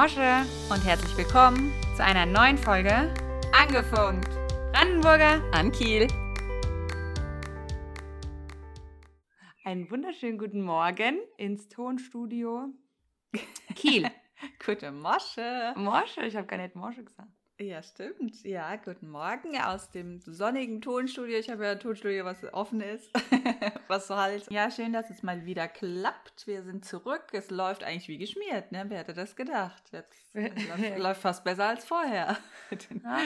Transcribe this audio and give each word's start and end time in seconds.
Mosche 0.00 0.46
und 0.70 0.84
herzlich 0.84 1.16
willkommen 1.16 1.72
zu 1.96 2.04
einer 2.04 2.24
neuen 2.24 2.56
Folge 2.56 3.12
Angefunkt. 3.52 4.28
Brandenburger 4.70 5.42
an 5.52 5.72
Kiel. 5.72 6.06
Einen 9.64 9.90
wunderschönen 9.90 10.38
guten 10.38 10.62
Morgen 10.62 11.18
ins 11.36 11.68
Tonstudio 11.68 12.68
Kiel. 13.74 14.08
Gute 14.64 14.92
Mosche. 14.92 15.74
Mosche, 15.74 16.20
ich 16.20 16.36
habe 16.36 16.46
gar 16.46 16.58
nicht 16.58 16.76
Mosche 16.76 17.02
gesagt. 17.02 17.32
Ja, 17.60 17.82
stimmt. 17.82 18.44
Ja, 18.44 18.76
guten 18.76 19.10
Morgen 19.10 19.60
aus 19.60 19.90
dem 19.90 20.20
sonnigen 20.20 20.80
Tonstudio. 20.80 21.38
Ich 21.38 21.50
habe 21.50 21.64
ja 21.64 21.72
ein 21.72 21.80
Tonstudio, 21.80 22.24
was 22.24 22.44
offen 22.52 22.80
ist. 22.80 23.10
was 23.88 24.06
so 24.06 24.14
halt. 24.14 24.48
Ja, 24.48 24.70
schön, 24.70 24.92
dass 24.92 25.10
es 25.10 25.24
mal 25.24 25.44
wieder 25.44 25.66
klappt. 25.66 26.46
Wir 26.46 26.62
sind 26.62 26.84
zurück. 26.84 27.24
Es 27.32 27.50
läuft 27.50 27.82
eigentlich 27.82 28.06
wie 28.06 28.18
geschmiert, 28.18 28.70
ne? 28.70 28.84
Wer 28.86 28.98
hätte 28.98 29.12
das 29.12 29.34
gedacht? 29.34 29.82
Jetzt 29.90 30.24
läuft, 30.34 30.98
läuft 30.98 31.20
fast 31.20 31.42
besser 31.42 31.66
als 31.66 31.84
vorher. 31.84 32.36
ah, 33.04 33.18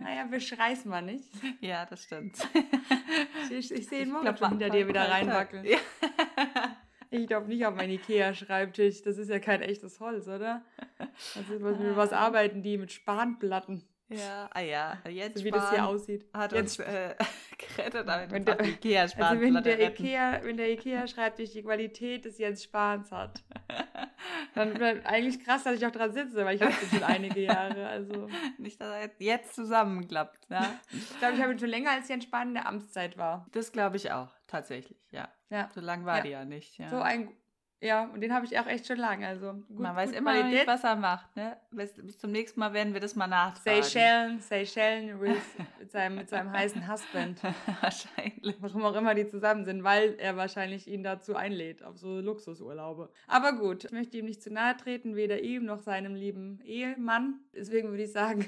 naja, 0.00 0.24
beschreiß 0.24 0.84
mal 0.86 1.02
nicht. 1.02 1.30
Ja, 1.60 1.86
das 1.86 2.02
stimmt. 2.02 2.36
ich, 3.50 3.70
ich 3.70 3.86
sehe 3.86 4.02
ihn 4.02 4.10
morgen 4.10 4.36
schon 4.36 4.48
hinter 4.48 4.70
dir 4.70 4.88
wieder 4.88 5.08
reinwackeln. 5.08 5.64
Ja. 5.64 5.78
Ich 7.22 7.26
glaube 7.26 7.48
nicht 7.48 7.64
auf 7.66 7.74
meinen 7.74 7.92
Ikea-Schreibtisch. 7.92 9.02
Das 9.02 9.18
ist 9.18 9.28
ja 9.28 9.38
kein 9.38 9.62
echtes 9.62 10.00
Holz, 10.00 10.28
oder? 10.28 10.62
Also, 11.34 11.62
was, 11.62 11.78
mit 11.78 11.96
was 11.96 12.12
ah. 12.12 12.26
arbeiten 12.26 12.62
die? 12.62 12.78
Mit 12.78 12.92
Spanplatten. 12.92 13.82
Ja, 14.08 14.48
ah 14.54 14.60
ja, 14.60 14.98
jetzt 15.08 15.38
so 15.38 15.44
wie 15.44 15.50
das 15.50 15.70
hier 15.70 15.84
aussieht. 15.84 16.26
Hat 16.32 16.52
jetzt, 16.52 16.78
uns 16.78 16.86
äh, 16.86 17.16
gerettet, 17.58 18.06
damit 18.06 18.30
wenn 18.30 18.44
der, 18.44 18.60
Ikea 18.64 19.02
also 19.18 19.40
wenn 19.40 19.62
der 19.64 19.80
Ikea, 19.80 20.44
wenn 20.44 20.56
der 20.56 20.70
Ikea 20.70 21.08
Schreibtisch 21.08 21.50
die 21.50 21.62
Qualität 21.62 22.24
des 22.24 22.38
Jens 22.38 22.62
Spahns 22.62 23.10
hat, 23.10 23.42
dann 24.54 24.78
wäre 24.78 25.04
eigentlich 25.06 25.44
krass, 25.44 25.64
dass 25.64 25.76
ich 25.76 25.86
auch 25.86 25.90
dran 25.90 26.12
sitze, 26.12 26.44
weil 26.44 26.54
ich 26.54 26.62
habe 26.62 26.72
schon 26.72 27.02
einige 27.02 27.40
Jahre. 27.40 27.88
Also 27.88 28.28
nicht, 28.58 28.80
dass 28.80 28.94
er 28.94 29.10
jetzt 29.18 29.56
zusammenklappt. 29.56 30.50
Ne? 30.50 30.60
ich 30.92 31.18
glaube, 31.18 31.34
ich 31.34 31.42
habe 31.42 31.52
ihn 31.52 31.58
schon 31.58 31.68
länger 31.68 31.90
als 31.90 32.08
Jens 32.08 32.24
Spahn 32.24 32.48
in 32.48 32.54
der 32.54 32.68
Amtszeit 32.68 33.18
war. 33.18 33.46
Das 33.50 33.72
glaube 33.72 33.96
ich 33.96 34.12
auch, 34.12 34.32
tatsächlich, 34.46 35.00
ja. 35.10 35.28
Ja. 35.50 35.68
So 35.74 35.80
lange 35.80 36.04
war 36.04 36.18
ja. 36.18 36.22
die 36.22 36.30
ja 36.30 36.44
nicht. 36.44 36.78
Ja. 36.78 36.88
So 36.88 36.98
ein 36.98 37.30
ja, 37.82 38.04
und 38.04 38.22
den 38.22 38.32
habe 38.32 38.46
ich 38.46 38.58
auch 38.58 38.66
echt 38.66 38.86
schon 38.86 38.96
lange. 38.96 39.26
Also 39.26 39.52
gut, 39.52 39.78
Man 39.78 39.94
weiß 39.94 40.12
immer 40.12 40.32
Qualität. 40.32 40.60
nicht, 40.60 40.66
was 40.66 40.82
er 40.82 40.96
macht. 40.96 41.36
Ne? 41.36 41.58
Bis, 41.70 41.92
bis, 41.92 42.18
zum 42.18 42.32
nächsten 42.32 42.58
Mal 42.58 42.72
werden 42.72 42.94
wir 42.94 43.00
das 43.00 43.14
mal 43.16 43.26
nachfragen. 43.26 43.82
Seychellen, 43.82 44.40
Seychellen 44.40 45.20
with, 45.20 45.36
mit, 45.78 45.92
seinem, 45.92 46.16
mit 46.16 46.28
seinem 46.30 46.52
heißen 46.52 46.90
Husband. 46.90 47.38
wahrscheinlich. 47.82 48.56
Warum 48.60 48.82
auch 48.84 48.94
immer 48.94 49.14
die 49.14 49.28
zusammen 49.28 49.66
sind, 49.66 49.84
weil 49.84 50.14
er 50.18 50.36
wahrscheinlich 50.38 50.88
ihn 50.88 51.02
dazu 51.02 51.36
einlädt, 51.36 51.82
auf 51.82 51.98
so 51.98 52.18
Luxusurlaube. 52.20 53.10
Aber 53.26 53.52
gut, 53.52 53.84
ich 53.84 53.92
möchte 53.92 54.16
ihm 54.16 54.24
nicht 54.24 54.42
zu 54.42 54.50
nahe 54.50 54.76
treten, 54.78 55.14
weder 55.14 55.40
ihm 55.40 55.66
noch 55.66 55.80
seinem 55.80 56.14
lieben 56.14 56.60
Ehemann. 56.64 57.40
Deswegen 57.54 57.90
würde 57.90 58.04
ich 58.04 58.12
sagen, 58.12 58.46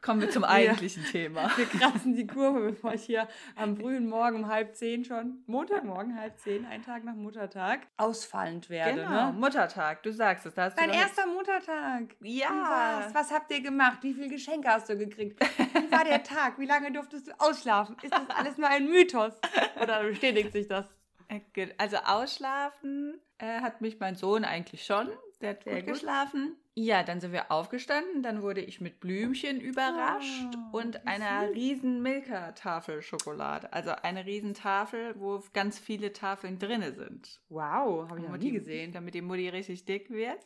Kommen 0.00 0.20
wir 0.20 0.30
zum 0.30 0.44
eigentlichen 0.44 1.04
wir, 1.04 1.10
Thema. 1.10 1.50
Wir 1.56 1.66
kratzen 1.66 2.14
die 2.14 2.26
Kurve, 2.26 2.72
bevor 2.72 2.94
ich 2.94 3.04
hier 3.04 3.28
am 3.54 3.76
frühen 3.76 4.08
Morgen 4.08 4.38
um 4.38 4.48
halb 4.48 4.74
zehn 4.74 5.04
schon, 5.04 5.42
Montagmorgen 5.46 6.18
halb 6.18 6.38
zehn, 6.38 6.66
ein 6.66 6.82
Tag 6.82 7.04
nach 7.04 7.14
Muttertag, 7.14 7.86
ausfallend 7.96 8.68
werde. 8.68 9.02
Genau, 9.02 9.26
ne? 9.26 9.32
Muttertag, 9.32 10.02
du 10.02 10.12
sagst 10.12 10.46
es. 10.46 10.54
Dein 10.54 10.90
erster 10.90 11.26
Muttertag. 11.26 12.16
Ja. 12.20 13.02
Was? 13.04 13.14
was 13.14 13.32
habt 13.32 13.52
ihr 13.52 13.60
gemacht? 13.60 13.98
Wie 14.02 14.12
viele 14.14 14.28
Geschenke 14.28 14.68
hast 14.68 14.88
du 14.88 14.98
gekriegt? 14.98 15.40
Wie 15.40 15.92
war 15.92 16.04
der 16.04 16.22
Tag? 16.22 16.58
Wie 16.58 16.66
lange 16.66 16.90
durftest 16.90 17.28
du 17.28 17.32
ausschlafen? 17.38 17.96
Ist 18.02 18.12
das 18.12 18.28
alles 18.30 18.58
nur 18.58 18.68
ein 18.68 18.86
Mythos? 18.88 19.34
Oder 19.80 20.02
bestätigt 20.02 20.52
sich 20.52 20.66
das? 20.66 20.86
Äh, 21.28 21.68
also 21.78 21.96
ausschlafen 21.98 23.20
äh, 23.38 23.60
hat 23.60 23.80
mich 23.80 24.00
mein 24.00 24.16
Sohn 24.16 24.44
eigentlich 24.44 24.84
schon. 24.84 25.08
Der 25.40 25.50
hat 25.50 25.64
Sehr 25.64 25.82
gut 25.82 25.94
geschlafen. 25.94 26.56
Ja, 26.74 27.02
dann 27.02 27.20
sind 27.20 27.32
wir 27.32 27.50
aufgestanden, 27.52 28.22
dann 28.22 28.40
wurde 28.40 28.62
ich 28.62 28.80
mit 28.80 28.98
Blümchen 28.98 29.60
überrascht 29.60 30.56
oh, 30.72 30.78
und 30.78 31.06
einer 31.06 31.50
riesen 31.50 32.00
Milka-Tafel 32.00 33.02
Schokolade. 33.02 33.70
Also 33.74 33.90
eine 33.90 34.24
riesen 34.24 34.54
Tafel, 34.54 35.14
wo 35.18 35.42
ganz 35.52 35.78
viele 35.78 36.14
Tafeln 36.14 36.58
drinne 36.58 36.94
sind. 36.94 37.40
Wow, 37.50 38.08
habe 38.08 38.20
ich 38.20 38.26
noch 38.26 38.38
nie 38.38 38.52
gesehen. 38.52 38.92
Damit 38.92 39.12
die 39.12 39.20
Mutti 39.20 39.50
richtig 39.50 39.84
dick 39.84 40.08
wird. 40.08 40.40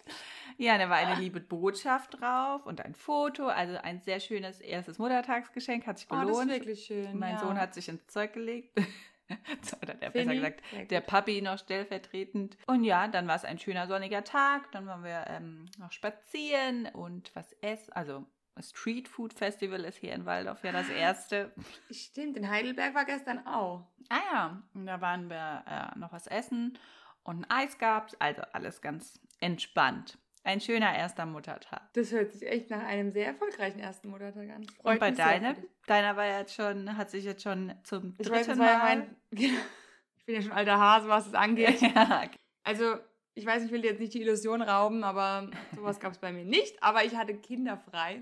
Ja, 0.58 0.76
da 0.78 0.90
war 0.90 0.96
eine 0.96 1.20
liebe 1.20 1.38
Botschaft 1.38 2.20
drauf 2.20 2.66
und 2.66 2.84
ein 2.84 2.96
Foto. 2.96 3.46
Also 3.46 3.76
ein 3.76 4.00
sehr 4.00 4.18
schönes 4.18 4.60
erstes 4.60 4.98
Muttertagsgeschenk, 4.98 5.86
hat 5.86 5.98
sich 5.98 6.08
gelohnt. 6.08 6.26
Oh, 6.26 6.32
das 6.32 6.40
ist 6.40 6.48
wirklich 6.48 6.84
schön. 6.86 7.16
Mein 7.20 7.34
ja. 7.34 7.38
Sohn 7.38 7.60
hat 7.60 7.72
sich 7.72 7.88
ins 7.88 8.04
Zeug 8.08 8.32
gelegt. 8.32 8.76
Oder 9.82 9.94
der 9.94 10.10
besser 10.10 10.34
gesagt, 10.34 10.62
der 10.90 11.00
Papi 11.00 11.42
noch 11.42 11.58
stellvertretend. 11.58 12.56
Und 12.66 12.84
ja, 12.84 13.08
dann 13.08 13.26
war 13.26 13.36
es 13.36 13.44
ein 13.44 13.58
schöner 13.58 13.86
sonniger 13.86 14.24
Tag. 14.24 14.70
Dann 14.72 14.86
waren 14.86 15.02
wir 15.04 15.24
ähm, 15.28 15.66
noch 15.78 15.92
spazieren 15.92 16.86
und 16.86 17.34
was 17.34 17.52
essen. 17.60 17.92
Also 17.92 18.26
Street 18.60 19.08
Food 19.08 19.34
Festival 19.34 19.84
ist 19.84 19.98
hier 19.98 20.14
in 20.14 20.24
Waldorf 20.24 20.64
ja 20.64 20.72
das 20.72 20.88
erste. 20.88 21.52
Stimmt, 21.90 22.36
in 22.36 22.48
Heidelberg 22.48 22.94
war 22.94 23.04
gestern 23.04 23.46
auch. 23.46 23.86
Ah 24.08 24.20
ja, 24.32 24.62
und 24.74 24.86
da 24.86 25.00
waren 25.00 25.28
wir 25.28 25.64
äh, 25.66 25.98
noch 25.98 26.12
was 26.12 26.26
essen 26.26 26.78
und 27.22 27.44
ein 27.44 27.50
Eis 27.50 27.78
gab's. 27.78 28.14
Also 28.18 28.42
alles 28.52 28.80
ganz 28.80 29.20
entspannt. 29.40 30.18
Ein 30.46 30.60
schöner 30.60 30.96
erster 30.96 31.26
Muttertag. 31.26 31.92
Das 31.94 32.12
hört 32.12 32.30
sich 32.30 32.46
echt 32.46 32.70
nach 32.70 32.84
einem 32.84 33.10
sehr 33.10 33.26
erfolgreichen 33.26 33.80
ersten 33.80 34.10
Muttertag 34.10 34.48
an. 34.48 34.64
Freut 34.80 34.92
Und 34.92 35.00
bei 35.00 35.10
deinem? 35.10 35.56
Deiner 35.88 36.16
war 36.16 36.24
jetzt 36.24 36.54
schon, 36.54 36.96
hat 36.96 37.10
sich 37.10 37.24
jetzt 37.24 37.42
schon 37.42 37.74
zum 37.82 38.14
ich 38.16 38.28
dritten 38.28 38.50
weiß, 38.50 38.56
Mal. 38.56 38.66
Ja 38.68 38.78
mein, 38.78 39.16
ich 39.32 40.24
bin 40.24 40.36
ja 40.36 40.42
schon 40.42 40.52
alter 40.52 40.78
Hase, 40.78 41.08
was 41.08 41.26
es 41.26 41.34
angeht. 41.34 41.80
ja. 41.80 42.30
Also, 42.62 42.94
ich 43.34 43.44
weiß, 43.44 43.64
ich 43.64 43.72
will 43.72 43.82
dir 43.82 43.90
jetzt 43.90 43.98
nicht 43.98 44.14
die 44.14 44.22
Illusion 44.22 44.62
rauben, 44.62 45.02
aber 45.02 45.50
sowas 45.74 45.98
gab 45.98 46.12
es 46.12 46.18
bei 46.18 46.30
mir 46.30 46.44
nicht. 46.44 46.80
Aber 46.80 47.02
ich 47.02 47.16
hatte 47.16 47.34
kinderfrei. 47.34 48.20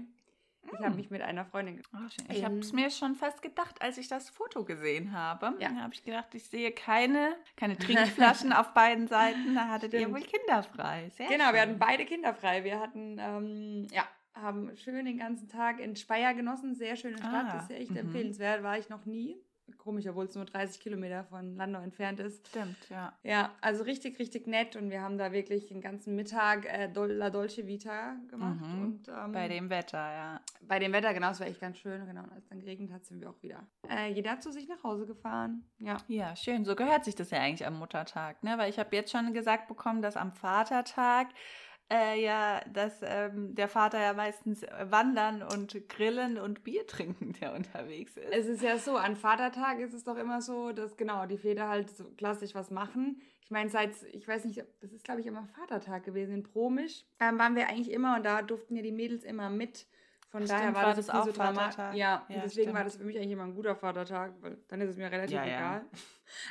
Ich 0.73 0.79
habe 0.79 0.91
hm. 0.91 0.97
mich 0.97 1.11
mit 1.11 1.23
einer 1.23 1.45
Freundin 1.45 1.77
getroffen. 1.77 2.09
Oh, 2.29 2.33
ich 2.33 2.45
habe 2.45 2.59
es 2.59 2.73
mir 2.73 2.91
schon 2.91 3.15
fast 3.15 3.43
gedacht, 3.43 3.81
als 3.83 3.99
ich 3.99 4.09
das 4.09 4.31
Foto 4.31 4.65
gesehen 4.65 5.13
habe. 5.13 5.55
Ja. 5.59 5.69
Da 5.69 5.77
habe 5.77 5.95
ich 5.95 6.03
gedacht, 6.03 6.35
ich 6.35 6.45
sehe 6.45 6.73
keine, 6.73 7.37
keine 7.57 7.77
Trinkflaschen 7.79 8.53
auf 8.53 8.75
beiden 8.75 9.07
Seiten. 9.07 9.55
Da 9.55 9.69
hattet 9.69 9.91
Stimmt. 9.91 10.03
ihr 10.03 10.13
wohl 10.13 10.23
kinderfrei. 10.23 11.11
Sehr 11.11 11.29
genau, 11.29 11.47
schön. 11.47 11.55
wir 11.55 11.61
hatten 11.63 11.79
beide 11.79 12.05
kinderfrei. 12.05 12.65
Wir 12.65 12.81
hatten, 12.81 13.19
ähm, 13.19 13.87
ja, 13.91 14.05
haben 14.35 14.77
schön 14.77 15.05
den 15.05 15.19
ganzen 15.19 15.49
Tag 15.49 15.81
in 15.81 15.97
Speyer 15.97 16.35
genossen. 16.35 16.75
Sehr 16.75 16.97
schöne 16.97 17.19
Stadt. 17.19 17.47
Ah, 17.55 17.59
ist 17.59 17.71
ja 17.71 17.77
echt 17.77 17.93
-hmm. 17.93 17.99
empfehlenswert. 17.99 18.63
War 18.63 18.79
ich 18.79 18.89
noch 18.89 19.05
nie 19.05 19.37
komisch, 19.79 20.07
obwohl 20.07 20.27
es 20.27 20.35
nur 20.35 20.45
30 20.45 20.81
Kilometer 20.81 21.25
von 21.25 21.57
Landau 21.57 21.81
entfernt 21.81 22.21
ist. 22.21 22.49
Stimmt, 22.49 22.77
ja. 22.91 23.13
Ja, 23.23 23.53
also 23.61 23.85
richtig, 23.85 24.19
richtig 24.19 24.47
nett 24.47 24.77
und 24.77 24.91
wir 24.91 25.03
haben 25.03 25.19
da 25.19 25.33
wirklich 25.33 25.67
den 25.67 25.81
ganzen 25.81 26.15
Mittag 26.17 26.67
äh, 26.67 26.91
La 26.93 27.31
Dolce 27.31 27.67
Vita 27.67 28.17
gemacht. 28.29 28.61
Mhm. 28.61 28.83
Und, 28.83 29.09
ähm, 29.09 29.33
bei 29.33 29.49
dem 29.49 29.71
Wetter, 29.71 29.99
ja. 29.99 30.41
Bei 30.63 30.79
dem 30.79 30.93
Wetter, 30.93 31.13
genau, 31.15 31.31
es 31.31 31.41
war 31.41 31.47
echt 31.47 31.61
ganz 31.61 31.79
schön. 31.79 32.07
Genau, 32.07 32.23
und 32.23 32.33
als 32.33 32.45
es 32.45 32.49
dann 32.49 32.61
geregnet 32.61 32.93
hat, 32.93 33.05
sind 33.05 33.21
wir 33.21 33.31
auch 33.31 33.43
wieder. 33.43 33.67
Äh, 33.89 34.13
jeder 34.13 34.33
hat 34.33 34.43
zu 34.43 34.53
sich 34.53 34.69
nach 34.69 34.83
Hause 34.83 35.07
gefahren. 35.07 35.65
Ja. 35.79 35.97
Ja, 36.09 36.37
schön. 36.37 36.65
So 36.65 36.75
gehört 36.75 37.05
sich 37.05 37.15
das 37.15 37.31
ja 37.31 37.39
eigentlich 37.39 37.67
am 37.67 37.79
Muttertag, 37.79 38.43
ne? 38.43 38.59
Weil 38.59 38.71
ich 38.71 38.79
habe 38.79 38.95
jetzt 38.95 39.11
schon 39.11 39.33
gesagt 39.33 39.69
bekommen, 39.69 40.03
dass 40.03 40.17
am 40.17 40.33
Vatertag 40.33 41.29
äh, 41.93 42.23
ja, 42.23 42.61
dass 42.73 43.01
ähm, 43.03 43.55
der 43.55 43.69
Vater 43.69 44.01
ja 44.01 44.15
meistens 44.15 44.63
wandern 44.83 45.43
und 45.43 45.89
grillen 45.89 46.39
und 46.39 46.65
Bier 46.65 46.87
trinken, 46.87 47.35
der 47.41 47.55
unterwegs 47.55 48.17
ist. 48.17 48.33
Es 48.33 48.47
ist 48.47 48.63
ja 48.63 48.79
so, 48.79 48.97
an 48.97 49.17
Vatertag 49.17 49.81
ist 49.81 49.95
es 49.95 50.05
doch 50.05 50.17
immer 50.17 50.41
so, 50.41 50.73
dass 50.73 50.97
genau 50.97 51.27
die 51.27 51.39
Väter 51.39 51.69
halt 51.69 51.91
so 51.91 52.05
klassisch 52.17 52.55
was 52.55 52.71
machen. 52.71 53.21
Ich 53.43 53.51
meine, 53.51 53.69
seit, 53.69 53.91
ich 54.13 54.27
weiß 54.27 54.47
nicht, 54.47 54.65
das 54.81 54.93
ist 54.93 55.05
glaube 55.05 55.21
ich 55.21 55.27
immer 55.27 55.47
Vatertag 55.59 56.05
gewesen 56.05 56.35
in 56.35 56.43
Promisch, 56.43 57.05
ähm, 57.21 57.39
waren 57.39 57.57
wir 57.57 57.69
eigentlich 57.69 57.91
immer 57.91 58.17
und 58.17 58.25
da 58.25 58.41
durften 58.41 58.77
ja 58.77 58.83
die 58.83 58.93
Mädels 58.93 59.25
immer 59.25 59.51
mit. 59.51 59.87
Von 60.35 60.43
stimmt, 60.43 60.59
daher 60.59 60.75
war, 60.75 60.83
war 60.83 60.95
das, 60.95 61.07
das 61.07 61.15
auch 61.15 61.27
so 61.27 61.33
Vatertag. 61.33 61.95
Ja, 61.95 62.27
ja 62.29 62.41
deswegen 62.43 62.51
stimmt. 62.51 62.75
war 62.75 62.83
das 62.83 62.97
für 62.97 63.05
mich 63.05 63.17
eigentlich 63.17 63.31
immer 63.31 63.45
ein 63.45 63.55
guter 63.55 63.77
Vatertag, 63.77 64.33
weil 64.41 64.59
dann 64.67 64.81
ist 64.81 64.91
es 64.91 64.97
mir 64.97 65.09
relativ 65.09 65.37
ja, 65.37 65.45
egal. 65.45 65.83
Ja. 65.83 65.99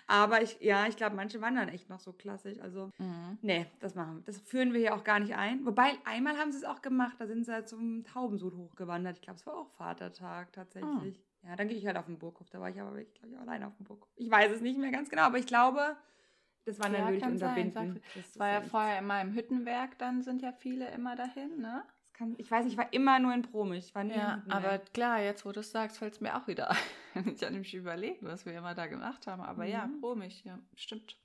Aber 0.08 0.42
ich, 0.42 0.58
ja, 0.62 0.88
ich 0.88 0.96
glaube, 0.96 1.18
manche 1.18 1.42
wandern 1.42 1.68
echt 1.68 1.90
noch 1.90 2.00
so 2.00 2.14
klassisch. 2.14 2.62
Also, 2.62 2.92
mhm. 2.98 3.40
nee, 3.42 3.66
das 3.82 3.94
machen 3.94 4.16
wir. 4.16 4.24
Das 4.24 4.40
führen 4.40 4.72
wir 4.72 4.80
hier 4.80 4.96
auch 4.96 5.04
gar 5.04 5.20
nicht 5.20 5.36
ein. 5.36 5.66
Wobei, 5.66 5.92
einmal 6.06 6.38
haben 6.38 6.54
sie 6.54 6.60
es 6.60 6.64
auch 6.64 6.82
gemacht, 6.82 7.18
da 7.20 7.28
sind 7.28 7.44
sie 7.46 7.52
halt 7.52 7.68
zum 7.68 8.06
Taubensud 8.06 8.56
hochgewandert. 8.56 9.18
Ich 9.18 9.22
glaube, 9.22 9.38
es 9.38 9.46
war 9.46 9.56
auch 9.58 9.70
Vatertag 9.72 10.54
tatsächlich. 10.54 11.20
Mhm. 11.20 11.50
Ja, 11.50 11.58
dann 11.58 11.68
gehe 11.68 11.76
ich 11.76 11.86
halt 11.86 11.98
auf 11.98 12.06
den 12.06 12.18
Burghof. 12.18 12.50
Da 12.52 12.62
war 12.62 12.70
ich 12.70 12.80
aber 12.80 12.96
wirklich, 12.96 13.16
glaube 13.16 13.34
ich, 13.34 13.38
alleine 13.38 13.68
auf 13.68 13.76
dem 13.76 13.86
Burghof. 13.86 14.08
Ich 14.16 14.32
weiß 14.32 14.50
es 14.54 14.62
nicht 14.62 14.80
mehr 14.80 14.92
ganz 14.92 15.10
genau, 15.10 15.24
aber 15.24 15.40
ich 15.40 15.46
glaube, 15.46 15.98
das 16.64 16.80
war 16.80 16.90
dann 16.90 17.02
ja, 17.02 17.08
wirklich 17.10 17.26
unterbinden. 17.26 18.02
Das 18.16 18.40
war 18.40 18.48
ja 18.48 18.62
vorher 18.62 19.00
immer 19.00 19.20
im 19.20 19.34
Hüttenwerk, 19.34 19.98
dann 19.98 20.22
sind 20.22 20.42
ja 20.42 20.54
viele 20.54 20.90
immer 20.92 21.18
dahin, 21.18 21.60
ne? 21.60 21.84
Kann, 22.14 22.36
ich 22.38 22.50
weiß 22.50 22.66
nicht, 22.66 22.74
ich 22.74 22.78
war 22.78 22.92
immer 22.94 23.20
nur 23.20 23.34
in 23.34 23.42
Promich. 23.42 23.86
Ich 23.88 23.96
war 23.96 24.04
nie 24.04 24.16
ja, 24.16 24.44
aber 24.48 24.80
klar, 24.94 25.22
jetzt 25.22 25.46
wo 25.46 25.52
du 25.52 25.60
es 25.62 25.72
sagst, 25.72 25.98
fällt 25.98 26.14
es 26.14 26.22
mir 26.22 26.36
auch 26.38 26.48
wieder 26.48 26.70
ein. 27.16 27.34
ich 27.36 27.42
habe 27.42 27.52
nämlich 27.52 27.74
überlegt, 27.74 28.24
was 28.24 28.46
wir 28.46 28.54
immer 28.54 28.76
da 28.76 28.88
gemacht 28.88 29.28
haben. 29.28 29.42
Aber 29.42 29.64
mhm. 29.66 29.72
ja, 29.72 29.90
Promich, 30.00 30.44
ja, 30.46 30.60
stimmt. 30.76 31.18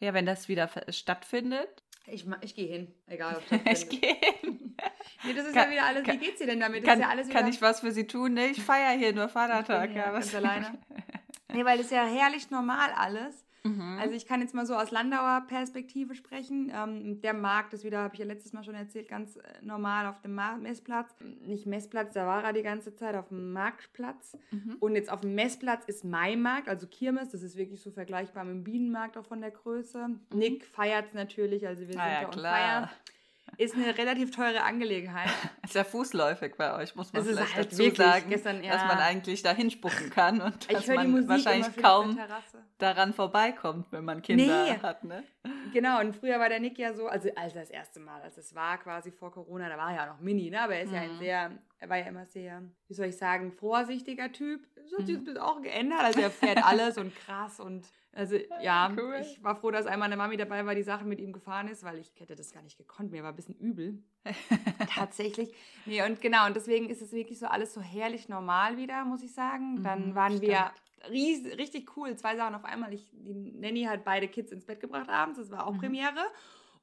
Ja, 0.00 0.14
wenn 0.14 0.26
das 0.26 0.48
wieder 0.48 0.68
stattfindet. 0.88 1.82
Ich, 2.06 2.26
ich 2.40 2.56
gehe 2.56 2.66
hin, 2.66 2.92
egal 3.06 3.36
ob 3.36 3.66
Ich 3.70 3.88
gehe 3.88 4.14
hin. 4.14 4.76
nee, 5.24 5.34
das 5.34 5.46
ist 5.46 5.54
kann, 5.54 5.66
ja 5.66 5.70
wieder 5.70 5.86
alles, 5.86 6.04
kann, 6.04 6.20
wie 6.20 6.24
geht's 6.24 6.38
dir 6.38 6.46
denn 6.46 6.60
damit? 6.60 6.84
Kann, 6.84 6.98
ja 6.98 7.14
kann 7.30 7.46
ich 7.46 7.62
was 7.62 7.80
für 7.80 7.92
sie 7.92 8.06
tun? 8.06 8.34
Nee, 8.34 8.46
ich 8.46 8.62
feiere 8.62 8.98
hier 8.98 9.12
nur 9.12 9.28
Vatertag. 9.28 9.94
Ja, 9.94 10.12
was 10.12 10.34
alleine. 10.34 10.78
nee, 11.52 11.64
weil 11.64 11.76
das 11.76 11.86
ist 11.86 11.92
ja 11.92 12.04
herrlich 12.04 12.50
normal 12.50 12.90
alles. 12.96 13.44
Mhm. 13.64 13.98
Also 14.00 14.14
ich 14.14 14.26
kann 14.26 14.40
jetzt 14.40 14.54
mal 14.54 14.66
so 14.66 14.74
aus 14.74 14.90
Landauer 14.90 15.44
Perspektive 15.46 16.14
sprechen. 16.14 16.72
Ähm, 16.74 17.20
der 17.20 17.32
Markt 17.32 17.72
ist 17.74 17.84
wieder, 17.84 17.98
habe 17.98 18.14
ich 18.14 18.20
ja 18.20 18.26
letztes 18.26 18.52
Mal 18.52 18.64
schon 18.64 18.74
erzählt, 18.74 19.08
ganz 19.08 19.36
äh, 19.36 19.40
normal 19.62 20.06
auf 20.06 20.20
dem 20.20 20.38
Messplatz. 20.60 21.14
Nicht 21.46 21.66
Messplatz, 21.66 22.14
da 22.14 22.26
war 22.26 22.42
er 22.42 22.52
die 22.52 22.62
ganze 22.62 22.94
Zeit 22.94 23.14
auf 23.14 23.28
dem 23.28 23.52
Marktplatz. 23.52 24.36
Mhm. 24.50 24.76
Und 24.80 24.96
jetzt 24.96 25.10
auf 25.10 25.20
dem 25.20 25.34
Messplatz 25.34 25.84
ist 25.86 26.04
Maimarkt, 26.04 26.68
also 26.68 26.86
Kirmes. 26.88 27.30
Das 27.30 27.42
ist 27.42 27.56
wirklich 27.56 27.80
so 27.80 27.90
vergleichbar 27.92 28.44
mit 28.44 28.54
dem 28.54 28.64
Bienenmarkt 28.64 29.16
auch 29.16 29.26
von 29.26 29.40
der 29.40 29.52
Größe. 29.52 30.08
Mhm. 30.08 30.20
Nick 30.34 30.64
feiert 30.64 31.06
es 31.08 31.14
natürlich, 31.14 31.66
also 31.66 31.82
wir 31.82 31.88
ah 31.88 31.92
sind 31.92 32.00
ah, 32.00 32.12
ja, 32.12 32.20
da 32.22 32.28
klar. 32.28 32.56
Feier 32.56 32.90
ist 33.58 33.74
eine 33.74 33.96
relativ 33.96 34.34
teure 34.34 34.62
Angelegenheit. 34.62 35.30
ist 35.64 35.74
ja 35.74 35.84
fußläufig 35.84 36.54
bei 36.56 36.74
euch, 36.74 36.94
muss 36.94 37.12
man 37.12 37.24
vielleicht 37.24 37.54
halt 37.54 37.72
dazu 37.72 37.90
sagen, 37.94 38.30
gestern, 38.30 38.64
ja. 38.64 38.72
dass 38.72 38.84
man 38.86 38.98
eigentlich 38.98 39.42
da 39.42 39.52
hinspucken 39.52 40.10
kann 40.10 40.40
und 40.40 40.72
dass 40.72 40.86
man 40.86 41.28
wahrscheinlich 41.28 41.76
kaum 41.76 42.18
daran 42.78 43.12
vorbeikommt, 43.12 43.92
wenn 43.92 44.04
man 44.04 44.22
Kinder 44.22 44.64
nee. 44.64 44.78
hat. 44.82 45.04
Ne? 45.04 45.22
Genau, 45.72 46.00
und 46.00 46.16
früher 46.16 46.38
war 46.40 46.48
der 46.48 46.60
Nick 46.60 46.78
ja 46.78 46.94
so, 46.94 47.06
also 47.06 47.28
als 47.36 47.54
das 47.54 47.70
erste 47.70 48.00
Mal, 48.00 48.20
als 48.22 48.38
es 48.38 48.54
war 48.54 48.78
quasi 48.78 49.10
vor 49.10 49.32
Corona, 49.32 49.68
da 49.68 49.76
war 49.76 49.90
er 49.90 49.96
ja 49.96 50.06
noch 50.06 50.20
mini, 50.20 50.50
ne? 50.50 50.60
aber 50.60 50.74
er 50.74 50.82
ist 50.82 50.88
mhm. 50.88 50.94
ja 50.94 51.00
ein 51.02 51.14
mhm. 51.14 51.18
sehr, 51.18 51.50
er 51.78 51.88
war 51.88 51.96
ja 51.98 52.06
immer 52.06 52.26
sehr, 52.26 52.62
wie 52.88 52.94
soll 52.94 53.06
ich 53.06 53.16
sagen, 53.16 53.52
vorsichtiger 53.52 54.32
Typ. 54.32 54.66
Das 54.74 54.98
hat 54.98 55.06
sich 55.06 55.18
mhm. 55.18 55.36
auch 55.36 55.60
geändert, 55.62 56.00
also 56.00 56.20
er 56.20 56.30
fährt 56.30 56.58
alles 56.64 56.98
und 56.98 57.14
krass 57.14 57.60
und 57.60 57.86
also 58.14 58.36
ja, 58.60 58.92
cool. 58.96 59.16
ich 59.20 59.42
war 59.42 59.56
froh, 59.56 59.70
dass 59.70 59.86
einmal 59.86 60.06
eine 60.06 60.16
Mami 60.16 60.36
dabei 60.36 60.66
war, 60.66 60.74
die 60.74 60.82
Sachen 60.82 61.08
mit 61.08 61.18
ihm 61.18 61.32
gefahren 61.32 61.68
ist, 61.68 61.82
weil 61.82 61.98
ich 61.98 62.12
hätte 62.18 62.36
das 62.36 62.52
gar 62.52 62.62
nicht 62.62 62.76
gekonnt. 62.76 63.10
Mir 63.10 63.22
war 63.22 63.30
ein 63.30 63.36
bisschen 63.36 63.54
übel. 63.54 64.02
Tatsächlich. 64.94 65.54
Nee, 65.86 66.02
und 66.02 66.20
genau, 66.20 66.46
und 66.46 66.54
deswegen 66.54 66.90
ist 66.90 67.00
es 67.00 67.12
wirklich 67.12 67.38
so 67.38 67.46
alles 67.46 67.72
so 67.72 67.80
herrlich 67.80 68.28
normal 68.28 68.76
wieder, 68.76 69.04
muss 69.06 69.22
ich 69.22 69.32
sagen. 69.32 69.82
Dann 69.82 70.10
mhm, 70.10 70.14
waren 70.14 70.36
stimmt. 70.36 70.50
wir 70.50 70.72
ries, 71.10 71.44
richtig 71.56 71.96
cool, 71.96 72.14
zwei 72.16 72.36
Sachen 72.36 72.54
auf 72.54 72.64
einmal. 72.64 72.92
Ich, 72.92 73.08
die 73.12 73.52
Nanny 73.52 73.84
hat 73.84 74.04
beide 74.04 74.28
Kids 74.28 74.52
ins 74.52 74.66
Bett 74.66 74.80
gebracht 74.80 75.08
abends, 75.08 75.38
das 75.38 75.50
war 75.50 75.66
auch 75.66 75.72
mhm. 75.72 75.78
Premiere. 75.78 76.20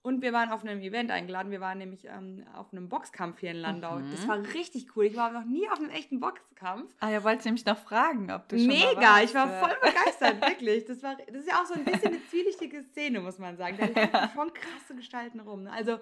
Und 0.02 0.22
wir 0.22 0.32
waren 0.32 0.50
auf 0.50 0.64
einem 0.64 0.80
Event 0.82 1.12
eingeladen. 1.12 1.52
Wir 1.52 1.60
waren 1.60 1.78
nämlich 1.78 2.06
ähm, 2.06 2.46
auf 2.56 2.72
einem 2.72 2.88
Boxkampf 2.88 3.40
hier 3.40 3.52
in 3.52 3.58
Landau. 3.58 3.98
Mhm. 3.98 4.12
Das 4.12 4.28
war 4.30 4.42
richtig 4.54 4.96
cool. 4.96 5.06
Ich 5.06 5.16
war 5.18 5.32
noch 5.32 5.44
nie 5.44 5.68
auf 5.70 5.78
einem 5.78 5.90
echten 5.90 6.22
Boxkampf. 6.22 6.94
Ah, 7.02 7.10
ja, 7.10 7.22
wolltest 7.24 7.46
nämlich 7.46 7.66
noch 7.66 7.78
fragen, 7.78 8.32
ob 8.32 8.48
du 8.48 8.58
schon 8.58 8.68
Mega, 8.68 9.22
ich 9.22 9.36
war 9.36 9.50
voll 9.60 9.76
begeistert, 9.82 10.42
wirklich. 10.48 10.86
Das, 10.86 11.04
war, 11.04 11.18
das 11.18 11.42
ist 11.42 11.50
ja 11.50 11.62
auch 11.62 11.66
so 11.66 11.74
ein 11.74 11.84
bisschen 11.84 12.14
eine 12.14 12.26
zwielichtige 12.28 12.82
Szene, 12.84 13.20
muss 13.20 13.40
man 13.40 13.58
sagen. 13.58 13.78
Da 13.78 13.86
sind 13.88 14.34
schon 14.34 14.54
krasse 14.54 14.96
Gestalten 14.96 15.42
rum. 15.42 15.64
Ne? 15.64 15.72
Also 15.74 16.00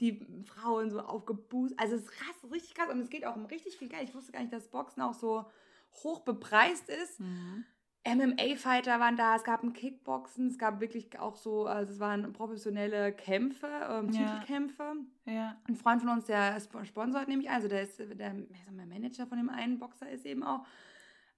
die 0.00 0.26
Frauen 0.44 0.90
so 0.90 1.00
aufgeboost. 1.00 1.78
Also 1.78 1.94
es 1.94 2.02
ist 2.02 2.10
krass, 2.10 2.50
richtig 2.50 2.74
krass. 2.74 2.90
Und 2.90 3.00
es 3.00 3.08
geht 3.08 3.24
auch 3.24 3.36
um 3.36 3.46
richtig 3.46 3.76
viel 3.76 3.88
Geld. 3.88 4.08
Ich 4.08 4.14
wusste 4.16 4.32
gar 4.32 4.40
nicht, 4.40 4.52
dass 4.52 4.68
Boxen 4.68 5.00
auch 5.00 5.14
so 5.14 5.46
hoch 6.02 6.20
bepreist 6.20 6.88
ist. 6.88 7.20
Mhm. 7.20 7.64
MMA-Fighter 8.14 9.00
waren 9.00 9.16
da, 9.16 9.36
es 9.36 9.44
gab 9.44 9.62
ein 9.62 9.72
Kickboxen, 9.72 10.48
es 10.48 10.58
gab 10.58 10.80
wirklich 10.80 11.18
auch 11.18 11.36
so, 11.36 11.66
also 11.66 11.92
es 11.92 12.00
waren 12.00 12.32
professionelle 12.32 13.12
Kämpfe, 13.12 13.66
ähm, 13.66 14.10
ja. 14.12 14.40
Titelkämpfe. 14.40 14.94
Ja. 15.26 15.56
Ein 15.68 15.76
Freund 15.76 16.02
von 16.02 16.10
uns, 16.10 16.26
der 16.26 16.58
sponsort 16.84 17.28
nämlich, 17.28 17.50
also 17.50 17.68
der 17.68 17.82
ist 17.82 17.98
der, 17.98 18.34
Manager 18.72 19.26
von 19.26 19.38
dem 19.38 19.50
einen 19.50 19.78
Boxer 19.78 20.08
ist 20.10 20.24
eben 20.26 20.42
auch. 20.42 20.64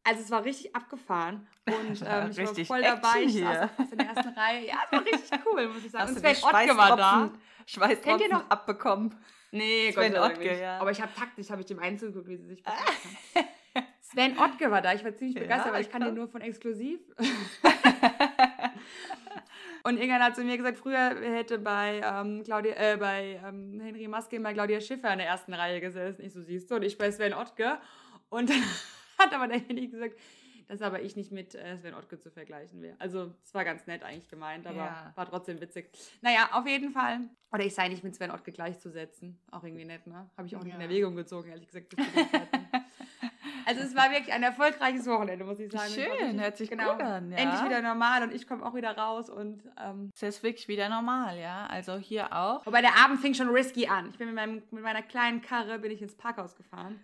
Also 0.03 0.23
es 0.23 0.31
war 0.31 0.45
richtig 0.45 0.75
abgefahren 0.75 1.47
und 1.67 2.03
ähm, 2.07 2.31
ich 2.31 2.39
war 2.39 2.65
voll 2.65 2.83
dabei. 2.83 3.23
Ich 3.25 3.39
saß 3.39 3.93
in 3.93 3.99
der 3.99 4.07
ersten 4.07 4.29
Reihe. 4.31 4.67
Ja, 4.67 4.77
es 4.87 4.93
war 4.93 5.05
richtig 5.05 5.41
cool, 5.45 5.69
muss 5.69 5.85
ich 5.85 5.91
sagen. 5.91 6.05
Hast 6.05 6.17
und 6.17 6.37
Sven 6.37 6.55
Ottke 6.55 6.77
war 6.77 6.97
da. 6.97 7.31
Schweißtropfen 7.67 8.03
Kennt 8.03 8.21
ihr 8.23 8.37
noch? 8.37 8.49
abbekommen. 8.49 9.15
Nee, 9.53 9.93
Sven 9.93 10.13
Gott 10.13 10.33
Ottke, 10.33 10.61
ja. 10.61 10.79
Aber 10.79 10.91
ich 10.91 11.03
habe 11.03 11.13
taktisch, 11.15 11.51
habe 11.51 11.61
ich 11.61 11.67
dem 11.67 11.79
einzuguckt, 11.81 12.29
wie 12.29 12.37
sie 12.37 12.47
sich 12.47 12.65
haben. 12.65 13.47
Sven 14.13 14.39
Ottke 14.39 14.71
war 14.71 14.83
da. 14.83 14.93
Ich 14.93 15.05
war 15.05 15.15
ziemlich 15.15 15.37
begeistert, 15.37 15.69
ja, 15.69 15.73
weil 15.73 15.83
ich 15.83 15.91
kann 15.91 16.03
den 16.03 16.15
nur 16.15 16.29
von 16.29 16.41
exklusiv. 16.41 17.01
Und 19.83 19.99
irgendwann 19.99 20.23
hat 20.23 20.37
zu 20.37 20.45
mir 20.45 20.57
gesagt, 20.57 20.77
früher 20.77 21.17
hätte 21.21 21.59
bei, 21.59 22.03
ähm, 22.05 22.43
Claudia, 22.45 22.75
äh, 22.75 22.97
bei 22.99 23.41
ähm, 23.47 23.81
Henry 23.81 24.09
Maske 24.09 24.39
bei 24.41 24.53
Claudia 24.53 24.81
Schiffer 24.81 25.13
in 25.13 25.19
der 25.19 25.29
ersten 25.29 25.55
Reihe 25.55 25.81
gesessen. 25.81 26.23
Ich 26.23 26.33
so, 26.33 26.43
siehst 26.43 26.71
du, 26.71 26.75
und 26.75 26.83
ich 26.83 26.99
bei 26.99 27.11
Sven 27.11 27.33
Ottke. 27.33 27.79
Und 28.29 28.51
dann 28.51 28.63
hat 29.19 29.33
aber 29.33 29.49
derjenige 29.49 29.93
gesagt, 29.93 30.19
dass 30.69 30.83
aber 30.83 31.01
ich 31.03 31.17
nicht 31.17 31.33
mit 31.33 31.55
äh, 31.55 31.79
Sven 31.79 31.95
Ottke 31.95 32.19
zu 32.19 32.31
vergleichen 32.31 32.83
wäre. 32.83 32.97
Also 32.99 33.35
es 33.43 33.55
war 33.55 33.65
ganz 33.65 33.87
nett 33.87 34.03
eigentlich 34.03 34.29
gemeint, 34.29 34.67
aber 34.67 34.77
ja. 34.77 35.13
war 35.15 35.29
trotzdem 35.29 35.61
witzig. 35.61 35.91
Naja, 36.21 36.51
auf 36.53 36.67
jeden 36.67 36.91
Fall. 36.91 37.21
Oder 37.51 37.65
ich 37.65 37.75
sei 37.75 37.89
nicht 37.89 38.05
mit 38.05 38.15
Sven 38.15 38.31
Ottke 38.31 38.53
gleichzusetzen. 38.53 39.41
Auch 39.51 39.65
irgendwie 39.65 39.85
nett, 39.85 40.07
ne? 40.07 40.31
Habe 40.37 40.47
ich 40.47 40.57
auch 40.57 40.63
nicht 40.63 40.75
ja. 40.75 40.77
in 40.77 40.83
Erwägung 40.83 41.17
gezogen, 41.17 41.49
ehrlich 41.49 41.67
gesagt. 41.67 41.95
Also 43.71 43.83
es 43.83 43.95
war 43.95 44.11
wirklich 44.11 44.33
ein 44.33 44.43
erfolgreiches 44.43 45.07
Wochenende, 45.07 45.45
muss 45.45 45.61
ich 45.61 45.71
sagen. 45.71 45.93
Schön, 45.93 46.41
hört 46.41 46.57
sich 46.57 46.69
genau, 46.69 46.95
gut 46.95 47.03
an. 47.03 47.31
Ja. 47.31 47.39
Endlich 47.39 47.65
wieder 47.65 47.83
normal 47.83 48.25
und 48.25 48.35
ich 48.35 48.49
komme 48.49 48.67
auch 48.67 48.75
wieder 48.75 48.97
raus 48.99 49.31
und 49.31 49.63
ähm, 49.81 50.11
es 50.13 50.23
ist 50.23 50.43
wirklich 50.43 50.67
wieder 50.67 50.89
normal, 50.89 51.39
ja. 51.39 51.67
Also 51.67 51.97
hier 51.97 52.33
auch. 52.33 52.67
Wobei 52.67 52.81
der 52.81 52.97
Abend 52.97 53.21
fing 53.21 53.33
schon 53.33 53.49
risky 53.49 53.87
an. 53.87 54.11
Ich 54.11 54.19
bin 54.19 54.27
mit, 54.27 54.35
meinem, 54.35 54.63
mit 54.73 54.83
meiner 54.83 55.03
kleinen 55.03 55.41
Karre 55.41 55.79
bin 55.79 55.93
ich 55.93 56.03
ins 56.03 56.17
Parkhaus 56.17 56.57
gefahren. 56.57 57.01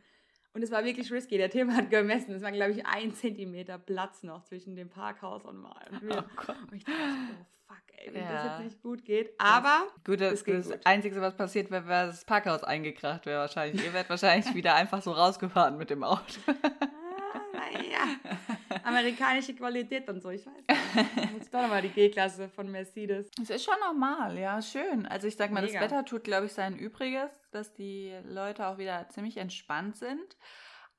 Und 0.57 0.63
es 0.63 0.71
war 0.71 0.87
wirklich 0.87 1.13
risky. 1.13 1.37
Der 1.37 1.51
Thema 1.51 1.77
hat 1.77 1.91
gemessen. 1.91 2.33
Es 2.33 2.41
war, 2.41 2.51
glaube 2.51 2.73
ich, 2.73 2.87
ein 2.87 3.13
Zentimeter 3.13 3.77
Platz 3.77 4.23
noch 4.23 4.43
zwischen 4.45 4.75
dem 4.75 4.89
Parkhaus 4.89 5.45
und 5.45 5.59
mal. 5.59 5.87
Und, 5.91 6.11
oh 6.11 6.17
und 6.17 6.75
ich 6.75 6.83
dachte, 6.83 6.99
oh 6.99 7.45
fuck, 7.67 7.83
ey, 7.99 8.15
wenn 8.15 8.23
ja. 8.23 8.33
das 8.33 8.45
jetzt 8.45 8.65
nicht 8.65 8.83
gut 8.83 9.05
geht. 9.05 9.35
Aber 9.37 9.83
gut, 10.07 10.19
das, 10.23 10.43
das 10.45 10.71
gut. 10.71 10.81
Einzige, 10.85 11.21
was 11.21 11.37
passiert, 11.37 11.71
wäre, 11.71 11.87
wär 11.87 12.07
das 12.07 12.25
Parkhaus 12.25 12.65
eingekracht 12.65 13.27
wäre 13.27 13.41
wahrscheinlich. 13.41 13.85
Ihr 13.85 13.93
werdet 13.93 14.09
wahrscheinlich 14.09 14.47
wieder 14.55 14.75
einfach 14.75 15.03
so 15.03 15.13
rausgefahren 15.13 15.77
mit 15.77 15.91
dem 15.91 16.03
Auto. 16.03 16.23
naja, 17.57 18.19
amerikanische 18.85 19.55
Qualität 19.55 20.09
und 20.09 20.23
so, 20.23 20.31
ich 20.31 20.47
weiß 20.47 20.55
nicht. 20.55 21.33
Muss 21.33 21.51
doch 21.51 21.63
nochmal 21.63 21.83
die 21.83 21.89
G-Klasse 21.89 22.49
von 22.49 22.71
Mercedes. 22.71 23.31
Es 23.43 23.51
ist 23.51 23.65
schon 23.65 23.79
normal, 23.81 24.39
ja, 24.39 24.61
schön. 24.63 25.07
Also 25.07 25.27
ich 25.27 25.37
sag 25.37 25.51
mal, 25.51 25.63
Mega. 25.63 25.81
das 25.81 25.91
Wetter 25.91 26.05
tut, 26.05 26.25
glaube 26.25 26.47
ich, 26.47 26.53
sein 26.53 26.77
Übriges, 26.77 27.31
dass 27.51 27.75
die 27.75 28.15
Leute 28.25 28.67
auch 28.67 28.79
wieder 28.79 29.09
ziemlich 29.09 29.37
entspannt 29.37 29.97
sind. 29.97 30.37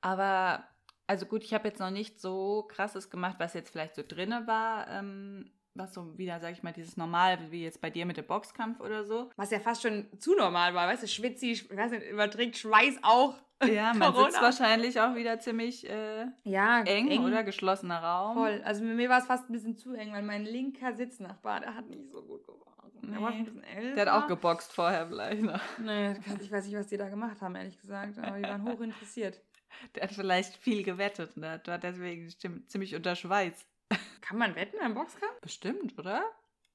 Aber 0.00 0.64
also 1.06 1.26
gut, 1.26 1.42
ich 1.42 1.54
habe 1.54 1.68
jetzt 1.68 1.80
noch 1.80 1.90
nicht 1.90 2.20
so 2.20 2.68
krasses 2.68 3.10
gemacht, 3.10 3.36
was 3.38 3.54
jetzt 3.54 3.70
vielleicht 3.70 3.94
so 3.94 4.02
drinne 4.06 4.46
war. 4.46 4.88
Ähm, 4.88 5.50
was 5.78 5.94
so 5.94 6.18
wieder, 6.18 6.40
sag 6.40 6.52
ich 6.52 6.62
mal, 6.62 6.72
dieses 6.72 6.96
Normal, 6.96 7.38
wie 7.50 7.62
jetzt 7.62 7.80
bei 7.80 7.88
dir 7.88 8.04
mit 8.04 8.16
dem 8.16 8.26
Boxkampf 8.26 8.80
oder 8.80 9.04
so. 9.04 9.30
Was 9.36 9.50
ja 9.50 9.60
fast 9.60 9.82
schon 9.82 10.08
zu 10.18 10.34
normal 10.34 10.74
war, 10.74 10.88
weißt 10.88 11.04
du, 11.04 11.08
schwitzi, 11.08 11.52
ich 11.52 11.74
weiß 11.74 11.92
nicht, 11.92 12.06
überträgt 12.06 12.58
Schweiß 12.58 12.98
auch. 13.02 13.38
Ja, 13.64 13.92
man 13.94 14.12
Corona. 14.12 14.30
sitzt 14.30 14.42
wahrscheinlich 14.42 15.00
auch 15.00 15.14
wieder 15.14 15.38
ziemlich 15.40 15.88
äh, 15.88 16.26
ja, 16.44 16.80
eng, 16.82 17.08
eng, 17.08 17.24
oder 17.24 17.42
geschlossener 17.42 18.02
Raum. 18.02 18.36
Voll. 18.36 18.62
Also 18.64 18.82
bei 18.84 18.94
mir 18.94 19.08
war 19.08 19.18
es 19.18 19.26
fast 19.26 19.48
ein 19.48 19.52
bisschen 19.52 19.76
zu 19.76 19.94
eng, 19.94 20.12
weil 20.12 20.22
mein 20.22 20.44
linker 20.44 20.94
Sitznachbar, 20.94 21.60
der 21.60 21.74
hat 21.74 21.88
nicht 21.88 22.10
so 22.10 22.22
gut 22.22 22.46
gewartet. 22.46 23.02
Nee. 23.02 23.12
Der 23.12 23.20
war 23.20 23.30
schon 23.32 23.40
ein 23.40 23.44
bisschen 23.44 23.64
älter. 23.64 23.94
Der 23.94 24.06
hat 24.12 24.22
auch 24.22 24.26
geboxt 24.28 24.72
vorher 24.72 25.06
vielleicht 25.06 25.42
noch. 25.42 25.60
Nee, 25.78 26.12
ich 26.12 26.52
weiß 26.52 26.64
nicht, 26.66 26.76
was 26.76 26.86
die 26.86 26.96
da 26.96 27.08
gemacht 27.08 27.40
haben, 27.40 27.54
ehrlich 27.54 27.80
gesagt. 27.80 28.18
Aber 28.18 28.36
die 28.36 28.42
waren 28.44 28.64
hoch 28.64 28.80
interessiert. 28.80 29.40
Der 29.94 30.04
hat 30.04 30.12
vielleicht 30.12 30.56
viel 30.56 30.82
gewettet 30.82 31.36
und 31.36 31.42
der 31.42 31.60
war 31.66 31.78
deswegen 31.78 32.30
ziemlich 32.66 32.94
unter 32.96 33.14
Schweiß. 33.14 33.66
Kann 34.22 34.38
man 34.38 34.56
wetten 34.56 34.78
beim 34.80 34.94
Boxkampf? 34.94 35.40
Bestimmt, 35.42 35.96
oder? 35.98 36.24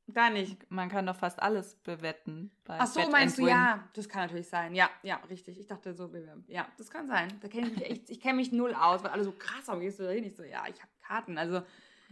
Da 0.08 0.30
nicht. 0.30 0.70
Man 0.70 0.90
kann 0.90 1.06
doch 1.06 1.16
fast 1.16 1.42
alles 1.42 1.76
bewetten. 1.76 2.52
Ach 2.68 2.86
so, 2.86 3.00
Bet 3.00 3.12
meinst 3.12 3.38
du, 3.38 3.48
ja. 3.48 3.88
Das 3.94 4.10
kann 4.10 4.24
natürlich 4.24 4.50
sein. 4.50 4.76
Ja, 4.76 4.90
ja, 5.02 5.16
richtig. 5.30 5.60
Ich 5.60 5.68
dachte 5.68 5.94
so, 5.94 6.12
ja, 6.48 6.68
das 6.78 6.90
kann 6.92 7.08
sein. 7.08 7.30
Da 7.42 7.48
kenne 7.48 7.68
ich 7.68 7.74
mich 7.74 7.86
echt, 7.90 8.10
ich 8.10 8.20
kenne 8.20 8.36
mich 8.36 8.52
null 8.52 8.74
aus, 8.74 9.04
weil 9.04 9.12
alle 9.12 9.24
so 9.24 9.32
krass, 9.32 9.64
warum 9.66 9.82
gehst 9.82 10.00
du 10.00 10.04
da 10.04 10.10
hin? 10.10 10.26
Ich 10.26 10.36
so, 10.36 10.44
ja, 10.44 10.64
ich 10.68 10.82
habe 10.82 10.92
Karten. 11.02 11.38
Also. 11.38 11.64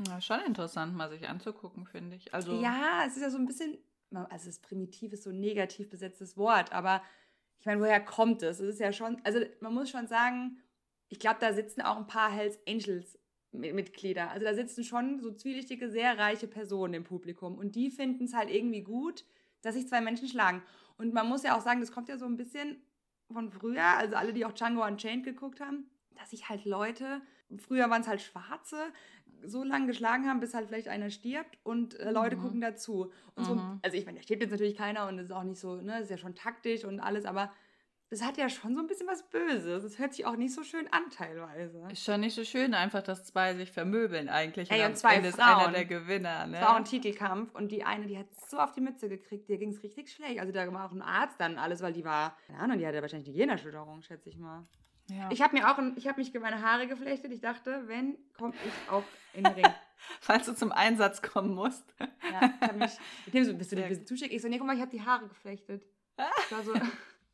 Ja, 0.07 0.21
schon 0.21 0.39
interessant, 0.47 0.95
mal 0.95 1.09
sich 1.09 1.27
anzugucken, 1.27 1.85
finde 1.85 2.15
ich. 2.15 2.33
Also, 2.33 2.59
ja, 2.61 3.03
es 3.05 3.17
ist 3.17 3.21
ja 3.21 3.29
so 3.29 3.37
ein 3.37 3.45
bisschen, 3.45 3.77
also 4.11 4.47
das 4.47 4.59
Primitiv 4.59 5.13
ist 5.13 5.23
so 5.23 5.29
ein 5.29 5.39
negativ 5.39 5.89
besetztes 5.89 6.37
Wort, 6.37 6.71
aber 6.71 7.03
ich 7.59 7.65
meine, 7.65 7.81
woher 7.81 8.03
kommt 8.03 8.41
es? 8.41 8.59
Es 8.59 8.75
ist 8.75 8.79
ja 8.79 8.91
schon, 8.93 9.21
also 9.23 9.39
man 9.59 9.73
muss 9.73 9.89
schon 9.89 10.07
sagen, 10.07 10.57
ich 11.09 11.19
glaube, 11.19 11.37
da 11.39 11.53
sitzen 11.53 11.81
auch 11.81 11.97
ein 11.97 12.07
paar 12.07 12.31
Hells 12.31 12.57
Angels 12.67 13.19
Mitglieder. 13.51 14.31
Also 14.31 14.45
da 14.45 14.53
sitzen 14.53 14.83
schon 14.83 15.19
so 15.19 15.31
zwielichtige, 15.31 15.89
sehr 15.89 16.17
reiche 16.17 16.47
Personen 16.47 16.93
im 16.93 17.03
Publikum 17.03 17.57
und 17.57 17.75
die 17.75 17.89
finden 17.89 18.25
es 18.25 18.33
halt 18.33 18.49
irgendwie 18.49 18.81
gut, 18.81 19.25
dass 19.61 19.75
sich 19.75 19.87
zwei 19.87 20.01
Menschen 20.01 20.27
schlagen. 20.27 20.61
Und 20.97 21.13
man 21.13 21.27
muss 21.27 21.43
ja 21.43 21.57
auch 21.57 21.61
sagen, 21.61 21.81
das 21.81 21.91
kommt 21.91 22.09
ja 22.09 22.17
so 22.17 22.25
ein 22.25 22.37
bisschen 22.37 22.81
von 23.31 23.49
früher, 23.49 23.83
also 23.97 24.15
alle, 24.15 24.33
die 24.33 24.45
auch 24.45 24.53
Django 24.53 24.85
Unchained 24.85 25.23
geguckt 25.23 25.59
haben, 25.59 25.89
dass 26.15 26.29
sich 26.29 26.49
halt 26.49 26.65
Leute, 26.65 27.21
früher 27.57 27.89
waren 27.89 28.01
es 28.01 28.07
halt 28.07 28.21
Schwarze, 28.21 28.77
so 29.43 29.63
lange 29.63 29.87
geschlagen 29.87 30.27
haben, 30.27 30.39
bis 30.39 30.53
halt 30.53 30.67
vielleicht 30.67 30.87
einer 30.87 31.09
stirbt 31.09 31.57
und 31.63 31.99
äh, 31.99 32.11
Leute 32.11 32.35
mhm. 32.35 32.41
gucken 32.41 32.61
dazu. 32.61 33.11
Und 33.35 33.45
so, 33.45 33.55
mhm. 33.55 33.79
also 33.81 33.97
ich 33.97 34.05
meine, 34.05 34.19
da 34.19 34.23
stirbt 34.23 34.43
jetzt 34.43 34.51
natürlich 34.51 34.77
keiner 34.77 35.07
und 35.07 35.17
das 35.17 35.27
ist 35.27 35.31
auch 35.31 35.43
nicht 35.43 35.59
so, 35.59 35.77
ne, 35.77 35.93
das 35.93 36.03
ist 36.03 36.11
ja 36.11 36.17
schon 36.17 36.35
taktisch 36.35 36.85
und 36.85 36.99
alles, 36.99 37.25
aber 37.25 37.51
das 38.11 38.21
hat 38.21 38.37
ja 38.37 38.49
schon 38.49 38.75
so 38.75 38.81
ein 38.81 38.87
bisschen 38.87 39.07
was 39.07 39.23
Böses. 39.29 39.83
Das 39.83 39.97
hört 39.97 40.13
sich 40.13 40.25
auch 40.25 40.35
nicht 40.35 40.53
so 40.53 40.63
schön 40.63 40.85
an 40.91 41.09
teilweise. 41.09 41.81
Ist 41.89 42.03
schon 42.03 42.19
nicht 42.19 42.35
so 42.35 42.43
schön, 42.43 42.73
einfach, 42.73 43.01
dass 43.01 43.23
zwei 43.23 43.55
sich 43.55 43.71
vermöbeln 43.71 44.27
eigentlich. 44.27 44.69
Ey, 44.69 44.81
und, 44.81 44.87
und 44.87 44.97
zwei 44.97 45.21
Frauen. 45.21 45.25
ist 45.25 45.39
einer 45.39 45.71
der 45.71 45.85
Gewinner. 45.85 46.45
Ne? 46.45 46.53
Das 46.53 46.61
war 46.61 46.71
auch 46.71 46.75
ein 46.75 46.83
Titelkampf 46.83 47.55
und 47.55 47.71
die 47.71 47.85
eine, 47.85 48.07
die 48.07 48.17
hat 48.17 48.27
so 48.49 48.59
auf 48.59 48.73
die 48.73 48.81
Mütze 48.81 49.07
gekriegt, 49.07 49.47
der 49.47 49.57
ging 49.57 49.69
es 49.69 49.81
richtig 49.81 50.11
schlecht. 50.11 50.41
Also 50.41 50.51
da 50.51 50.71
war 50.73 50.87
auch 50.87 50.91
ein 50.91 51.01
Arzt 51.01 51.39
dann 51.39 51.57
alles, 51.57 51.81
weil 51.81 51.93
die 51.93 52.03
war, 52.03 52.37
keine 52.47 52.59
Ahnung, 52.59 52.79
die 52.79 52.85
hatte 52.85 53.01
wahrscheinlich 53.01 53.29
eine 53.29 53.33
Gehirnerschütterung, 53.33 54.01
schätze 54.01 54.27
ich 54.27 54.37
mal. 54.37 54.67
Ja. 55.09 55.29
Ich 55.31 55.41
habe 55.41 55.57
mir 55.57 55.71
auch, 55.71 55.79
ich 55.95 56.05
habe 56.05 56.19
mich 56.19 56.33
meine 56.33 56.61
Haare 56.61 56.87
geflechtet. 56.87 57.31
Ich 57.31 57.39
dachte, 57.39 57.83
wenn, 57.87 58.17
komme 58.37 58.53
ich 58.65 58.91
auch 58.91 59.03
in 59.33 59.45
den 59.45 59.53
Ring. 59.53 59.65
falls 60.19 60.47
du 60.47 60.53
zum 60.53 60.73
Einsatz 60.73 61.21
kommen 61.21 61.53
musst. 61.53 61.85
Ja, 61.99 62.51
ich 62.59 62.67
hab 62.67 62.75
mich, 62.75 62.91
dem 63.33 63.45
so, 63.45 63.53
bist 63.53 63.71
du 63.71 63.77
dir 63.77 63.83
ein 63.83 63.89
bisschen 63.89 64.05
zuschick? 64.05 64.33
Ich 64.33 64.41
so, 64.41 64.49
nee, 64.49 64.57
guck 64.57 64.67
mal, 64.67 64.75
ich 64.75 64.81
habe 64.81 64.91
die 64.91 65.01
Haare 65.01 65.27
geflechtet. 65.27 65.85
Ich 66.17 66.51
war 66.51 66.63
so, 66.63 66.73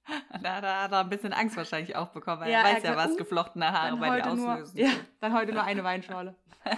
Da, 0.41 0.61
da 0.61 0.83
hat 0.83 0.91
er 0.91 0.99
ein 1.01 1.09
bisschen 1.09 1.33
Angst 1.33 1.57
wahrscheinlich 1.57 1.95
auch 1.95 2.07
bekommen, 2.09 2.41
weil 2.41 2.51
Ja, 2.51 2.59
er 2.61 2.65
er 2.69 2.75
weiß 2.75 2.83
ja, 2.83 2.89
hat 2.91 2.97
was 2.97 3.17
geflochtene 3.17 3.71
Haare 3.71 3.97
bei 3.97 4.05
dir 4.21 4.25
heute 4.25 4.35
nur, 4.35 4.53
auslösen. 4.53 4.77
ja, 4.79 4.89
dann 5.19 5.33
heute 5.33 5.51
nur 5.53 5.63
eine 5.63 5.83
Weinschorle. 5.83 6.35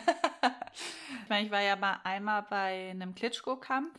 Ich 1.24 1.30
meine, 1.30 1.46
ich 1.46 1.52
war 1.52 1.62
ja 1.62 1.76
mal 1.76 2.00
einmal 2.04 2.44
bei 2.44 2.90
einem 2.92 3.14
Klitschko-Kampf. 3.14 3.92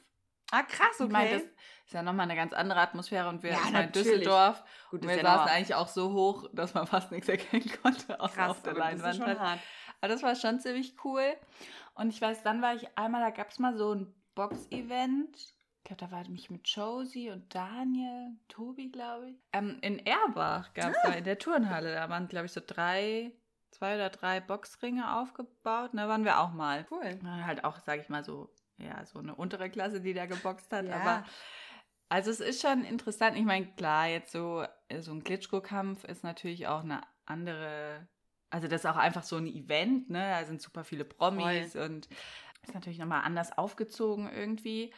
Ah, 0.51 0.63
krass, 0.63 0.97
okay. 1.01 1.05
Ich 1.07 1.11
meine, 1.13 1.31
das 1.35 1.43
ist 1.43 1.93
ja 1.93 2.03
nochmal 2.03 2.25
eine 2.25 2.35
ganz 2.37 2.53
andere 2.53 2.81
Atmosphäre 2.81 3.29
und 3.29 3.43
wir 3.43 3.51
Ja, 3.51 3.59
das 3.63 3.73
war 3.73 3.83
in. 3.85 3.93
Düsseldorf. 3.93 4.65
Gut, 4.91 5.03
Und 5.03 5.09
wir 5.09 5.17
ja 5.17 5.23
saßen 5.23 5.45
noch- 5.47 5.53
eigentlich 5.53 5.75
auch 5.77 5.87
so 5.89 6.13
hoch, 6.13 6.49
dass 6.53 6.75
man 6.75 6.87
fast 6.89 7.13
nichts 7.13 7.29
erkennen 7.29 7.71
konnte, 7.83 8.19
außer 8.19 8.35
krass, 8.35 8.51
auf 8.51 8.63
der 8.63 8.73
das 8.75 8.81
Leinwand. 8.81 9.17
schon 9.17 9.27
halt. 9.27 9.39
hart. 9.41 9.59
Aber 10.01 10.09
das 10.13 10.23
war 10.23 10.35
schon 10.35 10.59
ziemlich 10.61 10.97
cool. 11.05 11.23
Und 11.95 12.09
ich 12.11 12.21
weiß, 12.21 12.43
dann 12.43 12.63
war 12.63 12.75
ich 12.75 12.89
einmal, 12.99 13.21
da 13.21 13.31
gab 13.31 13.51
es 13.51 13.59
mal 13.61 13.77
so 13.77 13.95
ein 13.95 14.13
Box-Event. 14.35 15.37
Ich 15.91 15.97
glaube, 15.97 16.13
da 16.13 16.17
war 16.17 16.25
ich 16.33 16.51
mit 16.51 16.69
Josie 16.69 17.31
und 17.31 17.53
Daniel, 17.53 18.37
Tobi, 18.47 18.91
glaube 18.91 19.31
ich. 19.31 19.37
Ähm, 19.53 19.79
in 19.81 19.99
Erbach 20.07 20.73
gab 20.73 20.93
es 20.93 20.99
Ah. 20.99 21.09
da 21.09 21.13
in 21.15 21.25
der 21.25 21.37
Turnhalle. 21.37 21.93
Da 21.93 22.09
waren, 22.09 22.29
glaube 22.29 22.47
ich, 22.47 22.53
so 22.53 22.61
drei, 22.65 23.33
zwei 23.73 23.97
oder 23.97 24.09
drei 24.09 24.39
Boxringe 24.39 25.17
aufgebaut. 25.19 25.91
Und 25.93 25.97
da 25.97 26.07
waren 26.09 26.25
wir 26.25 26.39
auch 26.39 26.53
mal. 26.53 26.87
Cool. 26.93 27.19
Ja, 27.25 27.45
Halt 27.45 27.65
auch, 27.65 27.81
sage 27.81 28.03
ich 28.03 28.09
mal, 28.09 28.23
so, 28.23 28.55
ja, 28.79 29.05
so 29.05 29.19
eine 29.19 29.35
untere 29.35 29.69
Klasse, 29.69 30.01
die 30.01 30.15
da 30.15 30.27
geboxt 30.27 30.73
hat. 30.73 30.87
Ja. 30.87 30.95
Aber 31.01 31.25
also 32.09 32.31
es 32.31 32.39
ist 32.39 32.63
schon 32.63 32.85
interessant. 32.85 33.37
Ich 33.37 33.45
meine, 33.45 33.67
klar, 33.73 34.07
jetzt 34.07 34.31
so, 34.31 34.65
so 35.01 35.11
ein 35.11 35.25
Klitschko-Kampf 35.25 36.05
ist 36.05 36.23
natürlich 36.23 36.69
auch 36.69 36.85
eine 36.85 37.01
andere. 37.27 38.07
Also 38.51 38.69
das 38.69 38.85
ist 38.85 38.87
auch 38.91 38.97
einfach 38.97 39.25
so 39.25 39.39
ein 39.39 39.49
Event, 39.49 40.09
ne? 40.09 40.37
Da 40.39 40.45
sind 40.45 40.63
super 40.63 40.85
viele 40.85 41.05
Promis 41.05 41.75
und 41.75 42.09
ist 42.63 42.75
natürlich 42.75 42.99
nochmal 43.01 43.23
anders 43.25 43.59
aufgezogen 43.59 44.31
irgendwie. 44.33 44.93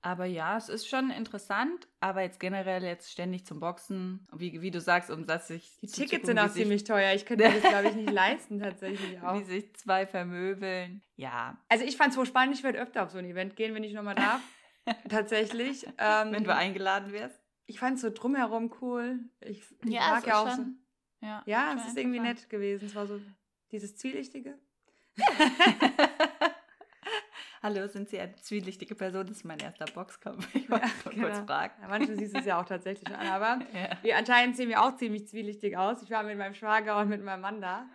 Aber 0.00 0.26
ja, 0.26 0.56
es 0.56 0.68
ist 0.68 0.86
schon 0.88 1.10
interessant, 1.10 1.88
aber 1.98 2.22
jetzt 2.22 2.38
generell 2.38 2.84
jetzt 2.84 3.10
ständig 3.10 3.44
zum 3.44 3.58
Boxen, 3.58 4.28
wie, 4.32 4.60
wie 4.62 4.70
du 4.70 4.80
sagst, 4.80 5.10
um 5.10 5.26
das 5.26 5.48
sich 5.48 5.76
Die 5.80 5.86
Tickets 5.88 6.10
gucken, 6.12 6.26
sind 6.26 6.38
auch 6.38 6.52
ziemlich 6.52 6.84
teuer. 6.84 7.14
Ich 7.14 7.26
könnte 7.26 7.48
mir 7.48 7.60
das, 7.60 7.68
glaube 7.68 7.88
ich, 7.88 7.94
nicht 7.96 8.10
leisten, 8.12 8.60
tatsächlich 8.60 9.20
auch. 9.22 9.34
wie 9.40 9.44
sich 9.44 9.74
zwei 9.74 10.06
vermöbeln. 10.06 11.02
Ja, 11.16 11.58
Also 11.68 11.84
ich 11.84 11.96
fand 11.96 12.10
es 12.10 12.14
so 12.14 12.24
spannend, 12.24 12.54
ich 12.56 12.62
werde 12.62 12.78
öfter 12.78 13.02
auf 13.02 13.10
so 13.10 13.18
ein 13.18 13.24
Event 13.24 13.56
gehen, 13.56 13.74
wenn 13.74 13.82
ich 13.82 13.92
nochmal 13.92 14.14
darf. 14.14 14.40
Tatsächlich. 15.08 15.84
Ähm, 15.98 16.32
wenn 16.32 16.44
du 16.44 16.54
eingeladen 16.54 17.12
wirst. 17.12 17.40
ich 17.66 17.80
fand 17.80 17.96
es 17.96 18.02
so 18.02 18.10
drumherum 18.10 18.72
cool. 18.80 19.18
Ich, 19.40 19.62
ich 19.84 19.90
Ja, 19.92 20.10
mag 20.10 20.20
es 20.20 20.26
ja 20.26 20.32
ist 20.32 20.38
auch 20.38 20.50
so. 20.50 20.56
schon- 20.62 20.78
Ja, 21.20 21.42
Ja, 21.44 21.74
es 21.76 21.86
ist 21.88 21.98
irgendwie 21.98 22.20
nett 22.20 22.48
gewesen. 22.48 22.86
Es 22.86 22.94
war 22.94 23.06
so 23.08 23.20
dieses 23.72 23.96
Zwielichtige. 23.96 24.56
Hallo, 27.60 27.88
sind 27.88 28.08
Sie 28.08 28.20
eine 28.20 28.36
zwielichtige 28.36 28.94
Person? 28.94 29.26
Das 29.26 29.38
ist 29.38 29.44
mein 29.44 29.58
erster 29.58 29.86
Boxkampf. 29.86 30.46
Ich 30.54 30.70
wollte 30.70 30.86
kurz 31.02 31.14
genau. 31.14 31.44
fragen. 31.46 31.72
Ja, 31.82 31.88
manche 31.88 32.14
siehst 32.16 32.36
es 32.36 32.44
ja 32.44 32.60
auch 32.60 32.64
tatsächlich 32.64 33.08
schon 33.08 33.16
an. 33.18 33.26
Aber 33.26 33.58
Ja. 33.74 33.96
wir 34.02 34.16
anscheinend 34.16 34.56
sehen 34.56 34.68
wir 34.68 34.80
auch 34.82 34.94
ziemlich 34.96 35.26
zwielichtig 35.26 35.76
aus. 35.76 36.00
Ich 36.02 36.10
war 36.10 36.22
mit 36.22 36.38
meinem 36.38 36.54
Schwager 36.54 36.98
und 37.00 37.08
mit 37.08 37.24
meinem 37.24 37.40
Mann 37.40 37.60
da. 37.60 37.86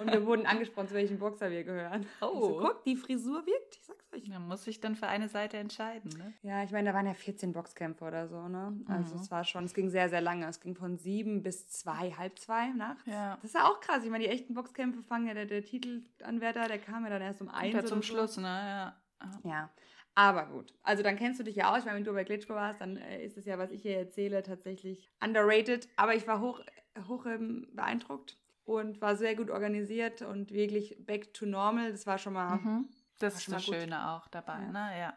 Und 0.00 0.10
wir 0.10 0.24
wurden 0.24 0.46
angesprochen, 0.46 0.88
zu 0.88 0.94
welchem 0.94 1.18
Boxer 1.18 1.50
wir 1.50 1.64
gehören. 1.64 2.02
Ich 2.02 2.08
so, 2.20 2.26
Oh. 2.32 2.58
guck, 2.60 2.84
die 2.84 2.96
Frisur 2.96 3.44
wirkt. 3.44 3.76
Ich 3.76 3.82
sag's 3.84 4.10
euch. 4.14 4.26
Man 4.28 4.48
muss 4.48 4.64
sich 4.64 4.80
dann 4.80 4.96
für 4.96 5.06
eine 5.06 5.28
Seite 5.28 5.58
entscheiden, 5.58 6.10
ne? 6.16 6.32
Ja, 6.42 6.62
ich 6.62 6.70
meine, 6.70 6.88
da 6.90 6.94
waren 6.96 7.06
ja 7.06 7.14
14 7.14 7.52
Boxkämpfe 7.52 8.04
oder 8.04 8.26
so, 8.28 8.48
ne? 8.48 8.72
Also 8.88 9.14
Mhm. 9.16 9.20
es 9.20 9.30
war 9.30 9.44
schon, 9.44 9.64
es 9.64 9.74
ging 9.74 9.90
sehr, 9.90 10.08
sehr 10.08 10.20
lange. 10.22 10.46
Es 10.48 10.60
ging 10.60 10.74
von 10.74 10.96
sieben 10.96 11.42
bis 11.42 11.68
zwei, 11.68 12.12
halb 12.12 12.38
zwei 12.38 12.68
nachts. 12.68 13.02
Ja. 13.06 13.34
Das 13.36 13.44
ist 13.44 13.54
ja 13.54 13.66
auch 13.68 13.80
krass. 13.80 14.02
Ich 14.04 14.10
meine, 14.10 14.24
die 14.24 14.30
echten 14.30 14.54
Boxkämpfe 14.54 15.02
fangen 15.02 15.26
ja, 15.26 15.34
der, 15.34 15.46
der 15.46 15.62
Titelanwärter, 15.64 16.68
der 16.68 16.78
kam 16.78 17.04
ja 17.04 17.10
dann 17.10 17.22
erst 17.22 17.42
um 17.42 17.48
eins 17.48 17.72
Ja, 17.74 17.80
oder 17.80 17.88
zum 17.88 17.98
so. 18.02 18.14
Schluss, 18.14 18.36
ne? 18.38 18.44
Ja. 18.44 18.96
Ja, 19.44 19.70
aber 20.14 20.46
gut. 20.46 20.72
Also 20.82 21.02
dann 21.02 21.16
kennst 21.16 21.40
du 21.40 21.44
dich 21.44 21.56
ja 21.56 21.70
aus. 21.72 21.80
Ich 21.80 21.84
meine, 21.84 21.96
wenn 21.96 22.04
du 22.04 22.12
bei 22.12 22.24
Glitchko 22.24 22.54
warst, 22.54 22.80
dann 22.80 22.96
äh, 22.96 23.24
ist 23.24 23.36
es 23.36 23.44
ja, 23.44 23.58
was 23.58 23.70
ich 23.70 23.82
hier 23.82 23.98
erzähle, 23.98 24.42
tatsächlich 24.42 25.10
underrated. 25.22 25.88
Aber 25.96 26.14
ich 26.14 26.26
war 26.26 26.40
hoch, 26.40 26.60
hoch 27.08 27.26
ähm, 27.26 27.68
beeindruckt 27.72 28.36
und 28.64 29.00
war 29.00 29.16
sehr 29.16 29.34
gut 29.36 29.50
organisiert 29.50 30.22
und 30.22 30.52
wirklich 30.52 30.96
back 31.04 31.32
to 31.34 31.46
normal. 31.46 31.90
Das 31.92 32.06
war 32.06 32.18
schon 32.18 32.32
mal... 32.34 32.56
Mhm. 32.56 32.88
Das 33.18 33.36
ist 33.36 33.52
das 33.52 33.66
gut. 33.66 33.74
Schöne 33.74 34.10
auch 34.12 34.28
dabei, 34.28 34.54
Ja. 34.60 34.72
ne? 34.72 34.98
Ja. 34.98 35.14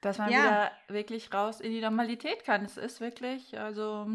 Dass 0.00 0.18
man 0.18 0.30
Ja. 0.30 0.38
wieder 0.38 0.70
wirklich 0.88 1.32
raus 1.32 1.60
in 1.60 1.70
die 1.72 1.80
Normalität 1.80 2.44
kann. 2.44 2.64
Es 2.64 2.76
ist 2.78 3.00
wirklich, 3.00 3.58
also 3.58 4.06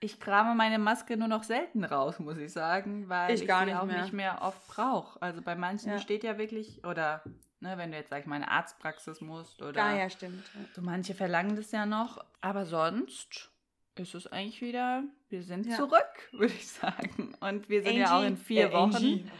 ich 0.00 0.18
krame 0.20 0.54
meine 0.54 0.78
Maske 0.78 1.16
nur 1.16 1.28
noch 1.28 1.42
selten 1.42 1.84
raus, 1.84 2.18
muss 2.18 2.38
ich 2.38 2.52
sagen, 2.52 3.08
weil 3.08 3.34
Ich 3.34 3.42
ich, 3.42 3.48
gar 3.48 3.60
sie 3.60 3.66
nicht 3.66 3.76
auch 3.76 3.86
mehr. 3.86 4.02
nicht 4.02 4.12
mehr 4.12 4.38
oft 4.42 4.66
brauche. 4.68 5.20
Also 5.20 5.42
bei 5.42 5.54
manchen 5.56 5.92
Ja. 5.92 5.98
steht 5.98 6.24
ja 6.24 6.38
wirklich, 6.38 6.84
oder 6.86 7.22
ne, 7.60 7.76
wenn 7.76 7.90
du 7.90 7.96
jetzt, 7.96 8.10
sag 8.10 8.20
ich 8.20 8.26
mal, 8.26 8.36
in 8.36 8.42
eine 8.42 8.50
Arztpraxis 8.52 9.20
musst 9.20 9.62
oder 9.62 9.78
Ja, 9.92 9.96
ja, 9.98 10.10
stimmt. 10.10 10.44
Ja. 10.54 10.60
so 10.74 10.82
manche 10.82 11.14
verlangen 11.14 11.56
das 11.56 11.70
ja 11.72 11.86
noch. 11.86 12.24
Aber 12.40 12.66
sonst 12.66 13.50
ist 13.96 14.14
es 14.14 14.26
eigentlich 14.28 14.60
wieder, 14.60 15.02
wir 15.28 15.42
sind 15.42 15.66
Ja. 15.66 15.76
zurück, 15.76 16.06
würde 16.32 16.52
ich 16.54 16.68
sagen. 16.68 17.34
Und 17.40 17.68
wir 17.68 17.82
sind 17.82 17.96
ja 17.96 18.18
auch 18.18 18.24
in 18.24 18.36
vier 18.36 18.70
äh, 18.70 18.72
Wochen. 18.72 18.94
Angie. 18.96 19.30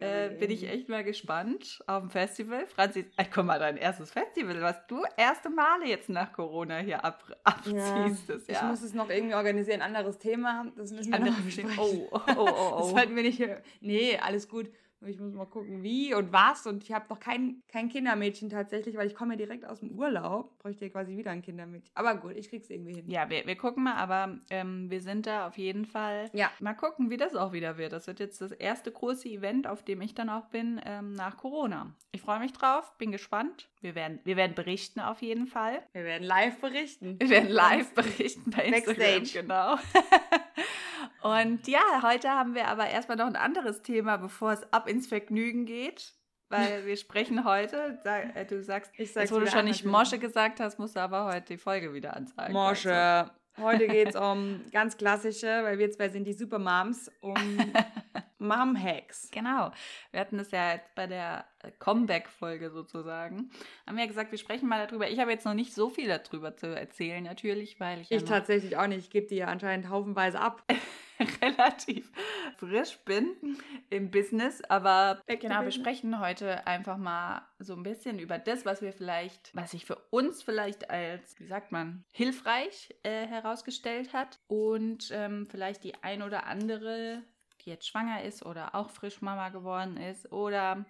Äh, 0.00 0.30
bin 0.30 0.50
ich 0.50 0.68
echt 0.68 0.88
mal 0.88 1.04
gespannt 1.04 1.80
auf 1.86 2.00
dem 2.00 2.10
Festival. 2.10 2.66
Franzi, 2.66 3.06
äh, 3.16 3.24
guck 3.32 3.44
mal, 3.44 3.60
dein 3.60 3.76
erstes 3.76 4.10
Festival, 4.10 4.60
was 4.60 4.84
du 4.88 5.04
erste 5.16 5.48
Male 5.48 5.86
jetzt 5.86 6.08
nach 6.08 6.32
Corona 6.32 6.78
hier 6.78 7.04
ab, 7.04 7.22
Ja, 7.28 7.36
abziehst. 7.44 8.28
das, 8.28 8.42
ich 8.48 8.54
ja. 8.56 8.64
muss 8.64 8.82
es 8.82 8.94
noch 8.94 9.10
irgendwie 9.10 9.34
organisieren. 9.34 9.80
Anderes 9.80 10.18
Thema. 10.18 10.66
Das 10.76 10.90
müssen 10.90 11.12
wir 11.12 11.14
Andere 11.20 11.34
noch 11.34 11.40
besprechen. 11.42 11.78
Oh, 11.78 12.08
oh, 12.10 12.20
oh, 12.26 12.32
oh. 12.36 12.44
Das 12.80 12.86
oh. 12.86 12.90
sollten 12.96 13.14
wir 13.14 13.22
nicht. 13.22 13.36
hier- 13.36 13.62
Nee, 13.80 14.18
alles 14.18 14.48
gut. 14.48 14.70
Nur 15.02 15.10
Ich 15.10 15.18
muss 15.18 15.34
mal 15.34 15.46
gucken, 15.46 15.82
wie 15.82 16.14
und 16.14 16.32
was. 16.32 16.64
Und 16.64 16.84
ich 16.84 16.92
habe 16.92 17.06
noch 17.08 17.18
kein, 17.18 17.60
kein 17.66 17.88
Kindermädchen 17.88 18.48
tatsächlich, 18.48 18.96
weil 18.96 19.08
ich 19.08 19.16
komme 19.16 19.34
ja 19.34 19.38
direkt 19.38 19.64
aus 19.64 19.80
dem 19.80 19.90
Urlaub. 19.90 20.56
Bräuchte 20.58 20.84
ja 20.84 20.90
quasi 20.92 21.16
wieder 21.16 21.32
ein 21.32 21.42
Kindermädchen. 21.42 21.90
Aber 21.94 22.14
gut, 22.14 22.36
ich 22.36 22.48
krieg's 22.48 22.70
irgendwie 22.70 22.94
hin. 22.94 23.10
Ja, 23.10 23.28
wir, 23.28 23.44
wir 23.44 23.56
gucken 23.56 23.82
mal, 23.82 23.96
aber 23.96 24.38
ähm, 24.50 24.88
wir 24.90 25.00
sind 25.00 25.26
da 25.26 25.48
auf 25.48 25.58
jeden 25.58 25.86
Fall. 25.86 26.30
Ja. 26.32 26.52
Mal 26.60 26.74
gucken, 26.74 27.10
wie 27.10 27.16
das 27.16 27.34
auch 27.34 27.52
wieder 27.52 27.78
wird. 27.78 27.92
Das 27.92 28.06
wird 28.06 28.20
jetzt 28.20 28.40
das 28.40 28.52
erste 28.52 28.92
große 28.92 29.28
Event, 29.28 29.66
auf 29.66 29.82
dem 29.82 30.00
ich 30.02 30.14
dann 30.14 30.28
auch 30.28 30.46
bin, 30.46 30.80
ähm, 30.84 31.14
nach 31.14 31.36
Corona. 31.36 31.96
Ich 32.12 32.20
freue 32.20 32.38
mich 32.38 32.52
drauf, 32.52 32.96
bin 32.98 33.10
gespannt. 33.10 33.68
Wir 33.80 33.96
werden, 33.96 34.20
wir 34.22 34.36
werden 34.36 34.54
berichten 34.54 35.00
auf 35.00 35.20
jeden 35.20 35.48
Fall. 35.48 35.82
Wir 35.92 36.04
werden 36.04 36.22
live 36.22 36.60
berichten. 36.60 37.18
Wir 37.18 37.28
werden 37.28 37.50
live 37.50 37.92
berichten 37.94 38.52
bei 38.52 38.66
Instagram. 38.66 38.96
Backstage. 38.96 39.42
Genau. 39.42 39.76
Und 41.22 41.66
ja, 41.68 42.02
heute 42.02 42.30
haben 42.30 42.54
wir 42.54 42.68
aber 42.68 42.88
erstmal 42.88 43.16
noch 43.16 43.26
ein 43.26 43.36
anderes 43.36 43.82
Thema, 43.82 44.16
bevor 44.16 44.52
es 44.52 44.72
ab 44.72 44.88
ins 44.88 45.06
Vergnügen 45.06 45.66
geht. 45.66 46.14
Weil 46.48 46.84
wir 46.84 46.98
sprechen 46.98 47.46
heute, 47.46 47.98
äh, 48.04 48.44
du 48.44 48.62
sagst, 48.62 48.90
Ich 48.94 48.98
jetzt, 48.98 49.14
sag's 49.14 49.32
wo 49.32 49.38
du 49.40 49.46
schon 49.46 49.64
nicht. 49.64 49.86
Mosche 49.86 50.18
gesagt 50.18 50.60
hast, 50.60 50.78
musst 50.78 50.96
du 50.96 51.00
aber 51.00 51.24
heute 51.24 51.54
die 51.54 51.56
Folge 51.56 51.94
wieder 51.94 52.14
anzeigen. 52.14 52.52
Morsche. 52.52 53.30
Heute 53.58 53.86
geht 53.86 54.08
es 54.08 54.16
um 54.16 54.62
ganz 54.72 54.96
klassische, 54.96 55.46
weil 55.46 55.78
wir 55.78 55.90
zwei 55.90 56.08
sind 56.08 56.24
die 56.24 56.32
Supermoms, 56.32 57.10
um 57.20 57.34
Mom-Hacks. 58.38 59.30
Genau. 59.30 59.72
Wir 60.10 60.20
hatten 60.20 60.38
das 60.38 60.50
ja 60.50 60.72
jetzt 60.72 60.94
bei 60.94 61.06
der 61.06 61.44
äh, 61.62 61.70
Comeback-Folge 61.78 62.70
sozusagen. 62.70 63.50
Haben 63.86 63.96
wir 63.96 64.04
ja 64.04 64.08
gesagt, 64.08 64.32
wir 64.32 64.38
sprechen 64.38 64.68
mal 64.68 64.86
darüber. 64.86 65.08
Ich 65.08 65.18
habe 65.18 65.30
jetzt 65.30 65.44
noch 65.44 65.54
nicht 65.54 65.74
so 65.74 65.90
viel 65.90 66.08
darüber 66.08 66.56
zu 66.56 66.66
erzählen, 66.66 67.22
natürlich, 67.22 67.78
weil 67.78 68.00
ich, 68.00 68.10
ja 68.10 68.16
Ich 68.16 68.22
noch 68.22 68.30
tatsächlich 68.30 68.76
auch 68.76 68.86
nicht. 68.86 69.00
Ich 69.00 69.10
gebe 69.10 69.26
die 69.26 69.36
ja 69.36 69.46
anscheinend 69.46 69.88
haufenweise 69.88 70.40
ab. 70.40 70.62
relativ 71.42 72.10
frisch 72.58 72.98
bin 73.04 73.58
im 73.90 74.10
Business. 74.10 74.62
Aber 74.64 75.22
to 75.28 75.36
genau, 75.36 75.62
wir 75.62 75.70
sprechen 75.70 76.20
heute 76.20 76.66
einfach 76.66 76.96
mal 76.96 77.42
so 77.58 77.74
ein 77.74 77.82
bisschen 77.82 78.18
über 78.18 78.38
das, 78.38 78.64
was 78.64 78.82
wir 78.82 78.92
vielleicht, 78.92 79.54
was 79.54 79.72
sich 79.72 79.84
für 79.84 79.96
uns 80.10 80.42
vielleicht 80.42 80.90
als, 80.90 81.38
wie 81.38 81.46
sagt 81.46 81.72
man, 81.72 82.04
hilfreich 82.12 82.94
äh, 83.02 83.26
herausgestellt 83.26 84.12
hat. 84.12 84.38
Und 84.46 85.10
ähm, 85.12 85.46
vielleicht 85.50 85.84
die 85.84 86.02
ein 86.02 86.22
oder 86.22 86.46
andere, 86.46 87.22
die 87.64 87.70
jetzt 87.70 87.88
schwanger 87.88 88.22
ist 88.22 88.44
oder 88.44 88.74
auch 88.74 88.90
frisch 88.90 89.20
Mama 89.20 89.50
geworden 89.50 89.96
ist 89.96 90.30
oder 90.32 90.84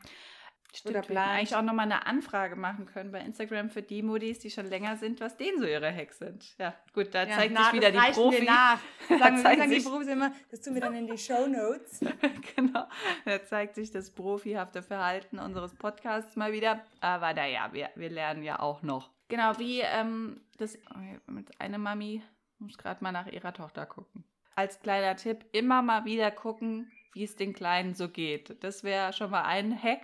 Stimmt, 0.74 0.96
Oder 0.96 1.02
wir 1.02 1.14
plant. 1.14 1.30
eigentlich 1.30 1.54
auch 1.54 1.62
nochmal 1.62 1.84
eine 1.84 2.06
Anfrage 2.06 2.56
machen 2.56 2.86
können 2.86 3.12
bei 3.12 3.20
Instagram 3.20 3.68
für 3.68 3.82
die 3.82 4.02
Modis, 4.02 4.38
die 4.38 4.50
schon 4.50 4.66
länger 4.66 4.96
sind, 4.96 5.20
was 5.20 5.36
denen 5.36 5.60
so 5.60 5.66
ihre 5.66 5.94
Hacks 5.94 6.18
sind. 6.18 6.56
Ja, 6.56 6.74
gut, 6.94 7.14
da 7.14 7.24
Ja, 7.24 7.36
zeigt 7.36 7.52
na, 7.52 7.64
sich 7.64 7.72
wieder 7.74 7.90
die 7.90 8.12
Profi. 8.12 8.36
Wir 8.40 8.44
nach. 8.44 8.78
Sagen 9.08 9.36
wir, 9.36 9.42
sagen 9.42 9.70
die 9.70 9.80
Profis 9.80 10.08
immer, 10.08 10.32
das 10.50 10.62
tun 10.62 10.74
wir 10.74 10.80
dann 10.80 10.94
in 10.94 11.06
die 11.06 11.18
Show 11.18 11.46
Notes. 11.46 12.00
genau, 12.56 12.86
da 13.26 13.44
zeigt 13.44 13.74
sich 13.74 13.90
das 13.90 14.10
profihafte 14.14 14.82
Verhalten 14.82 15.38
unseres 15.38 15.74
Podcasts 15.74 16.36
mal 16.36 16.52
wieder. 16.52 16.82
Aber 17.00 17.34
naja, 17.34 17.68
wir, 17.72 17.90
wir 17.94 18.08
lernen 18.08 18.42
ja 18.42 18.58
auch 18.60 18.80
noch. 18.82 19.10
Genau, 19.28 19.58
wie 19.58 19.80
ähm, 19.80 20.40
das 20.56 20.78
mit 21.26 21.60
einer 21.60 21.78
Mami 21.78 22.22
muss 22.58 22.78
gerade 22.78 23.04
mal 23.04 23.12
nach 23.12 23.26
ihrer 23.26 23.52
Tochter 23.52 23.84
gucken. 23.84 24.24
Als 24.54 24.80
kleiner 24.80 25.16
Tipp, 25.16 25.44
immer 25.52 25.82
mal 25.82 26.04
wieder 26.06 26.30
gucken, 26.30 26.90
wie 27.12 27.24
es 27.24 27.36
den 27.36 27.52
Kleinen 27.52 27.94
so 27.94 28.08
geht. 28.08 28.62
Das 28.64 28.84
wäre 28.84 29.12
schon 29.12 29.30
mal 29.30 29.42
ein 29.42 29.80
Hack. 29.82 30.00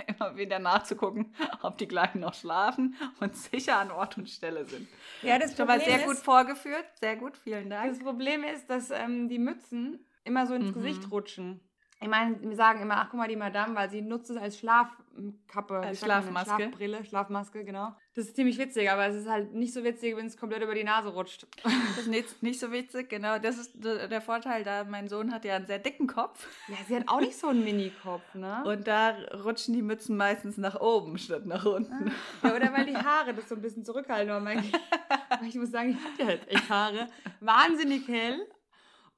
Immer 0.18 0.36
wieder 0.36 0.58
nachzugucken, 0.58 1.34
ob 1.62 1.78
die 1.78 1.86
Kleinen 1.88 2.20
noch 2.20 2.34
schlafen 2.34 2.96
und 3.20 3.36
sicher 3.36 3.78
an 3.78 3.90
Ort 3.90 4.18
und 4.18 4.28
Stelle 4.28 4.64
sind. 4.64 4.88
Ja, 5.22 5.38
das 5.38 5.56
Schon 5.56 5.66
mal 5.66 5.78
Problem 5.78 5.96
sehr 5.98 6.06
gut 6.06 6.16
ist, 6.16 6.24
vorgeführt. 6.24 6.84
Sehr 7.00 7.16
gut, 7.16 7.36
vielen 7.36 7.70
Dank. 7.70 7.88
das 7.90 7.98
Problem 7.98 8.44
ist, 8.44 8.68
dass 8.70 8.90
ähm, 8.90 9.28
die 9.28 9.38
Mützen 9.38 10.04
immer 10.24 10.46
so 10.46 10.54
ins 10.54 10.70
Mhm. 10.70 10.74
Gesicht 10.74 11.10
rutschen. 11.10 11.60
Ich 12.02 12.08
meine, 12.08 12.40
wir 12.40 12.56
sagen 12.56 12.80
immer, 12.80 12.96
ach 12.96 13.08
guck 13.10 13.18
mal, 13.18 13.28
die 13.28 13.36
Madame, 13.36 13.74
weil 13.74 13.90
sie 13.90 14.00
nutzt 14.00 14.30
es 14.30 14.38
als 14.38 14.58
Schlafkappe. 14.58 15.80
Als 15.80 16.00
Schlafmaske. 16.00 16.54
Schlafbrille, 16.54 17.04
Schlafmaske, 17.04 17.62
genau. 17.62 17.94
Das 18.14 18.24
ist 18.24 18.36
ziemlich 18.36 18.56
witzig, 18.56 18.90
aber 18.90 19.06
es 19.06 19.16
ist 19.16 19.28
halt 19.28 19.52
nicht 19.52 19.74
so 19.74 19.84
witzig, 19.84 20.16
wenn 20.16 20.24
es 20.24 20.38
komplett 20.38 20.62
über 20.62 20.74
die 20.74 20.82
Nase 20.82 21.10
rutscht. 21.10 21.46
Das 21.62 21.98
ist 21.98 22.06
nicht, 22.10 22.42
nicht 22.42 22.58
so 22.58 22.72
witzig, 22.72 23.10
genau. 23.10 23.38
Das 23.38 23.58
ist 23.58 23.72
der 23.84 24.20
Vorteil 24.22 24.64
da. 24.64 24.84
Mein 24.84 25.08
Sohn 25.08 25.30
hat 25.30 25.44
ja 25.44 25.56
einen 25.56 25.66
sehr 25.66 25.78
dicken 25.78 26.06
Kopf. 26.06 26.48
Ja, 26.68 26.76
sie 26.88 26.96
hat 26.96 27.06
auch 27.06 27.20
nicht 27.20 27.38
so 27.38 27.48
einen 27.48 27.64
Mini-Kopf, 27.64 28.34
ne? 28.34 28.64
Und 28.64 28.86
da 28.86 29.10
rutschen 29.44 29.74
die 29.74 29.82
Mützen 29.82 30.16
meistens 30.16 30.56
nach 30.56 30.80
oben 30.80 31.18
statt 31.18 31.44
nach 31.44 31.66
unten. 31.66 32.08
Ah. 32.42 32.48
Ja, 32.48 32.56
oder 32.56 32.72
weil 32.72 32.86
die 32.86 32.96
Haare 32.96 33.34
das 33.34 33.46
so 33.46 33.56
ein 33.56 33.60
bisschen 33.60 33.84
zurückhalten. 33.84 34.32
Aber 34.32 34.50
ich 35.46 35.54
muss 35.54 35.70
sagen, 35.70 35.90
ich 35.90 35.96
habe 35.96 36.22
ja 36.22 36.36
jetzt 36.36 36.48
echt 36.48 36.70
Haare. 36.70 37.08
Wahnsinnig 37.40 38.08
hell 38.08 38.46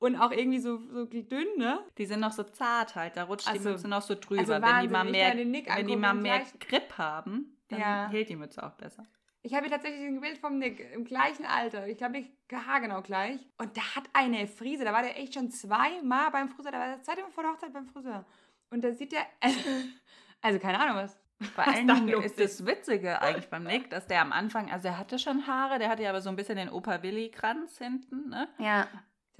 und 0.02 0.16
auch 0.16 0.30
irgendwie 0.32 0.58
so, 0.58 0.78
so 0.90 1.04
dünn, 1.06 1.46
ne? 1.56 1.80
Die 1.98 2.06
sind 2.06 2.20
noch 2.20 2.32
so 2.32 2.42
zart 2.42 2.94
halt, 2.96 3.16
da 3.16 3.24
rutscht 3.24 3.48
Also- 3.48 3.62
die 3.62 3.68
Mütze 3.70 3.88
noch 3.88 4.02
so 4.02 4.14
drüber. 4.14 4.40
also 4.40 4.52
wenn 4.52 4.80
die 4.82 4.88
mal 4.88 5.04
mehr, 5.04 5.34
Nick 5.34 5.68
wenn 5.74 5.86
die 5.86 5.96
mal 5.96 6.14
mehr 6.14 6.42
Grip 6.60 6.96
haben, 6.98 7.56
dann 7.68 7.80
Ja. 7.80 8.08
hält 8.10 8.28
die 8.28 8.36
Mütze 8.36 8.62
auch 8.62 8.72
besser. 8.72 9.06
Ich 9.44 9.54
habe 9.54 9.64
hier 9.66 9.72
tatsächlich 9.72 10.06
ein 10.06 10.20
Bild 10.20 10.38
vom 10.38 10.58
Nick 10.58 10.78
im 10.94 11.04
gleichen 11.04 11.44
Alter. 11.44 11.88
Ich 11.88 11.98
glaube, 11.98 12.12
nicht 12.12 12.30
haargenau 12.52 13.02
gleich. 13.02 13.40
Und 13.58 13.74
der 13.76 13.96
hat 13.96 14.04
eine 14.12 14.46
Frise. 14.46 14.84
Da 14.84 14.92
war 14.92 15.02
der 15.02 15.18
echt 15.18 15.34
schon 15.34 15.50
zweimal 15.50 16.30
beim 16.30 16.48
Friseur. 16.48 16.70
Da 16.70 16.78
war 16.78 16.86
der 16.86 17.02
zweite 17.02 17.22
Mal 17.22 17.30
vor 17.32 17.42
der 17.42 17.52
Hochzeit 17.52 17.72
beim 17.72 17.86
Friseur. 17.88 18.24
Und 18.70 18.84
da 18.84 18.92
sieht 18.92 19.10
der. 19.12 19.26
Also, 20.44 20.58
keine 20.58 20.80
Ahnung 20.80 20.96
was. 20.96 21.16
Vor 21.54 21.66
Was 21.66 21.74
allen 21.76 21.86
da 21.88 21.94
Dingen 21.94 22.22
ist 22.22 22.38
das 22.38 22.64
Witzige 22.66 23.20
eigentlich 23.22 23.48
beim 23.48 23.62
Nick, 23.64 23.90
dass 23.90 24.06
der 24.06 24.20
am 24.22 24.32
Anfang, 24.32 24.70
also 24.70 24.88
er 24.88 24.98
hatte 24.98 25.18
schon 25.18 25.46
Haare, 25.46 25.78
der 25.80 25.88
hatte 25.88 26.02
ja 26.04 26.10
aber 26.10 26.20
so 26.20 26.28
ein 26.30 26.36
bisschen 26.36 26.56
den 26.56 26.68
Opa-Willi-Kranz 26.68 27.78
hinten, 27.78 28.28
ne? 28.28 28.48
Ja. 28.58 28.86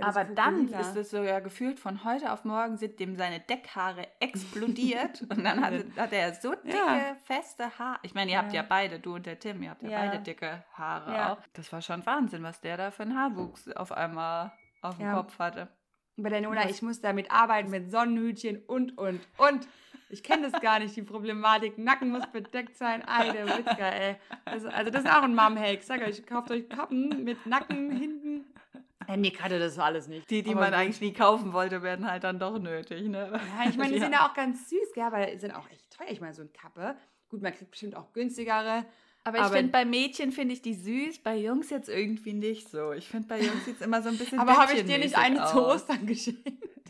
Aber 0.00 0.24
dann 0.24 0.68
ist 0.68 0.96
es 0.96 1.10
sogar 1.10 1.40
gefühlt 1.42 1.78
von 1.78 2.02
heute 2.04 2.32
auf 2.32 2.44
morgen 2.44 2.76
sind 2.78 2.98
dem 2.98 3.14
seine 3.14 3.40
Deckhaare 3.40 4.08
explodiert 4.20 5.22
und 5.28 5.44
dann 5.44 5.64
hat, 5.64 5.74
hat 5.96 6.12
er 6.12 6.34
so 6.34 6.54
dicke, 6.54 6.76
Ja. 6.76 7.16
feste 7.24 7.78
Haare. 7.78 7.98
Ich 8.02 8.14
meine, 8.14 8.32
ihr 8.32 8.38
habt 8.38 8.52
ja. 8.52 8.62
Ja. 8.62 8.66
beide, 8.68 8.98
du 8.98 9.14
und 9.16 9.26
der 9.26 9.38
Tim, 9.38 9.62
ihr 9.62 9.70
habt 9.70 9.82
ja, 9.82 9.90
Ja. 9.90 9.98
beide 10.00 10.18
dicke 10.22 10.64
Haare 10.74 11.12
Ja. 11.14 11.32
auch. 11.34 11.38
Das 11.52 11.72
war 11.72 11.82
schon 11.82 12.04
Wahnsinn, 12.06 12.42
was 12.42 12.60
der 12.60 12.76
da 12.76 12.90
für 12.90 13.02
einen 13.02 13.16
Haarwuchs 13.18 13.68
auf 13.72 13.92
einmal 13.92 14.52
auf 14.80 14.96
dem 14.96 15.06
Ja. 15.06 15.14
Kopf 15.14 15.38
hatte. 15.38 15.68
Bei 16.16 16.28
der 16.30 16.40
Nona, 16.40 16.68
ich 16.68 16.82
muss 16.82 17.00
damit 17.00 17.30
arbeiten 17.30 17.70
mit 17.70 17.90
Sonnenhütchen 17.90 18.62
und, 18.66 18.98
und, 18.98 19.20
und. 19.38 19.68
Ich 20.10 20.22
kenne 20.22 20.50
das 20.50 20.60
gar 20.60 20.78
nicht, 20.78 20.94
die 20.94 21.02
Problematik. 21.02 21.78
Nacken 21.78 22.10
muss 22.10 22.26
bedeckt 22.26 22.76
sein. 22.76 23.02
Ei, 23.08 23.30
der 23.30 23.46
Witzka, 23.46 23.88
ey. 23.88 24.16
Das, 24.44 24.66
also 24.66 24.90
das 24.90 25.04
ist 25.04 25.10
auch 25.10 25.22
ein 25.22 25.34
Mom-Hack. 25.34 25.82
Sag 25.82 26.02
euch, 26.02 26.26
kauft 26.26 26.50
euch 26.50 26.68
Kappen 26.68 27.24
mit 27.24 27.46
Nacken 27.46 27.90
hinten. 27.90 28.44
Der 29.08 29.16
Nick 29.16 29.42
hatte 29.42 29.58
das 29.58 29.78
alles 29.78 30.08
nicht. 30.08 30.28
Die, 30.30 30.42
die 30.42 30.50
Aber 30.50 30.60
man 30.60 30.74
eigentlich 30.74 31.00
nie 31.00 31.12
kaufen 31.12 31.52
wollte, 31.52 31.82
werden 31.82 32.10
halt 32.10 32.24
dann 32.24 32.38
doch 32.38 32.58
nötig, 32.58 33.08
ne? 33.08 33.30
Ja, 33.32 33.68
ich 33.68 33.76
meine, 33.76 33.92
die 33.92 33.98
sind 34.00 34.12
ja 34.12 34.28
auch 34.28 34.34
ganz 34.34 34.68
süß, 34.68 34.92
gell, 34.94 35.04
aber 35.04 35.26
die 35.26 35.38
sind 35.38 35.52
auch 35.52 35.68
echt 35.70 35.90
teuer. 35.90 36.08
Ich 36.10 36.20
meine, 36.20 36.34
so 36.34 36.42
eine 36.42 36.50
Kappe. 36.50 36.96
Gut, 37.28 37.42
man 37.42 37.54
kriegt 37.54 37.70
bestimmt 37.70 37.96
auch 37.96 38.12
günstigere. 38.12 38.84
Aber 39.24 39.38
ich 39.38 39.46
finde, 39.46 39.70
bei 39.70 39.84
Mädchen 39.84 40.32
finde 40.32 40.54
ich 40.54 40.62
die 40.62 40.74
süß, 40.74 41.20
bei 41.20 41.36
Jungs 41.36 41.70
jetzt 41.70 41.88
irgendwie 41.88 42.32
nicht 42.32 42.68
so. 42.68 42.92
Ich 42.92 43.06
finde, 43.06 43.28
bei 43.28 43.40
Jungs 43.40 43.64
sieht 43.64 43.76
es 43.76 43.80
immer 43.80 44.02
so 44.02 44.08
ein 44.08 44.18
bisschen 44.18 44.40
Aber 44.40 44.56
habe 44.56 44.72
ich 44.72 44.84
dir 44.84 44.98
nicht 44.98 45.16
eine 45.16 45.36
zu 45.46 45.64
aus. 45.64 45.76
Ostern 45.82 46.06
geschenkt? 46.06 46.42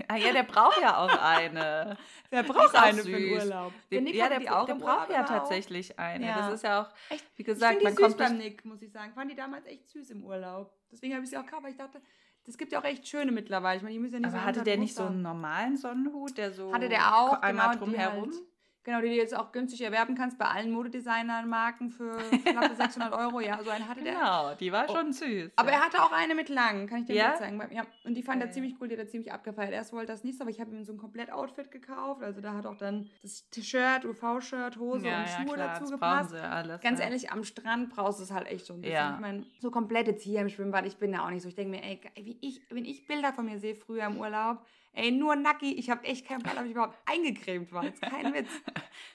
Ah, 0.09 0.16
ja, 0.16 0.32
der 0.32 0.42
braucht 0.42 0.80
ja 0.80 0.97
auch 0.99 1.18
eine. 1.18 1.97
Die 2.32 2.42
braucht 2.42 2.75
eine 2.75 3.02
für 3.02 3.11
den. 3.11 3.32
Urlaub? 3.38 3.73
Der, 3.90 4.00
Nick 4.00 4.14
ja, 4.14 4.25
hatte 4.25 4.40
der, 4.40 4.40
die 4.40 4.66
der 4.66 4.75
im 4.75 4.80
braucht 4.80 5.11
ja 5.11 5.23
auch. 5.25 5.28
tatsächlich 5.28 5.99
eine. 5.99 6.26
Ja. 6.26 6.38
Das 6.38 6.54
ist 6.54 6.64
ja 6.64 6.82
auch, 6.82 6.88
Echt? 7.11 7.25
wie 7.37 7.42
Ich 7.42 7.47
gesagt, 7.47 7.73
finde 7.73 7.85
man 7.85 7.92
die 7.97 8.02
süß 8.02 8.06
kommt 8.06 8.18
beim 8.18 8.38
Nick, 8.38 8.64
muss 8.64 8.82
ich 8.82 8.92
sagen. 8.92 9.12
Fand 9.12 9.30
die 9.30 9.35
damals 9.37 9.66
echt 9.66 9.88
süß 9.90 10.11
im 10.11 10.25
Urlaub. 10.25 10.73
Deswegen 10.90 11.14
habe 11.14 11.25
ich 11.25 11.30
sie 11.30 11.37
auch 11.37 11.44
gekauft, 11.44 11.62
weil 11.64 11.71
ich 11.73 11.76
dachte, 11.76 12.00
das 12.44 12.59
gibt 12.59 12.73
ja 12.73 12.80
auch 12.80 12.85
echt 12.85 13.06
schöne 13.06 13.32
mittlerweile. 13.32 13.76
Ich 13.76 13.82
meine, 13.82 13.94
die 13.94 14.00
müssen 14.00 14.14
ja 14.14 14.21
nicht 14.21 14.30
so 14.30 14.37
Aber 14.37 14.47
hatte 14.47 14.61
hundert 14.61 14.66
der 14.66 14.76
nicht 14.78 14.94
so 14.94 15.04
einen 15.04 15.23
normalen 15.23 15.76
Sonnenhut, 15.76 16.37
der 16.37 16.53
so 16.53 16.72
Hatte 16.72 16.88
der 16.88 17.16
auch, 17.16 17.40
einmal 17.42 17.76
genau, 17.76 17.85
drumherum? 17.87 18.31
Halt, 18.33 18.42
genau, 18.85 19.01
die 19.01 19.09
du 19.09 19.14
jetzt 19.14 19.37
auch 19.37 19.53
günstig 19.53 19.81
erwerben 19.83 20.14
kannst 20.14 20.38
bei 20.38 20.47
allen 20.47 20.71
Modedesignern-Marken 20.73 21.90
für 21.90 22.16
knappe 22.45 22.75
600 22.77 23.12
Euro. 23.12 23.40
Ja, 23.40 23.62
so 23.62 23.71
einen 23.71 23.88
hatte 23.88 24.03
der. 24.03 24.14
Genau, 24.14 24.55
die 24.55 24.73
war 24.73 24.87
Oh. 24.88 24.95
schon 24.97 25.12
süß. 25.12 25.53
Aber 25.57 25.71
ja. 25.71 25.77
er 25.77 25.85
hatte 25.85 26.03
auch 26.03 26.12
eine 26.12 26.35
mit 26.35 26.49
lang, 26.49 26.87
kann 26.87 27.01
ich 27.01 27.07
dir 27.07 27.14
Ja? 27.14 27.29
mal 27.31 27.37
zeigen. 27.38 27.62
Ja, 27.73 27.83
und 28.05 28.14
die 28.14 28.23
fand 28.23 28.40
er 28.42 28.47
Okay. 28.47 28.55
ziemlich 28.55 28.75
cool, 28.81 28.88
die 28.88 28.95
hat 28.95 29.01
er 29.01 29.09
ziemlich 29.09 29.33
abgefeiert. 29.33 29.73
Erst 29.73 29.92
wollte 29.92 30.12
er 30.12 30.14
das 30.14 30.25
nicht 30.25 30.37
so, 30.38 30.42
aber 30.45 30.51
ich 30.51 30.61
habe 30.61 30.71
ihm 30.73 30.85
so 30.85 30.92
ein 30.92 30.99
Komplett-Outfit 30.99 31.71
gekauft. 31.71 32.23
Also 32.23 32.40
da 32.40 32.55
hat 32.55 32.66
auch 32.66 32.77
dann 32.77 33.09
das 33.23 33.49
T-Shirt, 33.51 34.05
UV-Shirt, 34.05 34.77
Hose 34.79 35.07
ja, 35.07 35.21
und 35.21 35.29
Schuhe 35.29 35.55
klar, 35.55 35.68
dazu 35.68 35.83
das 35.83 35.90
gepasst. 35.92 36.35
alles. 36.35 36.81
Ganz 36.81 36.99
ja. 36.99 37.05
ehrlich, 37.07 37.31
am 37.31 37.45
Strand 37.45 37.90
brauchst 37.90 38.18
du 38.18 38.25
es 38.25 38.31
halt 38.33 38.47
echt 38.49 38.66
so 38.66 38.75
ein 38.75 38.81
bisschen. 38.83 39.14
Ich 39.14 39.21
meine, 39.21 39.47
so 39.61 39.71
komplett 39.71 40.07
jetzt 40.09 40.23
hier 40.23 40.40
im 40.40 40.49
Schwimmbad, 40.49 40.87
ich 40.87 40.97
bin 40.97 41.12
da 41.12 41.25
auch 41.25 41.31
nicht 41.31 41.42
so. 41.42 41.49
Ich 41.49 41.55
denke 41.55 41.71
mir, 41.77 41.83
ey, 41.85 42.01
wie 42.16 42.38
ich, 42.40 42.61
wenn 42.71 42.85
ich 42.85 43.07
Bilder 43.07 43.33
von 43.33 43.45
mir 43.45 43.59
sehe 43.59 43.75
früher 43.75 44.05
im 44.07 44.18
Urlaub, 44.18 44.59
ey, 44.94 45.11
nur 45.11 45.37
nacki, 45.37 45.72
ich 45.74 45.90
habe 45.90 46.05
echt 46.05 46.26
keinen 46.26 46.42
Plan, 46.42 46.59
ob 46.59 46.64
ich 46.64 46.72
überhaupt 46.72 46.96
eingecremt 47.07 47.72
war. 47.72 47.85
Jetzt 47.85 48.02
kein 48.02 48.33
Witz. 48.35 48.48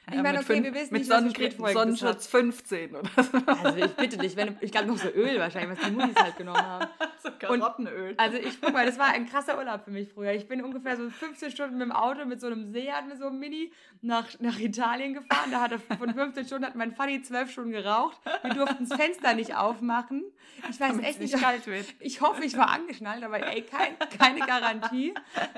Ich 0.09 0.15
Ja, 0.15 0.23
meine, 0.23 0.39
okay, 0.39 0.45
fünf- 0.47 0.63
wir 0.65 0.73
wissen 0.73 0.93
mit 0.93 1.01
nicht, 1.01 1.09
was 1.11 1.23
das 1.23 1.63
hat. 1.63 1.73
Sonnenschutz 1.73 2.27
15 2.27 2.95
oder 2.95 3.09
so. 3.17 3.37
Also 3.63 3.77
ich 3.77 3.93
bitte 3.95 4.17
dich, 4.17 4.35
wenn, 4.35 4.57
ich 4.61 4.71
glaube 4.71 4.87
noch 4.87 4.97
so 4.97 5.09
Öl 5.09 5.37
wahrscheinlich, 5.39 5.77
was 5.77 5.85
die 5.85 5.91
Muttis 5.91 6.15
halt 6.15 6.37
genommen 6.37 6.61
haben. 6.61 6.87
so 7.23 7.29
Karottenöl. 7.37 8.13
Also 8.17 8.37
ich 8.37 8.59
guck 8.61 8.73
mal, 8.73 8.85
das 8.85 8.97
war 8.97 9.07
ein 9.07 9.27
krasser 9.27 9.57
Urlaub 9.57 9.83
für 9.83 9.91
mich 9.91 10.09
früher. 10.13 10.31
Ich 10.33 10.47
bin 10.47 10.63
ungefähr 10.63 10.95
so 10.97 11.09
15 11.09 11.51
Stunden 11.51 11.77
mit 11.77 11.87
dem 11.87 11.91
Auto 11.91 12.25
mit 12.25 12.39
so 12.41 12.47
einem 12.47 12.71
Seat, 12.71 13.07
mit 13.07 13.17
so 13.19 13.27
einem 13.27 13.39
Mini 13.39 13.71
nach, 14.01 14.27
nach 14.39 14.57
Italien 14.59 15.13
gefahren. 15.13 15.51
Da 15.51 15.61
hatte 15.61 15.79
von 15.79 16.13
15 16.13 16.45
Stunden 16.45 16.65
hat 16.65 16.75
mein 16.75 16.93
Fanny 16.95 17.21
12 17.21 17.51
Stunden 17.51 17.71
geraucht. 17.71 18.17
Wir 18.43 18.53
durften 18.53 18.87
das 18.87 18.97
Fenster 18.99 19.33
nicht 19.33 19.55
aufmachen. 19.55 20.23
Ich 20.69 20.79
weiß 20.79 20.89
Damit 20.89 21.05
echt 21.05 21.19
nicht, 21.19 21.33
nicht 21.33 21.43
kalt 21.43 21.67
wird. 21.67 21.85
Ich 21.99 22.21
hoffe, 22.21 22.43
ich 22.43 22.57
war 22.57 22.69
angeschnallt, 22.69 23.23
aber 23.23 23.45
ey, 23.45 23.61
kein, 23.61 23.95
keine 24.17 24.39
Garantie. 24.39 25.13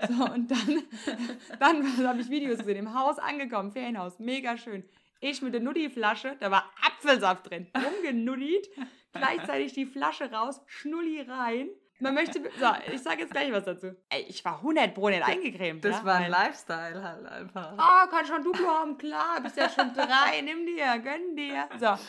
So, 0.09 0.23
und 0.25 0.49
dann, 0.49 0.83
dann 1.59 2.07
habe 2.07 2.21
ich 2.21 2.29
Videos 2.29 2.57
gesehen, 2.59 2.77
im 2.77 2.93
Haus 2.93 3.19
angekommen, 3.19 3.71
Ferienhaus, 3.71 4.19
mega 4.19 4.57
schön. 4.57 4.83
Ich 5.19 5.41
mit 5.41 5.53
der 5.53 5.61
Nuddi-Flasche, 5.61 6.37
da 6.39 6.49
war 6.49 6.71
Apfelsaft 6.85 7.49
drin, 7.49 7.67
rumgenuddit, 7.75 8.69
gleichzeitig 9.13 9.73
die 9.73 9.85
Flasche 9.85 10.31
raus, 10.31 10.61
Schnulli 10.65 11.21
rein. 11.21 11.69
Man 12.01 12.13
möchte, 12.13 12.41
so, 12.41 12.67
ich 12.93 13.01
sage 13.01 13.23
jetzt 13.23 13.31
gleich 13.31 13.51
was 13.51 13.65
dazu. 13.65 13.93
Ey, 14.07 14.25
ich 14.29 14.43
war 14.45 14.55
100 14.59 14.93
Pro 14.93 15.09
nicht 15.09 15.21
eingecremt. 15.21 15.83
Das 15.83 15.97
ja? 15.97 16.05
war 16.05 16.15
ein 16.15 16.31
Lifestyle 16.31 17.03
halt 17.03 17.25
einfach. 17.25 17.73
Ah, 17.77 18.07
kann 18.07 18.25
schon 18.25 18.41
Duplo 18.41 18.67
haben, 18.67 18.97
klar, 18.97 19.41
bist 19.41 19.57
ja 19.57 19.69
schon 19.69 19.93
drei, 19.93 20.39
nimm 20.41 20.65
dir, 20.65 20.97
gönn 20.99 21.35
dir. 21.35 21.67
So, 21.77 22.01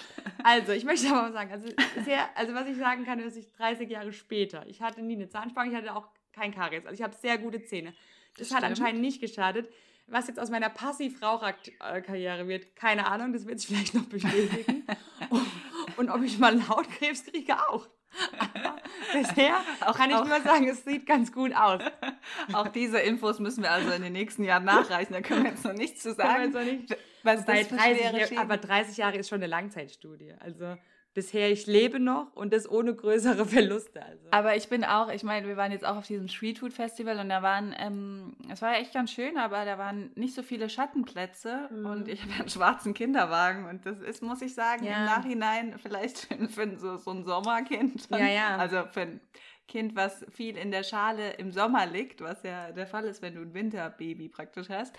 also 0.44 0.72
ich 0.72 0.84
möchte 0.84 1.12
aber 1.12 1.32
sagen, 1.32 1.50
also, 1.50 1.66
sehr, 2.04 2.28
also 2.36 2.54
was 2.54 2.68
ich 2.68 2.76
sagen 2.76 3.04
kann, 3.04 3.18
ist, 3.18 3.36
ich 3.36 3.52
30 3.52 3.90
Jahre 3.90 4.12
später, 4.12 4.64
ich 4.68 4.80
hatte 4.80 5.02
nie 5.02 5.16
eine 5.16 5.28
Zahnspange, 5.28 5.72
ich 5.72 5.76
hatte 5.76 5.92
auch 5.94 6.06
kein 6.32 6.54
Karies, 6.54 6.84
also 6.86 6.94
ich 6.94 7.02
habe 7.02 7.14
sehr 7.14 7.38
gute 7.38 7.62
Zähne. 7.62 7.94
Das, 8.36 8.48
Das 8.48 8.56
hat 8.56 8.64
stimmt. 8.64 8.78
anscheinend 8.80 9.00
nicht 9.02 9.20
geschadet. 9.20 9.68
Was 10.06 10.26
jetzt 10.26 10.40
aus 10.40 10.50
meiner 10.50 10.70
Passivraucherkarriere 10.70 12.48
wird, 12.48 12.74
keine 12.76 13.06
Ahnung, 13.06 13.32
das 13.32 13.46
wird 13.46 13.60
sich 13.60 13.68
vielleicht 13.68 13.94
noch 13.94 14.04
bestätigen. 14.06 14.84
und, 15.96 16.10
ob 16.10 16.22
ich 16.22 16.38
mal 16.38 16.68
Hautkrebs 16.68 17.24
kriege, 17.26 17.54
auch. 17.68 17.88
Aber 18.36 18.76
bisher 19.12 19.60
Auch- 19.86 19.94
kann 19.96 20.10
ich 20.10 20.16
auch- 20.16 20.26
nur 20.26 20.40
sagen, 20.40 20.66
es 20.68 20.84
sieht 20.84 21.06
ganz 21.06 21.32
gut 21.32 21.54
aus. 21.54 21.80
Auch 22.52 22.66
diese 22.68 22.98
Infos 22.98 23.38
müssen 23.38 23.62
wir 23.62 23.70
also 23.70 23.92
in 23.92 24.02
den 24.02 24.12
nächsten 24.12 24.42
Jahren 24.42 24.64
nachreichen. 24.64 25.12
Da 25.12 25.20
können 25.20 25.44
wir 25.44 25.50
jetzt 25.52 25.64
noch 25.64 25.74
nichts 25.74 26.02
zu 26.02 26.12
sagen. 26.14 26.50
nicht- 26.64 26.96
Was 27.22 27.44
Bei 27.46 27.58
das 27.60 27.68
für 27.68 27.76
30 27.76 27.98
schwere 28.00 28.18
Jahr- 28.18 28.26
Schäden- 28.26 28.38
aber 28.38 28.56
30 28.56 28.96
Jahre 28.96 29.16
ist 29.16 29.28
schon 29.28 29.36
eine 29.38 29.46
Langzeitstudie. 29.46 30.34
Also 30.40 30.76
bisher, 31.14 31.50
ich 31.50 31.66
lebe 31.66 31.98
noch 31.98 32.32
und 32.34 32.52
das 32.52 32.70
ohne 32.70 32.94
größere 32.94 33.44
Verluste. 33.46 34.02
Also. 34.02 34.28
Aber 34.30 34.56
ich 34.56 34.68
bin 34.68 34.84
auch, 34.84 35.10
ich 35.10 35.22
meine, 35.22 35.46
wir 35.48 35.56
waren 35.56 35.72
jetzt 35.72 35.84
auch 35.84 35.96
auf 35.96 36.06
diesem 36.06 36.28
Street 36.28 36.58
Food 36.58 36.72
Festival 36.72 37.18
und 37.18 37.28
da 37.28 37.42
waren, 37.42 37.74
ähm, 37.78 38.36
es 38.50 38.62
war 38.62 38.76
echt 38.76 38.94
ganz 38.94 39.10
schön, 39.12 39.36
aber 39.38 39.64
da 39.64 39.76
waren 39.78 40.10
nicht 40.14 40.34
so 40.34 40.42
viele 40.42 40.68
Schattenplätze 40.70 41.68
Mhm. 41.70 41.86
und 41.86 42.08
ich 42.08 42.22
habe 42.22 42.32
einen 42.40 42.48
schwarzen 42.48 42.94
Kinderwagen 42.94 43.66
und 43.66 43.84
das 43.86 43.98
ist, 44.00 44.22
muss 44.22 44.42
ich 44.42 44.54
sagen, 44.54 44.84
Ja. 44.84 44.98
im 44.98 45.04
Nachhinein 45.06 45.78
vielleicht 45.78 46.18
für, 46.18 46.48
für 46.48 46.78
so, 46.78 46.96
so 46.96 47.10
ein 47.10 47.24
Sommerkind. 47.24 48.08
Ja, 48.10 48.18
ja. 48.26 48.56
Also 48.56 48.84
für 48.90 49.00
ein 49.02 49.20
Kind, 49.68 49.94
was 49.94 50.24
viel 50.30 50.56
in 50.56 50.72
der 50.72 50.82
Schale 50.82 51.34
im 51.34 51.52
Sommer 51.52 51.86
liegt, 51.86 52.20
was 52.20 52.42
ja 52.42 52.72
der 52.72 52.88
Fall 52.88 53.04
ist, 53.04 53.22
wenn 53.22 53.36
du 53.36 53.40
ein 53.42 53.54
Winterbaby 53.54 54.28
praktisch 54.28 54.68
hast, 54.68 54.96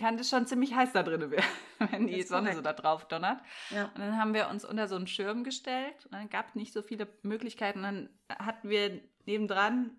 kann 0.00 0.16
das 0.16 0.28
schon 0.30 0.46
ziemlich 0.46 0.74
heiß 0.74 0.92
da 0.92 1.02
drin 1.02 1.30
werden, 1.30 1.44
wenn 1.90 2.06
die 2.06 2.22
Sonne 2.22 2.54
so 2.54 2.62
korrekt. 2.62 2.78
da 2.78 2.82
drauf 2.82 3.06
donnert. 3.06 3.40
ja. 3.70 3.84
Und 3.94 3.98
dann 3.98 4.16
haben 4.16 4.34
wir 4.34 4.48
uns 4.48 4.64
unter 4.64 4.88
so 4.88 4.96
einen 4.96 5.06
Schirm 5.06 5.44
gestellt. 5.44 6.06
Und 6.06 6.14
dann 6.14 6.28
gab 6.28 6.48
es 6.48 6.54
nicht 6.54 6.72
so 6.72 6.82
viele 6.82 7.06
Möglichkeiten. 7.22 7.82
Dann 7.82 8.08
hatten 8.38 8.68
wir 8.68 9.00
nebendran 9.26 9.98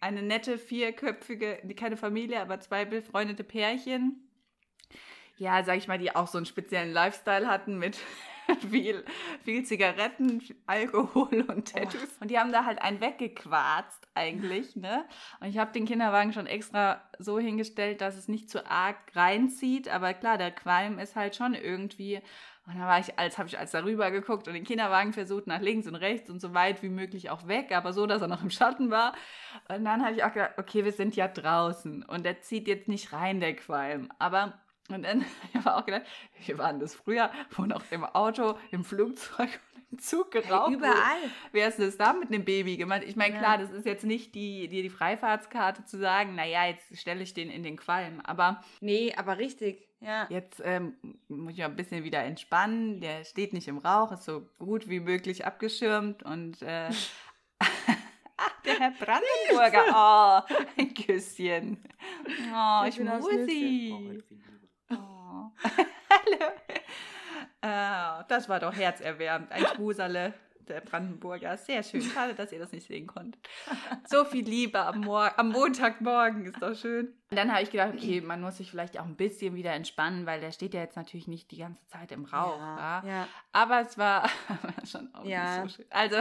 eine 0.00 0.22
nette 0.22 0.58
vierköpfige, 0.58 1.62
keine 1.76 1.96
Familie, 1.96 2.40
aber 2.40 2.58
zwei 2.60 2.84
befreundete 2.84 3.44
Pärchen. 3.44 4.28
Ja, 5.36 5.62
sag 5.62 5.76
ich 5.76 5.86
mal, 5.86 5.98
die 5.98 6.14
auch 6.14 6.26
so 6.26 6.38
einen 6.38 6.46
speziellen 6.46 6.92
Lifestyle 6.92 7.46
hatten 7.46 7.78
mit, 7.78 7.98
viel, 8.70 9.04
viel 9.44 9.64
Zigaretten, 9.64 10.40
viel 10.40 10.56
Alkohol 10.66 11.42
und 11.48 11.72
Tattoos. 11.72 12.02
Oh. 12.02 12.22
Und 12.22 12.30
die 12.30 12.38
haben 12.38 12.52
da 12.52 12.64
halt 12.64 12.80
einen 12.80 13.00
weggequarzt 13.00 14.06
eigentlich, 14.14 14.76
ne? 14.76 15.04
Und 15.40 15.48
ich 15.48 15.58
habe 15.58 15.72
den 15.72 15.86
Kinderwagen 15.86 16.32
schon 16.32 16.46
extra 16.46 17.02
so 17.18 17.38
hingestellt, 17.38 18.00
dass 18.00 18.16
es 18.16 18.28
nicht 18.28 18.50
zu 18.50 18.68
arg 18.70 18.96
reinzieht. 19.14 19.88
Aber 19.88 20.14
klar, 20.14 20.38
der 20.38 20.50
Qualm 20.50 20.98
ist 20.98 21.16
halt 21.16 21.36
schon 21.36 21.54
irgendwie 21.54 22.20
und 22.66 22.78
dann 22.78 22.86
war 22.86 23.00
ich, 23.00 23.18
als 23.18 23.38
habe 23.38 23.48
ich 23.48 23.58
als 23.58 23.72
darüber 23.72 24.12
geguckt 24.12 24.46
und 24.46 24.54
den 24.54 24.62
Kinderwagen 24.62 25.12
versucht 25.12 25.48
nach 25.48 25.60
links 25.60 25.88
und 25.88 25.96
rechts 25.96 26.30
und 26.30 26.40
so 26.40 26.54
weit 26.54 26.82
wie 26.82 26.88
möglich 26.88 27.28
auch 27.28 27.48
weg, 27.48 27.72
aber 27.72 27.92
so, 27.92 28.06
dass 28.06 28.22
er 28.22 28.28
noch 28.28 28.42
im 28.42 28.50
Schatten 28.50 28.90
war. 28.90 29.14
Und 29.68 29.84
dann 29.84 30.04
habe 30.04 30.14
ich 30.14 30.22
auch 30.22 30.32
gedacht, 30.32 30.52
okay, 30.58 30.84
wir 30.84 30.92
sind 30.92 31.16
ja 31.16 31.26
draußen 31.26 32.04
und 32.04 32.24
der 32.24 32.40
zieht 32.40 32.68
jetzt 32.68 32.86
nicht 32.86 33.12
rein, 33.12 33.40
der 33.40 33.56
Qualm. 33.56 34.10
Aber 34.20 34.61
und 34.88 35.02
dann 35.02 35.20
habe 35.20 35.28
ich 35.54 35.66
auch 35.66 35.86
gedacht, 35.86 36.06
wir 36.46 36.58
waren 36.58 36.80
das 36.80 36.94
früher, 36.94 37.30
wo 37.50 37.62
noch 37.62 37.82
im 37.90 38.04
Auto, 38.04 38.58
im 38.70 38.84
Flugzeug 38.84 39.60
und 39.74 39.92
im 39.92 39.98
Zug 39.98 40.30
geraucht. 40.30 40.72
Überall. 40.72 41.30
Wer 41.52 41.68
ist 41.68 41.78
das 41.78 41.96
da 41.96 42.12
mit 42.12 42.28
einem 42.28 42.44
Baby 42.44 42.76
gemacht? 42.76 43.02
Ich 43.06 43.16
meine, 43.16 43.34
ja. 43.34 43.40
klar, 43.40 43.58
das 43.58 43.70
ist 43.70 43.86
jetzt 43.86 44.04
nicht 44.04 44.34
die, 44.34 44.68
die, 44.68 44.82
die 44.82 44.90
Freifahrtskarte 44.90 45.84
zu 45.84 45.98
sagen, 45.98 46.34
naja, 46.34 46.66
jetzt 46.66 46.96
stelle 46.98 47.22
ich 47.22 47.34
den 47.34 47.50
in 47.50 47.62
den 47.62 47.76
Qualm. 47.76 48.20
Aber. 48.24 48.62
Nee, 48.80 49.14
aber 49.16 49.38
richtig. 49.38 49.88
Ja. 50.00 50.26
Jetzt 50.30 50.60
ähm, 50.64 50.96
muss 51.28 51.52
ich 51.52 51.62
ein 51.62 51.76
bisschen 51.76 52.02
wieder 52.02 52.24
entspannen. 52.24 53.00
Der 53.00 53.24
steht 53.24 53.52
nicht 53.52 53.68
im 53.68 53.78
Rauch, 53.78 54.10
ist 54.10 54.24
so 54.24 54.48
gut 54.58 54.88
wie 54.88 54.98
möglich 54.98 55.46
abgeschirmt 55.46 56.24
und 56.24 56.60
äh, 56.62 56.90
Ach, 58.44 58.62
der 58.62 58.80
Herr 58.80 58.90
Brandenburger. 58.90 59.84
Oh, 60.48 60.54
ein 60.76 60.94
Küsschen. 60.94 61.78
Oh, 62.52 62.84
ich, 62.88 62.98
ich 62.98 63.04
muss 63.04 63.46
sie. 63.46 64.22
Oh. 65.32 65.50
Hallo. 66.10 66.52
Oh, 67.62 68.24
das 68.28 68.48
war 68.50 68.60
doch 68.60 68.74
herzerwärmend. 68.74 69.50
Ein 69.50 69.64
Schmuserle 69.66 70.34
der 70.68 70.82
Brandenburger. 70.82 71.56
Sehr 71.56 71.82
schön. 71.82 72.02
Schade, 72.02 72.34
dass 72.34 72.52
ihr 72.52 72.58
das 72.58 72.72
nicht 72.72 72.86
sehen 72.86 73.06
konntet. 73.06 73.40
So 74.08 74.24
viel 74.24 74.44
Liebe 74.44 74.78
am, 74.80 75.00
Mor 75.00 75.32
am 75.38 75.50
Montagmorgen 75.50 76.44
ist 76.44 76.60
doch 76.60 76.76
schön. 76.76 77.14
Und 77.32 77.36
dann 77.36 77.50
habe 77.50 77.62
ich 77.62 77.70
gedacht, 77.70 77.94
okay, 77.94 78.20
man 78.20 78.42
muss 78.42 78.58
sich 78.58 78.70
vielleicht 78.70 79.00
auch 79.00 79.06
ein 79.06 79.16
bisschen 79.16 79.54
wieder 79.54 79.72
entspannen, 79.72 80.26
weil 80.26 80.42
der 80.42 80.52
steht 80.52 80.74
ja 80.74 80.80
jetzt 80.80 80.98
natürlich 80.98 81.28
nicht 81.28 81.50
die 81.50 81.56
ganze 81.56 81.82
Zeit 81.86 82.12
im 82.12 82.26
Rauch. 82.26 82.58
Ja, 82.58 83.02
ja. 83.06 83.28
Aber 83.52 83.80
es 83.80 83.96
war 83.96 84.28
schon 84.84 85.08
auch 85.14 85.24
ja. 85.24 85.62
nicht 85.64 85.72
so 85.72 85.76
schön. 85.76 85.86
Also 85.88 86.16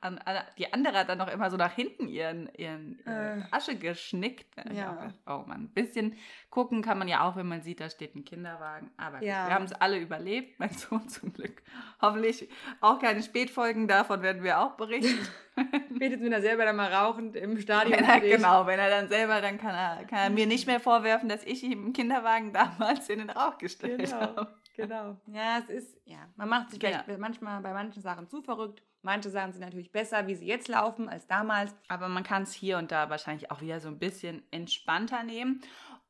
an, 0.00 0.18
an, 0.18 0.36
die 0.58 0.72
andere 0.72 0.98
hat 0.98 1.08
dann 1.08 1.18
noch 1.18 1.26
immer 1.26 1.50
so 1.50 1.56
nach 1.56 1.72
hinten 1.72 2.06
ihren, 2.06 2.48
ihren 2.54 3.04
äh. 3.06 3.42
Asche 3.50 3.74
geschnickt. 3.74 4.54
Ja. 4.72 5.12
oh 5.26 5.42
man, 5.48 5.64
ein 5.64 5.68
bisschen 5.70 6.14
gucken 6.48 6.80
kann 6.80 6.96
man 6.96 7.08
ja 7.08 7.28
auch, 7.28 7.34
wenn 7.34 7.48
man 7.48 7.62
sieht, 7.62 7.80
da 7.80 7.90
steht 7.90 8.14
ein 8.14 8.24
Kinderwagen. 8.24 8.92
Aber 8.96 9.20
ja. 9.20 9.48
wir 9.48 9.54
haben 9.56 9.64
es 9.64 9.72
alle 9.72 9.98
überlebt, 9.98 10.54
mein 10.60 10.70
Sohn 10.70 11.08
zum 11.08 11.32
Glück. 11.32 11.60
Hoffentlich 12.00 12.48
auch 12.80 13.00
keine 13.00 13.24
Spätfolgen 13.24 13.88
davon 13.88 14.22
werden 14.22 14.44
wir 14.44 14.60
auch 14.60 14.76
berichten. 14.76 15.26
Spätestens, 15.94 16.24
wenn 16.24 16.32
er 16.32 16.40
selber 16.40 16.64
dann 16.64 16.76
mal 16.76 16.92
rauchend 16.92 17.36
im 17.36 17.60
Stadion 17.60 17.98
wenn 17.98 18.04
er, 18.04 18.20
Genau, 18.20 18.66
wenn 18.66 18.78
er 18.78 18.88
dann 18.88 19.08
selber, 19.08 19.40
dann 19.40 19.58
kann 19.58 19.74
er, 19.74 20.04
kann 20.06 20.18
er 20.18 20.30
mir 20.30 20.46
nicht 20.46 20.66
mehr 20.66 20.80
vorwerfen, 20.80 21.28
dass 21.28 21.44
ich 21.44 21.62
ihm 21.62 21.86
im 21.86 21.92
Kinderwagen 21.92 22.52
damals 22.52 23.08
in 23.08 23.18
den 23.18 23.30
Rauch 23.30 23.58
gestellt 23.58 24.04
genau, 24.04 24.20
habe. 24.20 24.54
Genau. 24.76 25.16
Ja, 25.26 25.58
es 25.58 25.68
ist, 25.68 26.00
ja, 26.06 26.18
man 26.36 26.48
macht 26.48 26.70
sich 26.70 26.80
vielleicht 26.80 27.06
ja. 27.06 27.18
manchmal 27.18 27.60
bei 27.60 27.72
manchen 27.72 28.02
Sachen 28.02 28.28
zu 28.28 28.42
verrückt. 28.42 28.82
Manche 29.02 29.30
Sachen 29.30 29.52
sind 29.52 29.62
natürlich 29.62 29.92
besser, 29.92 30.26
wie 30.26 30.34
sie 30.34 30.46
jetzt 30.46 30.68
laufen, 30.68 31.08
als 31.08 31.26
damals. 31.26 31.74
Aber 31.88 32.08
man 32.08 32.22
kann 32.22 32.44
es 32.44 32.52
hier 32.52 32.78
und 32.78 32.92
da 32.92 33.10
wahrscheinlich 33.10 33.50
auch 33.50 33.60
wieder 33.60 33.80
so 33.80 33.88
ein 33.88 33.98
bisschen 33.98 34.42
entspannter 34.50 35.24
nehmen. 35.24 35.60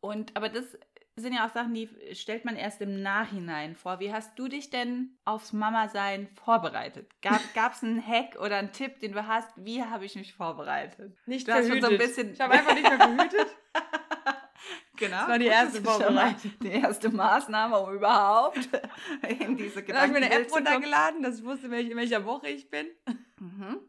Und 0.00 0.36
aber 0.36 0.48
das 0.48 0.78
sind 1.16 1.34
ja 1.34 1.46
auch 1.46 1.52
Sachen, 1.52 1.74
die 1.74 1.88
stellt 2.12 2.44
man 2.44 2.56
erst 2.56 2.80
im 2.80 3.02
Nachhinein 3.02 3.76
vor. 3.76 4.00
Wie 4.00 4.12
hast 4.12 4.38
du 4.38 4.48
dich 4.48 4.70
denn 4.70 5.18
aufs 5.24 5.52
Mama-Sein 5.52 6.28
vorbereitet? 6.42 7.10
Gab 7.20 7.40
es 7.74 7.82
einen 7.82 8.04
Hack 8.06 8.36
oder 8.40 8.56
einen 8.56 8.72
Tipp, 8.72 8.98
den 9.00 9.12
du 9.12 9.26
hast? 9.26 9.48
Wie 9.56 9.82
habe 9.82 10.06
ich 10.06 10.14
mich 10.14 10.32
vorbereitet? 10.32 11.14
Nicht 11.26 11.46
du 11.46 11.52
verhütet. 11.52 11.72
Hast 11.72 11.80
schon 11.80 11.90
so 11.90 11.92
ein 11.92 11.98
bisschen 11.98 12.32
ich 12.32 12.40
habe 12.40 12.54
einfach 12.54 12.74
nicht 12.74 12.88
mehr 12.88 12.98
verhütet. 12.98 13.48
Genau. 14.96 15.16
Das 15.16 15.28
war 15.28 15.38
die 15.38 15.46
erste 15.46 15.82
Vorbereitung. 15.82 16.52
Die 16.62 16.70
erste 16.70 17.08
Maßnahme, 17.08 17.76
um 17.76 17.94
überhaupt 17.94 18.56
in 19.40 19.56
diese 19.56 19.82
Gedanken 19.82 19.88
Da 19.88 19.98
habe 20.00 20.06
ich 20.06 20.12
mir 20.12 20.26
eine 20.26 20.30
App 20.32 20.52
runtergeladen, 20.52 21.22
dass 21.22 21.38
ich 21.40 21.44
wusste, 21.44 21.66
in 21.66 21.96
welcher 21.96 22.24
Woche 22.24 22.48
ich 22.48 22.70
bin. 22.70 22.86
Mhm. 23.40 23.80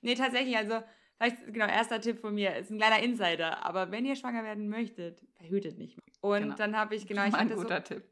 Nee, 0.00 0.14
tatsächlich, 0.14 0.56
also 0.56 0.82
Vielleicht, 1.18 1.52
genau, 1.52 1.66
erster 1.66 2.00
Tipp 2.00 2.20
von 2.20 2.34
mir, 2.34 2.56
ist 2.56 2.70
ein 2.70 2.78
kleiner 2.78 3.02
Insider, 3.02 3.64
aber 3.66 3.90
wenn 3.90 4.04
ihr 4.04 4.14
schwanger 4.14 4.44
werden 4.44 4.68
möchtet, 4.68 5.26
verhütet 5.34 5.76
nicht. 5.76 5.98
Und 6.20 6.42
genau. 6.42 6.54
dann 6.54 6.76
habe 6.76 6.94
ich, 6.94 7.06
genau, 7.06 7.26
ich 7.26 7.34
ein 7.34 7.48
guter 7.48 7.82
so, 7.86 7.94
Tipp. 7.94 8.04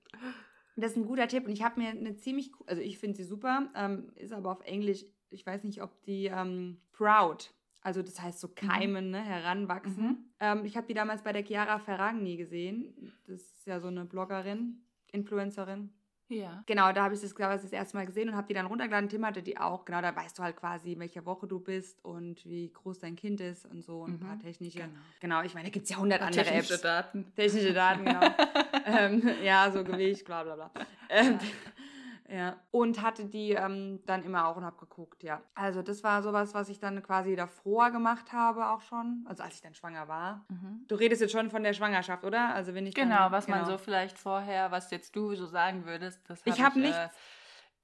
Das 0.74 0.90
ist 0.90 0.96
ein 0.96 1.06
guter 1.06 1.28
Tipp 1.28 1.46
und 1.46 1.52
ich 1.52 1.62
habe 1.62 1.80
mir 1.80 1.90
eine 1.90 2.16
ziemlich, 2.16 2.50
also 2.66 2.82
ich 2.82 2.98
finde 2.98 3.16
sie 3.16 3.24
super, 3.24 3.70
ähm, 3.74 4.12
ist 4.16 4.32
aber 4.32 4.50
auf 4.50 4.60
Englisch, 4.62 5.04
ich 5.30 5.46
weiß 5.46 5.64
nicht, 5.64 5.82
ob 5.82 6.02
die 6.02 6.26
ähm, 6.26 6.80
Proud, 6.92 7.54
also 7.80 8.02
das 8.02 8.20
heißt 8.20 8.40
so 8.40 8.48
mhm. 8.48 8.54
keimen, 8.54 9.04
mhm. 9.06 9.10
ne, 9.12 9.22
heranwachsen. 9.22 10.04
Mhm. 10.04 10.18
Ähm, 10.40 10.64
ich 10.64 10.76
habe 10.76 10.88
die 10.88 10.94
damals 10.94 11.22
bei 11.22 11.32
der 11.32 11.44
Chiara 11.44 11.78
Ferragni 11.78 12.36
gesehen. 12.36 13.12
Das 13.26 13.40
ist 13.40 13.66
ja 13.66 13.78
so 13.78 13.86
eine 13.86 14.04
Bloggerin, 14.04 14.82
Influencerin. 15.12 15.90
Ja. 16.28 16.64
Genau, 16.66 16.92
da 16.92 17.04
habe 17.04 17.14
ich 17.14 17.20
das, 17.20 17.34
glaube 17.34 17.54
ich, 17.54 17.62
das 17.62 17.72
erste 17.72 17.96
Mal 17.96 18.06
gesehen 18.06 18.28
und 18.28 18.36
habe 18.36 18.48
die 18.48 18.54
dann 18.54 18.66
runtergeladen. 18.66 19.08
Tim 19.08 19.24
hatte 19.24 19.42
die 19.42 19.58
auch. 19.58 19.84
Genau, 19.84 20.00
da 20.00 20.14
weißt 20.14 20.38
du 20.38 20.42
halt 20.42 20.56
quasi, 20.56 20.92
in 20.92 21.00
welcher 21.00 21.24
Woche 21.24 21.46
du 21.46 21.60
bist 21.60 22.04
und 22.04 22.44
wie 22.44 22.70
groß 22.72 22.98
dein 22.98 23.14
Kind 23.14 23.40
ist 23.40 23.64
und 23.66 23.84
so 23.84 24.00
und 24.00 24.10
mhm. 24.10 24.16
ein 24.16 24.28
paar 24.28 24.38
technische. 24.38 24.78
Genau, 24.78 24.92
genau 25.20 25.42
ich 25.42 25.54
meine, 25.54 25.68
da 25.68 25.72
gibt 25.72 25.84
es 25.84 25.90
ja 25.90 25.98
hundert 25.98 26.22
andere 26.22 26.44
technische 26.44 26.74
Apps. 26.74 26.82
Daten. 26.82 27.32
Technische 27.36 27.72
Daten, 27.72 28.04
genau. 28.04 28.20
ähm, 28.86 29.22
ja, 29.44 29.70
so 29.70 29.84
Gewicht, 29.84 30.24
bla 30.24 30.42
bla 30.42 30.54
bla. 30.54 30.70
Ähm, 31.08 31.38
ja. 31.40 31.46
Und 32.70 33.02
hatte 33.02 33.26
die 33.26 33.52
ähm, 33.52 34.00
dann 34.06 34.24
immer 34.24 34.48
auch 34.48 34.56
und 34.56 34.64
habe 34.64 34.76
geguckt, 34.78 35.22
ja. 35.22 35.42
Also 35.54 35.82
das 35.82 36.02
war 36.02 36.22
sowas, 36.22 36.54
was 36.54 36.68
ich 36.68 36.80
dann 36.80 37.02
quasi 37.02 37.36
davor 37.36 37.90
gemacht 37.90 38.32
habe 38.32 38.68
auch 38.68 38.80
schon, 38.80 39.24
also 39.28 39.42
als 39.42 39.54
ich 39.54 39.62
dann 39.62 39.74
schwanger 39.74 40.08
war. 40.08 40.44
Mhm. 40.48 40.84
Du 40.88 40.96
redest 40.96 41.20
jetzt 41.20 41.32
schon 41.32 41.50
von 41.50 41.62
der 41.62 41.72
Schwangerschaft, 41.72 42.24
oder? 42.24 42.54
Also 42.54 42.74
wenn 42.74 42.86
ich 42.86 42.94
Genau, 42.94 43.16
dann, 43.16 43.32
was 43.32 43.46
genau. 43.46 43.58
man 43.58 43.66
so 43.66 43.78
vielleicht 43.78 44.18
vorher, 44.18 44.70
was 44.70 44.90
jetzt 44.90 45.14
du 45.14 45.34
so 45.34 45.46
sagen 45.46 45.86
würdest, 45.86 46.20
das 46.28 46.40
hab 46.40 46.46
ich 46.46 46.60
habe 46.60 46.80
nicht 46.80 46.98
äh, 46.98 47.08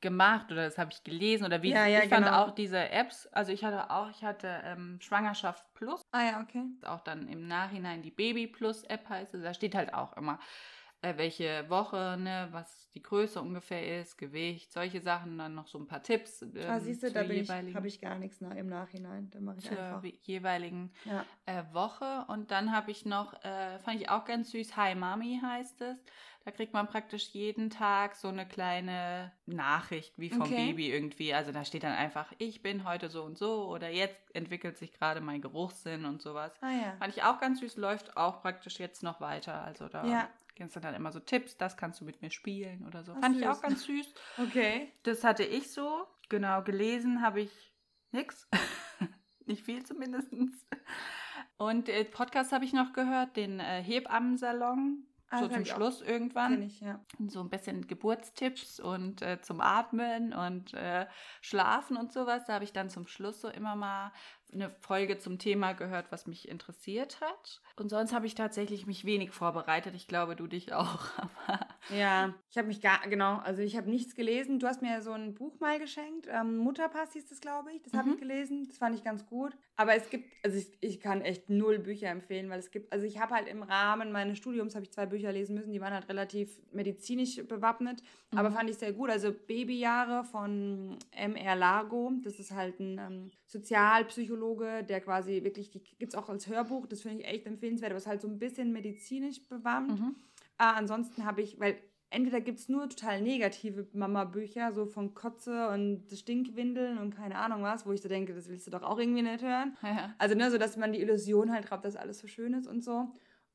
gemacht 0.00 0.50
oder 0.50 0.64
das 0.64 0.76
habe 0.76 0.90
ich 0.92 1.05
gelesen 1.05 1.44
oder 1.46 1.62
wie 1.62 1.70
ja, 1.70 1.87
ja, 1.87 2.02
ich 2.02 2.09
fand 2.09 2.26
genau. 2.26 2.42
auch 2.42 2.50
diese 2.50 2.90
Apps, 2.90 3.28
also 3.28 3.52
ich 3.52 3.64
hatte 3.64 3.90
auch, 3.90 4.11
ich 4.11 4.24
hatte 4.24 4.61
ähm, 4.64 4.98
Schwangerschaft 5.00 5.64
Plus. 5.74 6.02
Ah 6.11 6.22
ja, 6.22 6.40
okay. 6.40 6.64
Auch 6.83 7.00
dann 7.00 7.28
im 7.28 7.46
Nachhinein 7.46 8.02
die 8.02 8.11
Baby 8.11 8.46
Plus 8.48 8.85
App 8.85 9.09
heißt 9.09 9.35
es, 9.35 9.42
da 9.42 9.55
steht 9.55 9.74
halt 9.74 9.94
auch 9.94 10.16
immer 10.16 10.38
äh, 11.03 11.17
welche 11.17 11.69
Woche, 11.69 12.17
ne, 12.19 12.49
was 12.53 12.88
die 12.95 13.03
Größe 13.03 13.41
ungefähr 13.41 14.01
ist, 14.01 14.17
Gewicht, 14.17 14.73
solche 14.73 15.01
Sachen, 15.01 15.37
dann 15.37 15.55
noch 15.55 15.67
so 15.67 15.79
ein 15.79 15.87
paar 15.87 16.03
Tipps. 16.03 16.43
Ähm, 16.43 16.53
ah, 16.69 16.79
siehst 16.79 17.03
du, 17.03 17.11
da 17.11 17.23
habe 17.23 17.88
ich 17.88 18.01
gar 18.01 18.19
nichts 18.19 18.41
nach, 18.41 18.55
im 18.55 18.69
Nachhinein. 18.69 19.29
Da 19.31 19.41
mache 19.41 19.59
ich 19.59 19.65
zur 19.65 19.79
einfach. 19.79 20.05
jeweiligen 20.23 20.93
ja. 21.05 21.25
äh, 21.47 21.65
Woche. 21.73 22.25
Und 22.29 22.53
dann 22.53 22.73
habe 22.73 22.93
ich 22.93 23.05
noch, 23.05 23.35
äh, 23.45 23.79
fand 23.81 24.01
ich 24.01 24.11
auch 24.11 24.25
ganz 24.25 24.53
süß, 24.53 24.77
Hi 24.77 24.95
Mami 24.95 25.41
heißt 25.43 25.81
es. 25.83 25.97
Da 26.45 26.51
kriegt 26.51 26.73
man 26.73 26.88
praktisch 26.88 27.29
jeden 27.31 27.71
Tag 27.71 28.17
so 28.17 28.29
eine 28.29 28.47
kleine 28.47 29.33
Nachricht 29.47 30.19
wie 30.19 30.31
vom 30.31 30.43
okay. 30.43 30.67
Baby 30.67 30.91
irgendwie. 30.91 31.35
Also 31.35 31.53
da 31.53 31.65
steht 31.65 31.85
dann 31.85 31.93
einfach, 31.93 32.33
ich 32.38 32.62
bin 32.62 32.85
heute 32.85 33.09
so 33.09 33.23
und 33.23 33.38
so 33.38 33.67
oder 33.69 33.91
jetzt 33.91 34.35
entwickelt 34.35 34.77
sich 34.77 34.93
gerade 34.93 35.21
mein 35.21 35.41
Geruchssinn 35.41 36.05
und 36.05 36.21
sowas. 36.21 36.53
Ah, 36.61 36.71
ja. 36.71 36.97
Fand 36.99 37.17
ich 37.17 37.23
auch 37.23 37.38
ganz 37.38 37.61
süß, 37.61 37.77
läuft 37.77 38.17
auch 38.17 38.43
praktisch 38.43 38.81
jetzt 38.81 39.05
noch 39.05 39.21
weiter. 39.21 39.62
Also 39.62 39.88
da 39.88 40.05
ja. 40.05 40.29
Kennst 40.55 40.77
du 40.77 40.81
dann 40.81 40.95
immer 40.95 41.12
so 41.12 41.21
Tipps, 41.21 41.57
das 41.57 41.77
kannst 41.77 42.01
du 42.01 42.05
mit 42.05 42.21
mir 42.21 42.31
spielen 42.31 42.87
oder 42.87 43.03
so. 43.05 43.12
Ach, 43.12 43.21
Fand 43.21 43.35
süß. 43.35 43.43
ich 43.43 43.49
auch 43.49 43.61
ganz 43.62 43.85
süß. 43.85 44.15
Okay. 44.38 44.93
Das 45.03 45.25
hatte 45.25 45.45
ich 45.45 45.73
so. 45.73 46.07
Genau, 46.29 46.62
gelesen 46.62 47.23
habe 47.23 47.41
ich 47.41 47.75
nichts. 48.11 48.49
Nicht 49.47 49.65
viel 49.65 49.85
zumindest. 49.85 50.29
Und 51.57 51.88
äh, 51.88 52.05
Podcast 52.05 52.53
habe 52.53 52.65
ich 52.65 52.73
noch 52.73 52.93
gehört, 52.93 53.37
den 53.37 53.61
äh, 53.61 53.83
Hebammensalon. 53.83 55.07
Ah, 55.31 55.38
so 55.38 55.49
zum 55.49 55.65
Schluss 55.65 56.03
irgendwann. 56.03 56.61
Ich, 56.61 56.81
ja. 56.81 57.03
So 57.27 57.41
ein 57.41 57.49
bisschen 57.49 57.87
Geburtstipps 57.87 58.81
und 58.81 59.23
äh, 59.23 59.41
zum 59.41 59.62
Atmen 59.62 60.35
und 60.35 60.75
äh, 60.75 61.07
Schlafen 61.41 61.97
und 61.97 62.12
sowas. 62.12 62.45
Da 62.45 62.55
habe 62.55 62.65
ich 62.65 62.75
dann 62.75 62.91
zum 62.91 63.07
Schluss 63.07 63.41
so 63.41 63.49
immer 63.49 63.75
mal 63.75 64.12
eine 64.53 64.71
Folge 64.81 65.19
zum 65.19 65.38
Thema 65.38 65.73
gehört, 65.73 66.07
was 66.11 66.27
mich 66.27 66.49
interessiert 66.49 67.21
hat. 67.21 67.61
Und 67.77 67.88
sonst 67.88 68.12
habe 68.12 68.27
ich 68.27 68.35
tatsächlich 68.35 68.87
mich 68.87 69.05
wenig 69.05 69.31
vorbereitet. 69.31 69.95
Ich 69.95 70.07
glaube, 70.07 70.37
du 70.37 70.47
dich 70.47 70.73
auch. 70.73 71.07
ja, 71.91 72.35
ich 72.51 72.59
habe 72.59 72.69
mich 72.69 72.81
gar, 72.81 73.01
genau, 73.09 73.38
also 73.38 73.62
ich 73.62 73.77
habe 73.77 73.88
nichts 73.88 74.15
gelesen. 74.15 74.59
Du 74.59 74.67
hast 74.67 74.83
mir 74.83 75.01
so 75.01 75.12
ein 75.12 75.35
Buch 75.35 75.59
mal 75.61 75.79
geschenkt. 75.79 76.29
Ähm, 76.31 76.59
Mutterpass 76.59 77.12
hieß 77.15 77.29
das, 77.29 77.41
glaube 77.41 77.73
ich. 77.73 77.83
Das 77.83 77.93
mhm. 77.93 77.99
habe 77.99 78.11
ich 78.11 78.19
gelesen. 78.19 78.67
Das 78.67 78.79
fand 78.79 78.95
ich 78.95 79.03
ganz 79.03 79.27
gut. 79.27 79.57
Aber 79.77 79.95
es 79.95 80.11
gibt, 80.11 80.27
also 80.45 80.59
ich, 80.59 80.71
ich 80.81 81.01
kann 81.01 81.23
echt 81.23 81.49
null 81.49 81.79
Bücher 81.79 82.09
empfehlen, 82.09 82.51
weil 82.51 82.59
es 82.59 82.71
gibt, 82.71 82.93
also 82.93 83.07
ich 83.07 83.19
habe 83.19 83.35
halt 83.35 83.49
im 83.49 83.62
Rahmen 83.62 84.12
meines 84.12 84.38
Studiums 84.38 84.75
habe 84.75 84.85
ich 84.85 84.93
zwei 84.93 85.07
Bücher 85.07 85.33
lesen 85.33 85.55
müssen. 85.55 85.73
Die 85.73 85.81
waren 85.81 85.95
halt 85.95 86.09
relativ 86.09 86.61
medizinisch 86.73 87.43
bewappnet, 87.47 88.03
mhm. 88.31 88.38
aber 88.38 88.53
fand 88.53 88.69
ich 88.69 88.77
sehr 88.77 88.93
gut. 88.93 89.11
Also 89.11 89.33
Babyjahre 89.33 90.25
von 90.25 90.99
M.R. 91.11 91.57
Largo. 91.57 92.12
Das 92.23 92.38
ist 92.38 92.53
halt 92.53 92.79
ein 92.81 92.99
ähm, 92.99 93.31
Sozialpsychologe, 93.47 94.41
der 94.83 95.00
quasi 95.00 95.42
wirklich, 95.44 95.70
die 95.70 95.81
gibt 95.98 96.12
es 96.12 96.18
auch 96.18 96.28
als 96.28 96.46
Hörbuch. 96.46 96.87
Das 96.87 97.02
finde 97.02 97.22
ich 97.22 97.28
echt 97.28 97.46
empfehlenswert, 97.46 97.92
ist 97.92 98.07
halt 98.07 98.20
so 98.20 98.28
ein 98.28 98.38
bisschen 98.38 98.72
medizinisch 98.72 99.42
bewahrt. 99.48 99.88
Mhm. 99.88 100.16
Äh, 100.59 100.64
ansonsten 100.64 101.24
habe 101.24 101.42
ich, 101.42 101.59
weil 101.59 101.76
entweder 102.11 102.40
gibt 102.40 102.59
es 102.59 102.68
nur 102.68 102.88
total 102.88 103.22
negative 103.22 103.87
Mama-Bücher, 103.92 104.72
so 104.72 104.87
von 104.87 105.14
Kotze 105.14 105.68
und 105.68 106.05
Stinkwindeln 106.12 106.98
und 106.98 107.16
keine 107.16 107.37
Ahnung 107.37 107.62
was, 107.62 107.87
wo 107.87 107.92
ich 107.92 108.02
so 108.02 108.09
denke, 108.09 108.35
das 108.35 108.48
willst 108.48 108.66
du 108.66 108.70
doch 108.70 108.83
auch 108.83 108.98
irgendwie 108.98 109.22
nicht 109.22 109.42
hören. 109.42 109.76
Ja. 109.83 110.14
Also, 110.18 110.35
ne, 110.35 110.50
so 110.50 110.59
dass 110.59 110.76
man 110.76 110.92
die 110.92 111.00
Illusion 111.00 111.52
halt 111.52 111.70
drauf, 111.70 111.81
dass 111.81 111.96
alles 111.96 112.18
so 112.18 112.26
schön 112.26 112.55
ist 112.55 112.66
und 112.66 112.83
so. 112.85 113.09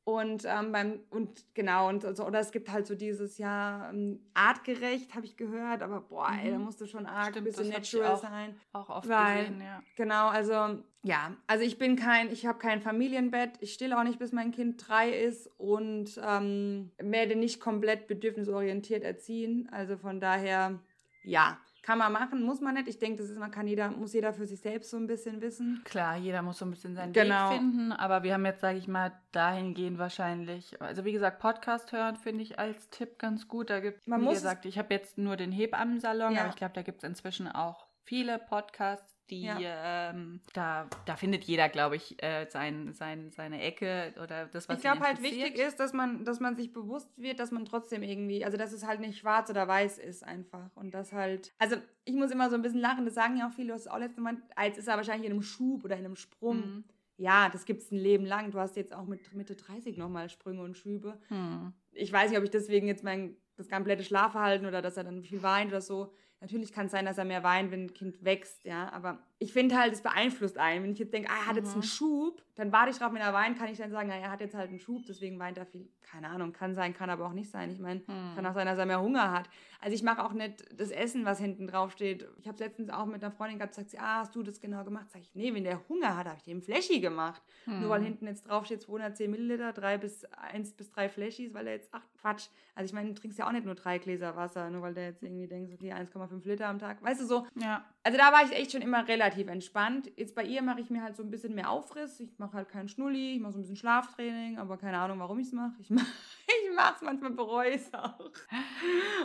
Und 0.07 0.45
ähm, 0.45 0.71
beim, 0.71 1.01
und 1.09 1.43
genau, 1.53 1.89
und 1.89 2.15
so, 2.15 2.25
oder 2.25 2.39
es 2.39 2.53
gibt 2.53 2.71
halt 2.71 2.87
so 2.87 2.95
dieses 2.95 3.37
ja 3.37 3.89
ähm, 3.89 4.21
artgerecht, 4.33 5.13
habe 5.13 5.25
ich 5.25 5.35
gehört, 5.35 5.83
aber 5.83 5.99
boah, 5.99 6.31
mhm. 6.31 6.39
ey, 6.39 6.51
da 6.51 6.59
musst 6.59 6.79
du 6.79 6.85
schon 6.85 7.05
arg 7.05 7.35
ein 7.35 7.43
bisschen 7.43 7.67
natural 7.67 8.13
auch, 8.13 8.21
sein. 8.21 8.55
Auch 8.71 8.87
oft 8.87 9.09
weil, 9.09 9.47
gesehen, 9.47 9.59
ja. 9.59 9.83
Genau, 9.97 10.29
also 10.29 10.81
ja, 11.03 11.35
also 11.45 11.65
ich 11.65 11.77
bin 11.77 11.97
kein, 11.97 12.31
ich 12.31 12.45
habe 12.45 12.57
kein 12.57 12.81
Familienbett, 12.81 13.57
ich 13.59 13.73
stille 13.73 13.99
auch 13.99 14.03
nicht, 14.05 14.17
bis 14.17 14.31
mein 14.31 14.53
Kind 14.53 14.87
drei 14.87 15.09
ist 15.09 15.51
und 15.57 16.17
ähm, 16.25 16.89
werde 16.99 17.35
nicht 17.35 17.59
komplett 17.59 18.07
bedürfnisorientiert 18.07 19.03
erziehen. 19.03 19.67
Also 19.73 19.97
von 19.97 20.21
daher, 20.21 20.79
ja, 21.25 21.57
kann 21.81 21.97
man 21.97 22.11
machen, 22.11 22.43
muss 22.43 22.61
man 22.61 22.75
nicht. 22.75 22.87
Ich 22.87 22.99
denke, 22.99 23.21
das 23.21 23.29
ist, 23.29 23.37
man 23.37 23.51
kann 23.51 23.67
jeder, 23.67 23.89
muss 23.89 24.13
jeder 24.13 24.33
für 24.33 24.45
sich 24.45 24.59
selbst 24.59 24.89
so 24.89 24.97
ein 24.97 25.07
bisschen 25.07 25.41
wissen. 25.41 25.81
Klar, 25.85 26.17
jeder 26.17 26.41
muss 26.41 26.57
so 26.57 26.65
ein 26.65 26.71
bisschen 26.71 26.95
seinen 26.95 27.13
genau. 27.13 27.51
Weg 27.51 27.57
finden, 27.57 27.91
aber 27.91 28.23
wir 28.23 28.33
haben 28.33 28.45
jetzt, 28.45 28.61
sage 28.61 28.77
ich 28.77 28.87
mal, 28.87 29.11
dahingehend 29.31 29.97
wahrscheinlich, 29.97 30.81
also 30.81 31.05
wie 31.05 31.11
gesagt, 31.11 31.39
Podcast 31.39 31.91
hören 31.91 32.15
finde 32.15 32.43
ich 32.43 32.59
als 32.59 32.89
Tipp 32.89 33.19
ganz 33.19 33.47
gut. 33.47 33.69
Da 33.69 33.79
gibt, 33.79 34.07
man 34.07 34.21
wie 34.21 34.29
gesagt, 34.29 34.65
ich 34.65 34.77
habe 34.77 34.93
jetzt 34.93 35.17
nur 35.17 35.37
den 35.37 35.51
Hebammensalon, 35.51 36.33
ja. 36.33 36.41
aber 36.41 36.49
ich 36.49 36.55
glaube, 36.55 36.73
da 36.73 36.81
gibt 36.81 37.03
es 37.03 37.09
inzwischen 37.09 37.47
auch 37.47 37.87
viele 38.03 38.39
Podcasts, 38.39 39.16
die 39.29 39.43
ja. 39.43 40.11
ähm, 40.11 40.41
da, 40.53 40.87
da 41.05 41.15
findet 41.15 41.43
jeder, 41.43 41.69
glaube 41.69 41.95
ich, 41.95 42.21
äh, 42.23 42.45
sein, 42.49 42.93
sein, 42.93 43.31
seine 43.31 43.61
Ecke 43.61 44.13
oder 44.23 44.45
das, 44.45 44.69
was 44.69 44.77
Ich 44.77 44.81
glaube 44.81 45.01
halt 45.01 45.21
wichtig 45.21 45.55
ist, 45.55 45.79
dass 45.79 45.93
man, 45.93 46.23
dass 46.23 46.39
man 46.39 46.55
sich 46.55 46.71
bewusst 46.71 47.09
wird, 47.17 47.39
dass 47.39 47.51
man 47.51 47.65
trotzdem 47.65 48.03
irgendwie, 48.03 48.45
also 48.45 48.57
dass 48.57 48.71
es 48.71 48.85
halt 48.85 48.99
nicht 48.99 49.19
schwarz 49.19 49.49
oder 49.49 49.67
weiß 49.67 49.97
ist 49.97 50.23
einfach. 50.23 50.75
Und 50.75 50.93
das 50.93 51.11
halt, 51.11 51.53
also 51.57 51.75
ich 52.05 52.15
muss 52.15 52.31
immer 52.31 52.49
so 52.49 52.55
ein 52.55 52.61
bisschen 52.61 52.79
lachen, 52.79 53.05
das 53.05 53.15
sagen 53.15 53.37
ja 53.37 53.47
auch 53.47 53.53
viele, 53.53 53.69
du 53.69 53.73
hast 53.73 53.81
es 53.81 53.87
auch 53.87 53.99
letztes 53.99 54.23
Mal, 54.23 54.37
als 54.55 54.77
ist 54.77 54.87
er 54.87 54.97
wahrscheinlich 54.97 55.27
in 55.27 55.33
einem 55.33 55.43
Schub 55.43 55.83
oder 55.83 55.97
in 55.97 56.05
einem 56.05 56.15
Sprung. 56.15 56.57
Mhm. 56.57 56.83
Ja, 57.17 57.49
das 57.49 57.65
gibt 57.65 57.81
es 57.81 57.91
ein 57.91 57.97
Leben 57.97 58.25
lang. 58.25 58.51
Du 58.51 58.59
hast 58.59 58.75
jetzt 58.75 58.93
auch 58.93 59.05
mit 59.05 59.33
Mitte 59.33 59.55
30 59.55 59.97
nochmal 59.97 60.29
Sprünge 60.29 60.61
und 60.61 60.77
Schübe. 60.77 61.19
Mhm. 61.29 61.73
Ich 61.91 62.13
weiß 62.13 62.29
nicht, 62.29 62.37
ob 62.37 62.43
ich 62.43 62.51
deswegen 62.51 62.87
jetzt 62.87 63.03
mein 63.03 63.35
das 63.57 63.69
komplette 63.69 64.03
Schlafverhalten 64.03 64.67
oder 64.67 64.83
dass 64.83 64.97
er 64.97 65.03
dann 65.03 65.23
viel 65.23 65.41
weint 65.41 65.71
oder 65.71 65.81
so 65.81 66.13
Natürlich 66.39 66.71
kann 66.71 66.85
es 66.85 66.91
sein, 66.91 67.05
dass 67.05 67.17
er 67.17 67.25
mehr 67.25 67.43
weint, 67.43 67.71
wenn 67.71 67.85
ein 67.85 67.93
Kind 67.93 68.23
wächst, 68.23 68.63
ja, 68.63 68.91
aber 68.91 69.19
ich 69.39 69.53
finde 69.53 69.77
halt, 69.77 69.93
es 69.93 70.01
beeinflusst 70.01 70.57
einen. 70.57 70.83
Wenn 70.83 70.91
ich 70.91 70.99
jetzt 70.99 71.13
denke, 71.13 71.29
ah, 71.29 71.35
er 71.35 71.47
hat 71.47 71.55
mhm. 71.55 71.59
jetzt 71.59 71.71
einen 71.71 71.81
mhm. 71.81 71.87
Schub, 71.87 72.43
dann 72.55 72.71
warte 72.71 72.89
ich 72.89 72.97
drauf, 72.97 73.13
wenn 73.13 73.21
er 73.21 73.33
weint, 73.33 73.57
kann 73.57 73.69
ich 73.69 73.77
dann 73.77 73.91
sagen, 73.91 74.09
na, 74.09 74.15
er 74.15 74.31
hat 74.31 74.41
jetzt 74.41 74.55
halt 74.55 74.69
einen 74.69 74.79
Schub, 74.79 75.03
deswegen 75.07 75.37
weint 75.37 75.57
er 75.57 75.65
viel. 75.65 75.89
Keine 76.01 76.29
Ahnung, 76.29 76.53
kann 76.53 76.73
sein, 76.73 76.93
kann 76.93 77.09
aber 77.09 77.27
auch 77.27 77.33
nicht 77.33 77.51
sein. 77.51 77.69
Ich 77.69 77.79
meine, 77.79 77.99
mhm. 77.99 78.35
kann 78.35 78.45
auch 78.45 78.53
sein, 78.53 78.65
dass 78.65 78.79
er 78.79 78.85
mehr 78.85 79.01
Hunger 79.01 79.31
hat. 79.31 79.49
Also 79.79 79.93
ich 79.93 80.01
mache 80.01 80.23
auch 80.23 80.33
nicht 80.33 80.63
das 80.79 80.89
Essen, 80.89 81.25
was 81.25 81.39
hinten 81.39 81.67
drauf 81.67 81.91
steht. 81.91 82.27
Ich 82.39 82.47
habe 82.47 82.57
letztens 82.63 82.89
auch 82.89 83.05
mit 83.05 83.23
einer 83.23 83.31
Freundin 83.31 83.59
gehabt, 83.59 83.75
sagt 83.75 83.91
sie, 83.91 83.99
ah, 83.99 84.19
hast 84.19 84.35
du 84.35 84.41
das 84.41 84.59
genau 84.59 84.83
gemacht? 84.83 85.11
Sag 85.11 85.21
ich, 85.21 85.35
nee, 85.35 85.53
wenn 85.53 85.63
der 85.63 85.87
Hunger 85.87 86.17
hat, 86.17 86.25
habe 86.25 86.37
ich 86.37 86.43
dem 86.43 86.61
Fläschchen 86.61 87.01
gemacht. 87.01 87.43
Mhm. 87.67 87.81
Nur 87.81 87.89
weil 87.89 88.01
hinten 88.01 88.25
jetzt 88.25 88.47
drauf 88.47 88.65
steht 88.65 88.81
210 88.81 89.29
Milliliter, 89.29 89.73
drei 89.73 89.97
bis 89.97 90.25
eins 90.25 90.73
bis 90.73 90.89
drei 90.89 91.09
Fläschis, 91.09 91.53
weil 91.53 91.67
er 91.67 91.73
jetzt, 91.73 91.89
ach 91.91 92.05
Quatsch. 92.19 92.47
Also 92.73 92.89
ich 92.89 92.93
meine, 92.93 93.09
du 93.09 93.15
trinkst 93.19 93.37
ja 93.37 93.47
auch 93.47 93.51
nicht 93.51 93.65
nur 93.65 93.75
drei 93.75 93.99
Gläser 93.99 94.35
Wasser, 94.35 94.69
nur 94.69 94.81
weil 94.81 94.95
der 94.95 95.05
jetzt 95.05 95.21
irgendwie 95.21 95.47
denkt, 95.47 95.73
okay, 95.73 95.93
1,5 95.93 96.26
Liter 96.45 96.67
am 96.67 96.79
Tag. 96.79 97.01
Weißt 97.03 97.21
du 97.21 97.25
so? 97.25 97.47
Ja. 97.55 97.85
Also 98.03 98.17
da 98.17 98.31
war 98.31 98.43
ich 98.43 98.51
echt 98.51 98.71
schon 98.71 98.81
immer 98.81 99.07
relativ 99.07 99.47
entspannt. 99.47 100.11
Jetzt 100.15 100.35
bei 100.35 100.43
ihr 100.43 100.61
mache 100.61 100.81
ich 100.81 100.89
mir 100.89 101.03
halt 101.03 101.15
so 101.15 101.23
ein 101.23 101.29
bisschen 101.29 101.55
mehr 101.55 101.69
Aufriss. 101.69 102.19
Ich 102.19 102.37
mache 102.39 102.53
halt 102.53 102.69
keinen 102.69 102.87
Schnulli, 102.87 103.35
ich 103.35 103.41
mache 103.41 103.53
so 103.53 103.59
ein 103.59 103.61
bisschen 103.61 103.75
Schlaftraining, 103.75 104.57
aber 104.57 104.77
keine 104.77 104.97
Ahnung, 104.97 105.19
warum 105.19 105.39
ich 105.39 105.47
es 105.47 105.53
mache. 105.53 105.73
Ich 105.79 105.89
mache 105.89 106.05
ich 106.47 106.75
mache 106.75 106.95
es, 106.95 107.01
manchmal 107.01 107.31
bereue 107.31 107.71
ich 107.71 107.81
es 107.81 107.93
auch. 107.93 108.31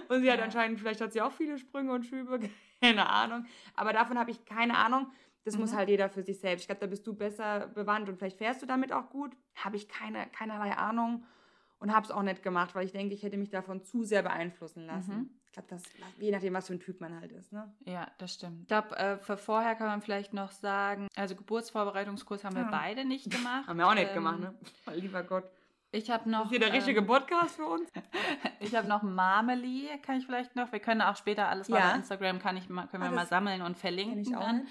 Und 0.09 0.23
sie 0.23 0.31
hat 0.31 0.41
anscheinend, 0.41 0.81
vielleicht 0.81 1.01
hat 1.01 1.12
sie 1.12 1.23
auch 1.23 1.33
viele 1.33 1.59
Sprünge 1.59 1.93
und 1.93 2.05
Schübe, 2.05 2.41
keine 2.83 3.09
Ahnung. 3.09 3.47
Aber 3.75 3.93
davon 3.93 4.19
habe 4.19 4.31
ich 4.31 4.45
keine 4.45 4.77
Ahnung. 4.77 5.07
Das 5.45 5.55
mhm. 5.55 5.62
muss 5.62 5.75
halt 5.75 5.88
jeder 5.88 6.09
für 6.09 6.23
sich 6.23 6.38
selbst. 6.38 6.62
Ich 6.62 6.69
glaube, 6.69 6.81
da 6.81 6.87
bist 6.87 7.07
du 7.07 7.15
besser 7.15 7.69
bewandt 7.69 8.09
und 8.09 8.17
vielleicht 8.17 8.38
fährst 8.38 8.62
du 8.62 8.67
damit 8.67 8.93
auch 8.93 9.11
gut. 9.11 9.33
Habe 9.57 9.77
ich 9.77 9.88
keine, 9.88 10.27
keinerlei 10.29 10.77
Ahnung 10.77 11.25
und 11.83 11.93
habe 11.93 12.07
es 12.07 12.12
auch 12.12 12.23
nicht 12.23 12.43
gemacht, 12.43 12.75
weil 12.75 12.85
ich 12.85 12.93
denke, 12.93 13.12
ich 13.12 13.25
hätte 13.25 13.37
mich 13.37 13.51
davon 13.51 13.83
zu 13.83 14.05
sehr 14.05 14.23
beeinflussen 14.23 14.87
lassen. 14.87 15.17
Mhm. 15.17 15.31
Ich 15.53 15.55
glaube, 15.55 15.69
das 15.69 15.83
je 16.19 16.31
nachdem, 16.31 16.55
was 16.55 16.69
für 16.69 16.73
ein 16.73 16.81
Typ 16.81 17.03
man 17.03 17.21
halt 17.21 17.31
ist. 17.31 17.53
Ne? 17.53 17.71
Ja, 17.85 18.11
das 18.17 18.33
stimmt. 18.33 18.62
Ich 18.62 18.69
glaube, 18.69 18.97
äh, 18.97 19.19
für 19.19 19.37
vorher 19.37 19.75
kann 19.75 19.87
man 19.87 20.01
vielleicht 20.01 20.33
noch 20.33 20.51
sagen, 20.51 21.09
also 21.15 21.35
Geburtsvorbereitungskurs 21.35 22.43
haben 22.43 22.57
wir 22.57 22.62
ja. 22.62 22.71
beide 22.71 23.05
nicht 23.05 23.31
gemacht. 23.31 23.67
haben 23.69 23.77
wir 23.77 23.87
auch 23.87 23.95
nicht 23.95 24.09
ähm, 24.09 24.15
gemacht, 24.15 24.41
ne? 24.41 24.55
Lieber 24.95 25.23
Gott. 25.23 25.45
Ich 25.91 26.11
habe 26.11 26.31
noch. 26.31 26.45
Ist 26.45 26.51
hier 26.53 26.59
der 26.59 26.69
ähm, 26.69 26.75
richtige 26.77 27.03
Podcast 27.03 27.57
für 27.57 27.67
uns? 27.67 27.87
ich 28.61 28.75
habe 28.75 28.88
noch 28.88 29.03
Marmeli, 29.03 29.91
kann 30.01 30.17
ich 30.17 30.25
vielleicht 30.25 30.57
noch. 30.57 30.73
Wir 30.73 30.81
können 30.81 31.03
auch 31.03 31.17
später 31.17 31.49
alles 31.49 31.69
mal 31.69 31.81
ja. 31.81 31.91
bei 31.91 31.97
Instagram, 31.97 32.38
kann 32.38 32.57
ich, 32.57 32.69
können 32.69 32.88
wir 32.91 33.03
ah, 33.03 33.11
mal 33.11 33.27
sammeln 33.27 33.61
und 33.61 33.77
verlinken. 33.77 34.25
Dann. 34.33 34.69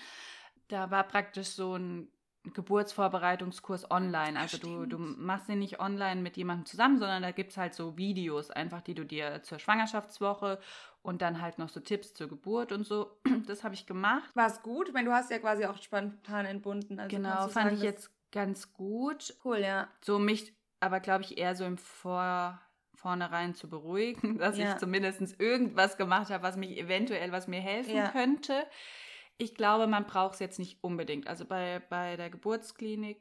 Da 0.68 0.90
war 0.90 1.04
praktisch 1.04 1.50
so 1.50 1.76
ein 1.76 2.12
Geburtsvorbereitungskurs 2.44 3.92
online. 3.92 4.40
Also 4.40 4.58
du, 4.58 4.86
du 4.86 4.98
machst 4.98 5.48
den 5.48 5.60
nicht 5.60 5.80
online 5.80 6.22
mit 6.22 6.38
jemandem 6.38 6.66
zusammen, 6.66 6.98
sondern 6.98 7.22
da 7.22 7.32
gibt 7.32 7.52
es 7.52 7.58
halt 7.58 7.74
so 7.74 7.98
Videos, 7.98 8.50
einfach 8.50 8.82
die 8.82 8.96
du 8.96 9.06
dir 9.06 9.44
zur 9.44 9.60
Schwangerschaftswoche 9.60 10.60
und 11.04 11.22
dann 11.22 11.42
halt 11.42 11.60
noch 11.60 11.70
so 11.70 11.80
Tipps 11.80 12.14
zur 12.14 12.28
Geburt 12.28 12.72
und 12.72 12.86
so. 12.86 13.18
Das 13.48 13.64
habe 13.64 13.74
ich 13.74 13.86
gemacht. 13.86 14.30
War 14.36 14.48
es 14.48 14.62
gut? 14.62 14.88
Ich 14.88 14.94
meine, 14.94 15.10
du 15.10 15.16
hast 15.16 15.32
ja 15.32 15.40
quasi 15.40 15.66
auch 15.66 15.82
spontan 15.82 16.46
entbunden. 16.46 17.00
Also 17.00 17.16
genau, 17.16 17.48
fand 17.48 17.54
sagen, 17.54 17.76
ich 17.76 17.82
jetzt 17.82 18.12
ganz 18.32 18.72
gut. 18.72 19.36
Cool, 19.44 19.60
ja. 19.60 19.88
So 20.02 20.20
mich 20.20 20.54
aber, 20.80 21.00
glaube 21.00 21.24
ich, 21.24 21.38
eher 21.38 21.56
so 21.56 21.66
im 21.66 21.78
Vor 21.78 22.60
vornherein 23.02 23.56
zu 23.56 23.68
beruhigen, 23.68 24.38
dass 24.38 24.58
ja. 24.58 24.72
ich 24.72 24.78
zumindest 24.78 25.40
irgendwas 25.40 25.98
gemacht 25.98 26.30
habe, 26.30 26.44
was 26.44 26.56
mich 26.56 26.78
eventuell, 26.78 27.32
was 27.32 27.48
mir 27.48 27.60
helfen 27.60 27.96
ja. 27.96 28.10
könnte. 28.10 28.66
Ich 29.42 29.56
glaube, 29.56 29.88
man 29.88 30.06
braucht 30.06 30.36
es 30.36 30.40
jetzt 30.40 30.60
nicht 30.60 30.84
unbedingt. 30.84 31.28
Also 31.28 31.46
bei, 31.46 31.82
bei 31.90 32.16
der 32.16 32.30
Geburtsklinik 32.30 33.18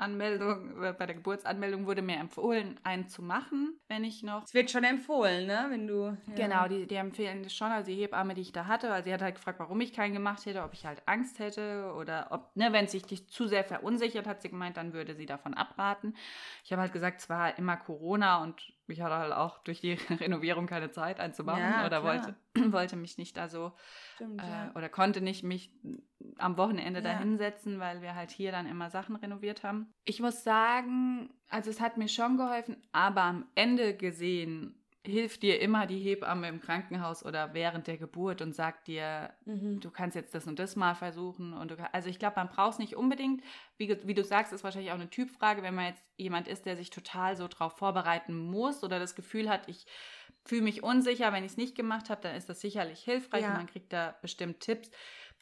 Anmeldung, 0.00 0.82
äh, 0.82 0.94
bei 0.94 1.04
der 1.04 1.14
Geburtsanmeldung 1.14 1.86
wurde 1.86 2.00
mir 2.00 2.16
empfohlen, 2.16 2.80
einen 2.82 3.08
zu 3.08 3.22
machen, 3.22 3.78
wenn 3.88 4.02
ich 4.02 4.22
noch. 4.22 4.44
Es 4.44 4.54
wird 4.54 4.70
schon 4.70 4.84
empfohlen, 4.84 5.46
ne? 5.46 5.66
Wenn 5.68 5.86
du. 5.86 6.16
Ja. 6.28 6.34
Genau, 6.34 6.68
die, 6.68 6.86
die 6.86 6.94
empfehlen 6.94 7.42
das 7.42 7.54
schon. 7.54 7.70
Also 7.70 7.90
die 7.90 7.96
Hebamme, 7.96 8.34
die 8.34 8.40
ich 8.40 8.52
da 8.52 8.66
hatte, 8.66 8.90
also 8.90 9.04
sie 9.04 9.12
hat 9.12 9.20
halt 9.20 9.34
gefragt, 9.34 9.60
warum 9.60 9.80
ich 9.82 9.92
keinen 9.92 10.14
gemacht 10.14 10.46
hätte, 10.46 10.62
ob 10.62 10.72
ich 10.72 10.86
halt 10.86 11.02
Angst 11.06 11.38
hätte 11.38 11.92
oder 11.94 12.28
ob, 12.30 12.56
ne, 12.56 12.72
wenn 12.72 12.86
es 12.86 12.92
sich 12.92 13.02
dich 13.02 13.28
zu 13.28 13.46
sehr 13.46 13.64
verunsichert, 13.64 14.26
hat 14.26 14.40
sie 14.40 14.48
gemeint, 14.48 14.78
dann 14.78 14.94
würde 14.94 15.14
sie 15.14 15.26
davon 15.26 15.52
abraten. 15.52 16.16
Ich 16.64 16.72
habe 16.72 16.80
halt 16.80 16.92
gesagt, 16.92 17.20
es 17.20 17.28
war 17.28 17.58
immer 17.58 17.76
Corona 17.76 18.42
und 18.42 18.72
ich 18.90 19.00
hatte 19.00 19.16
halt 19.16 19.32
auch 19.32 19.58
durch 19.58 19.80
die 19.80 19.92
Renovierung 20.20 20.66
keine 20.66 20.90
Zeit 20.90 21.20
einzumachen 21.20 21.62
ja, 21.62 21.86
oder 21.86 22.02
wollte, 22.02 22.34
wollte 22.72 22.96
mich 22.96 23.18
nicht 23.18 23.36
da 23.36 23.48
so 23.48 23.72
Stimmt, 24.14 24.42
äh, 24.42 24.46
ja. 24.46 24.72
oder 24.74 24.88
konnte 24.88 25.20
nicht 25.20 25.42
mich 25.42 25.72
am 26.38 26.56
Wochenende 26.56 27.00
ja. 27.00 27.12
da 27.12 27.18
hinsetzen, 27.18 27.78
weil 27.80 28.02
wir 28.02 28.14
halt 28.14 28.30
hier 28.30 28.52
dann 28.52 28.66
immer 28.66 28.90
Sachen 28.90 29.16
renoviert 29.16 29.62
haben. 29.62 29.92
Ich 30.04 30.20
muss 30.20 30.44
sagen, 30.44 31.30
also 31.48 31.70
es 31.70 31.80
hat 31.80 31.96
mir 31.96 32.08
schon 32.08 32.36
geholfen, 32.36 32.76
aber 32.92 33.22
am 33.22 33.46
Ende 33.54 33.96
gesehen 33.96 34.79
hilft 35.02 35.42
dir 35.42 35.60
immer 35.60 35.86
die 35.86 35.98
Hebamme 35.98 36.48
im 36.48 36.60
Krankenhaus 36.60 37.24
oder 37.24 37.54
während 37.54 37.86
der 37.86 37.96
Geburt 37.96 38.42
und 38.42 38.54
sagt 38.54 38.86
dir, 38.86 39.30
mhm. 39.46 39.80
du 39.80 39.90
kannst 39.90 40.14
jetzt 40.14 40.34
das 40.34 40.46
und 40.46 40.58
das 40.58 40.76
mal 40.76 40.94
versuchen. 40.94 41.54
Und 41.54 41.70
du, 41.70 41.76
also 41.92 42.10
ich 42.10 42.18
glaube, 42.18 42.36
man 42.36 42.48
braucht 42.48 42.74
es 42.74 42.78
nicht 42.78 42.96
unbedingt. 42.96 43.42
Wie, 43.78 43.88
wie, 44.04 44.14
du 44.14 44.22
sagst, 44.22 44.52
ist 44.52 44.62
wahrscheinlich 44.62 44.90
auch 44.90 44.96
eine 44.96 45.08
Typfrage, 45.08 45.62
wenn 45.62 45.74
man 45.74 45.86
jetzt 45.86 46.04
jemand 46.16 46.48
ist, 46.48 46.66
der 46.66 46.76
sich 46.76 46.90
total 46.90 47.36
so 47.36 47.48
drauf 47.48 47.78
vorbereiten 47.78 48.36
muss 48.36 48.84
oder 48.84 48.98
das 48.98 49.14
Gefühl 49.14 49.48
hat, 49.48 49.68
ich 49.68 49.86
fühle 50.44 50.62
mich 50.62 50.82
unsicher, 50.82 51.32
wenn 51.32 51.44
ich 51.44 51.52
es 51.52 51.56
nicht 51.56 51.74
gemacht 51.74 52.10
habe, 52.10 52.20
dann 52.22 52.36
ist 52.36 52.48
das 52.48 52.60
sicherlich 52.60 53.00
hilfreich 53.00 53.42
ja. 53.42 53.48
und 53.48 53.56
man 53.56 53.66
kriegt 53.66 53.92
da 53.92 54.16
bestimmt 54.20 54.60
Tipps. 54.60 54.90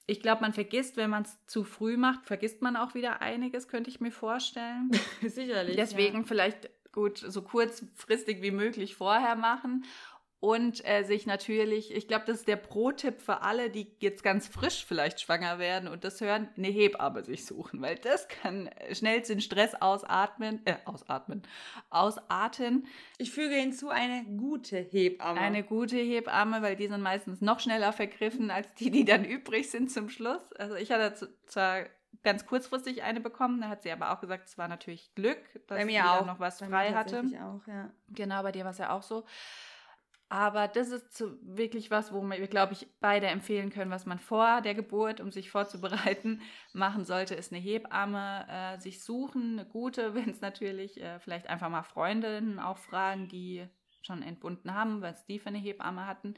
Ich 0.07 0.23
glaube, 0.23 0.41
man 0.41 0.55
vergisst, 0.55 0.97
wenn 0.97 1.11
man 1.11 1.25
es 1.25 1.45
zu 1.47 1.65
früh 1.65 1.97
macht, 1.97 2.25
vergisst 2.25 2.63
man 2.63 2.77
auch 2.77 2.95
wieder 2.95 3.21
einiges, 3.21 3.69
könnte 3.69 3.91
ich 3.91 4.01
mir 4.01 4.13
vorstellen. 4.13 4.91
Sicherlich. 5.21 5.77
Deswegen 5.77 6.21
ja. 6.21 6.25
vielleicht 6.25 6.71
gut 6.99 7.19
so 7.19 7.43
kurzfristig 7.43 8.43
wie 8.43 8.51
möglich 8.51 8.97
vorher 8.97 9.37
machen 9.37 9.85
und 10.41 10.85
äh, 10.85 11.03
sich 11.03 11.27
natürlich, 11.27 11.93
ich 11.93 12.07
glaube, 12.07 12.25
das 12.27 12.39
ist 12.39 12.49
der 12.49 12.57
Pro-Tipp 12.57 13.21
für 13.21 13.43
alle, 13.43 13.71
die 13.71 13.93
jetzt 13.99 14.23
ganz 14.23 14.47
frisch 14.47 14.85
vielleicht 14.87 15.21
schwanger 15.21 15.59
werden 15.59 15.89
und 15.89 16.05
das 16.05 16.21
hören, 16.21 16.49
eine 16.57 16.69
Hebamme 16.69 17.25
sich 17.25 17.45
suchen, 17.45 17.81
weil 17.83 17.97
das 17.97 18.29
kann 18.29 18.71
schnell 18.93 19.21
den 19.21 19.41
Stress 19.41 19.75
ausatmen, 19.75 20.61
äh, 20.65 20.77
ausatmen, 20.85 21.43
ausarten. 21.91 22.87
Ich 23.19 23.33
füge 23.33 23.55
hinzu 23.55 23.89
eine 23.89 24.25
gute 24.37 24.77
Hebamme. 24.77 25.41
Eine 25.41 25.65
gute 25.65 25.97
Hebamme, 25.97 26.63
weil 26.63 26.77
die 26.77 26.87
sind 26.87 27.03
meistens 27.03 27.41
noch 27.41 27.59
schneller 27.59 27.93
vergriffen 27.93 28.51
als 28.51 28.73
die, 28.75 28.91
die 28.91 29.05
dann 29.05 29.25
übrig 29.25 29.71
sind 29.71 29.91
zum 29.91 30.09
Schluss. 30.09 30.53
Also 30.53 30.77
ich 30.77 30.93
hatte 30.93 31.37
zwar 31.47 31.87
ganz 32.23 32.47
kurzfristig 32.47 33.03
eine 33.03 33.21
bekommen. 33.21 33.61
Da 33.61 33.69
hat 33.69 33.83
sie 33.83 33.93
aber 33.93 34.13
auch 34.13 34.21
gesagt, 34.21 34.49
es 34.49 34.59
war 34.59 34.69
natürlich 34.69 35.15
Glück, 35.15 35.39
dass 35.67 35.85
sie 35.85 36.01
auch. 36.01 36.27
noch 36.27 36.41
was 36.41 36.59
frei 36.59 36.93
hatte. 36.93 37.23
Auch, 37.43 37.67
ja. 37.67 37.91
Genau, 38.09 38.43
bei 38.43 38.53
dir 38.53 38.65
war 38.65 38.73
es 38.73 38.79
ja 38.79 38.91
auch 38.91 39.03
so. 39.03 39.25
Aber 40.31 40.69
das 40.69 40.91
ist 40.91 41.17
so 41.17 41.39
wirklich 41.41 41.91
was, 41.91 42.13
wo 42.13 42.21
wir, 42.21 42.47
glaube 42.49 42.75
ich, 42.75 42.87
beide 43.01 43.29
empfehlen 43.29 43.71
können, 43.71 43.91
was 43.91 44.05
man 44.05 44.19
vor 44.19 44.61
der 44.61 44.75
Geburt, 44.75 45.21
um 45.21 45.33
sich 45.33 45.51
vorzubereiten, 45.51 46.43
machen 46.75 47.05
sollte, 47.05 47.35
ist 47.35 47.51
eine 47.51 47.63
Hebamme 47.63 48.47
äh, 48.49 48.79
sich 48.79 49.03
suchen, 49.03 49.59
eine 49.59 49.67
gute, 49.67 50.15
wenn 50.15 50.29
es 50.29 50.43
natürlich, 50.43 51.01
äh, 51.01 51.19
vielleicht 51.21 51.49
einfach 51.49 51.71
mal 51.71 51.83
Freundinnen 51.83 52.59
auch 52.59 52.77
fragen, 52.77 53.29
die 53.29 53.67
schon 54.03 54.23
entbunden 54.23 54.75
haben, 54.75 55.01
was 55.01 55.25
die 55.25 55.39
für 55.39 55.49
eine 55.49 55.59
Hebamme 55.59 56.07
hatten. 56.07 56.35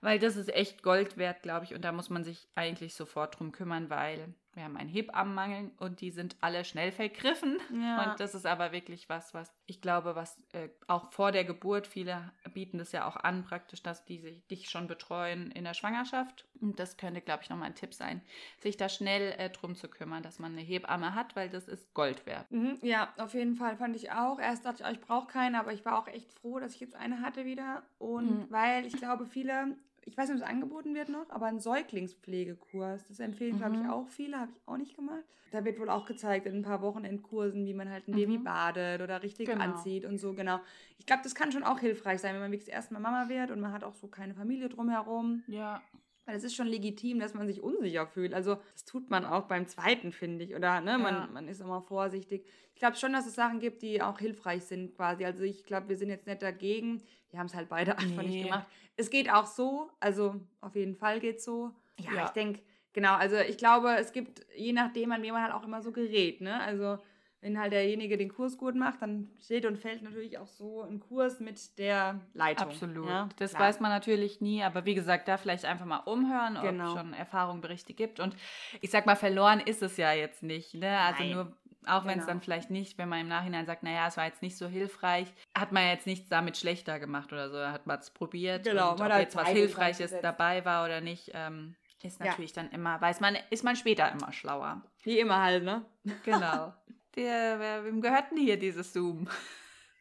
Weil 0.00 0.18
das 0.20 0.36
ist 0.36 0.54
echt 0.54 0.82
Gold 0.82 1.16
wert, 1.16 1.42
glaube 1.42 1.64
ich. 1.64 1.74
Und 1.74 1.84
da 1.84 1.90
muss 1.90 2.10
man 2.10 2.22
sich 2.22 2.48
eigentlich 2.54 2.94
sofort 2.94 3.38
drum 3.38 3.50
kümmern, 3.50 3.90
weil 3.90 4.34
wir 4.56 4.64
haben 4.64 4.76
einen 4.76 4.88
Hebammenmangel 4.88 5.70
und 5.78 6.00
die 6.00 6.10
sind 6.10 6.36
alle 6.40 6.64
schnell 6.64 6.90
vergriffen. 6.90 7.58
Ja. 7.72 8.10
Und 8.10 8.20
das 8.20 8.34
ist 8.34 8.46
aber 8.46 8.72
wirklich 8.72 9.08
was, 9.08 9.34
was 9.34 9.52
ich 9.66 9.82
glaube, 9.82 10.16
was 10.16 10.38
äh, 10.52 10.70
auch 10.86 11.12
vor 11.12 11.30
der 11.30 11.44
Geburt, 11.44 11.86
viele 11.86 12.32
bieten 12.54 12.78
das 12.78 12.92
ja 12.92 13.06
auch 13.06 13.16
an, 13.16 13.44
praktisch, 13.44 13.82
dass 13.82 14.04
die 14.04 14.18
sich, 14.18 14.46
dich 14.46 14.70
schon 14.70 14.86
betreuen 14.86 15.50
in 15.50 15.64
der 15.64 15.74
Schwangerschaft. 15.74 16.46
Und 16.60 16.78
das 16.78 16.96
könnte, 16.96 17.20
glaube 17.20 17.42
ich, 17.42 17.50
nochmal 17.50 17.68
ein 17.68 17.74
Tipp 17.74 17.92
sein, 17.92 18.22
sich 18.58 18.78
da 18.78 18.88
schnell 18.88 19.34
äh, 19.38 19.50
drum 19.50 19.74
zu 19.74 19.88
kümmern, 19.88 20.22
dass 20.22 20.38
man 20.38 20.52
eine 20.52 20.62
Hebamme 20.62 21.14
hat, 21.14 21.36
weil 21.36 21.50
das 21.50 21.68
ist 21.68 21.92
Gold 21.92 22.24
wert. 22.24 22.50
Mhm, 22.50 22.78
ja, 22.80 23.12
auf 23.18 23.34
jeden 23.34 23.56
Fall 23.56 23.76
fand 23.76 23.94
ich 23.94 24.10
auch. 24.10 24.38
Erst 24.38 24.64
dachte 24.64 24.82
ich, 24.82 24.88
oh, 24.88 24.92
ich 24.92 25.00
brauche 25.00 25.26
keine, 25.26 25.60
aber 25.60 25.74
ich 25.74 25.84
war 25.84 25.98
auch 25.98 26.08
echt 26.08 26.32
froh, 26.32 26.58
dass 26.58 26.74
ich 26.74 26.80
jetzt 26.80 26.96
eine 26.96 27.20
hatte 27.20 27.44
wieder. 27.44 27.82
Und 27.98 28.30
mhm. 28.30 28.50
weil 28.50 28.86
ich 28.86 28.96
glaube, 28.96 29.26
viele 29.26 29.76
ich 30.06 30.16
weiß 30.16 30.28
nicht, 30.28 30.38
ob 30.38 30.44
es 30.44 30.48
angeboten 30.48 30.94
wird 30.94 31.08
noch, 31.08 31.28
aber 31.30 31.46
ein 31.46 31.58
Säuglingspflegekurs. 31.58 33.06
Das 33.08 33.20
empfehlen, 33.20 33.56
mhm. 33.56 33.58
glaube 33.58 33.76
ich, 33.76 33.88
auch 33.88 34.08
viele, 34.08 34.38
habe 34.38 34.52
ich 34.52 34.60
auch 34.66 34.76
nicht 34.76 34.96
gemacht. 34.96 35.24
Da 35.50 35.64
wird 35.64 35.78
wohl 35.78 35.90
auch 35.90 36.06
gezeigt 36.06 36.46
in 36.46 36.56
ein 36.56 36.62
paar 36.62 36.80
Wochenendkursen, 36.80 37.66
wie 37.66 37.74
man 37.74 37.90
halt 37.90 38.08
ein 38.08 38.12
mhm. 38.12 38.16
Baby 38.16 38.38
badet 38.38 39.02
oder 39.02 39.22
richtig 39.22 39.48
genau. 39.48 39.62
anzieht 39.62 40.04
und 40.04 40.18
so, 40.18 40.32
genau. 40.32 40.60
Ich 40.98 41.06
glaube, 41.06 41.22
das 41.22 41.34
kann 41.34 41.52
schon 41.52 41.64
auch 41.64 41.80
hilfreich 41.80 42.20
sein, 42.20 42.34
wenn 42.34 42.40
man 42.40 42.52
wirklich 42.52 42.68
das 42.68 42.74
erste 42.74 42.94
Mal 42.94 43.00
Mama 43.00 43.28
wird 43.28 43.50
und 43.50 43.60
man 43.60 43.72
hat 43.72 43.84
auch 43.84 43.94
so 43.94 44.06
keine 44.06 44.34
Familie 44.34 44.68
drumherum. 44.68 45.42
Ja. 45.48 45.82
Weil 46.26 46.36
es 46.36 46.44
ist 46.44 46.56
schon 46.56 46.66
legitim, 46.66 47.20
dass 47.20 47.34
man 47.34 47.46
sich 47.46 47.62
unsicher 47.62 48.06
fühlt. 48.06 48.34
Also 48.34 48.56
das 48.72 48.84
tut 48.84 49.10
man 49.10 49.24
auch 49.24 49.44
beim 49.44 49.66
zweiten, 49.66 50.10
finde 50.10 50.44
ich. 50.44 50.56
Oder 50.56 50.80
ne, 50.80 50.98
man, 50.98 51.14
ja. 51.14 51.28
man 51.32 51.46
ist 51.46 51.60
immer 51.60 51.80
vorsichtig. 51.80 52.44
Ich 52.74 52.80
glaube 52.80 52.96
schon, 52.96 53.12
dass 53.12 53.26
es 53.26 53.36
Sachen 53.36 53.60
gibt, 53.60 53.80
die 53.82 54.02
auch 54.02 54.18
hilfreich 54.18 54.64
sind 54.64 54.96
quasi. 54.96 55.24
Also 55.24 55.44
ich 55.44 55.64
glaube, 55.64 55.88
wir 55.88 55.96
sind 55.96 56.10
jetzt 56.10 56.26
nicht 56.26 56.42
dagegen. 56.42 57.00
Wir 57.30 57.38
haben 57.38 57.46
es 57.46 57.54
halt 57.54 57.68
beide 57.68 57.92
einfach 57.98 58.22
nee. 58.22 58.28
nicht 58.28 58.44
gemacht. 58.44 58.66
Es 58.96 59.08
geht 59.08 59.32
auch 59.32 59.46
so. 59.46 59.88
Also 60.00 60.34
auf 60.60 60.74
jeden 60.74 60.96
Fall 60.96 61.20
geht 61.20 61.36
es 61.36 61.44
so. 61.44 61.70
Ja, 62.00 62.12
ja. 62.12 62.24
ich 62.24 62.30
denke, 62.30 62.60
genau. 62.92 63.14
Also 63.14 63.36
ich 63.36 63.56
glaube, 63.56 63.94
es 63.96 64.12
gibt, 64.12 64.44
je 64.56 64.72
nachdem, 64.72 65.12
an 65.12 65.22
wen 65.22 65.32
man 65.32 65.44
halt 65.44 65.54
auch 65.54 65.64
immer 65.64 65.80
so 65.80 65.92
gerät. 65.92 66.40
Ne? 66.40 66.60
Also 66.60 66.98
wenn 67.46 67.60
halt 67.60 67.72
derjenige 67.72 68.18
den 68.18 68.28
Kurs 68.28 68.58
gut 68.58 68.74
macht, 68.74 69.02
dann 69.02 69.30
steht 69.40 69.66
und 69.66 69.78
fällt 69.78 70.02
natürlich 70.02 70.36
auch 70.36 70.48
so 70.48 70.82
ein 70.82 70.98
Kurs 70.98 71.38
mit 71.38 71.78
der 71.78 72.20
Leitung. 72.34 72.66
Absolut. 72.66 73.08
Ja? 73.08 73.28
Das 73.36 73.52
Klar. 73.52 73.68
weiß 73.68 73.78
man 73.78 73.92
natürlich 73.92 74.40
nie, 74.40 74.64
aber 74.64 74.84
wie 74.84 74.96
gesagt, 74.96 75.28
da 75.28 75.36
vielleicht 75.36 75.64
einfach 75.64 75.86
mal 75.86 75.98
umhören, 75.98 76.58
genau. 76.60 76.90
ob 76.90 76.96
es 76.96 77.00
schon 77.00 77.12
Erfahrungen, 77.12 77.60
Berichte 77.60 77.94
gibt. 77.94 78.18
Und 78.18 78.34
ich 78.80 78.90
sag 78.90 79.06
mal, 79.06 79.14
verloren 79.14 79.60
ist 79.60 79.80
es 79.80 79.96
ja 79.96 80.12
jetzt 80.12 80.42
nicht. 80.42 80.74
Ne? 80.74 80.98
Also 80.98 81.22
Nein. 81.22 81.32
nur 81.34 81.56
auch 81.86 82.04
wenn 82.04 82.18
es 82.18 82.24
genau. 82.24 82.26
dann 82.26 82.40
vielleicht 82.40 82.70
nicht, 82.70 82.98
wenn 82.98 83.08
man 83.08 83.20
im 83.20 83.28
Nachhinein 83.28 83.64
sagt, 83.64 83.84
naja, 83.84 84.08
es 84.08 84.16
war 84.16 84.26
jetzt 84.26 84.42
nicht 84.42 84.58
so 84.58 84.66
hilfreich, 84.66 85.32
hat 85.56 85.70
man 85.70 85.86
jetzt 85.86 86.08
nichts 86.08 86.28
damit 86.28 86.56
schlechter 86.56 86.98
gemacht 86.98 87.32
oder 87.32 87.48
so. 87.48 87.58
Hat 87.58 87.86
man 87.86 88.00
es 88.00 88.10
probiert. 88.10 88.64
Genau, 88.64 88.94
und 88.94 89.00
ob 89.00 89.12
jetzt 89.12 89.36
was 89.36 89.46
Hilfreiches 89.46 90.12
dabei 90.20 90.64
war 90.64 90.84
oder 90.84 91.00
nicht, 91.00 91.30
ähm, 91.32 91.76
ist 92.02 92.18
natürlich 92.18 92.56
ja. 92.56 92.62
dann 92.64 92.72
immer, 92.72 93.00
weiß 93.00 93.20
man, 93.20 93.36
ist 93.50 93.62
man 93.62 93.76
später 93.76 94.10
immer 94.10 94.32
schlauer. 94.32 94.82
Wie 95.04 95.20
immer 95.20 95.40
halt, 95.40 95.62
ne? 95.62 95.84
Genau. 96.24 96.74
Der, 97.16 97.58
wer, 97.58 97.84
wem 97.84 98.00
gehört 98.00 98.30
denn 98.30 98.38
hier 98.38 98.58
dieses 98.58 98.92
Zoom? 98.92 99.28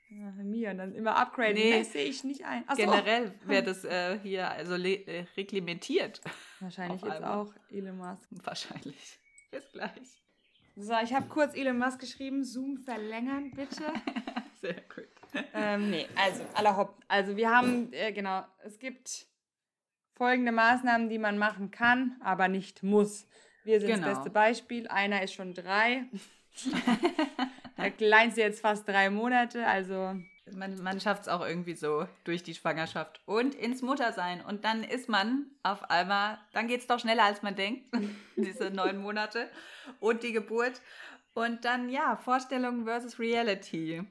Ja, 0.09 0.31
mir 0.31 0.71
und 0.71 0.77
dann 0.77 0.93
immer 0.93 1.15
upgraden. 1.15 1.55
Nee, 1.55 1.79
das 1.79 1.91
sehe 1.91 2.05
ich 2.05 2.23
nicht 2.23 2.45
ein. 2.45 2.67
Achso. 2.67 2.83
Generell 2.83 3.33
wäre 3.45 3.63
das 3.63 3.83
äh, 3.83 4.19
hier 4.19 4.49
also 4.49 4.75
äh, 4.75 5.25
reglementiert. 5.35 6.21
Wahrscheinlich 6.59 7.01
jetzt 7.01 7.11
einmal. 7.11 7.31
auch 7.31 7.53
Elon 7.69 7.97
Musk. 7.97 8.27
Wahrscheinlich. 8.29 9.19
Bis 9.51 9.71
gleich. 9.71 10.21
So, 10.75 10.93
ich 11.03 11.13
habe 11.13 11.27
kurz 11.27 11.55
Elon 11.55 11.77
Musk 11.77 11.99
geschrieben. 11.99 12.43
Zoom 12.43 12.77
verlängern, 12.77 13.51
bitte. 13.51 13.93
Sehr 14.61 14.81
gut. 14.93 15.07
Ähm, 15.53 15.89
nee, 15.89 16.07
also, 16.15 16.43
aller 16.53 16.77
Hopp. 16.77 17.01
Also, 17.07 17.35
wir 17.35 17.49
haben, 17.49 17.91
äh, 17.93 18.11
genau, 18.11 18.45
es 18.63 18.77
gibt 18.77 19.25
folgende 20.13 20.51
Maßnahmen, 20.51 21.09
die 21.09 21.19
man 21.19 21.37
machen 21.37 21.71
kann, 21.71 22.17
aber 22.21 22.47
nicht 22.47 22.83
muss. 22.83 23.27
Wir 23.63 23.79
sind 23.79 23.89
genau. 23.89 24.07
das 24.07 24.17
beste 24.17 24.29
Beispiel. 24.29 24.87
Einer 24.87 25.23
ist 25.23 25.33
schon 25.33 25.53
drei. 25.53 26.05
Der 27.77 27.91
kleinste 27.91 28.41
jetzt 28.41 28.61
fast 28.61 28.87
drei 28.87 29.09
Monate, 29.09 29.65
also. 29.67 30.15
Man, 30.53 30.81
man 30.83 30.99
schafft 30.99 31.23
es 31.23 31.27
auch 31.27 31.45
irgendwie 31.45 31.73
so 31.73 32.07
durch 32.23 32.43
die 32.43 32.53
Schwangerschaft 32.53 33.19
und 33.25 33.55
ins 33.55 33.81
Muttersein. 33.81 34.41
Und 34.45 34.63
dann 34.63 34.83
ist 34.83 35.09
man 35.09 35.47
auf 35.63 35.89
einmal, 35.89 36.37
dann 36.53 36.67
geht 36.67 36.81
es 36.81 36.87
doch 36.87 36.99
schneller, 36.99 37.23
als 37.23 37.41
man 37.41 37.55
denkt, 37.55 37.89
diese 38.35 38.69
neun 38.69 38.97
Monate 38.97 39.49
und 39.99 40.21
die 40.23 40.33
Geburt. 40.33 40.81
Und 41.33 41.65
dann, 41.65 41.89
ja, 41.89 42.15
Vorstellung 42.15 42.85
versus 42.85 43.19
Reality. 43.19 44.03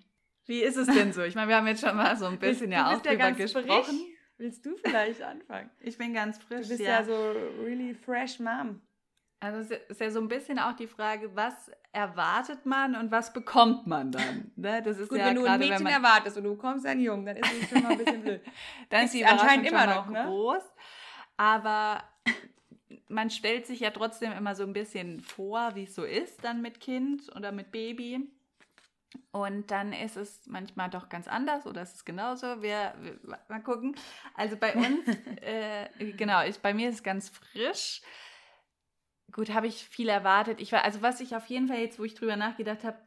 Wie 0.46 0.61
ist 0.61 0.76
es 0.76 0.88
denn 0.88 1.12
so? 1.12 1.22
Ich 1.22 1.35
meine, 1.35 1.48
wir 1.48 1.57
haben 1.57 1.66
jetzt 1.68 1.80
schon 1.80 1.96
mal 1.96 2.16
so 2.16 2.26
ein 2.26 2.38
bisschen 2.38 2.70
ja 2.70 2.94
auch 2.94 3.00
drüber 3.00 3.33
gesprochen. 3.33 3.85
Frisch. 3.85 4.14
Willst 4.37 4.66
du 4.66 4.76
vielleicht 4.76 5.22
anfangen? 5.22 5.70
Ich 5.80 5.96
bin 5.96 6.12
ganz 6.12 6.38
frisch. 6.38 6.62
Du 6.62 6.68
bist 6.68 6.80
ja, 6.80 7.00
ja 7.00 7.04
so 7.04 7.33
really 7.62 7.94
fresh 7.94 8.40
Mom. 8.40 8.83
Also 9.44 9.74
es 9.74 9.90
ist 9.90 10.00
ja 10.00 10.11
so 10.11 10.20
ein 10.20 10.28
bisschen 10.28 10.59
auch 10.59 10.72
die 10.72 10.87
Frage, 10.87 11.37
was 11.37 11.70
erwartet 11.92 12.64
man 12.64 12.94
und 12.94 13.11
was 13.11 13.30
bekommt 13.33 13.87
man 13.87 14.11
dann? 14.11 14.50
Ne? 14.57 14.83
Das 14.83 14.98
ist 14.98 15.11
Gut, 15.11 15.18
ja 15.18 15.26
wenn 15.26 15.35
du 15.35 15.44
ein 15.44 15.59
Mädchen 15.59 15.87
erwartest 15.87 16.38
und 16.38 16.44
du 16.44 16.54
bekommst 16.54 16.87
einen 16.87 17.02
Jungen, 17.02 17.26
dann 17.26 17.37
ist 17.37 17.62
es 17.62 17.68
schon 17.68 17.83
mal 17.83 17.92
ein 17.92 17.98
bisschen 17.98 18.22
blöd. 18.22 18.40
dann 18.88 19.04
ist 19.04 19.12
die 19.12 19.26
anscheinend 19.26 19.66
immer 19.66 19.87
noch 19.87 20.09
ne? 20.09 20.24
groß. 20.26 20.62
Aber 21.37 22.02
man 23.09 23.28
stellt 23.28 23.66
sich 23.66 23.80
ja 23.80 23.90
trotzdem 23.90 24.33
immer 24.33 24.54
so 24.54 24.62
ein 24.62 24.72
bisschen 24.72 25.20
vor, 25.20 25.74
wie 25.74 25.85
es 25.85 25.94
so 25.94 26.04
ist 26.04 26.42
dann 26.42 26.62
mit 26.62 26.80
Kind 26.80 27.35
oder 27.37 27.52
mit 27.52 27.70
Baby. 27.70 28.30
Und 29.30 29.70
dann 29.70 29.92
ist 29.92 30.16
es 30.16 30.46
manchmal 30.46 30.88
doch 30.88 31.09
ganz 31.09 31.28
anders 31.28 31.66
oder 31.66 31.83
ist 31.83 31.96
es 31.96 32.04
genauso. 32.04 32.62
Wir, 32.62 32.94
wir 33.00 33.18
mal 33.48 33.62
gucken. 33.62 33.96
Also 34.35 34.57
bei 34.57 34.74
uns, 34.74 35.07
äh, 35.42 36.12
genau, 36.12 36.42
ich, 36.44 36.59
bei 36.61 36.72
mir 36.72 36.88
ist 36.88 36.96
es 36.96 37.02
ganz 37.02 37.28
frisch. 37.28 38.00
Gut, 39.34 39.52
habe 39.52 39.66
ich 39.66 39.84
viel 39.88 40.08
erwartet. 40.08 40.60
Ich 40.60 40.70
war, 40.70 40.84
also 40.84 41.02
was 41.02 41.20
ich 41.20 41.34
auf 41.34 41.46
jeden 41.46 41.66
Fall 41.66 41.78
jetzt, 41.78 41.98
wo 41.98 42.04
ich 42.04 42.14
drüber 42.14 42.36
nachgedacht 42.36 42.84
habe, 42.84 42.98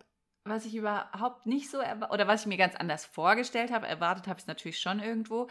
was 0.43 0.65
ich 0.65 0.75
überhaupt 0.75 1.45
nicht 1.45 1.69
so 1.69 1.79
oder 1.79 2.27
was 2.27 2.41
ich 2.41 2.47
mir 2.47 2.57
ganz 2.57 2.75
anders 2.75 3.05
vorgestellt 3.05 3.71
habe, 3.71 3.87
erwartet 3.87 4.27
habe 4.27 4.37
ich 4.37 4.43
es 4.43 4.47
natürlich 4.47 4.79
schon 4.79 4.99
irgendwo, 4.99 5.47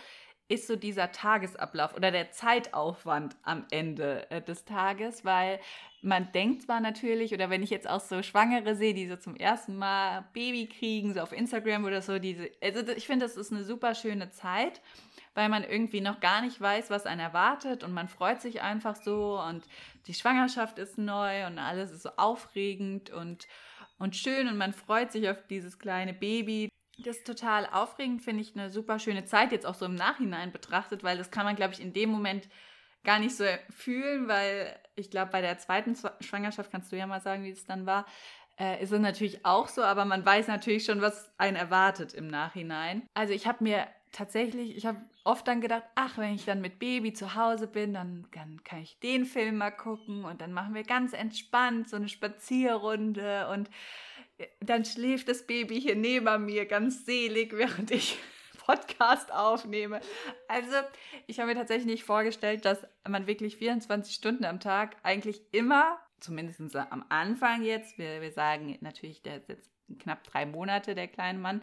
ist 0.48 0.66
so 0.66 0.76
dieser 0.76 1.12
Tagesablauf 1.12 1.94
oder 1.94 2.10
der 2.10 2.30
Zeitaufwand 2.30 3.36
am 3.42 3.64
Ende 3.70 4.30
äh, 4.30 4.42
des 4.42 4.66
Tages, 4.66 5.24
weil 5.24 5.60
man 6.02 6.30
denkt 6.32 6.62
zwar 6.62 6.80
natürlich, 6.80 7.32
oder 7.32 7.48
wenn 7.48 7.62
ich 7.62 7.70
jetzt 7.70 7.88
auch 7.88 8.00
so 8.00 8.22
Schwangere 8.22 8.76
sehe, 8.76 8.92
die 8.92 9.08
so 9.08 9.16
zum 9.16 9.34
ersten 9.34 9.76
Mal 9.76 10.26
Baby 10.34 10.68
kriegen, 10.68 11.14
so 11.14 11.20
auf 11.20 11.32
Instagram 11.32 11.86
oder 11.86 12.02
so, 12.02 12.18
diese, 12.18 12.50
also 12.62 12.86
ich 12.92 13.06
finde, 13.06 13.24
das 13.24 13.38
ist 13.38 13.50
eine 13.50 13.64
super 13.64 13.94
schöne 13.94 14.30
Zeit 14.30 14.82
weil 15.37 15.49
man 15.49 15.64
irgendwie 15.64 16.01
noch 16.01 16.20
gar 16.20 16.40
nicht 16.40 16.61
weiß, 16.61 16.90
was 16.90 17.07
einen 17.07 17.20
erwartet 17.20 17.85
und 17.85 17.92
man 17.92 18.09
freut 18.09 18.40
sich 18.40 18.62
einfach 18.62 18.96
so 18.96 19.40
und 19.40 19.66
die 20.07 20.14
Schwangerschaft 20.14 20.79
ist 20.79 20.96
neu 20.96 21.46
und 21.46 21.59
alles 21.59 21.90
ist 21.90 22.03
so 22.03 22.11
aufregend 22.16 23.11
und, 23.11 23.46
und 23.99 24.16
schön 24.16 24.49
und 24.49 24.57
man 24.57 24.72
freut 24.72 25.12
sich 25.12 25.29
auf 25.29 25.46
dieses 25.49 25.79
kleine 25.79 26.14
Baby. 26.14 26.70
Das 26.99 27.18
ist 27.18 27.27
total 27.27 27.66
aufregend, 27.66 28.22
finde 28.22 28.40
ich 28.40 28.57
eine 28.57 28.70
super 28.70 28.99
schöne 28.99 29.27
Zeit, 29.27 29.53
jetzt 29.53 29.66
auch 29.66 29.75
so 29.75 29.85
im 29.85 29.94
Nachhinein 29.94 30.53
betrachtet, 30.53 31.05
weil 31.05 31.18
das 31.18 31.31
kann 31.31 31.44
man, 31.44 31.55
glaube 31.55 31.75
ich, 31.75 31.81
in 31.81 31.92
dem 31.92 32.11
Moment 32.11 32.49
gar 33.05 33.18
nicht 33.18 33.37
so 33.37 33.44
fühlen, 33.70 34.29
weil 34.29 34.75
ich 34.96 35.11
glaube, 35.11 35.31
bei 35.33 35.42
der 35.42 35.59
zweiten 35.59 35.94
Schwangerschaft 36.20 36.72
kannst 36.72 36.90
du 36.90 36.96
ja 36.96 37.07
mal 37.07 37.20
sagen, 37.20 37.44
wie 37.44 37.51
es 37.51 37.66
dann 37.66 37.85
war, 37.85 38.07
äh, 38.59 38.83
ist 38.83 38.92
es 38.92 39.01
natürlich 39.01 39.44
auch 39.44 39.68
so, 39.68 39.83
aber 39.83 40.07
man 40.07 40.25
weiß 40.25 40.49
natürlich 40.49 40.87
schon, 40.87 41.03
was 41.03 41.31
einen 41.37 41.57
erwartet 41.57 42.14
im 42.14 42.27
Nachhinein. 42.27 43.07
Also 43.12 43.35
ich 43.35 43.46
habe 43.46 43.62
mir 43.62 43.87
tatsächlich, 44.12 44.77
ich 44.77 44.87
habe 44.87 44.99
oft 45.26 45.46
dann 45.48 45.60
gedacht, 45.60 45.82
ach, 45.96 46.18
wenn 46.18 46.34
ich 46.34 46.44
dann 46.44 46.60
mit 46.60 46.78
Baby 46.78 47.12
zu 47.12 47.34
Hause 47.34 47.66
bin, 47.66 47.92
dann, 47.92 48.26
dann 48.32 48.62
kann 48.62 48.80
ich 48.80 48.98
den 49.00 49.24
Film 49.24 49.58
mal 49.58 49.72
gucken 49.72 50.24
und 50.24 50.40
dann 50.40 50.52
machen 50.52 50.74
wir 50.74 50.84
ganz 50.84 51.12
entspannt 51.12 51.90
so 51.90 51.96
eine 51.96 52.08
Spazierrunde 52.08 53.48
und 53.48 53.68
äh, 54.38 54.46
dann 54.60 54.84
schläft 54.84 55.28
das 55.28 55.46
Baby 55.46 55.80
hier 55.80 55.96
neben 55.96 56.46
mir 56.46 56.66
ganz 56.66 57.04
selig, 57.04 57.52
während 57.56 57.90
ich 57.90 58.18
Podcast 58.66 59.32
aufnehme. 59.32 60.00
Also, 60.48 60.76
ich 61.26 61.38
habe 61.38 61.48
mir 61.48 61.58
tatsächlich 61.58 61.86
nicht 61.86 62.04
vorgestellt, 62.04 62.64
dass 62.64 62.86
man 63.06 63.26
wirklich 63.26 63.56
24 63.56 64.14
Stunden 64.14 64.44
am 64.44 64.60
Tag 64.60 64.96
eigentlich 65.02 65.40
immer, 65.52 65.98
zumindest 66.20 66.74
am 66.74 67.04
Anfang 67.08 67.62
jetzt, 67.62 67.98
wir, 67.98 68.20
wir 68.20 68.32
sagen 68.32 68.76
natürlich, 68.80 69.22
der 69.22 69.36
ist 69.36 69.48
jetzt 69.48 69.70
knapp 70.00 70.24
drei 70.24 70.46
Monate, 70.46 70.94
der 70.94 71.06
kleine 71.06 71.38
Mann, 71.38 71.62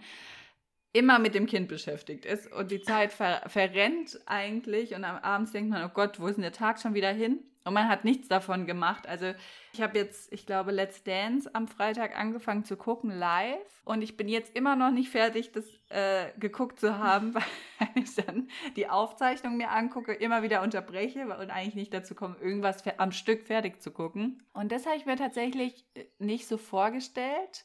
immer 0.94 1.18
mit 1.20 1.34
dem 1.34 1.48
Kind 1.48 1.68
beschäftigt 1.68 2.26
ist 2.26 2.52
und 2.52 2.72
die 2.72 2.82
Zeit 2.82 3.12
ver 3.12 3.42
verrennt 3.48 4.20
eigentlich 4.28 4.94
und 4.94 5.04
am 5.04 5.18
Abend 5.18 5.54
denkt 5.54 5.72
man, 5.72 5.84
oh 5.84 5.92
Gott, 5.94 6.20
wo 6.20 6.28
ist 6.28 6.36
denn 6.36 6.44
der 6.44 6.54
Tag 6.54 6.80
schon 6.80 6.94
wieder 6.94 7.12
hin? 7.12 7.39
Und 7.66 7.74
man 7.74 7.88
hat 7.88 8.04
nichts 8.04 8.28
davon 8.28 8.66
gemacht. 8.66 9.08
Also 9.08 9.34
ich 9.72 9.82
habe 9.82 9.98
jetzt, 9.98 10.34
ich 10.34 10.46
glaube, 10.46 10.72
Let's 10.72 11.04
Dance 11.04 11.50
am 11.54 11.70
Freitag 11.70 12.18
angefangen 12.18 12.66
zu 12.66 12.76
gucken 12.76 13.10
live 13.10 13.58
und 13.86 14.02
ich 14.02 14.18
bin 14.18 14.28
jetzt 14.28 14.56
immer 14.56 14.76
noch 14.76 14.91
nicht 14.91 15.10
fertig, 15.10 15.54
das 15.54 15.66
äh, 15.89 16.38
geguckt 16.38 16.80
zu 16.80 16.98
haben, 17.00 17.34
weil 17.80 17.88
ich 17.96 18.14
dann 18.16 18.50
die 18.76 18.89
Aufzeichnung 18.89 19.58
mir 19.58 19.72
angucke, 19.72 20.14
immer 20.14 20.44
wieder 20.44 20.62
unterbreche 20.62 21.22
und 21.22 21.50
eigentlich 21.50 21.76
nicht 21.76 21.94
dazu 21.94 22.16
komme, 22.16 22.36
irgendwas 22.39 22.84
am 22.98 23.14
Stück 23.14 23.48
fertig 23.48 23.82
zu 23.82 23.91
gucken. 23.91 24.44
Und 24.54 24.72
das 24.72 24.86
habe 24.86 24.98
ich 24.98 25.06
mir 25.06 25.16
tatsächlich 25.16 25.86
äh, 25.96 26.04
nicht 26.20 26.48
so 26.48 26.58
vorgestellt, 26.58 27.64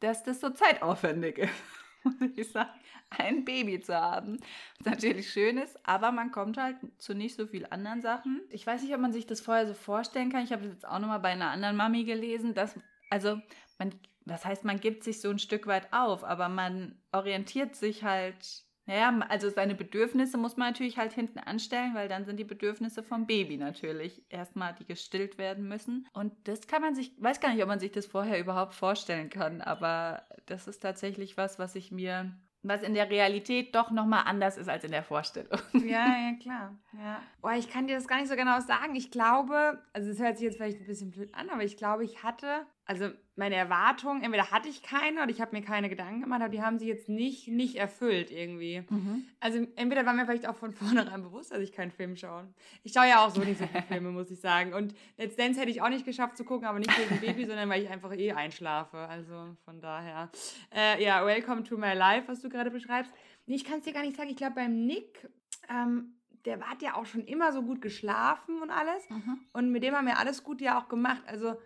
dass 0.00 0.24
das 0.24 0.40
so 0.40 0.50
zeitaufwendig 0.50 1.38
ist 1.38 1.85
muss 2.20 2.30
ich 2.36 2.50
sagen, 2.50 2.70
ein 3.10 3.44
Baby 3.44 3.80
zu 3.80 3.94
haben. 3.94 4.38
Was 4.80 4.94
natürlich 4.94 5.30
schön 5.30 5.58
ist, 5.58 5.78
aber 5.86 6.12
man 6.12 6.30
kommt 6.30 6.56
halt 6.56 6.76
zu 6.98 7.14
nicht 7.14 7.36
so 7.36 7.46
vielen 7.46 7.70
anderen 7.70 8.02
Sachen. 8.02 8.40
Ich 8.50 8.66
weiß 8.66 8.82
nicht, 8.82 8.94
ob 8.94 9.00
man 9.00 9.12
sich 9.12 9.26
das 9.26 9.40
vorher 9.40 9.66
so 9.66 9.74
vorstellen 9.74 10.30
kann. 10.30 10.44
Ich 10.44 10.52
habe 10.52 10.62
das 10.62 10.72
jetzt 10.72 10.88
auch 10.88 10.98
nochmal 10.98 11.20
bei 11.20 11.30
einer 11.30 11.50
anderen 11.50 11.76
Mami 11.76 12.04
gelesen, 12.04 12.54
dass, 12.54 12.74
also 13.10 13.40
man, 13.78 13.94
das 14.24 14.44
heißt, 14.44 14.64
man 14.64 14.80
gibt 14.80 15.04
sich 15.04 15.20
so 15.20 15.30
ein 15.30 15.38
Stück 15.38 15.66
weit 15.66 15.92
auf, 15.92 16.24
aber 16.24 16.48
man 16.48 17.00
orientiert 17.12 17.76
sich 17.76 18.04
halt 18.04 18.65
naja, 18.86 19.18
also 19.28 19.50
seine 19.50 19.74
Bedürfnisse 19.74 20.38
muss 20.38 20.56
man 20.56 20.68
natürlich 20.68 20.96
halt 20.96 21.12
hinten 21.12 21.38
anstellen, 21.40 21.94
weil 21.94 22.08
dann 22.08 22.24
sind 22.24 22.38
die 22.38 22.44
Bedürfnisse 22.44 23.02
vom 23.02 23.26
Baby 23.26 23.56
natürlich 23.56 24.24
erstmal, 24.28 24.74
die 24.74 24.86
gestillt 24.86 25.38
werden 25.38 25.68
müssen. 25.68 26.06
Und 26.12 26.32
das 26.44 26.66
kann 26.66 26.82
man 26.82 26.94
sich, 26.94 27.12
weiß 27.18 27.40
gar 27.40 27.52
nicht, 27.52 27.62
ob 27.62 27.68
man 27.68 27.80
sich 27.80 27.92
das 27.92 28.06
vorher 28.06 28.38
überhaupt 28.38 28.74
vorstellen 28.74 29.28
kann, 29.28 29.60
aber 29.60 30.22
das 30.46 30.68
ist 30.68 30.80
tatsächlich 30.80 31.36
was, 31.36 31.58
was 31.58 31.74
ich 31.74 31.90
mir 31.90 32.32
was 32.68 32.82
in 32.82 32.94
der 32.94 33.08
Realität 33.08 33.76
doch 33.76 33.92
nochmal 33.92 34.24
anders 34.26 34.56
ist 34.56 34.68
als 34.68 34.82
in 34.82 34.90
der 34.90 35.04
Vorstellung. 35.04 35.60
Ja, 35.74 36.16
ja, 36.18 36.32
klar. 36.40 36.76
Ja. 36.94 37.22
Boah, 37.40 37.52
ich 37.52 37.70
kann 37.70 37.86
dir 37.86 37.94
das 37.94 38.08
gar 38.08 38.18
nicht 38.18 38.28
so 38.28 38.34
genau 38.34 38.58
sagen. 38.60 38.96
Ich 38.96 39.12
glaube, 39.12 39.80
also 39.92 40.10
es 40.10 40.18
hört 40.18 40.36
sich 40.36 40.46
jetzt 40.46 40.56
vielleicht 40.56 40.80
ein 40.80 40.86
bisschen 40.86 41.12
blöd 41.12 41.32
an, 41.34 41.48
aber 41.48 41.62
ich 41.62 41.76
glaube, 41.76 42.02
ich 42.04 42.24
hatte 42.24 42.66
also 42.86 43.10
meine 43.36 43.54
Erwartungen, 43.54 44.22
entweder 44.22 44.50
hatte 44.50 44.68
ich 44.68 44.82
keine 44.82 45.22
oder 45.22 45.30
ich 45.30 45.42
habe 45.42 45.54
mir 45.54 45.62
keine 45.62 45.90
Gedanken 45.90 46.22
gemacht, 46.22 46.40
aber 46.40 46.48
die 46.48 46.62
haben 46.62 46.78
sie 46.78 46.88
jetzt 46.88 47.08
nicht, 47.08 47.48
nicht 47.48 47.76
erfüllt 47.76 48.30
irgendwie. 48.30 48.82
Mhm. 48.88 49.24
Also 49.40 49.66
entweder 49.76 50.06
war 50.06 50.14
mir 50.14 50.24
vielleicht 50.24 50.48
auch 50.48 50.56
von 50.56 50.72
vornherein 50.72 51.22
bewusst, 51.22 51.52
dass 51.52 51.60
ich 51.60 51.72
keinen 51.72 51.90
Film 51.90 52.16
schaue. 52.16 52.48
Ich 52.82 52.92
schaue 52.92 53.06
ja 53.08 53.24
auch 53.24 53.30
so 53.30 53.42
nicht 53.42 53.58
so 53.58 53.66
viele 53.66 53.82
Filme, 53.88 54.10
muss 54.10 54.30
ich 54.30 54.40
sagen. 54.40 54.72
Und 54.72 54.94
Let's 55.18 55.36
Dance 55.36 55.60
hätte 55.60 55.70
ich 55.70 55.82
auch 55.82 55.90
nicht 55.90 56.06
geschafft 56.06 56.36
zu 56.38 56.44
gucken, 56.44 56.66
aber 56.66 56.78
nicht 56.78 56.90
wegen 56.98 57.20
Baby, 57.20 57.44
sondern 57.44 57.68
weil 57.68 57.82
ich 57.82 57.90
einfach 57.90 58.12
eh 58.12 58.32
einschlafe. 58.32 58.96
Also 58.96 59.54
von 59.64 59.80
daher. 59.82 60.30
Äh, 60.74 61.04
ja, 61.04 61.24
Welcome 61.24 61.62
to 61.64 61.76
my 61.76 61.92
life, 61.92 62.28
was 62.28 62.40
du 62.40 62.48
gerade 62.48 62.70
beschreibst. 62.70 63.12
Nee, 63.44 63.56
ich 63.56 63.64
kann 63.64 63.78
es 63.78 63.84
dir 63.84 63.92
gar 63.92 64.02
nicht 64.02 64.16
sagen. 64.16 64.30
Ich 64.30 64.36
glaube, 64.36 64.54
beim 64.54 64.86
Nick, 64.86 65.28
ähm, 65.68 66.14
der 66.46 66.60
hat 66.60 66.80
ja 66.80 66.94
auch 66.94 67.04
schon 67.04 67.24
immer 67.24 67.52
so 67.52 67.62
gut 67.62 67.82
geschlafen 67.82 68.62
und 68.62 68.70
alles. 68.70 69.10
Mhm. 69.10 69.40
Und 69.52 69.72
mit 69.72 69.82
dem 69.82 69.94
haben 69.94 70.06
wir 70.06 70.18
alles 70.18 70.42
gut 70.42 70.62
ja 70.62 70.80
auch 70.80 70.88
gemacht. 70.88 71.22
Also 71.26 71.56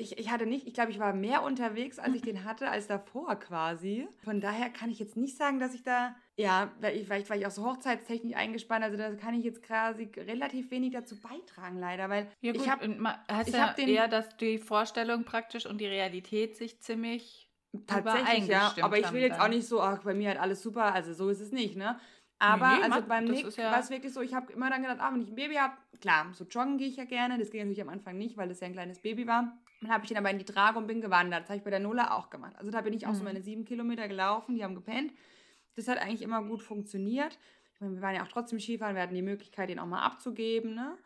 ich, 0.00 0.18
ich 0.18 0.30
hatte 0.30 0.46
nicht, 0.46 0.66
ich 0.66 0.74
glaube, 0.74 0.90
ich 0.90 0.98
war 0.98 1.12
mehr 1.12 1.42
unterwegs, 1.42 1.98
als 1.98 2.14
ich 2.14 2.22
den 2.22 2.44
hatte, 2.44 2.70
als 2.70 2.86
davor 2.86 3.36
quasi. 3.36 4.08
Von 4.24 4.40
daher 4.40 4.70
kann 4.70 4.90
ich 4.90 4.98
jetzt 4.98 5.16
nicht 5.16 5.36
sagen, 5.36 5.60
dass 5.60 5.74
ich 5.74 5.82
da, 5.82 6.14
ja, 6.36 6.72
vielleicht 6.80 7.28
war 7.28 7.36
ich 7.36 7.46
auch 7.46 7.50
so 7.50 7.64
hochzeitstechnisch 7.64 8.34
eingespannt, 8.34 8.84
also 8.84 8.96
da 8.96 9.14
kann 9.14 9.34
ich 9.34 9.44
jetzt 9.44 9.62
quasi 9.62 10.10
relativ 10.16 10.70
wenig 10.70 10.92
dazu 10.92 11.16
beitragen, 11.20 11.78
leider, 11.78 12.08
weil 12.08 12.28
ja, 12.40 12.52
gut, 12.52 12.62
ich 12.62 12.70
habe 12.70 12.86
ich 12.86 13.52
ja 13.52 13.68
hab 13.68 13.76
den, 13.76 13.88
eher, 13.88 14.08
dass 14.08 14.36
die 14.36 14.58
Vorstellung 14.58 15.24
praktisch 15.24 15.66
und 15.66 15.80
die 15.80 15.86
Realität 15.86 16.56
sich 16.56 16.80
ziemlich 16.80 17.48
tatsächlich, 17.86 18.48
ja, 18.48 18.74
aber 18.80 18.98
ich 18.98 19.12
will 19.12 19.20
jetzt 19.20 19.38
dann. 19.38 19.46
auch 19.46 19.48
nicht 19.48 19.68
so, 19.68 19.80
ach, 19.80 20.02
bei 20.02 20.14
mir 20.14 20.30
hat 20.30 20.38
alles 20.38 20.62
super, 20.62 20.94
also 20.94 21.12
so 21.12 21.28
ist 21.28 21.40
es 21.40 21.52
nicht, 21.52 21.76
ne? 21.76 22.00
Aber 22.42 22.68
nee, 22.68 22.82
also 22.82 22.88
Mann, 22.88 23.08
beim 23.08 23.24
Nick 23.26 23.54
ja 23.58 23.70
war 23.70 23.80
es 23.80 23.90
wirklich 23.90 24.14
so, 24.14 24.22
ich 24.22 24.32
habe 24.32 24.50
immer 24.54 24.70
dann 24.70 24.80
gedacht, 24.80 24.98
ah, 24.98 25.12
wenn 25.12 25.20
ich 25.20 25.28
ein 25.28 25.34
Baby 25.34 25.56
habe, 25.56 25.74
klar, 26.00 26.26
so 26.32 26.44
joggen 26.44 26.78
gehe 26.78 26.88
ich 26.88 26.96
ja 26.96 27.04
gerne. 27.04 27.38
Das 27.38 27.50
ging 27.50 27.60
natürlich 27.60 27.82
am 27.82 27.90
Anfang 27.90 28.16
nicht, 28.16 28.38
weil 28.38 28.48
das 28.48 28.60
ja 28.60 28.66
ein 28.66 28.72
kleines 28.72 29.00
Baby 29.00 29.26
war. 29.26 29.58
Dann 29.80 29.90
habe 29.90 30.04
ich 30.04 30.08
den 30.08 30.18
aber 30.18 30.30
in 30.30 30.38
die 30.38 30.44
Trage 30.44 30.78
und 30.78 30.86
bin 30.86 31.00
gewandert. 31.00 31.42
Das 31.42 31.48
habe 31.48 31.58
ich 31.58 31.64
bei 31.64 31.70
der 31.70 31.80
Nola 31.80 32.16
auch 32.16 32.30
gemacht. 32.30 32.54
Also 32.56 32.70
da 32.70 32.80
bin 32.82 32.92
ich 32.92 33.06
auch 33.06 33.12
mhm. 33.12 33.16
so 33.16 33.24
meine 33.24 33.42
sieben 33.42 33.64
Kilometer 33.64 34.08
gelaufen, 34.08 34.54
die 34.54 34.62
haben 34.62 34.74
gepennt. 34.74 35.12
Das 35.76 35.88
hat 35.88 35.98
eigentlich 35.98 36.22
immer 36.22 36.42
gut 36.42 36.62
funktioniert. 36.62 37.38
Ich 37.74 37.80
meine, 37.80 37.94
wir 37.94 38.02
waren 38.02 38.14
ja 38.14 38.22
auch 38.22 38.28
trotzdem 38.28 38.60
Skifahren, 38.60 38.94
wir 38.94 39.02
hatten 39.02 39.14
die 39.14 39.22
Möglichkeit, 39.22 39.70
den 39.70 39.78
auch 39.78 39.86
mal 39.86 40.02
abzugeben, 40.02 40.74
ne? 40.74 40.98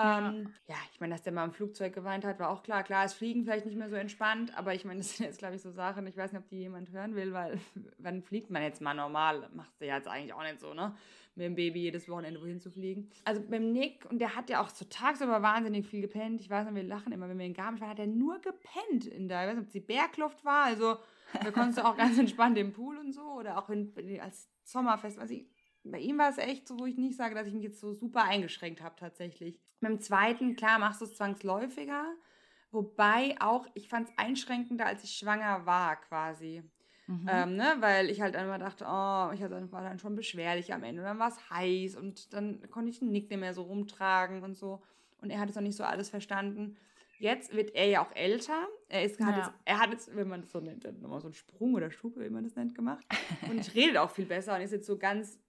Ähm, 0.00 0.52
ja. 0.68 0.74
ja, 0.74 0.80
ich 0.92 1.00
meine, 1.00 1.14
dass 1.14 1.22
der 1.22 1.32
mal 1.32 1.44
im 1.44 1.52
Flugzeug 1.52 1.92
geweint 1.92 2.24
hat, 2.24 2.38
war 2.38 2.50
auch 2.50 2.62
klar. 2.62 2.84
Klar, 2.84 3.04
ist 3.04 3.14
Fliegen 3.14 3.42
vielleicht 3.42 3.66
nicht 3.66 3.76
mehr 3.76 3.88
so 3.88 3.96
entspannt, 3.96 4.56
aber 4.56 4.72
ich 4.72 4.84
meine, 4.84 4.98
das 4.98 5.16
sind 5.16 5.26
jetzt, 5.26 5.38
glaube 5.38 5.56
ich, 5.56 5.62
so 5.62 5.72
Sachen, 5.72 6.06
ich 6.06 6.16
weiß 6.16 6.32
nicht, 6.32 6.40
ob 6.40 6.48
die 6.48 6.58
jemand 6.58 6.92
hören 6.92 7.16
will, 7.16 7.32
weil 7.32 7.58
wann 7.98 8.22
fliegt 8.22 8.50
man 8.50 8.62
jetzt 8.62 8.80
mal 8.80 8.94
normal? 8.94 9.48
Macht 9.54 9.80
der 9.80 9.96
jetzt 9.96 10.06
eigentlich 10.06 10.32
auch 10.32 10.42
nicht 10.42 10.60
so, 10.60 10.72
ne? 10.72 10.94
Mit 11.38 11.46
dem 11.46 11.54
Baby 11.54 11.82
jedes 11.82 12.08
Wochenende 12.08 12.40
wohin 12.40 12.58
zu 12.58 12.68
fliegen. 12.68 13.10
Also 13.24 13.40
beim 13.48 13.70
Nick, 13.70 14.04
und 14.10 14.18
der 14.18 14.34
hat 14.34 14.50
ja 14.50 14.60
auch 14.60 14.70
so 14.70 14.84
tagsüber 14.84 15.40
wahnsinnig 15.40 15.86
viel 15.86 16.00
gepennt. 16.00 16.40
Ich 16.40 16.50
weiß 16.50 16.66
nicht, 16.66 16.74
wir 16.74 16.82
lachen 16.82 17.12
immer, 17.12 17.28
wenn 17.28 17.38
wir 17.38 17.46
in 17.46 17.54
Garmisch 17.54 17.80
waren, 17.80 17.90
hat 17.90 18.00
er 18.00 18.08
nur 18.08 18.40
gepennt 18.40 19.06
in 19.06 19.28
der, 19.28 19.42
ich 19.42 19.48
weiß 19.48 19.54
nicht, 19.54 19.62
ob 19.62 19.66
es 19.68 19.72
die 19.72 19.80
Bergluft 19.80 20.44
war, 20.44 20.64
also 20.64 20.96
da 21.32 21.52
konntest 21.52 21.78
du 21.78 21.84
auch 21.84 21.96
ganz 21.96 22.18
entspannt 22.18 22.58
im 22.58 22.72
Pool 22.72 22.98
und 22.98 23.12
so 23.12 23.22
oder 23.22 23.56
auch 23.56 23.70
in, 23.70 23.92
als 24.20 24.50
Sommerfest, 24.64 25.20
weiß 25.20 25.30
ich, 25.30 25.46
bei 25.84 26.00
ihm 26.00 26.18
war 26.18 26.28
es 26.28 26.38
echt 26.38 26.66
so, 26.66 26.76
wo 26.76 26.86
ich 26.86 26.96
nicht 26.96 27.16
sage, 27.16 27.36
dass 27.36 27.46
ich 27.46 27.54
mich 27.54 27.62
jetzt 27.62 27.78
so 27.78 27.92
super 27.92 28.24
eingeschränkt 28.24 28.82
habe 28.82 28.96
tatsächlich. 28.98 29.60
Beim 29.80 30.00
zweiten, 30.00 30.56
klar, 30.56 30.80
machst 30.80 31.00
du 31.00 31.04
es 31.04 31.14
zwangsläufiger. 31.14 32.04
Wobei 32.72 33.36
auch, 33.40 33.68
ich 33.74 33.88
fand 33.88 34.08
es 34.08 34.18
einschränkender, 34.18 34.86
als 34.86 35.04
ich 35.04 35.12
schwanger 35.12 35.66
war 35.66 36.00
quasi. 36.00 36.64
Mhm. 37.08 37.26
Ähm, 37.28 37.56
ne? 37.56 37.76
Weil 37.80 38.10
ich 38.10 38.20
halt 38.20 38.36
immer 38.36 38.58
dachte, 38.58 38.84
oh, 38.84 39.32
ich 39.32 39.40
war 39.72 39.82
dann 39.82 39.98
schon 39.98 40.14
beschwerlich 40.14 40.72
am 40.72 40.84
Ende. 40.84 41.02
Und 41.02 41.08
dann 41.08 41.18
war 41.18 41.28
es 41.28 41.50
heiß 41.50 41.96
und 41.96 42.32
dann 42.34 42.60
konnte 42.70 42.90
ich 42.90 43.00
den 43.00 43.10
Nick 43.10 43.30
nicht 43.30 43.40
mehr 43.40 43.54
so 43.54 43.62
rumtragen 43.62 44.42
und 44.42 44.56
so. 44.56 44.82
Und 45.20 45.30
er 45.30 45.40
hat 45.40 45.48
es 45.48 45.56
noch 45.56 45.62
nicht 45.62 45.76
so 45.76 45.84
alles 45.84 46.10
verstanden. 46.10 46.76
Jetzt 47.18 47.52
wird 47.52 47.74
er 47.74 47.86
ja 47.86 48.04
auch 48.04 48.14
älter. 48.14 48.68
Er, 48.88 49.02
ist, 49.02 49.18
hat, 49.18 49.36
ja. 49.36 49.38
jetzt, 49.38 49.52
er 49.64 49.80
hat 49.80 49.90
jetzt, 49.90 50.14
wenn 50.14 50.28
man 50.28 50.42
das 50.42 50.52
so 50.52 50.60
nennt, 50.60 50.84
nochmal 51.02 51.20
so 51.20 51.26
einen 51.26 51.34
Sprung 51.34 51.74
oder 51.74 51.90
Stufe, 51.90 52.20
wie 52.20 52.30
man 52.30 52.44
das 52.44 52.54
nennt, 52.54 52.74
gemacht. 52.74 53.04
Und 53.50 53.74
redet 53.74 53.96
auch 53.96 54.10
viel 54.10 54.26
besser 54.26 54.54
und 54.54 54.60
ist 54.60 54.70
jetzt 54.70 54.86
so 54.86 54.98
ganz 54.98 55.40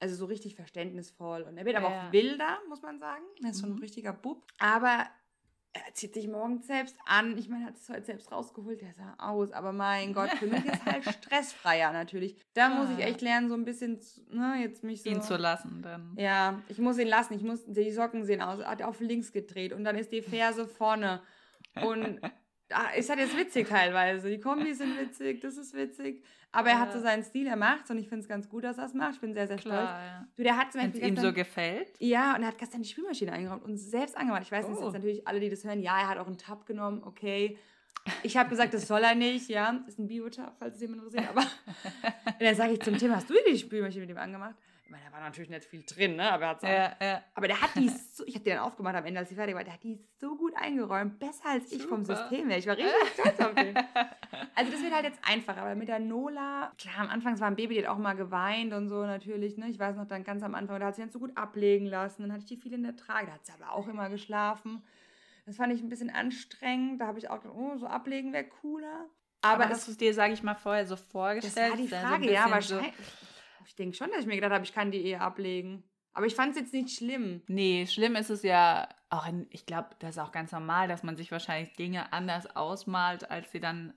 also 0.00 0.16
so 0.16 0.24
richtig 0.26 0.54
verständnisvoll. 0.54 1.42
Und 1.42 1.56
er 1.56 1.64
wird 1.64 1.76
aber 1.76 1.90
ja. 1.90 2.08
auch 2.08 2.12
wilder, 2.12 2.58
muss 2.68 2.82
man 2.82 2.98
sagen. 2.98 3.24
Er 3.42 3.50
ist 3.50 3.56
mhm. 3.56 3.60
schon 3.60 3.70
ein 3.70 3.76
mhm. 3.76 3.82
richtiger 3.82 4.12
Bub. 4.12 4.44
Aber 4.58 5.06
er 5.74 5.92
zieht 5.92 6.14
sich 6.14 6.28
morgens 6.28 6.66
selbst 6.66 6.96
an. 7.04 7.36
Ich 7.36 7.48
meine, 7.48 7.64
er 7.64 7.68
hat 7.68 7.76
es 7.76 7.88
heute 7.88 8.04
selbst 8.04 8.30
rausgeholt. 8.30 8.80
Der 8.80 8.94
sah 8.94 9.14
aus. 9.18 9.50
Aber 9.52 9.72
mein 9.72 10.12
Gott, 10.12 10.30
für 10.30 10.46
mich 10.46 10.64
ist 10.64 10.86
halt 10.86 11.04
stressfreier 11.24 11.92
natürlich. 11.92 12.36
Da 12.54 12.68
muss 12.68 12.88
ich 12.96 13.04
echt 13.04 13.20
lernen, 13.20 13.48
so 13.48 13.54
ein 13.54 13.64
bisschen, 13.64 14.00
ne, 14.30 14.58
jetzt 14.60 14.84
mich 14.84 15.02
so. 15.02 15.10
Ihn 15.10 15.20
zu 15.20 15.36
lassen 15.36 15.82
dann. 15.82 16.14
Ja, 16.16 16.62
ich 16.68 16.78
muss 16.78 16.98
ihn 16.98 17.08
lassen. 17.08 17.34
Ich 17.34 17.42
muss, 17.42 17.64
die 17.66 17.90
Socken 17.90 18.24
sehen 18.24 18.40
aus. 18.40 18.60
Er 18.60 18.70
hat 18.70 18.82
auf 18.82 19.00
links 19.00 19.32
gedreht 19.32 19.72
und 19.72 19.82
dann 19.84 19.96
ist 19.96 20.12
die 20.12 20.22
Ferse 20.22 20.68
vorne. 20.68 21.20
Und 21.82 22.20
ah, 22.74 22.90
ist 22.96 23.08
halt 23.08 23.20
jetzt 23.20 23.36
witzig 23.36 23.68
teilweise. 23.68 24.28
Die 24.28 24.40
Kombis 24.40 24.78
sind 24.78 24.98
witzig, 24.98 25.40
das 25.40 25.56
ist 25.56 25.74
witzig. 25.74 26.22
Aber 26.52 26.70
er 26.70 26.78
hat 26.78 26.92
so 26.92 27.00
seinen 27.00 27.24
Stil, 27.24 27.48
er 27.48 27.56
macht 27.56 27.90
und 27.90 27.98
ich 27.98 28.08
finde 28.08 28.22
es 28.22 28.28
ganz 28.28 28.48
gut, 28.48 28.62
dass 28.62 28.78
er 28.78 28.86
es 28.86 28.94
macht. 28.94 29.14
Ich 29.14 29.20
bin 29.20 29.34
sehr, 29.34 29.48
sehr 29.48 29.56
Klar, 29.56 29.86
stolz. 29.86 29.90
Ja. 29.90 30.28
Du, 30.36 30.42
der 30.44 30.56
hat 30.56 30.72
zum 30.72 30.82
Beispiel. 30.82 31.08
ihm 31.08 31.16
so 31.16 31.32
gefällt? 31.32 31.88
Ja, 31.98 32.36
und 32.36 32.42
er 32.42 32.48
hat 32.48 32.58
gestern 32.58 32.82
die 32.82 32.88
Spülmaschine 32.88 33.32
eingeräumt 33.32 33.64
und 33.64 33.76
selbst 33.76 34.16
angemacht. 34.16 34.42
Ich 34.42 34.52
weiß, 34.52 34.66
oh. 34.66 34.70
jetzt 34.70 34.92
natürlich 34.92 35.26
alle, 35.26 35.40
die 35.40 35.50
das 35.50 35.64
hören, 35.64 35.82
ja, 35.82 35.98
er 35.98 36.08
hat 36.08 36.18
auch 36.18 36.28
einen 36.28 36.38
Tab 36.38 36.64
genommen, 36.66 37.02
okay. 37.04 37.58
Ich 38.22 38.36
habe 38.36 38.50
gesagt, 38.50 38.72
das 38.74 38.86
soll 38.86 39.02
er 39.02 39.14
nicht, 39.14 39.48
ja. 39.48 39.82
Ist 39.88 39.98
ein 39.98 40.06
Bio-Tab, 40.06 40.54
falls 40.58 40.76
es 40.76 40.80
jemand 40.82 41.02
interessiert. 41.02 41.28
Aber 41.28 41.44
dann 42.38 42.54
sage 42.54 42.74
ich 42.74 42.80
zum 42.82 42.98
Thema, 42.98 43.16
hast 43.16 43.28
du 43.28 43.34
die 43.48 43.58
Spülmaschine 43.58 44.02
mit 44.02 44.10
ihm 44.10 44.18
angemacht? 44.18 44.54
Ich 44.84 44.90
meine, 44.90 45.04
da 45.06 45.12
war 45.12 45.20
natürlich 45.20 45.48
nicht 45.48 45.64
viel 45.64 45.82
drin, 45.82 46.16
ne? 46.16 46.30
Aber, 46.30 46.58
er 46.60 46.96
ja, 47.00 47.06
ja. 47.06 47.22
aber 47.34 47.48
der 47.48 47.60
hat 47.60 47.74
die 47.74 47.88
so, 48.12 48.22
ich 48.26 48.34
habe 48.34 48.44
die 48.44 48.50
dann 48.50 48.58
aufgemacht 48.58 48.94
am 48.94 49.06
Ende, 49.06 49.20
als 49.20 49.30
sie 49.30 49.34
fertig 49.34 49.54
war, 49.54 49.64
der 49.64 49.72
hat 49.72 49.82
die 49.82 49.98
so 50.20 50.36
gut 50.36 50.52
eingeräumt, 50.56 51.18
besser 51.18 51.48
als 51.48 51.72
ich 51.72 51.82
vom 51.84 52.04
System 52.04 52.50
her. 52.50 52.58
Ich 52.58 52.66
war 52.66 52.76
richtig 52.76 52.92
stolz 53.14 53.40
auf 53.40 53.54
den. 53.54 53.74
Also 54.56 54.70
das 54.70 54.82
wird 54.82 54.92
halt 54.92 55.04
jetzt 55.04 55.20
einfacher, 55.22 55.62
aber 55.62 55.74
mit 55.74 55.88
der 55.88 55.98
Nola, 55.98 56.72
klar, 56.78 56.98
am 56.98 57.08
Anfang 57.08 57.38
war 57.40 57.48
ein 57.48 57.56
Baby, 57.56 57.74
die 57.74 57.84
hat 57.84 57.88
auch 57.88 57.98
mal 57.98 58.14
geweint 58.14 58.72
und 58.72 58.88
so 58.88 59.04
natürlich, 59.04 59.56
ne? 59.56 59.68
Ich 59.68 59.78
weiß 59.78 59.96
noch 59.96 60.06
dann 60.06 60.22
ganz 60.22 60.42
am 60.42 60.54
Anfang, 60.54 60.78
da 60.78 60.86
hat 60.86 60.94
sie 60.94 61.02
dann 61.02 61.10
so 61.10 61.18
gut 61.18 61.36
ablegen 61.36 61.86
lassen, 61.86 62.22
dann 62.22 62.32
hatte 62.32 62.42
ich 62.42 62.48
die 62.48 62.56
viel 62.56 62.72
in 62.72 62.84
der 62.84 62.94
Trage, 62.94 63.26
da 63.26 63.32
hat 63.32 63.46
sie 63.46 63.52
aber 63.52 63.72
auch 63.72 63.88
immer 63.88 64.08
geschlafen. 64.10 64.84
Das 65.46 65.56
fand 65.56 65.72
ich 65.72 65.82
ein 65.82 65.88
bisschen 65.88 66.10
anstrengend, 66.10 67.00
da 67.00 67.06
habe 67.06 67.18
ich 67.18 67.30
auch 67.30 67.42
gedacht, 67.42 67.56
oh, 67.56 67.76
so 67.76 67.86
ablegen 67.86 68.32
wäre 68.32 68.44
cooler. 68.44 69.06
Aber, 69.40 69.64
aber 69.64 69.72
hast 69.72 69.88
du 69.88 69.92
es 69.92 69.98
dir, 69.98 70.14
sage 70.14 70.34
ich 70.34 70.42
mal, 70.42 70.54
vorher 70.54 70.86
so 70.86 70.96
vorgestellt? 70.96 71.56
Das 71.56 71.70
war 71.70 71.76
die 71.76 71.88
Frage, 71.88 72.24
so 72.24 72.30
ja, 72.30 72.50
wahrscheinlich. 72.50 72.94
So 72.96 73.33
ich 73.66 73.74
denke 73.76 73.96
schon, 73.96 74.10
dass 74.10 74.20
ich 74.20 74.26
mir 74.26 74.36
gedacht 74.36 74.52
habe, 74.52 74.64
ich 74.64 74.72
kann 74.72 74.90
die 74.90 75.04
Ehe 75.04 75.20
ablegen. 75.20 75.84
Aber 76.12 76.26
ich 76.26 76.34
fand 76.34 76.52
es 76.52 76.60
jetzt 76.60 76.72
nicht 76.72 76.96
schlimm. 76.96 77.42
Nee, 77.48 77.86
schlimm 77.86 78.14
ist 78.14 78.30
es 78.30 78.42
ja 78.42 78.88
auch, 79.10 79.26
in, 79.26 79.46
ich 79.50 79.66
glaube, 79.66 79.90
das 79.98 80.10
ist 80.10 80.18
auch 80.18 80.30
ganz 80.30 80.52
normal, 80.52 80.86
dass 80.86 81.02
man 81.02 81.16
sich 81.16 81.32
wahrscheinlich 81.32 81.74
Dinge 81.74 82.12
anders 82.12 82.54
ausmalt, 82.54 83.30
als 83.30 83.50
sie 83.50 83.60
dann 83.60 83.94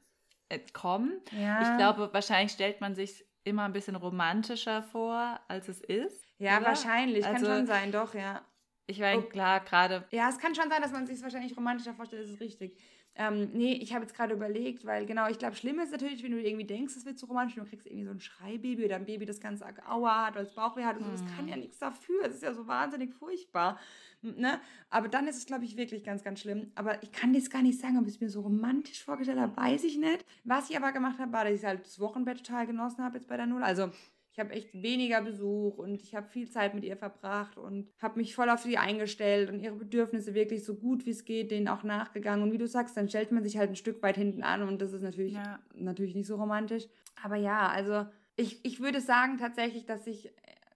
äh, 0.49 0.59
kommen. 0.73 1.21
Ja. 1.31 1.61
Ich 1.61 1.77
glaube, 1.77 2.11
wahrscheinlich 2.11 2.51
stellt 2.51 2.81
man 2.81 2.95
sich 2.95 3.23
immer 3.43 3.65
ein 3.65 3.73
bisschen 3.73 3.95
romantischer 3.95 4.81
vor, 4.83 5.39
als 5.47 5.69
es 5.69 5.79
ist. 5.81 6.25
Ja, 6.39 6.57
oder? 6.57 6.67
wahrscheinlich. 6.67 7.25
Also, 7.25 7.45
kann 7.45 7.57
schon 7.57 7.65
sein, 7.67 7.91
doch, 7.91 8.13
ja. 8.15 8.41
Ich 8.87 8.99
meine, 8.99 9.21
oh. 9.21 9.29
klar, 9.29 9.59
gerade. 9.59 10.05
Ja, 10.11 10.29
es 10.29 10.39
kann 10.39 10.55
schon 10.55 10.69
sein, 10.69 10.81
dass 10.81 10.91
man 10.91 11.05
sich 11.05 11.17
es 11.17 11.23
wahrscheinlich 11.23 11.55
romantischer 11.55 11.93
vorstellt, 11.93 12.23
das 12.23 12.31
ist 12.31 12.41
richtig. 12.41 12.79
Ähm, 13.19 13.49
nee, 13.53 13.73
ich 13.73 13.93
habe 13.93 14.05
jetzt 14.05 14.15
gerade 14.15 14.35
überlegt, 14.35 14.85
weil 14.85 15.07
genau, 15.07 15.27
ich 15.27 15.39
glaube, 15.39 15.55
schlimm 15.55 15.79
ist 15.79 15.91
natürlich, 15.91 16.23
wenn 16.23 16.31
du 16.31 16.41
irgendwie 16.41 16.65
denkst, 16.65 16.95
es 16.95 17.05
wird 17.05 17.17
zu 17.17 17.25
romantisch 17.25 17.57
und 17.57 17.63
du 17.65 17.69
kriegst 17.69 17.87
irgendwie 17.87 18.05
so 18.05 18.11
ein 18.11 18.19
Schreibaby 18.19 18.85
oder 18.85 18.95
ein 18.97 19.05
Baby, 19.05 19.25
das 19.25 19.39
ganz 19.39 19.63
Aua 19.87 20.27
hat 20.27 20.35
oder 20.35 20.43
das 20.43 20.53
Bauchweh 20.53 20.85
hat 20.85 20.97
und 20.97 21.05
so. 21.05 21.11
Das 21.11 21.25
kann 21.35 21.47
ja 21.47 21.55
mhm. 21.55 21.63
nichts 21.63 21.79
dafür. 21.79 22.23
Das 22.23 22.35
ist 22.35 22.43
ja 22.43 22.53
so 22.53 22.67
wahnsinnig 22.67 23.13
furchtbar. 23.15 23.79
Ne? 24.21 24.59
Aber 24.91 25.07
dann 25.07 25.27
ist 25.27 25.37
es, 25.37 25.47
glaube 25.47 25.65
ich, 25.65 25.77
wirklich 25.77 26.03
ganz, 26.03 26.23
ganz 26.23 26.41
schlimm. 26.41 26.71
Aber 26.75 27.01
ich 27.01 27.11
kann 27.11 27.33
jetzt 27.33 27.51
gar 27.51 27.63
nicht 27.63 27.79
sagen, 27.79 27.97
ob 27.97 28.05
ich 28.05 28.15
es 28.15 28.21
mir 28.21 28.29
so 28.29 28.41
romantisch 28.41 29.03
vorgestellt 29.03 29.39
habe, 29.39 29.57
weiß 29.57 29.83
ich 29.83 29.97
nicht. 29.97 30.23
Was 30.43 30.69
ich 30.69 30.77
aber 30.77 30.91
gemacht 30.91 31.17
habe, 31.17 31.33
war, 31.33 31.43
dass 31.43 31.53
ich 31.53 31.65
halt 31.65 31.85
das 31.85 31.99
Wochenbett 31.99 32.45
total 32.45 32.67
genossen 32.67 33.03
habe 33.03 33.17
jetzt 33.17 33.27
bei 33.27 33.37
der 33.37 33.47
Null. 33.47 33.63
Also 33.63 33.91
ich 34.37 34.43
habe 34.43 34.53
echt 34.53 34.71
weniger 34.71 35.19
Besuch 35.21 35.79
und 35.79 35.99
ich 36.03 36.13
habe 36.13 36.27
viel 36.27 36.47
Zeit 36.47 36.75
mit 36.75 36.83
ihr 36.83 36.95
verbracht 36.95 37.57
und 37.57 37.89
habe 37.99 38.19
mich 38.19 38.35
voll 38.35 38.51
auf 38.51 38.61
sie 38.61 38.77
eingestellt 38.77 39.49
und 39.49 39.61
ihre 39.61 39.73
Bedürfnisse 39.73 40.35
wirklich 40.35 40.63
so 40.63 40.75
gut 40.75 41.07
wie 41.07 41.09
es 41.09 41.25
geht, 41.25 41.49
denen 41.49 41.67
auch 41.67 41.81
nachgegangen. 41.81 42.43
Und 42.43 42.51
wie 42.51 42.59
du 42.59 42.67
sagst, 42.67 42.95
dann 42.95 43.09
stellt 43.09 43.31
man 43.31 43.43
sich 43.43 43.57
halt 43.57 43.71
ein 43.71 43.75
Stück 43.75 44.03
weit 44.03 44.15
hinten 44.15 44.43
an 44.43 44.61
und 44.61 44.79
das 44.79 44.93
ist 44.93 45.01
natürlich, 45.01 45.33
ja. 45.33 45.57
natürlich 45.73 46.13
nicht 46.13 46.27
so 46.27 46.35
romantisch. 46.35 46.83
Aber 47.23 47.35
ja, 47.35 47.67
also 47.67 48.05
ich, 48.35 48.63
ich 48.63 48.79
würde 48.79 49.01
sagen 49.01 49.39
tatsächlich, 49.39 49.87
dass 49.87 50.05
sich 50.05 50.29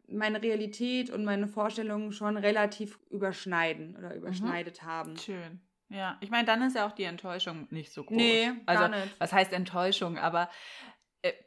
meine 0.08 0.42
Realität 0.42 1.12
und 1.12 1.24
meine 1.24 1.48
Vorstellungen 1.48 2.14
schon 2.14 2.38
relativ 2.38 2.98
überschneiden 3.12 3.96
oder 3.96 4.16
überschneidet 4.16 4.82
mhm. 4.82 4.88
haben. 4.88 5.18
Schön. 5.18 5.62
Ja, 5.90 6.18
ich 6.22 6.32
meine, 6.32 6.46
dann 6.46 6.64
ist 6.64 6.76
ja 6.76 6.88
auch 6.88 6.94
die 6.94 7.04
Enttäuschung 7.04 7.68
nicht 7.70 7.94
so 7.94 8.04
groß. 8.06 8.18
Nee, 8.18 8.54
also, 8.66 8.82
gar 8.82 8.90
nicht. 8.90 9.20
Was 9.20 9.34
heißt 9.34 9.54
Enttäuschung? 9.54 10.18
Aber 10.18 10.44
äh, 10.44 10.48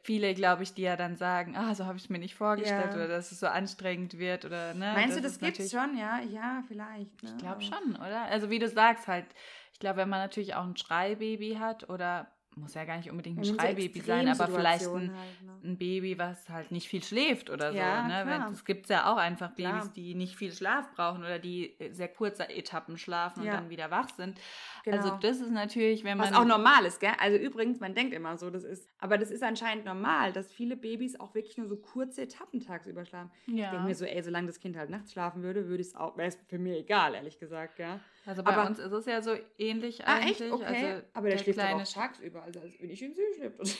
viele, 0.03 0.33
glaube 0.33 0.63
ich, 0.63 0.73
die 0.73 0.83
ja 0.83 0.95
dann 0.95 1.15
sagen, 1.17 1.55
ah, 1.57 1.75
so 1.75 1.85
habe 1.85 1.97
ich 1.97 2.05
es 2.05 2.09
mir 2.09 2.19
nicht 2.19 2.35
vorgestellt 2.35 2.91
ja. 2.91 2.95
oder 2.95 3.07
dass 3.07 3.31
es 3.31 3.39
so 3.39 3.47
anstrengend 3.47 4.17
wird 4.17 4.45
oder 4.45 4.73
ne. 4.73 4.93
Meinst 4.93 5.17
das 5.17 5.21
du, 5.21 5.21
das 5.21 5.39
gibt's 5.39 5.71
schon? 5.71 5.97
Ja, 5.97 6.19
ja, 6.21 6.63
vielleicht. 6.67 7.23
Ne? 7.23 7.29
Ich 7.29 7.37
glaube 7.37 7.61
schon, 7.61 7.95
oder? 7.95 8.23
Also 8.23 8.49
wie 8.49 8.59
du 8.59 8.69
sagst 8.69 9.07
halt, 9.07 9.25
ich 9.73 9.79
glaube, 9.79 9.97
wenn 9.97 10.09
man 10.09 10.21
natürlich 10.21 10.55
auch 10.55 10.63
ein 10.63 10.77
Schreibaby 10.77 11.57
hat 11.59 11.89
oder 11.89 12.27
muss 12.57 12.73
ja 12.73 12.85
gar 12.85 12.97
nicht 12.97 13.11
unbedingt 13.11 13.39
ein 13.39 13.43
ja, 13.43 13.53
Schreibaby 13.53 13.99
sein, 14.01 14.27
aber 14.27 14.47
vielleicht 14.47 14.87
ein, 14.87 15.15
halt, 15.15 15.41
ne? 15.43 15.59
ein, 15.63 15.77
Baby, 15.77 16.17
was 16.17 16.47
halt 16.49 16.71
nicht 16.71 16.87
viel 16.87 17.03
schläft 17.03 17.49
oder 17.49 17.71
ja, 17.71 18.03
so. 18.03 18.29
Ne? 18.29 18.49
Es 18.51 18.65
gibt 18.65 18.89
ja 18.89 19.11
auch 19.11 19.17
einfach 19.17 19.51
Babys, 19.51 19.71
klar. 19.71 19.91
die 19.95 20.15
nicht 20.15 20.35
viel 20.35 20.51
Schlaf 20.51 20.91
brauchen 20.95 21.19
oder 21.21 21.39
die 21.39 21.75
sehr 21.91 22.07
kurze 22.07 22.49
Etappen 22.49 22.97
schlafen 22.97 23.43
ja. 23.43 23.51
und 23.51 23.57
dann 23.57 23.69
wieder 23.69 23.91
wach 23.91 24.09
sind. 24.15 24.39
Also 24.85 24.99
genau. 24.99 25.13
Also 25.15 25.17
das 25.21 25.41
ist 25.41 25.51
natürlich, 25.51 26.03
wenn 26.03 26.17
man... 26.17 26.31
Was 26.31 26.37
auch 26.37 26.45
normal 26.45 26.85
ist, 26.85 26.99
gell? 26.99 27.13
Also 27.19 27.37
übrigens, 27.37 27.79
man 27.79 27.93
denkt 27.93 28.13
immer 28.13 28.37
so, 28.37 28.49
das 28.49 28.63
ist... 28.63 28.89
Aber 28.99 29.17
das 29.17 29.31
ist 29.31 29.43
anscheinend 29.43 29.85
normal, 29.85 30.31
dass 30.31 30.51
viele 30.53 30.77
Babys 30.77 31.19
auch 31.19 31.35
wirklich 31.35 31.57
nur 31.57 31.67
so 31.67 31.77
kurze 31.77 32.21
Etappen 32.21 32.61
tagsüber 32.61 33.05
schlafen. 33.05 33.31
Ich 33.47 33.55
denke 33.55 33.79
mir 33.79 33.95
so, 33.95 34.05
ey, 34.05 34.21
solange 34.23 34.47
das 34.47 34.59
Kind 34.59 34.77
halt 34.77 34.89
nachts 34.89 35.11
schlafen 35.11 35.43
würde, 35.43 35.67
würde 35.67 35.81
es 35.81 35.95
auch... 35.95 36.17
Wäre 36.17 36.29
es 36.29 36.37
für 36.47 36.59
mich 36.59 36.77
egal, 36.77 37.15
ehrlich 37.15 37.39
gesagt, 37.39 37.75
gell? 37.75 37.99
Also 38.25 38.43
bei 38.43 38.53
aber, 38.53 38.67
uns 38.67 38.79
ist 38.79 38.91
es 38.91 39.05
ja 39.05 39.21
so 39.21 39.35
ähnlich 39.57 40.05
ah, 40.07 40.15
eigentlich. 40.15 40.41
Echt? 40.41 40.51
Okay. 40.51 40.65
Also 40.65 41.05
aber 41.13 41.27
der, 41.27 41.37
der 41.37 41.43
schläft 41.43 41.59
kleine 41.59 41.83
auch 41.83 41.87
tagsüber, 41.87 42.43
also 42.43 42.59
als 42.59 42.73
wenn 42.79 42.89
ich 42.89 43.01
ihn 43.01 43.13
sehe, 43.13 43.33
schläft 43.35 43.79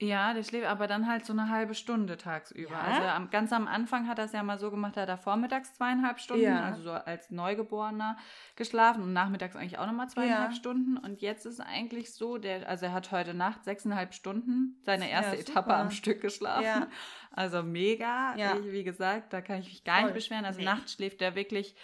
Ja, 0.00 0.32
der 0.32 0.44
schläft 0.44 0.66
aber 0.66 0.86
dann 0.86 1.08
halt 1.08 1.26
so 1.26 1.32
eine 1.32 1.48
halbe 1.48 1.74
Stunde 1.74 2.16
tagsüber. 2.16 2.70
Ja? 2.70 2.80
Also 2.80 3.02
am, 3.02 3.30
ganz 3.30 3.52
am 3.52 3.66
Anfang 3.66 4.06
hat 4.06 4.18
er 4.18 4.26
es 4.26 4.32
ja 4.32 4.42
mal 4.42 4.58
so 4.58 4.70
gemacht, 4.70 4.96
da 4.96 5.02
hat 5.02 5.08
er 5.08 5.18
vormittags 5.18 5.74
zweieinhalb 5.74 6.20
Stunden, 6.20 6.44
ja. 6.44 6.64
also 6.64 6.82
so 6.82 6.90
als 6.92 7.30
Neugeborener 7.30 8.16
geschlafen 8.56 9.02
und 9.02 9.12
nachmittags 9.12 9.56
eigentlich 9.56 9.78
auch 9.78 9.86
nochmal 9.86 10.08
zweieinhalb 10.08 10.50
ja. 10.50 10.56
Stunden. 10.56 10.96
Und 10.98 11.20
jetzt 11.20 11.46
ist 11.46 11.54
es 11.54 11.60
eigentlich 11.60 12.14
so, 12.14 12.38
der, 12.38 12.68
also 12.68 12.86
er 12.86 12.92
hat 12.92 13.10
heute 13.10 13.34
Nacht 13.34 13.64
sechseinhalb 13.64 14.14
Stunden 14.14 14.80
seine 14.82 15.10
erste 15.10 15.36
Etappe 15.36 15.74
am 15.74 15.90
Stück 15.90 16.20
geschlafen. 16.20 16.86
Also 17.30 17.62
mega. 17.62 18.34
Ich, 18.34 18.72
wie 18.72 18.84
gesagt, 18.84 19.32
da 19.32 19.40
kann 19.40 19.60
ich 19.60 19.68
mich 19.68 19.84
gar 19.84 19.96
Voll. 19.96 20.04
nicht 20.06 20.14
beschweren. 20.14 20.44
Also 20.44 20.58
nee. 20.58 20.64
nachts 20.64 20.94
schläft 20.94 21.22
er 21.22 21.36
wirklich 21.36 21.76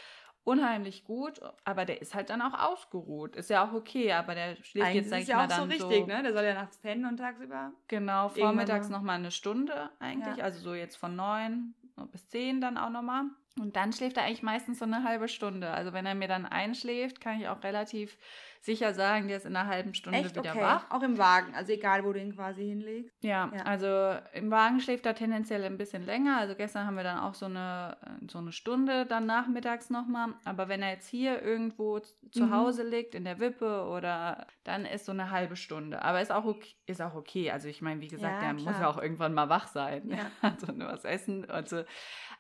unheimlich 0.44 1.04
gut, 1.04 1.40
aber 1.64 1.84
der 1.84 2.00
ist 2.00 2.14
halt 2.14 2.30
dann 2.30 2.42
auch 2.42 2.58
ausgeruht. 2.58 3.34
Ist 3.36 3.50
ja 3.50 3.66
auch 3.66 3.72
okay, 3.72 4.12
aber 4.12 4.34
der 4.34 4.56
schläft 4.56 4.86
eigentlich 4.86 4.96
jetzt, 4.96 5.10
sag 5.10 5.20
ich 5.22 5.28
ja 5.28 5.36
mal, 5.36 5.48
dann 5.48 5.62
so 5.62 5.64
richtig, 5.64 6.00
so, 6.00 6.06
ne? 6.06 6.22
Der 6.22 6.32
soll 6.32 6.44
ja 6.44 6.54
nachts 6.54 6.78
pennen 6.78 7.06
und 7.06 7.16
tagsüber. 7.16 7.72
Genau, 7.88 8.28
vormittags 8.28 8.88
nochmal 8.88 9.16
eine 9.16 9.30
Stunde 9.30 9.90
eigentlich, 9.98 10.36
ja. 10.36 10.44
also 10.44 10.60
so 10.60 10.74
jetzt 10.74 10.96
von 10.96 11.16
neun 11.16 11.74
bis 12.12 12.28
zehn 12.28 12.60
dann 12.60 12.76
auch 12.76 12.90
nochmal. 12.90 13.24
Und 13.60 13.76
dann 13.76 13.92
schläft 13.92 14.16
er 14.16 14.24
eigentlich 14.24 14.42
meistens 14.42 14.80
so 14.80 14.84
eine 14.84 15.04
halbe 15.04 15.28
Stunde. 15.28 15.70
Also 15.70 15.92
wenn 15.92 16.06
er 16.06 16.16
mir 16.16 16.26
dann 16.26 16.44
einschläft, 16.44 17.20
kann 17.20 17.40
ich 17.40 17.48
auch 17.48 17.62
relativ 17.62 18.18
sicher 18.64 18.94
sagen, 18.94 19.28
der 19.28 19.36
ist 19.36 19.44
in 19.44 19.54
einer 19.54 19.68
halben 19.68 19.92
Stunde 19.92 20.20
Echt? 20.20 20.36
wieder 20.36 20.50
okay. 20.50 20.60
wach. 20.60 20.90
Auch 20.90 21.02
im 21.02 21.18
Wagen, 21.18 21.54
also 21.54 21.72
egal, 21.72 22.02
wo 22.04 22.12
du 22.12 22.20
ihn 22.20 22.34
quasi 22.34 22.64
hinlegst. 22.64 23.14
Ja, 23.22 23.52
ja, 23.54 23.62
also 23.64 24.18
im 24.32 24.50
Wagen 24.50 24.80
schläft 24.80 25.04
er 25.04 25.14
tendenziell 25.14 25.62
ein 25.64 25.76
bisschen 25.76 26.06
länger. 26.06 26.38
Also 26.38 26.54
gestern 26.54 26.86
haben 26.86 26.96
wir 26.96 27.04
dann 27.04 27.18
auch 27.18 27.34
so 27.34 27.44
eine, 27.44 27.98
so 28.30 28.38
eine 28.38 28.52
Stunde 28.52 29.04
dann 29.04 29.26
nachmittags 29.26 29.90
nochmal. 29.90 30.34
Aber 30.44 30.68
wenn 30.68 30.80
er 30.80 30.92
jetzt 30.92 31.08
hier 31.08 31.42
irgendwo 31.42 31.98
zu 31.98 32.44
mhm. 32.44 32.52
Hause 32.52 32.88
liegt, 32.88 33.14
in 33.14 33.24
der 33.24 33.38
Wippe 33.38 33.84
oder 33.84 34.46
dann 34.64 34.86
ist 34.86 35.04
so 35.04 35.12
eine 35.12 35.30
halbe 35.30 35.56
Stunde. 35.56 36.00
Aber 36.02 36.22
ist 36.22 36.32
auch 36.32 36.46
okay. 36.46 36.74
Ist 36.86 37.02
auch 37.02 37.14
okay. 37.14 37.50
Also 37.50 37.68
ich 37.68 37.82
meine, 37.82 38.00
wie 38.00 38.08
gesagt, 38.08 38.42
ja, 38.42 38.52
der 38.52 38.54
klar. 38.54 38.72
muss 38.72 38.80
ja 38.80 38.88
auch 38.88 39.00
irgendwann 39.00 39.34
mal 39.34 39.50
wach 39.50 39.68
sein. 39.68 40.10
Ja. 40.10 40.30
Also 40.40 40.72
nur 40.72 40.88
was 40.88 41.04
essen. 41.04 41.50
Also, 41.50 41.84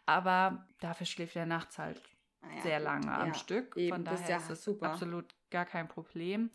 aber 0.06 0.66
dafür 0.80 1.06
schläft 1.06 1.36
er 1.36 1.46
nachts 1.46 1.78
halt 1.78 2.00
ja, 2.56 2.62
sehr 2.62 2.80
lange 2.80 3.06
ja, 3.06 3.20
am 3.20 3.34
Stück. 3.34 3.76
Eben, 3.76 3.94
Von 3.96 4.04
daher 4.04 4.36
ist 4.36 4.50
es 4.50 4.64
super. 4.64 4.90
absolut 4.90 5.34
gar 5.50 5.64
kein 5.64 5.88
Problem. 5.88 6.50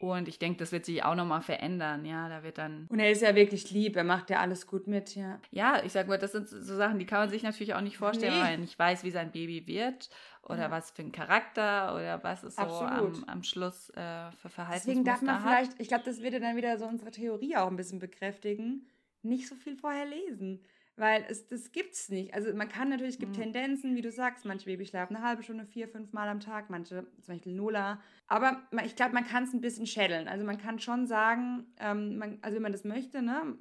Und 0.00 0.28
ich 0.28 0.38
denke, 0.38 0.58
das 0.58 0.70
wird 0.70 0.84
sich 0.84 1.02
auch 1.02 1.16
nochmal 1.16 1.42
verändern, 1.42 2.04
ja, 2.04 2.28
da 2.28 2.44
wird 2.44 2.58
dann... 2.58 2.86
Und 2.88 3.00
er 3.00 3.10
ist 3.10 3.20
ja 3.20 3.34
wirklich 3.34 3.72
lieb, 3.72 3.96
er 3.96 4.04
macht 4.04 4.30
ja 4.30 4.38
alles 4.38 4.68
gut 4.68 4.86
mit, 4.86 5.16
ja. 5.16 5.40
Ja, 5.50 5.82
ich 5.84 5.90
sag 5.90 6.06
mal, 6.06 6.18
das 6.18 6.32
sind 6.32 6.48
so 6.48 6.76
Sachen, 6.76 7.00
die 7.00 7.06
kann 7.06 7.18
man 7.18 7.30
sich 7.30 7.42
natürlich 7.42 7.74
auch 7.74 7.80
nicht 7.80 7.98
vorstellen, 7.98 8.34
nee. 8.34 8.40
weil 8.40 8.52
man 8.52 8.60
nicht 8.60 8.78
weiß, 8.78 9.02
wie 9.02 9.10
sein 9.10 9.32
Baby 9.32 9.66
wird 9.66 10.08
oder 10.42 10.62
ja. 10.62 10.70
was 10.70 10.92
für 10.92 11.02
ein 11.02 11.10
Charakter 11.10 11.96
oder 11.96 12.22
was 12.22 12.44
es 12.44 12.54
so 12.54 12.62
am, 12.62 13.24
am, 13.26 13.42
Schluss 13.42 13.90
äh, 13.90 14.30
für 14.40 14.48
Verhalten 14.48 14.82
Deswegen 14.86 15.04
darf 15.04 15.20
man 15.20 15.42
vielleicht, 15.42 15.80
ich 15.80 15.88
glaube, 15.88 16.04
das 16.04 16.22
würde 16.22 16.38
dann 16.38 16.56
wieder 16.56 16.78
so 16.78 16.86
unsere 16.86 17.10
Theorie 17.10 17.56
auch 17.56 17.66
ein 17.66 17.76
bisschen 17.76 17.98
bekräftigen, 17.98 18.86
nicht 19.22 19.48
so 19.48 19.56
viel 19.56 19.76
vorher 19.76 20.06
lesen. 20.06 20.62
Weil 20.98 21.24
es, 21.28 21.46
das 21.46 21.70
es 21.92 22.08
nicht. 22.08 22.34
Also 22.34 22.52
man 22.54 22.68
kann 22.68 22.88
natürlich, 22.88 23.14
es 23.14 23.20
gibt 23.20 23.36
mhm. 23.36 23.42
Tendenzen, 23.42 23.94
wie 23.94 24.02
du 24.02 24.10
sagst, 24.10 24.44
manche 24.44 24.66
Babys 24.66 24.88
schlafen 24.88 25.14
eine 25.14 25.24
halbe 25.24 25.44
Stunde, 25.44 25.64
vier, 25.64 25.86
fünf 25.88 26.12
Mal 26.12 26.28
am 26.28 26.40
Tag, 26.40 26.70
manche, 26.70 27.06
zum 27.22 27.34
Beispiel 27.34 27.52
Nola. 27.52 28.00
Aber 28.26 28.60
ich 28.84 28.96
glaube, 28.96 29.14
man 29.14 29.24
kann 29.24 29.44
es 29.44 29.52
ein 29.52 29.60
bisschen 29.60 29.86
schädeln. 29.86 30.26
Also 30.26 30.44
man 30.44 30.58
kann 30.58 30.80
schon 30.80 31.06
sagen, 31.06 31.66
ähm, 31.78 32.18
man, 32.18 32.38
also 32.42 32.56
wenn 32.56 32.62
man 32.62 32.72
das 32.72 32.82
möchte, 32.82 33.22
ne, 33.22 33.56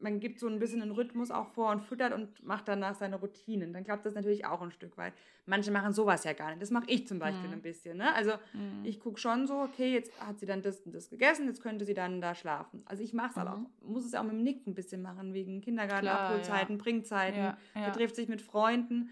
man 0.00 0.20
gibt 0.20 0.40
so 0.40 0.48
ein 0.48 0.58
bisschen 0.58 0.82
einen 0.82 0.90
Rhythmus 0.90 1.30
auch 1.30 1.48
vor 1.48 1.70
und 1.70 1.82
füttert 1.82 2.12
und 2.12 2.44
macht 2.44 2.68
danach 2.68 2.94
seine 2.94 3.16
Routinen. 3.16 3.72
Dann 3.72 3.84
klappt 3.84 4.04
das 4.04 4.14
natürlich 4.14 4.44
auch 4.44 4.60
ein 4.60 4.70
Stück 4.70 4.96
weit. 4.98 5.12
Manche 5.46 5.70
machen 5.70 5.92
sowas 5.92 6.24
ja 6.24 6.32
gar 6.32 6.50
nicht. 6.50 6.60
Das 6.60 6.70
mache 6.70 6.84
ich 6.88 7.06
zum 7.06 7.18
Beispiel 7.18 7.48
mhm. 7.48 7.54
ein 7.54 7.62
bisschen. 7.62 7.96
Ne? 7.96 8.14
Also 8.14 8.32
mhm. 8.52 8.84
ich 8.84 9.00
gucke 9.00 9.18
schon 9.18 9.46
so, 9.46 9.60
okay, 9.60 9.92
jetzt 9.92 10.12
hat 10.20 10.38
sie 10.38 10.46
dann 10.46 10.62
das 10.62 10.80
und 10.80 10.94
das 10.94 11.08
gegessen, 11.08 11.46
jetzt 11.46 11.62
könnte 11.62 11.84
sie 11.84 11.94
dann 11.94 12.20
da 12.20 12.34
schlafen. 12.34 12.82
Also 12.86 13.02
ich 13.02 13.12
mache 13.12 13.30
es 13.30 13.36
mhm. 13.36 13.48
auch, 13.48 13.58
muss 13.88 14.04
es 14.04 14.14
auch 14.14 14.22
mit 14.22 14.32
dem 14.32 14.42
Nick 14.42 14.66
ein 14.66 14.74
bisschen 14.74 15.02
machen, 15.02 15.34
wegen 15.34 15.60
Kindergarten, 15.60 16.06
Klar, 16.06 16.30
Abholzeiten, 16.30 16.76
ja. 16.76 16.82
Bringzeiten, 16.82 17.38
ja, 17.38 17.58
ja. 17.74 17.88
betrifft 17.88 18.16
sich 18.16 18.28
mit 18.28 18.42
Freunden. 18.42 19.10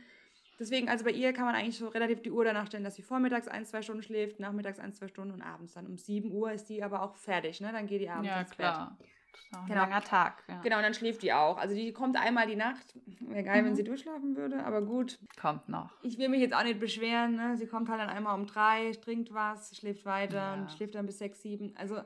Deswegen, 0.59 0.89
also 0.89 1.05
bei 1.05 1.11
ihr 1.11 1.32
kann 1.32 1.47
man 1.47 1.55
eigentlich 1.55 1.76
so 1.76 1.89
relativ 1.89 2.22
die 2.22 2.30
Uhr 2.30 2.45
danach 2.45 2.66
stellen, 2.66 2.85
dass 2.85 2.95
sie 2.95 3.03
vormittags 3.03 3.49
ein, 3.49 3.66
zwei 3.66 3.82
Stunden 3.82 4.03
schläft, 4.03 4.39
nachmittags 4.39 4.78
ein, 4.78 4.93
zwei 4.93 5.09
Stunden 5.09 5.35
und 5.35 5.43
abends 5.43 5.74
dann 5.74 5.87
um 5.87 5.99
7 5.99 6.30
Uhr 6.30 6.53
ist 6.53 6.68
die 6.68 6.82
aber 6.82 7.03
auch 7.03 7.16
fertig, 7.16 7.61
ne? 7.61 7.72
Dann 7.72 7.87
geht 7.87 8.01
die 8.01 8.09
abends 8.09 8.28
ja, 8.28 8.41
ins 8.41 8.51
klar. 8.51 8.97
Bett. 8.99 9.09
Ein 9.53 9.66
genau. 9.66 9.80
langer 9.80 10.03
Tag. 10.03 10.43
Ja. 10.49 10.61
Genau, 10.62 10.76
und 10.76 10.82
dann 10.82 10.95
schläft 10.95 11.22
die 11.22 11.32
auch. 11.32 11.59
Also 11.59 11.74
die 11.74 11.93
kommt 11.93 12.16
einmal 12.16 12.47
die 12.47 12.57
Nacht. 12.57 12.95
Wäre 13.20 13.45
geil, 13.45 13.62
mhm. 13.62 13.66
wenn 13.66 13.76
sie 13.76 13.85
durchschlafen 13.85 14.37
würde, 14.37 14.64
aber 14.64 14.82
gut. 14.82 15.18
Kommt 15.41 15.68
noch. 15.68 15.91
Ich 16.03 16.18
will 16.18 16.28
mich 16.28 16.41
jetzt 16.41 16.55
auch 16.55 16.64
nicht 16.64 16.80
beschweren. 16.80 17.37
Ne? 17.37 17.57
Sie 17.57 17.66
kommt 17.66 17.89
halt 17.89 18.01
dann 18.01 18.09
einmal 18.09 18.39
um 18.39 18.47
drei, 18.47 18.93
trinkt 18.93 19.32
was, 19.32 19.76
schläft 19.76 20.05
weiter 20.05 20.37
ja. 20.37 20.55
und 20.55 20.70
schläft 20.72 20.95
dann 20.95 21.07
bis 21.07 21.18
sechs, 21.18 21.43
sieben. 21.43 21.74
Also 21.76 21.97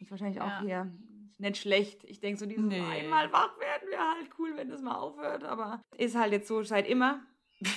ist 0.00 0.10
wahrscheinlich 0.10 0.40
auch 0.40 0.60
hier 0.60 0.90
nicht 1.38 1.58
schlecht. 1.58 2.04
Ich 2.04 2.20
denke 2.20 2.38
so, 2.38 2.46
dieses 2.46 2.64
nee. 2.64 2.80
einmal 2.80 3.32
wach 3.32 3.58
werden 3.58 3.88
wäre 3.90 4.02
halt 4.02 4.30
cool, 4.38 4.56
wenn 4.56 4.70
das 4.70 4.82
mal 4.82 4.94
aufhört. 4.94 5.44
Aber 5.44 5.82
ist 5.96 6.16
halt 6.16 6.32
jetzt 6.32 6.48
so 6.48 6.62
seit 6.62 6.88
immer. 6.88 7.20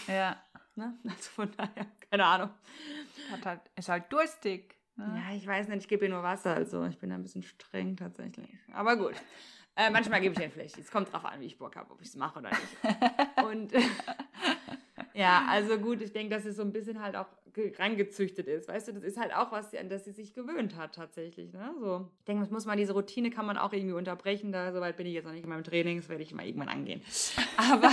Ja. 0.08 0.42
ne? 0.76 0.98
Also 1.04 1.30
von 1.32 1.52
daher, 1.58 1.88
keine 2.10 2.26
Ahnung. 2.26 2.50
Halt, 3.44 3.62
ist 3.76 3.90
halt 3.90 4.12
durstig. 4.12 4.76
Ne? 4.98 5.22
Ja, 5.24 5.36
ich 5.36 5.46
weiß 5.46 5.68
nicht, 5.68 5.82
ich 5.82 5.88
gebe 5.88 6.06
ihr 6.06 6.12
nur 6.12 6.24
Wasser, 6.24 6.54
also 6.54 6.86
ich 6.86 6.98
bin 6.98 7.10
da 7.10 7.16
ein 7.16 7.24
bisschen 7.24 7.44
streng 7.44 7.98
tatsächlich. 7.98 8.50
Aber 8.74 8.96
gut. 8.96 9.16
Äh, 9.76 9.90
manchmal 9.90 10.22
gebe 10.22 10.34
ich 10.34 10.40
ihr 10.40 10.50
vielleicht. 10.50 10.78
Es 10.78 10.90
kommt 10.90 11.12
drauf 11.12 11.26
an, 11.26 11.42
wie 11.42 11.46
ich 11.46 11.58
Bock 11.58 11.76
habe, 11.76 11.92
ob 11.92 12.02
ich 12.02 12.08
es 12.08 12.16
mache 12.16 12.40
oder 12.40 12.50
nicht. 12.50 13.44
Und 13.46 13.74
ja, 15.14 15.46
also 15.50 15.78
gut, 15.78 16.02
ich 16.02 16.14
denke, 16.14 16.34
dass 16.34 16.46
es 16.46 16.56
so 16.56 16.62
ein 16.62 16.72
bisschen 16.72 17.02
halt 17.02 17.18
auch 17.18 17.28
rangezüchtet 17.78 18.48
ist. 18.48 18.68
Weißt 18.68 18.88
du, 18.88 18.94
das 18.94 19.04
ist 19.04 19.18
halt 19.18 19.34
auch 19.36 19.52
was, 19.52 19.74
an 19.76 19.90
das 19.90 20.06
sie 20.06 20.12
sich 20.12 20.34
gewöhnt 20.34 20.76
hat 20.76 20.96
tatsächlich. 20.96 21.54
Ne? 21.54 21.74
So. 21.80 22.10
Ich 22.20 22.26
denke, 22.26 22.44
das 22.44 22.52
muss 22.52 22.66
man, 22.66 22.78
diese 22.78 22.94
Routine 22.94 23.30
kann 23.30 23.46
man 23.46 23.58
auch 23.58 23.74
irgendwie 23.74 23.94
unterbrechen. 23.94 24.52
Da 24.52 24.74
soweit 24.74 24.98
bin 24.98 25.08
ich 25.08 25.14
jetzt 25.14 25.26
noch 25.26 25.32
nicht 25.32 25.44
in 25.44 25.50
meinem 25.50 25.64
Training, 25.64 25.98
das 25.98 26.10
werde 26.10 26.24
ich 26.24 26.34
mal 26.34 26.46
irgendwann 26.46 26.70
angehen. 26.70 27.02
Aber 27.58 27.92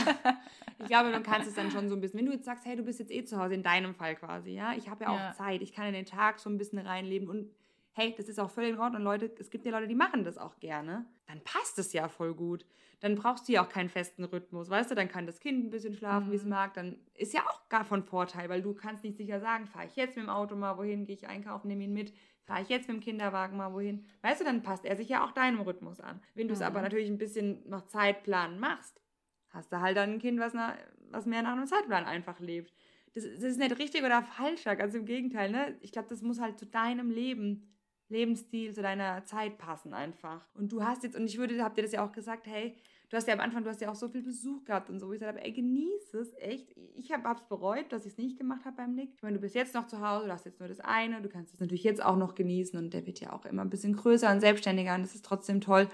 ich 0.82 0.88
glaube, 0.88 1.12
du 1.12 1.22
kannst 1.22 1.48
es 1.48 1.54
dann 1.54 1.70
schon 1.70 1.88
so 1.88 1.94
ein 1.94 2.00
bisschen, 2.00 2.18
wenn 2.18 2.26
du 2.26 2.32
jetzt 2.32 2.44
sagst, 2.44 2.64
hey, 2.66 2.76
du 2.76 2.82
bist 2.82 2.98
jetzt 2.98 3.12
eh 3.12 3.24
zu 3.24 3.38
Hause, 3.38 3.54
in 3.54 3.62
deinem 3.62 3.94
Fall 3.94 4.16
quasi, 4.16 4.50
ja, 4.50 4.74
ich 4.74 4.88
habe 4.88 5.04
ja 5.04 5.10
auch 5.10 5.18
ja. 5.18 5.32
Zeit, 5.32 5.62
ich 5.62 5.72
kann 5.72 5.86
in 5.86 5.94
den 5.94 6.06
Tag 6.06 6.40
so 6.40 6.50
ein 6.50 6.58
bisschen 6.58 6.78
reinleben 6.78 7.28
und 7.28 7.50
hey, 7.92 8.14
das 8.16 8.28
ist 8.28 8.40
auch 8.40 8.50
völlig 8.50 8.72
in 8.72 8.78
Ordnung, 8.78 9.02
Leute, 9.02 9.30
es 9.38 9.50
gibt 9.50 9.64
ja 9.64 9.70
Leute, 9.70 9.86
die 9.86 9.94
machen 9.94 10.24
das 10.24 10.38
auch 10.38 10.58
gerne, 10.60 11.06
dann 11.26 11.40
passt 11.44 11.78
es 11.78 11.92
ja 11.92 12.08
voll 12.08 12.34
gut. 12.34 12.64
Dann 13.00 13.16
brauchst 13.16 13.48
du 13.48 13.52
ja 13.52 13.64
auch 13.64 13.68
keinen 13.68 13.88
festen 13.88 14.24
Rhythmus, 14.24 14.70
weißt 14.70 14.90
du, 14.90 14.94
dann 14.94 15.08
kann 15.08 15.26
das 15.26 15.40
Kind 15.40 15.64
ein 15.64 15.70
bisschen 15.70 15.94
schlafen, 15.94 16.28
mhm. 16.28 16.32
wie 16.32 16.36
es 16.36 16.44
mag, 16.44 16.74
dann 16.74 16.98
ist 17.14 17.34
ja 17.34 17.40
auch 17.40 17.68
gar 17.68 17.84
von 17.84 18.02
Vorteil, 18.02 18.48
weil 18.48 18.62
du 18.62 18.74
kannst 18.74 19.04
nicht 19.04 19.16
sicher 19.16 19.40
sagen, 19.40 19.66
fahre 19.66 19.86
ich 19.86 19.96
jetzt 19.96 20.16
mit 20.16 20.24
dem 20.24 20.30
Auto 20.30 20.54
mal 20.54 20.78
wohin, 20.78 21.04
gehe 21.04 21.16
ich 21.16 21.26
einkaufen, 21.26 21.68
nehme 21.68 21.84
ihn 21.84 21.92
mit, 21.92 22.14
fahre 22.44 22.62
ich 22.62 22.68
jetzt 22.68 22.88
mit 22.88 22.96
dem 22.96 23.02
Kinderwagen 23.02 23.56
mal 23.56 23.72
wohin. 23.72 24.06
Weißt 24.22 24.40
du, 24.40 24.44
dann 24.44 24.62
passt 24.62 24.84
er 24.84 24.96
sich 24.96 25.08
ja 25.08 25.24
auch 25.24 25.32
deinem 25.32 25.60
Rhythmus 25.60 26.00
an. 26.00 26.20
Wenn 26.34 26.48
du 26.48 26.54
es 26.54 26.60
mhm. 26.60 26.66
aber 26.66 26.82
natürlich 26.82 27.08
ein 27.08 27.18
bisschen 27.18 27.68
nach 27.68 27.86
Zeitplan 27.86 28.58
machst, 28.58 29.00
hast 29.52 29.72
du 29.72 29.80
halt 29.80 29.96
dann 29.96 30.12
ein 30.12 30.18
Kind, 30.18 30.40
was, 30.40 30.54
nach, 30.54 30.74
was 31.10 31.26
mehr 31.26 31.42
nach 31.42 31.52
einem 31.52 31.66
Zeitplan 31.66 32.04
einfach 32.04 32.40
lebt. 32.40 32.72
Das, 33.14 33.24
das 33.24 33.42
ist 33.42 33.58
nicht 33.58 33.78
richtig 33.78 34.02
oder 34.02 34.22
falsch, 34.22 34.66
also 34.66 34.98
im 34.98 35.04
Gegenteil, 35.04 35.50
ne? 35.50 35.76
Ich 35.80 35.92
glaube, 35.92 36.08
das 36.08 36.22
muss 36.22 36.40
halt 36.40 36.58
zu 36.58 36.66
deinem 36.66 37.10
Leben 37.10 37.68
Lebensstil, 38.12 38.72
zu 38.74 38.82
deiner 38.82 39.24
Zeit 39.24 39.58
passen 39.58 39.94
einfach. 39.94 40.46
Und 40.54 40.70
du 40.70 40.84
hast 40.84 41.02
jetzt, 41.02 41.16
und 41.16 41.24
ich 41.24 41.38
würde, 41.38 41.64
habt 41.64 41.78
ihr 41.78 41.82
das 41.82 41.92
ja 41.92 42.04
auch 42.06 42.12
gesagt, 42.12 42.46
hey, 42.46 42.76
du 43.08 43.16
hast 43.16 43.26
ja 43.26 43.34
am 43.34 43.40
Anfang, 43.40 43.64
du 43.64 43.70
hast 43.70 43.80
ja 43.80 43.90
auch 43.90 43.96
so 43.96 44.08
viel 44.08 44.22
Besuch 44.22 44.64
gehabt 44.64 44.90
und 44.90 45.00
so. 45.00 45.12
Ich 45.12 45.18
gesagt 45.18 45.36
habe, 45.36 45.44
ey, 45.44 45.52
genieße 45.52 46.18
es, 46.18 46.34
echt. 46.34 46.76
Ich 46.94 47.10
habe 47.10 47.28
es 47.34 47.48
bereut, 47.48 47.90
dass 47.90 48.04
ich 48.04 48.12
es 48.12 48.18
nicht 48.18 48.38
gemacht 48.38 48.64
habe 48.64 48.76
beim 48.76 48.94
Nick. 48.94 49.14
Ich 49.16 49.22
meine, 49.22 49.36
du 49.36 49.40
bist 49.40 49.54
jetzt 49.54 49.74
noch 49.74 49.86
zu 49.86 50.06
Hause, 50.06 50.26
du 50.26 50.32
hast 50.32 50.44
jetzt 50.44 50.60
nur 50.60 50.68
das 50.68 50.80
eine, 50.80 51.22
du 51.22 51.28
kannst 51.28 51.54
es 51.54 51.60
natürlich 51.60 51.84
jetzt 51.84 52.04
auch 52.04 52.16
noch 52.16 52.34
genießen 52.34 52.78
und 52.78 52.92
der 52.92 53.06
wird 53.06 53.18
ja 53.20 53.32
auch 53.32 53.46
immer 53.46 53.62
ein 53.62 53.70
bisschen 53.70 53.96
größer 53.96 54.30
und 54.30 54.40
selbstständiger 54.40 54.94
und 54.94 55.02
das 55.02 55.14
ist 55.14 55.24
trotzdem 55.24 55.60
toll. 55.60 55.88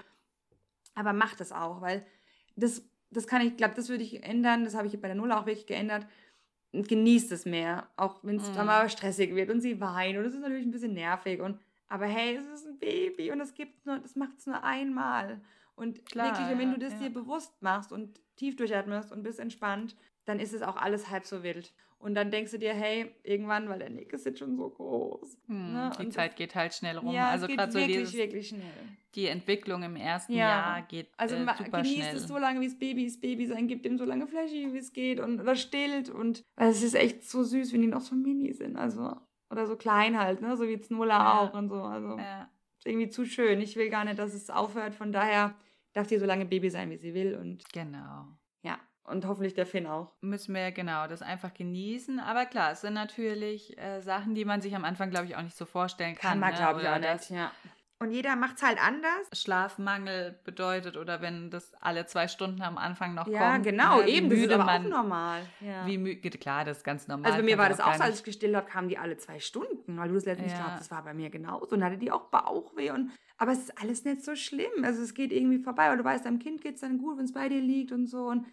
Aber 0.95 1.13
mach 1.13 1.35
das 1.35 1.53
auch, 1.53 1.81
weil 1.81 2.05
das, 2.57 2.88
das 3.11 3.27
kann 3.27 3.41
ich, 3.41 3.57
glaube, 3.57 3.75
das 3.75 3.89
würde 3.89 4.03
ich 4.03 4.23
ändern. 4.23 4.63
Das 4.63 4.75
habe 4.75 4.87
ich 4.87 4.99
bei 4.99 5.07
der 5.07 5.15
Null 5.15 5.31
auch 5.31 5.45
wirklich 5.45 5.65
geändert. 5.65 6.05
Genießt 6.71 7.31
es 7.31 7.45
mehr, 7.45 7.89
auch 7.95 8.23
wenn 8.23 8.35
es 8.35 8.51
mm. 8.51 8.53
dann 8.53 8.67
mal 8.67 8.89
stressig 8.89 9.33
wird 9.33 9.49
und 9.49 9.61
sie 9.61 9.81
weint 9.81 10.17
und 10.17 10.25
es 10.25 10.35
ist 10.35 10.41
natürlich 10.41 10.67
ein 10.67 10.71
bisschen 10.71 10.93
nervig 10.93 11.41
und 11.41 11.59
aber 11.87 12.05
hey, 12.05 12.35
es 12.35 12.45
ist 12.45 12.67
ein 12.67 12.77
Baby 12.77 13.31
und 13.31 13.41
es 13.41 13.55
gibt 13.55 13.85
nur, 13.87 13.97
das 13.97 14.15
macht 14.15 14.37
es 14.37 14.45
nur 14.45 14.63
einmal. 14.63 15.41
Und 15.75 16.05
Klar, 16.05 16.37
wirklich, 16.37 16.59
wenn 16.59 16.71
du 16.71 16.77
das 16.77 16.93
ja. 16.93 16.99
dir 16.99 17.09
bewusst 17.09 17.59
machst 17.61 17.91
und 17.91 18.21
tief 18.35 18.55
durchatmest 18.55 19.11
und 19.11 19.23
bist 19.23 19.39
entspannt, 19.39 19.95
dann 20.25 20.39
ist 20.39 20.53
es 20.53 20.61
auch 20.61 20.75
alles 20.75 21.09
halb 21.09 21.25
so 21.25 21.41
wild. 21.41 21.73
Und 22.01 22.15
dann 22.15 22.31
denkst 22.31 22.51
du 22.51 22.59
dir, 22.59 22.73
hey, 22.73 23.11
irgendwann, 23.23 23.67
weil 23.67 23.79
der 23.79 23.89
Nick 23.89 24.13
ist 24.13 24.25
jetzt 24.25 24.39
schon 24.39 24.55
so 24.55 24.69
groß. 24.69 25.37
Hm, 25.47 25.73
ne? 25.73 25.91
Die 25.99 26.09
Zeit 26.09 26.31
das, 26.31 26.37
geht 26.37 26.55
halt 26.55 26.73
schnell 26.73 26.97
rum. 26.97 27.13
Ja, 27.13 27.29
also 27.29 27.45
gerade 27.47 27.71
so 27.73 27.79
dieses, 27.79 28.13
wirklich 28.13 28.47
schnell. 28.47 28.61
Die 29.15 29.27
Entwicklung 29.27 29.83
im 29.83 29.97
ersten 29.97 30.31
ja. 30.31 30.47
Jahr 30.47 30.81
geht 30.83 31.09
also 31.17 31.35
äh, 31.35 31.39
super 31.39 31.81
genießt 31.81 31.95
schnell. 31.97 32.15
es 32.15 32.27
so 32.27 32.37
lange, 32.37 32.61
wie 32.61 32.67
es 32.67 32.79
Babys 32.79 33.19
Baby 33.19 33.47
sein 33.47 33.67
gibt, 33.67 33.85
ihm 33.85 33.97
so 33.97 34.05
lange 34.05 34.27
Fläche, 34.27 34.73
wie 34.73 34.77
es 34.77 34.93
geht 34.93 35.19
und 35.19 35.41
oder 35.41 35.55
stillt 35.55 36.09
und 36.09 36.41
also 36.55 36.77
es 36.77 36.83
ist 36.83 36.95
echt 36.95 37.29
so 37.29 37.43
süß, 37.43 37.73
wenn 37.73 37.81
die 37.81 37.87
noch 37.87 38.01
so 38.01 38.15
mini 38.15 38.53
sind, 38.53 38.77
also 38.77 39.17
oder 39.49 39.65
so 39.65 39.75
klein 39.75 40.17
halt, 40.17 40.41
ne, 40.41 40.55
so 40.55 40.67
wie 40.67 40.79
Znulla 40.79 41.17
ja. 41.17 41.39
auch 41.39 41.53
und 41.53 41.69
so, 41.69 41.81
also 41.81 42.17
ja. 42.17 42.49
irgendwie 42.85 43.09
zu 43.09 43.25
schön. 43.25 43.59
Ich 43.61 43.75
will 43.75 43.89
gar 43.89 44.05
nicht, 44.05 44.19
dass 44.19 44.33
es 44.33 44.49
aufhört. 44.49 44.95
Von 44.95 45.11
daher 45.11 45.55
darf 45.93 46.07
die 46.07 46.17
so 46.17 46.25
lange 46.25 46.45
Baby 46.45 46.69
sein, 46.69 46.89
wie 46.91 46.97
sie 46.97 47.13
will 47.13 47.35
und 47.35 47.67
genau. 47.73 48.27
Und 49.09 49.25
hoffentlich 49.25 49.53
der 49.53 49.65
Finn 49.65 49.87
auch. 49.87 50.11
Müssen 50.21 50.53
wir 50.53 50.71
genau 50.71 51.07
das 51.07 51.21
einfach 51.21 51.53
genießen. 51.53 52.19
Aber 52.19 52.45
klar, 52.45 52.71
es 52.71 52.81
sind 52.81 52.93
natürlich 52.93 53.77
äh, 53.77 54.01
Sachen, 54.01 54.35
die 54.35 54.45
man 54.45 54.61
sich 54.61 54.75
am 54.75 54.85
Anfang, 54.85 55.09
glaube 55.09 55.25
ich, 55.25 55.35
auch 55.35 55.41
nicht 55.41 55.57
so 55.57 55.65
vorstellen 55.65 56.15
kann. 56.15 56.31
Kann 56.31 56.39
man, 56.39 56.51
ne? 56.51 56.57
glaube 56.57 56.81
ich, 56.81 56.87
auch 56.87 56.99
nicht, 56.99 57.29
ja. 57.31 57.51
Und 58.01 58.11
jeder 58.11 58.37
macht 58.37 58.55
es 58.55 58.63
halt 58.63 58.81
anders. 58.81 59.27
Schlafmangel 59.33 60.39
bedeutet 60.45 60.95
oder 60.95 61.21
wenn 61.21 61.49
das 61.49 61.73
alle 61.81 62.05
zwei 62.05 62.29
Stunden 62.29 62.61
am 62.61 62.77
Anfang 62.77 63.13
noch 63.13 63.27
ja, 63.27 63.51
kommt. 63.51 63.65
Genau, 63.65 63.99
ja, 63.99 64.05
genau, 64.05 64.07
eben, 64.07 64.29
das 64.29 64.39
ist 64.39 64.51
aber 64.51 64.63
man, 64.63 64.85
auch 64.85 64.89
normal. 64.89 65.41
Ja. 65.59 65.85
Wie 65.85 65.97
müde, 65.97 66.29
klar, 66.37 66.63
das 66.63 66.77
ist 66.77 66.83
ganz 66.85 67.09
normal. 67.09 67.25
Also 67.25 67.39
bei 67.39 67.43
mir 67.43 67.57
war 67.57 67.67
das 67.67 67.81
auch 67.81 67.93
so, 67.93 68.03
als 68.03 68.19
ich 68.19 68.23
gestillt 68.23 68.55
habe, 68.55 68.69
kamen 68.69 68.87
die 68.87 68.97
alle 68.97 69.17
zwei 69.17 69.39
Stunden, 69.39 69.97
weil 69.97 70.07
du 70.07 70.13
das 70.13 70.23
letztens 70.23 70.53
ja. 70.53 70.59
glaubst, 70.59 70.79
das 70.79 70.91
war 70.91 71.03
bei 71.03 71.13
mir 71.13 71.29
genauso. 71.29 71.75
Und 71.75 71.83
hatte 71.83 71.97
die 71.97 72.09
auch 72.09 72.29
Bauchweh 72.29 72.91
und 72.91 73.11
aber 73.37 73.53
es 73.53 73.59
ist 73.59 73.81
alles 73.81 74.05
nicht 74.05 74.23
so 74.23 74.35
schlimm. 74.35 74.83
Also 74.83 75.01
es 75.01 75.13
geht 75.13 75.33
irgendwie 75.33 75.59
vorbei, 75.59 75.89
weil 75.89 75.97
du 75.97 76.03
weißt, 76.03 76.25
deinem 76.25 76.39
Kind 76.39 76.61
geht 76.61 76.75
es 76.75 76.81
dann 76.81 76.99
gut, 76.99 77.17
wenn 77.17 77.25
es 77.25 77.33
bei 77.33 77.49
dir 77.49 77.61
liegt 77.61 77.91
und 77.91 78.07
so. 78.07 78.27
Und 78.27 78.45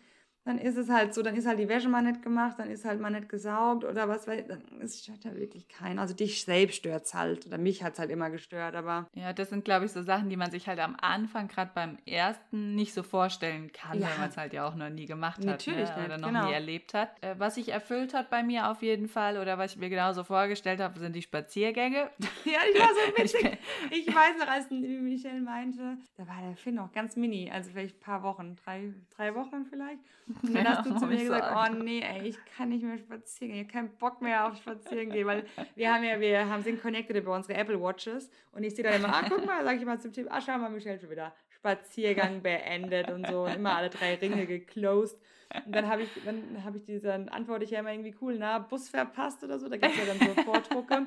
dann 0.47 0.59
ist 0.59 0.77
es 0.77 0.89
halt 0.89 1.13
so, 1.13 1.23
dann 1.23 1.35
ist 1.35 1.45
halt 1.45 1.59
die 1.59 1.69
Wäsche 1.69 1.89
mal 1.89 2.03
nicht 2.03 2.23
gemacht, 2.23 2.55
dann 2.59 2.71
ist 2.71 2.85
halt 2.85 3.01
mal 3.01 3.11
nicht 3.11 3.29
gesaugt 3.29 3.85
oder 3.85 4.09
was, 4.09 4.29
weil 4.29 4.45
dann 4.45 4.63
es 4.81 5.03
stört 5.03 5.25
ja 5.25 5.35
wirklich 5.35 5.67
keinen. 5.67 5.99
Also 5.99 6.15
dich 6.15 6.45
selbst 6.45 6.77
stört 6.77 7.05
es 7.05 7.15
halt 7.15 7.47
oder 7.47 7.59
mich 7.59 7.83
hat 7.83 7.95
es 7.95 7.99
halt 7.99 8.13
immer 8.13 8.31
gestört, 8.31 8.77
aber. 8.77 9.09
Ja, 9.15 9.33
das 9.33 9.51
sind, 9.51 9.65
glaube 9.65 9.87
ich, 9.87 9.93
so 9.93 10.03
Sachen, 10.03 10.31
die 10.31 10.37
man 10.37 10.53
sich 10.53 10.69
halt 10.69 10.79
am 10.79 10.97
Anfang, 11.01 11.49
gerade 11.49 11.73
beim 11.75 11.99
ersten, 12.07 12.77
nicht 12.77 12.95
so 12.95 13.03
vorstellen 13.03 13.73
kann, 13.73 13.99
ja. 13.99 14.07
weil 14.07 14.19
man 14.19 14.29
es 14.29 14.37
halt 14.37 14.53
ja 14.53 14.69
auch 14.69 14.77
noch 14.77 14.89
nie 14.89 15.07
gemacht 15.07 15.39
hat 15.39 15.45
Natürlich 15.45 15.89
ne? 15.97 16.05
oder 16.05 16.19
noch 16.19 16.29
genau. 16.29 16.47
nie 16.47 16.53
erlebt 16.53 16.95
hat. 16.95 17.21
Äh, 17.25 17.35
was 17.39 17.57
sich 17.57 17.71
erfüllt 17.71 18.15
hat 18.15 18.31
bei 18.31 18.45
mir 18.45 18.71
auf 18.71 18.83
jeden 18.83 19.09
Fall 19.09 19.39
oder 19.39 19.59
was 19.59 19.73
ich 19.73 19.79
mir 19.79 19.91
genauso 19.91 20.23
vorgestellt 20.23 20.79
habe, 20.79 20.97
sind 21.01 21.17
die 21.17 21.23
Spaziergänge. 21.23 22.11
Ja, 22.45 22.61
ich 22.73 22.79
war 22.79 22.89
so 22.89 23.17
witzig. 23.23 23.59
ich 23.91 24.07
weiß 24.07 24.39
noch, 24.39 24.47
als 24.47 24.71
Michelle 24.71 25.41
meinte, 25.41 25.99
da 26.17 26.29
war 26.29 26.41
der 26.47 26.57
Finn 26.57 26.77
noch 26.77 26.93
ganz 26.93 27.17
mini, 27.17 27.51
also 27.51 27.71
vielleicht 27.71 27.97
ein 27.97 28.01
paar 28.01 28.23
Wochen, 28.23 28.55
drei, 28.65 28.93
drei 29.17 29.35
Wochen 29.35 29.67
vielleicht. 29.69 29.99
Und 30.43 30.55
dann 30.55 30.69
hast 30.69 30.87
du 30.87 30.97
zu 30.97 31.07
mir 31.07 31.19
gesagt, 31.19 31.45
sagen. 31.45 31.77
oh 31.79 31.83
nee, 31.83 32.01
ey, 32.01 32.29
ich 32.29 32.37
kann 32.57 32.69
nicht 32.69 32.85
mehr 32.85 32.99
spazieren 32.99 33.53
gehen, 33.53 33.63
ich 33.63 33.75
habe 33.75 33.87
keinen 33.87 33.97
Bock 33.99 34.23
mehr 34.23 34.47
auf 34.47 34.57
spazieren 34.57 35.11
gehen, 35.11 35.27
weil 35.27 35.45
wir 35.75 35.93
haben 35.93 36.05
ja, 36.05 36.21
wir 36.21 36.49
haben, 36.49 36.63
sind 36.63 36.81
connected 36.81 37.17
über 37.17 37.35
unsere 37.35 37.59
Apple 37.59 37.81
Watches 37.81 38.31
und 38.53 38.63
ich 38.63 38.75
sehe 38.75 38.85
dann 38.85 38.95
immer, 38.95 39.15
ah, 39.15 39.25
guck 39.29 39.45
mal, 39.45 39.65
sage 39.65 39.79
ich 39.79 39.85
mal 39.85 40.01
zum 40.01 40.13
Tipp, 40.13 40.27
ah, 40.31 40.41
schau 40.41 40.59
mal, 40.59 40.71
Michelle 40.71 40.99
schon 40.99 41.11
wieder 41.11 41.33
Spaziergang 41.51 42.43
beendet 42.43 43.11
und 43.11 43.27
so 43.27 43.45
und 43.45 43.55
immer 43.55 43.77
alle 43.77 43.91
drei 43.91 44.15
Ringe 44.15 44.47
geclosed. 44.47 45.19
Und 45.65 45.75
dann 45.75 45.89
habe 45.89 46.03
ich, 46.03 46.11
dann 46.25 46.65
habe 46.65 46.77
ich 46.77 46.85
diese, 46.85 47.09
dann 47.09 47.29
antworte 47.29 47.65
ich 47.65 47.71
ja 47.71 47.81
immer 47.81 47.93
irgendwie 47.93 48.15
cool, 48.21 48.37
na, 48.39 48.59
Bus 48.59 48.89
verpasst 48.89 49.43
oder 49.45 49.59
so, 49.59 49.69
da 49.69 49.77
gibt 49.77 49.95
es 49.95 49.99
ja 49.99 50.15
dann 50.15 50.19
so 50.19 50.43
Vordrucke. 50.43 51.07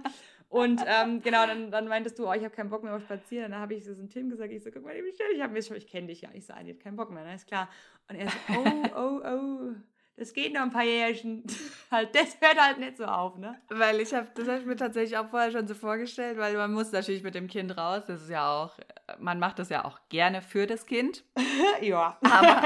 Und 0.49 0.81
ähm, 0.87 1.21
genau, 1.21 1.45
dann, 1.45 1.69
dann 1.69 1.87
meintest 1.87 2.17
du, 2.17 2.27
oh, 2.27 2.33
ich 2.33 2.43
habe 2.43 2.53
keinen 2.53 2.71
Bock 2.71 2.83
mehr 2.83 2.95
auf 2.95 3.03
Spazieren. 3.03 3.51
Dann 3.51 3.61
habe 3.61 3.75
ich 3.75 3.85
so 3.85 3.93
zum 3.93 4.09
Tim 4.09 4.29
gesagt, 4.29 4.51
ich 4.51 4.63
so, 4.63 4.71
guck 4.71 4.83
mal, 4.83 4.99
Michelle, 4.99 5.31
ich 5.33 5.41
habe 5.41 5.53
mir 5.53 5.59
ich 5.59 5.87
kenne 5.87 6.07
dich 6.07 6.21
ja. 6.21 6.29
Ich 6.33 6.47
so, 6.47 6.53
ah, 6.53 6.63
die 6.63 6.71
hat 6.71 6.79
keinen 6.79 6.95
Bock 6.95 7.11
mehr, 7.11 7.23
na, 7.23 7.35
ist 7.35 7.45
klar. 7.45 7.69
Und 8.09 8.15
er 8.15 8.29
so, 8.29 8.37
oh, 8.55 8.83
oh, 8.95 9.21
oh, 9.23 9.75
das 10.19 10.33
geht 10.33 10.53
noch 10.53 10.61
ein 10.61 10.71
paar 10.71 10.83
Jährchen. 10.83 11.43
halt, 11.91 12.13
das 12.13 12.37
hört 12.41 12.61
halt 12.61 12.77
nicht 12.77 12.97
so 12.97 13.05
auf, 13.05 13.37
ne? 13.37 13.57
Weil 13.69 14.01
ich 14.01 14.13
habe, 14.13 14.27
das 14.35 14.47
habe 14.47 14.59
ich 14.59 14.65
mir 14.65 14.75
tatsächlich 14.75 15.17
auch 15.17 15.29
vorher 15.29 15.51
schon 15.51 15.67
so 15.67 15.73
vorgestellt, 15.73 16.37
weil 16.37 16.55
man 16.57 16.73
muss 16.73 16.91
natürlich 16.91 17.23
mit 17.23 17.35
dem 17.35 17.47
Kind 17.47 17.75
raus. 17.77 18.03
Das 18.07 18.21
ist 18.21 18.29
ja 18.29 18.47
auch, 18.51 18.77
man 19.17 19.39
macht 19.39 19.59
das 19.59 19.69
ja 19.69 19.85
auch 19.85 19.99
gerne 20.09 20.41
für 20.41 20.67
das 20.67 20.85
Kind. 20.85 21.23
ja. 21.81 22.17
Aber, 22.21 22.63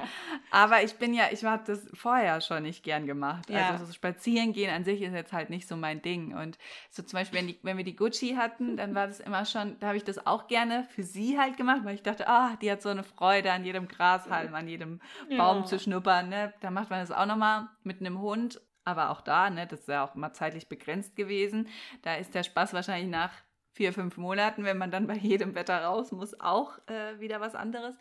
aber 0.50 0.82
ich 0.84 0.94
bin 0.94 1.12
ja, 1.12 1.24
ich 1.32 1.44
habe 1.44 1.64
das 1.66 1.88
vorher 1.92 2.40
schon 2.40 2.62
nicht 2.62 2.84
gern 2.84 3.06
gemacht. 3.06 3.50
Ja. 3.50 3.70
Also 3.70 3.86
so 3.86 3.92
spazieren 3.92 4.52
gehen 4.52 4.72
an 4.72 4.84
sich 4.84 5.02
ist 5.02 5.12
jetzt 5.12 5.32
halt 5.32 5.50
nicht 5.50 5.66
so 5.66 5.76
mein 5.76 6.02
Ding. 6.02 6.36
Und 6.36 6.56
so 6.90 7.02
zum 7.02 7.18
Beispiel, 7.18 7.40
wenn, 7.40 7.48
die, 7.48 7.58
wenn 7.62 7.76
wir 7.76 7.84
die 7.84 7.96
Gucci 7.96 8.36
hatten, 8.36 8.76
dann 8.76 8.94
war 8.94 9.08
das 9.08 9.18
immer 9.18 9.44
schon, 9.44 9.76
da 9.80 9.88
habe 9.88 9.96
ich 9.96 10.04
das 10.04 10.24
auch 10.24 10.46
gerne 10.46 10.86
für 10.94 11.02
sie 11.02 11.38
halt 11.38 11.56
gemacht, 11.56 11.80
weil 11.82 11.96
ich 11.96 12.02
dachte, 12.02 12.28
ah, 12.28 12.56
die 12.62 12.70
hat 12.70 12.80
so 12.80 12.90
eine 12.90 13.02
Freude 13.02 13.50
an 13.50 13.64
jedem 13.64 13.88
Grashalm, 13.88 14.54
an 14.54 14.68
jedem 14.68 15.00
Baum 15.36 15.58
ja. 15.58 15.64
zu 15.64 15.80
schnuppern. 15.80 16.28
Ne? 16.28 16.52
Da 16.60 16.70
macht 16.70 16.91
man 16.92 17.00
das 17.00 17.10
auch 17.10 17.26
nochmal 17.26 17.68
mit 17.82 18.00
einem 18.00 18.20
Hund. 18.20 18.60
Aber 18.84 19.10
auch 19.10 19.20
da, 19.20 19.48
ne, 19.48 19.66
das 19.66 19.80
ist 19.80 19.88
ja 19.88 20.04
auch 20.04 20.14
mal 20.14 20.32
zeitlich 20.32 20.68
begrenzt 20.68 21.14
gewesen. 21.14 21.68
Da 22.02 22.16
ist 22.16 22.34
der 22.34 22.42
Spaß 22.42 22.72
wahrscheinlich 22.72 23.10
nach 23.10 23.32
vier, 23.74 23.92
fünf 23.92 24.16
Monaten, 24.16 24.64
wenn 24.64 24.78
man 24.78 24.90
dann 24.90 25.06
bei 25.06 25.14
jedem 25.14 25.54
Wetter 25.54 25.84
raus 25.84 26.12
muss, 26.12 26.38
auch 26.40 26.78
äh, 26.88 27.18
wieder 27.20 27.40
was 27.40 27.54
anderes. 27.54 27.96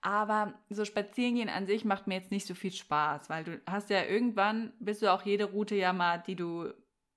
Aber 0.00 0.54
so 0.68 0.84
Spazierengehen 0.84 1.48
an 1.48 1.66
sich 1.66 1.84
macht 1.84 2.06
mir 2.06 2.16
jetzt 2.16 2.30
nicht 2.30 2.46
so 2.46 2.54
viel 2.54 2.72
Spaß, 2.72 3.30
weil 3.30 3.44
du 3.44 3.60
hast 3.66 3.88
ja 3.90 4.04
irgendwann, 4.04 4.72
bist 4.78 5.00
du 5.00 5.10
auch 5.10 5.22
jede 5.22 5.44
Route 5.44 5.76
ja 5.76 5.92
mal, 5.92 6.18
die 6.18 6.36
du 6.36 6.72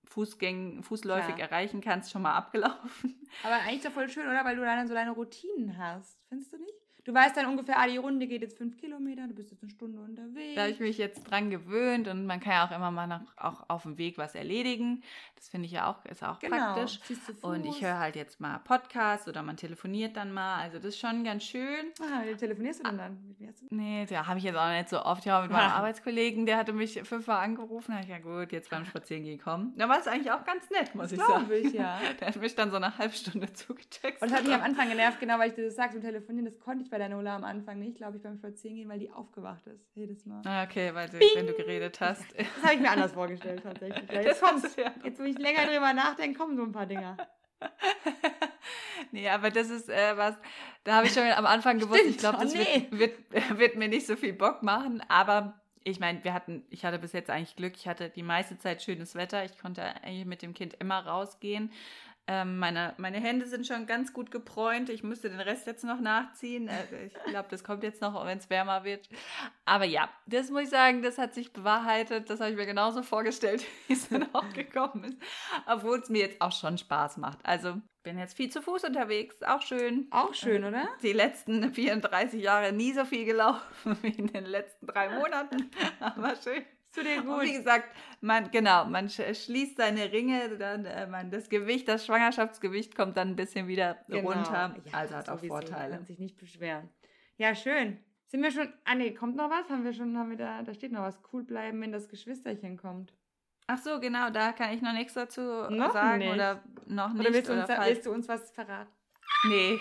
Fußgäng, 0.05 0.83
fußläufig 0.83 1.37
ja. 1.37 1.45
erreichen 1.45 1.81
kannst, 1.81 2.11
schon 2.11 2.21
mal 2.21 2.35
abgelaufen. 2.35 3.27
Aber 3.43 3.55
eigentlich 3.55 3.83
ja 3.83 3.91
voll 3.91 4.09
schön, 4.09 4.27
oder? 4.27 4.45
Weil 4.45 4.55
du 4.55 4.61
dann 4.63 4.87
so 4.87 4.93
deine 4.93 5.11
Routinen 5.11 5.77
hast. 5.77 6.17
Findest 6.29 6.53
du 6.53 6.57
nicht? 6.57 6.86
Du 7.07 7.13
weißt 7.13 7.37
dann 7.37 7.45
ungefähr, 7.45 7.79
ah, 7.79 7.87
die 7.87 7.95
Runde 7.95 8.27
geht 8.27 8.41
jetzt 8.41 8.57
fünf 8.57 8.75
Kilometer, 8.75 9.25
du 9.27 9.33
bist 9.33 9.49
jetzt 9.49 9.63
eine 9.63 9.71
Stunde 9.71 9.97
unterwegs. 9.97 10.55
Da 10.55 10.63
habe 10.63 10.71
ich 10.71 10.81
mich 10.81 10.97
jetzt 10.97 11.23
dran 11.23 11.49
gewöhnt 11.49 12.09
und 12.09 12.25
man 12.25 12.41
kann 12.41 12.51
ja 12.51 12.67
auch 12.67 12.75
immer 12.75 12.91
mal 12.91 13.07
noch, 13.07 13.21
auch 13.37 13.63
auf 13.69 13.83
dem 13.83 13.97
Weg 13.97 14.17
was 14.17 14.35
erledigen. 14.35 15.01
Das 15.37 15.47
finde 15.47 15.67
ich 15.67 15.71
ja 15.71 15.89
auch, 15.89 16.03
ist 16.03 16.21
auch 16.21 16.37
genau. 16.39 16.73
praktisch. 16.73 16.99
Und 17.43 17.65
ich 17.65 17.81
höre 17.81 17.97
halt 17.97 18.17
jetzt 18.17 18.41
mal 18.41 18.59
Podcasts 18.59 19.25
oder 19.29 19.41
man 19.41 19.55
telefoniert 19.55 20.17
dann 20.17 20.33
mal. 20.33 20.61
Also 20.61 20.79
das 20.79 20.87
ist 20.87 20.99
schon 20.99 21.23
ganz 21.23 21.43
schön. 21.43 21.93
Ah, 22.01 22.23
wie 22.25 22.35
telefonierst 22.35 22.81
du 22.81 22.89
denn 22.89 22.97
dann? 22.97 23.25
Mit 23.25 23.39
mir? 23.39 23.53
Nee, 23.69 24.05
da 24.09 24.27
habe 24.27 24.39
ich 24.39 24.43
jetzt 24.43 24.57
auch 24.57 24.69
nicht 24.69 24.89
so 24.89 25.01
oft. 25.01 25.23
Ja, 25.23 25.41
mit 25.41 25.51
meinem 25.51 25.71
Arbeitskollegen, 25.71 26.45
der 26.45 26.57
hatte 26.57 26.73
mich 26.73 27.01
fünfmal 27.03 27.41
angerufen. 27.41 27.93
Da 27.93 28.01
ich 28.01 28.09
ja 28.09 28.19
gut, 28.19 28.51
jetzt 28.51 28.69
beim 28.69 28.83
Spazierengehen 28.83 29.39
kommen. 29.39 29.73
Da 29.77 29.87
war 29.87 29.99
es 29.99 30.07
eigentlich 30.07 30.31
auch 30.31 30.43
ganz 30.43 30.69
nett, 30.71 30.93
muss 30.93 31.11
das 31.11 31.13
ich 31.13 31.19
sagen. 31.19 31.47
Ich, 31.53 31.71
ja. 31.71 32.01
Der 32.19 32.27
hat 32.27 32.35
mich 32.35 32.53
dann 32.53 32.69
so 32.69 32.75
eine 32.75 32.97
halbe 32.97 33.13
Stunde 33.13 33.53
zugetextet. 33.53 34.21
Und 34.21 34.29
das 34.29 34.39
hat 34.39 34.45
mich 34.45 34.53
am 34.53 34.63
Anfang 34.63 34.89
genervt, 34.89 35.21
genau, 35.21 35.39
weil 35.39 35.51
ich 35.51 35.55
das 35.55 35.75
sagte, 35.75 35.95
und 35.95 36.01
telefonieren, 36.01 36.45
das 36.45 36.59
konnte 36.59 36.83
ich 36.83 36.89
bei 36.97 37.07
der 37.07 37.09
Nola 37.09 37.35
am 37.35 37.43
Anfang 37.43 37.77
nicht, 37.77 37.97
glaube 37.97 38.17
ich, 38.17 38.23
beim 38.23 38.37
Spazierengehen, 38.37 38.89
weil 38.89 38.97
die 38.97 39.11
aufgewacht 39.11 39.67
ist. 39.67 39.85
Jedes 39.93 40.25
Mal. 40.25 40.41
Ah, 40.45 40.63
okay, 40.63 40.95
weil 40.95 41.07
du, 41.07 41.19
wenn 41.19 41.45
du 41.45 41.53
geredet 41.53 42.01
hast. 42.01 42.25
Das 42.37 42.63
habe 42.63 42.73
ich 42.73 42.79
mir 42.79 42.89
anders 42.89 43.11
vorgestellt, 43.11 43.61
tatsächlich. 43.61 44.11
Ja, 44.11 44.21
jetzt 44.23 44.41
kommt 44.41 44.63
ja. 44.77 44.91
Jetzt, 45.03 45.19
wo 45.19 45.23
ich 45.23 45.37
länger 45.37 45.67
drüber 45.67 45.93
nachdenke, 45.93 46.39
kommen 46.39 46.57
so 46.57 46.63
ein 46.63 46.71
paar 46.71 46.87
Dinger. 46.87 47.15
nee, 49.11 49.29
aber 49.29 49.51
das 49.51 49.69
ist 49.69 49.89
äh, 49.89 50.17
was, 50.17 50.35
da 50.83 50.95
habe 50.95 51.07
ich 51.07 51.13
schon 51.13 51.23
am 51.23 51.45
Anfang 51.45 51.77
gewusst, 51.77 51.99
Stimmt, 51.99 52.15
ich 52.15 52.17
glaube, 52.17 52.39
das 52.41 52.55
oh, 52.55 52.57
nee. 52.57 52.87
wird, 52.89 53.31
wird, 53.31 53.59
wird 53.59 53.75
mir 53.75 53.89
nicht 53.89 54.07
so 54.07 54.15
viel 54.15 54.33
Bock 54.33 54.63
machen, 54.63 55.03
aber 55.07 55.61
ich 55.83 55.99
meine, 55.99 56.23
wir 56.23 56.33
hatten, 56.33 56.65
ich 56.69 56.83
hatte 56.83 56.97
bis 56.97 57.13
jetzt 57.13 57.29
eigentlich 57.29 57.55
Glück, 57.55 57.73
ich 57.75 57.87
hatte 57.87 58.09
die 58.09 58.23
meiste 58.23 58.57
Zeit 58.57 58.81
schönes 58.81 59.13
Wetter, 59.13 59.45
ich 59.45 59.57
konnte 59.59 59.83
eigentlich 59.83 60.25
mit 60.25 60.41
dem 60.41 60.53
Kind 60.53 60.73
immer 60.79 61.05
rausgehen. 61.05 61.71
Ähm, 62.29 62.59
meine, 62.59 62.93
meine 62.97 63.19
Hände 63.19 63.47
sind 63.47 63.65
schon 63.65 63.85
ganz 63.85 64.11
gut 64.11 64.31
gebräunt. 64.31 64.89
Ich 64.89 65.01
müsste 65.01 65.29
den 65.29 65.39
Rest 65.39 65.65
jetzt 65.65 65.85
noch 65.85 66.01
nachziehen. 66.01 66.67
Äh, 66.67 67.05
ich 67.05 67.13
glaube, 67.29 67.47
das 67.49 67.63
kommt 67.63 67.83
jetzt 67.83 68.01
noch, 68.01 68.25
wenn 68.25 68.37
es 68.37 68.49
wärmer 68.49 68.83
wird. 68.83 69.07
Aber 69.63 69.85
ja, 69.85 70.09
das 70.25 70.49
muss 70.49 70.63
ich 70.63 70.69
sagen, 70.69 71.01
das 71.01 71.17
hat 71.17 71.33
sich 71.33 71.53
bewahrheitet. 71.53 72.29
Das 72.29 72.41
habe 72.41 72.51
ich 72.51 72.57
mir 72.57 72.65
genauso 72.65 73.01
vorgestellt, 73.01 73.65
wie 73.87 73.93
es 73.93 74.09
dann 74.09 74.27
auch 74.33 74.51
gekommen 74.51 75.05
ist. 75.05 75.17
Obwohl 75.67 75.99
es 75.99 76.09
mir 76.09 76.19
jetzt 76.19 76.41
auch 76.41 76.51
schon 76.51 76.77
Spaß 76.77 77.15
macht. 77.17 77.39
Also 77.43 77.81
bin 78.03 78.19
jetzt 78.19 78.35
viel 78.35 78.49
zu 78.49 78.61
Fuß 78.61 78.83
unterwegs. 78.83 79.41
Auch 79.43 79.61
schön. 79.61 80.07
Auch 80.11 80.33
schön, 80.33 80.63
äh, 80.63 80.67
oder? 80.67 80.87
Die 81.01 81.13
letzten 81.13 81.73
34 81.73 82.41
Jahre 82.41 82.73
nie 82.73 82.91
so 82.91 83.05
viel 83.05 83.23
gelaufen 83.23 83.97
wie 84.01 84.09
in 84.09 84.27
den 84.27 84.45
letzten 84.45 84.85
drei 84.85 85.09
Monaten. 85.09 85.71
Aber 86.01 86.35
schön 86.35 86.65
zu 86.97 87.03
dir 87.03 87.21
gut. 87.21 87.39
Und 87.39 87.41
wie 87.43 87.53
gesagt, 87.53 87.89
man, 88.21 88.49
genau, 88.51 88.85
man 88.85 89.09
schließt 89.09 89.77
seine 89.77 90.11
Ringe, 90.11 90.57
dann 90.57 90.85
äh, 90.85 91.07
man, 91.07 91.29
das 91.31 91.49
Gewicht, 91.49 91.87
das 91.87 92.05
Schwangerschaftsgewicht 92.05 92.95
kommt 92.95 93.17
dann 93.17 93.29
ein 93.29 93.35
bisschen 93.35 93.67
wieder 93.67 93.97
genau. 94.07 94.31
runter. 94.31 94.75
Ja, 94.85 94.93
also 94.93 95.15
hat 95.15 95.29
auch 95.29 95.39
Vorteile. 95.39 95.95
Kann 95.95 96.05
sich 96.05 96.19
nicht 96.19 96.37
beschweren. 96.37 96.89
Ja, 97.37 97.53
schön. 97.53 97.99
Sind 98.25 98.43
wir 98.43 98.51
schon, 98.51 98.73
ah 98.83 98.95
nee, 98.95 99.13
kommt 99.13 99.35
noch 99.35 99.49
was? 99.49 99.69
Haben 99.69 99.85
wir 99.85 99.93
schon, 99.93 100.17
haben 100.17 100.31
wir 100.31 100.37
da, 100.37 100.61
da 100.61 100.73
steht 100.73 100.91
noch 100.91 101.01
was, 101.01 101.21
cool 101.31 101.43
bleiben, 101.43 101.79
wenn 101.81 101.91
das 101.91 102.09
Geschwisterchen 102.09 102.77
kommt. 102.77 103.13
Ach 103.67 103.77
so, 103.77 103.99
genau, 103.99 104.29
da 104.29 104.53
kann 104.53 104.73
ich 104.73 104.81
noch 104.81 104.93
nichts 104.93 105.13
dazu 105.13 105.41
noch 105.41 105.93
sagen 105.93 106.19
nicht. 106.19 106.33
oder 106.33 106.63
noch 106.87 107.13
nicht. 107.13 107.21
Oder 107.21 107.33
willst 107.33 107.49
du, 107.49 107.53
uns, 107.53 107.65
oder 107.65 107.85
willst 107.85 108.05
du 108.05 108.11
uns 108.11 108.27
was 108.27 108.51
verraten? 108.51 108.91
Nee. 109.47 109.79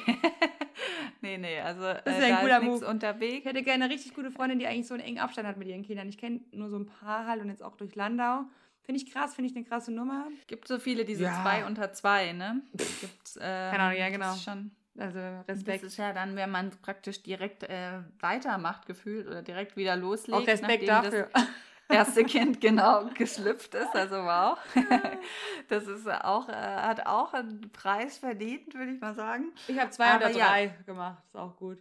nee, 1.20 1.38
nee, 1.38 1.60
also 1.60 1.80
Das 1.82 2.06
äh, 2.06 2.10
ist 2.18 2.28
ja 2.28 2.36
ein 2.36 2.42
cooler 2.42 2.58
ist 2.58 2.64
Move. 2.64 2.84
Ich 2.84 2.88
unterwegs. 2.90 3.44
hätte 3.46 3.62
gerne 3.62 3.84
eine 3.84 3.94
richtig 3.94 4.14
gute 4.14 4.30
Freundin, 4.30 4.58
die 4.58 4.66
eigentlich 4.66 4.86
so 4.86 4.94
einen 4.94 5.02
engen 5.02 5.18
Abstand 5.18 5.46
hat 5.48 5.56
mit 5.56 5.68
ihren 5.68 5.82
Kindern. 5.84 6.08
Ich 6.08 6.18
kenne 6.18 6.40
nur 6.52 6.68
so 6.68 6.78
ein 6.78 6.86
paar 6.86 7.26
halt 7.26 7.40
und 7.42 7.48
jetzt 7.48 7.62
auch 7.62 7.76
durch 7.76 7.94
Landau. 7.94 8.44
Finde 8.82 9.02
ich 9.02 9.12
krass, 9.12 9.34
finde 9.34 9.50
ich 9.50 9.56
eine 9.56 9.64
krasse 9.64 9.92
Nummer. 9.92 10.28
Gibt 10.46 10.68
so 10.68 10.78
viele, 10.78 11.04
diese 11.04 11.24
Ja. 11.24 11.42
zwei 11.42 11.64
unter 11.66 11.92
zwei, 11.92 12.32
ne? 12.32 12.62
Gibt's, 13.00 13.36
ähm, 13.36 13.42
Keine 13.42 13.80
Ahnung, 13.82 13.98
ja, 13.98 14.08
genau. 14.10 14.26
Das 14.26 14.36
ist 14.36 14.44
schon 14.44 14.70
Also 14.96 15.18
Das 15.46 15.56
Respekt. 15.56 15.82
ist 15.84 15.96
ja 15.96 16.12
dann, 16.12 16.36
wenn 16.36 16.50
man 16.50 16.70
praktisch 16.82 17.22
direkt 17.22 17.64
äh, 17.64 17.98
weitermacht 18.20 18.86
gefühlt 18.86 19.26
oder 19.26 19.42
direkt 19.42 19.76
wieder 19.76 19.96
loslegt. 19.96 20.38
Auch 20.38 20.46
Respekt 20.46 20.86
dafür. 20.88 21.28
Erste 21.88 22.24
Kind 22.24 22.60
genau 22.60 23.06
geschlüpft 23.14 23.74
ist, 23.74 23.94
also 23.94 24.16
wow. 24.16 24.58
Das 25.68 25.86
ist 25.86 26.08
auch, 26.08 26.48
äh, 26.48 26.52
hat 26.52 27.06
auch 27.06 27.32
einen 27.32 27.70
Preis 27.72 28.18
verdient, 28.18 28.74
würde 28.74 28.92
ich 28.92 29.00
mal 29.00 29.14
sagen. 29.14 29.52
Ich 29.68 29.78
habe 29.78 29.90
zwei 29.90 30.16
oder 30.16 30.30
ja. 30.30 30.48
drei 30.48 30.66
gemacht. 30.84 31.22
Ist 31.28 31.36
auch 31.36 31.56
gut. 31.56 31.78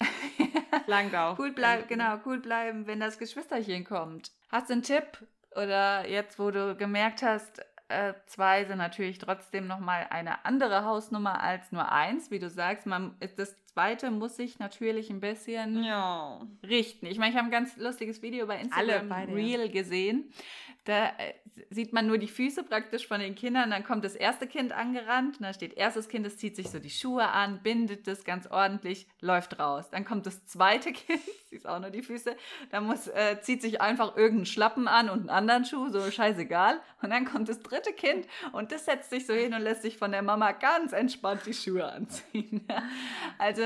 Langt 0.86 1.14
auch. 1.14 1.38
Cool 1.38 1.52
bleiben, 1.52 1.84
genau, 1.88 2.18
cool 2.24 2.38
bleiben, 2.38 2.86
wenn 2.86 3.00
das 3.00 3.18
Geschwisterchen 3.18 3.84
kommt. 3.84 4.30
Hast 4.50 4.68
du 4.68 4.74
einen 4.74 4.82
Tipp? 4.82 5.26
Oder 5.56 6.08
jetzt, 6.08 6.38
wo 6.38 6.50
du 6.50 6.76
gemerkt 6.76 7.22
hast, 7.22 7.60
äh, 7.88 8.14
zwei 8.26 8.64
sind 8.64 8.78
natürlich 8.78 9.18
trotzdem 9.18 9.66
nochmal 9.66 10.06
eine 10.10 10.44
andere 10.44 10.84
Hausnummer 10.84 11.42
als 11.42 11.72
nur 11.72 11.90
eins, 11.90 12.30
wie 12.30 12.38
du 12.38 12.48
sagst. 12.48 12.86
Man, 12.86 13.16
das 13.36 13.56
zweite 13.72 14.10
muss 14.10 14.36
sich 14.36 14.58
natürlich 14.58 15.10
ein 15.10 15.20
bisschen 15.20 15.82
Ja. 15.84 16.40
richten. 16.62 17.06
Ich 17.06 17.18
meine, 17.18 17.30
ich 17.32 17.36
habe 17.36 17.48
ein 17.48 17.52
ganz 17.52 17.76
lustiges 17.76 18.22
Video 18.22 18.46
bei 18.46 18.60
Instagram. 18.60 19.10
Reel 19.34 19.68
gesehen. 19.70 20.32
Da 20.84 21.08
äh, 21.18 21.34
sieht 21.70 21.92
man 21.92 22.06
nur 22.06 22.18
die 22.18 22.28
Füße 22.28 22.62
praktisch 22.64 23.06
von 23.06 23.20
den 23.20 23.34
Kindern. 23.34 23.70
Dann 23.70 23.84
kommt 23.84 24.04
das 24.04 24.14
erste 24.14 24.46
Kind 24.46 24.72
angerannt. 24.72 25.36
Da 25.40 25.52
steht 25.52 25.74
erstes 25.74 26.08
Kind, 26.08 26.26
es 26.26 26.38
zieht 26.38 26.56
sich 26.56 26.70
so 26.70 26.78
die 26.78 26.90
Schuhe 26.90 27.28
an, 27.28 27.62
bindet 27.62 28.06
das 28.06 28.24
ganz 28.24 28.46
ordentlich, 28.46 29.06
läuft 29.20 29.58
raus. 29.58 29.90
Dann 29.90 30.04
kommt 30.04 30.26
das 30.26 30.46
zweite 30.46 30.92
Kind, 30.92 31.20
siehst 31.50 31.66
auch 31.66 31.80
nur 31.80 31.90
die 31.90 32.02
Füße. 32.02 32.34
Da 32.70 32.80
muss, 32.80 33.08
äh, 33.08 33.40
zieht 33.42 33.62
sich 33.62 33.80
einfach 33.80 34.16
irgendeinen 34.16 34.46
Schlappen 34.46 34.88
an 34.88 35.10
und 35.10 35.20
einen 35.20 35.30
anderen 35.30 35.64
Schuh, 35.64 35.90
so 35.90 36.10
scheißegal. 36.10 36.80
Und 37.02 37.10
dann 37.10 37.24
kommt 37.24 37.48
das 37.48 37.60
dritte 37.60 37.92
Kind 37.92 38.26
und 38.52 38.72
das 38.72 38.86
setzt 38.86 39.10
sich 39.10 39.26
so 39.26 39.34
hin 39.34 39.54
und 39.54 39.62
lässt 39.62 39.82
sich 39.82 39.98
von 39.98 40.12
der 40.12 40.22
Mama 40.22 40.52
ganz 40.52 40.92
entspannt 40.92 41.42
die 41.46 41.54
Schuhe 41.54 41.84
anziehen. 41.84 42.66
also 43.38 43.62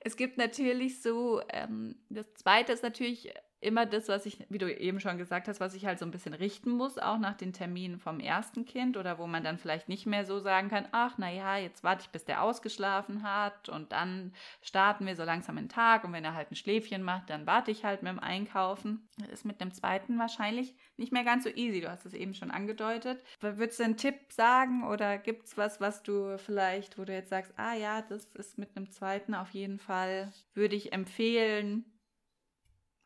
es 0.00 0.16
gibt 0.16 0.38
natürlich 0.38 1.02
so, 1.02 1.42
ähm, 1.50 1.96
das 2.08 2.34
zweite 2.34 2.72
ist 2.72 2.82
natürlich 2.82 3.32
immer 3.60 3.84
das, 3.84 4.08
was 4.08 4.24
ich, 4.24 4.38
wie 4.48 4.58
du 4.58 4.72
eben 4.72 5.00
schon 5.00 5.18
gesagt 5.18 5.46
hast, 5.46 5.60
was 5.60 5.74
ich 5.74 5.84
halt 5.84 5.98
so 5.98 6.06
ein 6.06 6.10
bisschen 6.10 6.32
richten 6.32 6.70
muss, 6.70 6.98
auch 6.98 7.18
nach 7.18 7.36
den 7.36 7.52
Terminen 7.52 7.98
vom 7.98 8.18
ersten 8.18 8.64
Kind 8.64 8.96
oder 8.96 9.18
wo 9.18 9.26
man 9.26 9.44
dann 9.44 9.58
vielleicht 9.58 9.88
nicht 9.88 10.06
mehr 10.06 10.24
so 10.24 10.38
sagen 10.40 10.70
kann, 10.70 10.88
ach 10.92 11.18
naja, 11.18 11.58
jetzt 11.58 11.84
warte 11.84 12.02
ich, 12.02 12.10
bis 12.10 12.24
der 12.24 12.42
ausgeschlafen 12.42 13.22
hat 13.22 13.68
und 13.68 13.92
dann 13.92 14.32
starten 14.62 15.06
wir 15.06 15.14
so 15.14 15.24
langsam 15.24 15.56
den 15.56 15.68
Tag 15.68 16.04
und 16.04 16.12
wenn 16.12 16.24
er 16.24 16.34
halt 16.34 16.50
ein 16.50 16.56
Schläfchen 16.56 17.02
macht, 17.02 17.28
dann 17.28 17.46
warte 17.46 17.70
ich 17.70 17.84
halt 17.84 18.02
mit 18.02 18.12
dem 18.12 18.18
Einkaufen. 18.18 19.08
Das 19.18 19.28
ist 19.28 19.44
mit 19.44 19.60
dem 19.60 19.72
zweiten 19.72 20.18
wahrscheinlich 20.18 20.74
nicht 20.96 21.12
mehr 21.12 21.24
ganz 21.24 21.44
so 21.44 21.50
easy, 21.50 21.80
du 21.80 21.90
hast 21.90 22.06
es 22.06 22.14
eben 22.14 22.34
schon 22.34 22.50
angedeutet. 22.50 23.22
Würdest 23.40 23.78
du 23.78 23.84
einen 23.84 23.96
Tipp 23.98 24.16
sagen 24.30 24.84
oder 24.84 25.18
gibt 25.18 25.46
es 25.46 25.58
was, 25.58 25.80
was 25.80 26.02
du 26.02 26.38
vielleicht, 26.38 26.98
wo 26.98 27.04
du 27.04 27.12
jetzt 27.12 27.30
sagst, 27.30 27.52
ah 27.56 27.74
ja, 27.74 28.00
das 28.02 28.24
ist 28.34 28.58
mit 28.58 28.74
einem 28.76 28.90
zweiten 28.90 29.34
auf 29.34 29.50
jeden 29.50 29.78
Fall, 29.78 30.32
würde 30.54 30.76
ich 30.76 30.92
empfehlen, 30.92 31.84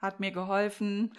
hat 0.05 0.21
mir 0.21 0.31
geholfen. 0.31 1.13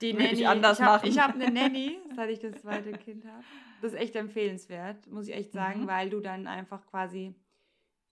Die 0.00 0.12
Würde 0.12 0.24
ich 0.24 0.30
Nanny. 0.40 0.46
anders 0.46 0.78
ich 0.80 0.84
hab, 0.84 0.92
machen. 0.96 1.08
Ich 1.08 1.18
habe 1.20 1.34
eine 1.34 1.50
Nanny, 1.52 1.98
seit 2.16 2.30
ich 2.30 2.40
das 2.40 2.60
zweite 2.60 2.92
Kind 2.92 3.24
habe. 3.24 3.44
Das 3.82 3.92
ist 3.92 3.98
echt 3.98 4.16
empfehlenswert, 4.16 5.06
muss 5.06 5.28
ich 5.28 5.34
echt 5.34 5.52
sagen, 5.52 5.82
Mhm. 5.82 5.86
weil 5.86 6.10
du 6.10 6.20
dann 6.20 6.46
einfach 6.46 6.84
quasi. 6.86 7.34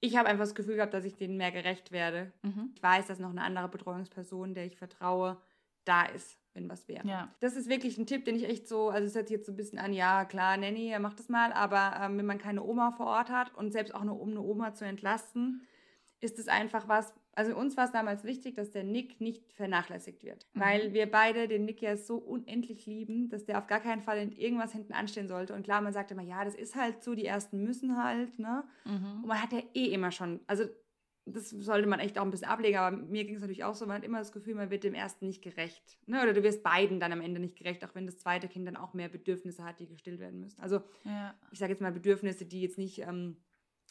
Ich 0.00 0.16
habe 0.16 0.28
einfach 0.28 0.44
das 0.44 0.54
Gefühl 0.54 0.76
gehabt, 0.76 0.94
dass 0.94 1.04
ich 1.04 1.16
denen 1.16 1.36
mehr 1.36 1.50
gerecht 1.50 1.90
werde. 1.90 2.32
Mhm. 2.42 2.70
Ich 2.74 2.82
weiß, 2.82 3.06
dass 3.08 3.18
noch 3.18 3.30
eine 3.30 3.42
andere 3.42 3.68
Betreuungsperson, 3.68 4.54
der 4.54 4.64
ich 4.66 4.76
vertraue, 4.76 5.38
da 5.84 6.04
ist, 6.04 6.38
wenn 6.54 6.68
was 6.68 6.86
wäre. 6.86 7.06
Ja. 7.08 7.34
Das 7.40 7.56
ist 7.56 7.68
wirklich 7.68 7.98
ein 7.98 8.06
Tipp, 8.06 8.24
den 8.24 8.36
ich 8.36 8.48
echt 8.48 8.68
so, 8.68 8.90
also 8.90 9.06
es 9.06 9.14
hört 9.16 9.26
sich 9.28 9.36
jetzt 9.38 9.46
so 9.46 9.52
ein 9.52 9.56
bisschen 9.56 9.78
an, 9.78 9.92
ja 9.92 10.24
klar, 10.24 10.56
Nanny, 10.56 10.96
macht 11.00 11.18
das 11.18 11.28
mal, 11.28 11.52
aber 11.52 11.98
ähm, 12.00 12.16
wenn 12.18 12.26
man 12.26 12.38
keine 12.38 12.62
Oma 12.62 12.92
vor 12.92 13.06
Ort 13.06 13.30
hat 13.30 13.54
und 13.56 13.72
selbst 13.72 13.94
auch 13.94 14.04
nur 14.04 14.20
um 14.20 14.30
eine 14.30 14.40
Oma 14.42 14.72
zu 14.74 14.84
entlasten, 14.84 15.62
ist 16.20 16.38
es 16.38 16.46
einfach 16.48 16.86
was, 16.88 17.12
also 17.38 17.56
uns 17.56 17.76
war 17.76 17.84
es 17.84 17.92
damals 17.92 18.24
wichtig, 18.24 18.54
dass 18.56 18.70
der 18.70 18.84
Nick 18.84 19.20
nicht 19.20 19.52
vernachlässigt 19.52 20.24
wird, 20.24 20.46
Mhm. 20.54 20.60
weil 20.60 20.92
wir 20.92 21.10
beide 21.10 21.48
den 21.48 21.64
Nick 21.64 21.80
ja 21.80 21.96
so 21.96 22.16
unendlich 22.18 22.84
lieben, 22.86 23.28
dass 23.28 23.44
der 23.46 23.58
auf 23.58 23.66
gar 23.66 23.80
keinen 23.80 24.02
Fall 24.02 24.18
in 24.18 24.32
irgendwas 24.32 24.72
hinten 24.72 24.92
anstehen 24.92 25.28
sollte 25.28 25.54
und 25.54 25.62
klar, 25.62 25.80
man 25.80 25.92
sagt 25.92 26.10
immer, 26.10 26.22
ja, 26.22 26.44
das 26.44 26.54
ist 26.54 26.74
halt 26.74 27.02
so, 27.04 27.14
die 27.14 27.24
Ersten 27.26 27.62
müssen 27.62 28.02
halt, 28.02 28.38
ne, 28.38 28.64
Mhm. 28.84 29.20
und 29.22 29.26
man 29.26 29.42
hat 29.42 29.52
ja 29.52 29.62
eh 29.74 29.86
immer 29.86 30.10
schon, 30.10 30.40
also 30.46 30.64
das 31.30 31.50
sollte 31.50 31.86
man 31.86 32.00
echt 32.00 32.18
auch 32.18 32.22
ein 32.24 32.30
bisschen 32.30 32.48
ablegen, 32.48 32.78
aber 32.78 32.96
mir 32.96 33.24
ging 33.26 33.34
es 33.34 33.42
natürlich 33.42 33.62
auch 33.62 33.74
so, 33.74 33.84
man 33.86 33.96
hat 33.98 34.04
immer 34.04 34.18
das 34.18 34.32
Gefühl, 34.32 34.54
man 34.54 34.70
wird 34.70 34.82
dem 34.82 34.94
ersten 34.94 35.26
nicht 35.26 35.42
gerecht. 35.42 35.98
Ne? 36.06 36.22
Oder 36.22 36.32
du 36.32 36.42
wirst 36.42 36.62
beiden 36.62 37.00
dann 37.00 37.12
am 37.12 37.20
Ende 37.20 37.38
nicht 37.38 37.54
gerecht, 37.58 37.84
auch 37.84 37.94
wenn 37.94 38.06
das 38.06 38.16
zweite 38.18 38.48
Kind 38.48 38.66
dann 38.66 38.76
auch 38.76 38.94
mehr 38.94 39.10
Bedürfnisse 39.10 39.62
hat, 39.62 39.78
die 39.78 39.86
gestillt 39.86 40.20
werden 40.20 40.40
müssen. 40.40 40.58
Also 40.62 40.80
Ja. 41.04 41.34
ich 41.52 41.58
sage 41.58 41.72
jetzt 41.72 41.82
mal 41.82 41.92
Bedürfnisse, 41.92 42.46
die 42.46 42.62
jetzt 42.62 42.78
nicht 42.78 43.00
ähm, 43.00 43.36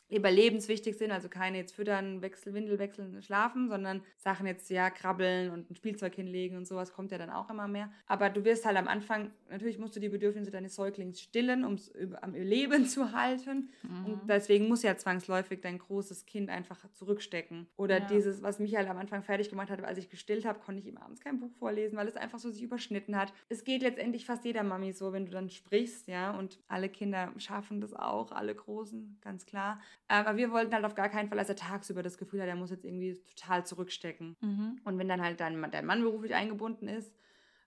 überlebenswichtig 0.10 0.98
sind, 0.98 1.12
also 1.12 1.30
keine 1.30 1.58
jetzt 1.58 1.76
füttern, 1.76 2.22
wechseln, 2.22 2.54
Windel 2.56 2.80
wechseln, 2.80 3.22
schlafen, 3.22 3.68
sondern 3.70 4.02
Sachen 4.18 4.46
jetzt 4.48 4.70
ja 4.70 4.90
krabbeln 4.90 5.52
und 5.52 5.70
ein 5.70 5.76
Spielzeug 5.76 6.16
hinlegen 6.16 6.58
und 6.58 6.68
sowas 6.68 6.94
kommt 6.94 7.12
ja 7.12 7.18
dann 7.18 7.30
auch 7.30 7.50
immer 7.50 7.68
mehr. 7.68 7.92
Aber 8.08 8.30
du 8.30 8.44
wirst 8.46 8.66
halt 8.66 8.78
am 8.78 8.88
Anfang, 8.88 9.32
natürlich 9.50 9.78
musst 9.80 9.96
du 9.96 10.00
die 10.00 10.10
Bedürfnisse 10.10 10.52
deines 10.52 10.76
Säuglings 10.76 11.20
stillen, 11.22 11.64
um 11.66 11.74
es 11.74 11.92
am 12.22 12.34
Leben 12.34 12.86
zu 12.88 13.12
halten. 13.12 13.70
Mhm. 13.84 14.06
Und 14.06 14.22
deswegen 14.30 14.68
muss 14.68 14.84
ja 14.84 14.96
zwangsläufig 14.98 15.62
dein 15.62 15.78
großes 15.78 16.26
Kind 16.26 16.50
einfach 16.50 16.80
zurückstecken. 16.94 17.68
Oder 17.78 18.00
Ja. 18.00 18.06
dieses, 18.08 18.42
was 18.42 18.60
mich 18.60 18.76
halt 18.76 18.90
am 18.90 18.98
Anfang 18.98 19.24
fertig 19.24 19.50
gemacht 19.50 19.70
hat, 19.70 19.84
als 19.84 19.98
ich 19.98 20.10
gestillt 20.10 20.46
habe, 20.46 20.60
konnte 20.60 20.82
ich 20.82 20.88
ihm 20.88 20.98
abends 20.98 21.22
kein 21.22 21.40
Buch 21.40 21.52
vorlesen, 21.60 21.98
weil 21.98 22.08
es 22.08 22.16
einfach 22.16 22.40
so 22.40 22.50
sich 22.50 22.64
überschnitten 22.64 23.16
hat. 23.16 23.34
Es 23.50 23.64
geht 23.64 23.82
letztendlich 23.82 24.26
fast 24.26 24.46
jeder 24.46 24.64
Mami 24.64 24.94
so, 24.94 25.14
wenn 25.14 25.26
du 25.26 25.32
dann 25.32 25.50
sprichst, 25.50 26.08
ja, 26.08 26.32
und 26.38 26.60
alle 26.68 26.90
Kinder 26.90 27.34
schaffen 27.38 27.82
das 27.82 27.94
auch, 27.94 28.32
alle 28.32 28.56
Großen, 28.56 29.18
ganz 29.22 29.46
klar. 29.46 29.82
Aber 30.08 30.38
wir 30.38 30.52
wollten 30.52 30.74
halt 30.74 30.86
auf 30.86 30.96
gar 30.96 31.10
keinen 31.10 31.30
Fall, 31.30 31.38
dass 31.38 31.50
er 31.50 31.56
tagsüber 31.56 32.04
das 32.04 32.18
Gefühl 32.18 32.42
hat, 32.42 32.48
er 32.48 32.56
muss 32.56 32.72
jetzt 32.72 32.86
irgendwie 32.86 33.22
total 33.36 33.66
zurückstecken. 33.66 34.36
Mhm. 34.42 34.78
Und 34.86 34.98
wenn 34.98 35.08
dann 35.10 35.22
halt 35.22 35.40
dein, 35.40 35.62
dein 35.72 35.86
Mann 35.86 36.02
beruflich 36.02 36.34
eingebunden 36.34 36.88
ist, 36.88 37.14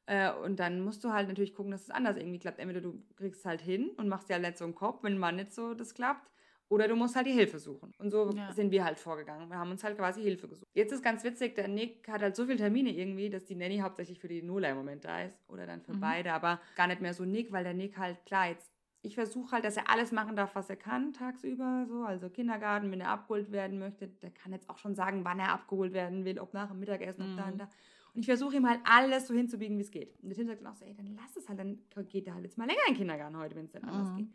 äh, 0.06 0.32
und 0.32 0.58
dann 0.58 0.80
musst 0.80 1.04
du 1.04 1.12
halt 1.12 1.28
natürlich 1.28 1.54
gucken, 1.54 1.70
dass 1.72 1.82
es 1.82 1.90
anders 1.90 2.16
irgendwie 2.16 2.38
klappt. 2.38 2.58
Entweder 2.58 2.80
du 2.80 3.02
kriegst 3.16 3.40
es 3.40 3.46
halt 3.46 3.60
hin 3.60 3.90
und 3.96 4.08
machst 4.08 4.28
dir 4.28 4.34
halt 4.34 4.44
nicht 4.44 4.58
so 4.58 4.64
einen 4.64 4.74
Kopf, 4.74 5.02
wenn 5.02 5.18
mal 5.18 5.32
nicht 5.32 5.52
so 5.52 5.74
das 5.74 5.94
klappt. 5.94 6.30
Oder 6.68 6.86
du 6.88 6.94
musst 6.94 7.16
halt 7.16 7.26
die 7.26 7.32
Hilfe 7.32 7.58
suchen. 7.58 7.92
Und 7.98 8.10
so 8.12 8.30
Ja. 8.36 8.52
sind 8.52 8.70
wir 8.70 8.84
halt 8.84 8.98
vorgegangen. 8.98 9.48
Wir 9.50 9.58
haben 9.58 9.72
uns 9.72 9.82
halt 9.82 9.98
quasi 9.98 10.22
Hilfe 10.22 10.48
gesucht. 10.48 10.68
Jetzt 10.72 10.92
ist 10.92 11.02
ganz 11.02 11.24
witzig, 11.24 11.56
der 11.56 11.66
Nick 11.68 12.08
hat 12.08 12.22
halt 12.22 12.36
so 12.36 12.46
viele 12.46 12.58
Termine 12.58 12.90
irgendwie, 12.90 13.28
dass 13.28 13.44
die 13.44 13.56
Nanny 13.56 13.78
hauptsächlich 13.78 14.20
für 14.20 14.28
die 14.28 14.42
Nola 14.42 14.70
im 14.70 14.76
Moment 14.76 15.04
da 15.04 15.22
ist. 15.24 15.36
Oder 15.48 15.66
dann 15.66 15.82
für 15.82 15.92
Mhm. 15.92 16.00
beide, 16.00 16.32
aber 16.32 16.60
gar 16.76 16.86
nicht 16.86 17.00
mehr 17.00 17.12
so 17.12 17.24
Nick, 17.24 17.50
weil 17.52 17.64
der 17.64 17.74
Nick 17.74 17.98
halt, 17.98 18.24
klar, 18.24 18.48
jetzt 18.48 18.72
ich 19.02 19.14
versuche 19.14 19.52
halt, 19.52 19.64
dass 19.64 19.76
er 19.76 19.88
alles 19.90 20.12
machen 20.12 20.36
darf, 20.36 20.54
was 20.54 20.68
er 20.68 20.76
kann 20.76 21.12
tagsüber. 21.12 21.86
So. 21.88 22.02
Also 22.04 22.28
Kindergarten, 22.28 22.90
wenn 22.90 23.00
er 23.00 23.08
abgeholt 23.10 23.50
werden 23.50 23.78
möchte, 23.78 24.08
der 24.08 24.30
kann 24.30 24.52
jetzt 24.52 24.68
auch 24.68 24.78
schon 24.78 24.94
sagen, 24.94 25.24
wann 25.24 25.38
er 25.40 25.52
abgeholt 25.52 25.92
werden 25.92 26.24
will, 26.24 26.38
ob 26.38 26.52
nach 26.54 26.68
dem 26.68 26.80
Mittagessen, 26.80 27.22
ob 27.30 27.36
da 27.36 27.46
Mhm. 27.46 27.52
und 27.52 27.58
da. 27.58 27.68
Und 28.12 28.20
ich 28.20 28.26
versuche 28.26 28.56
ihm 28.56 28.68
halt 28.68 28.80
alles 28.84 29.28
so 29.28 29.34
hinzubiegen, 29.34 29.78
wie 29.78 29.82
es 29.82 29.90
geht. 29.90 30.18
Und 30.22 30.28
der 30.28 30.36
Tim 30.36 30.48
sagt 30.48 30.60
dann 30.60 30.66
auch 30.72 30.74
so, 30.76 30.84
ey, 30.84 30.94
dann 30.94 31.14
lass 31.16 31.36
es 31.36 31.48
halt, 31.48 31.58
dann 31.60 31.78
geht 32.08 32.26
er 32.26 32.34
halt 32.34 32.44
jetzt 32.44 32.58
mal 32.58 32.66
länger 32.66 32.80
in 32.88 32.94
den 32.94 32.98
Kindergarten 32.98 33.36
heute, 33.38 33.54
wenn 33.56 33.66
es 33.66 33.72
dann 33.72 33.84
anders 33.84 34.10
Mhm. 34.10 34.16
geht. 34.16 34.28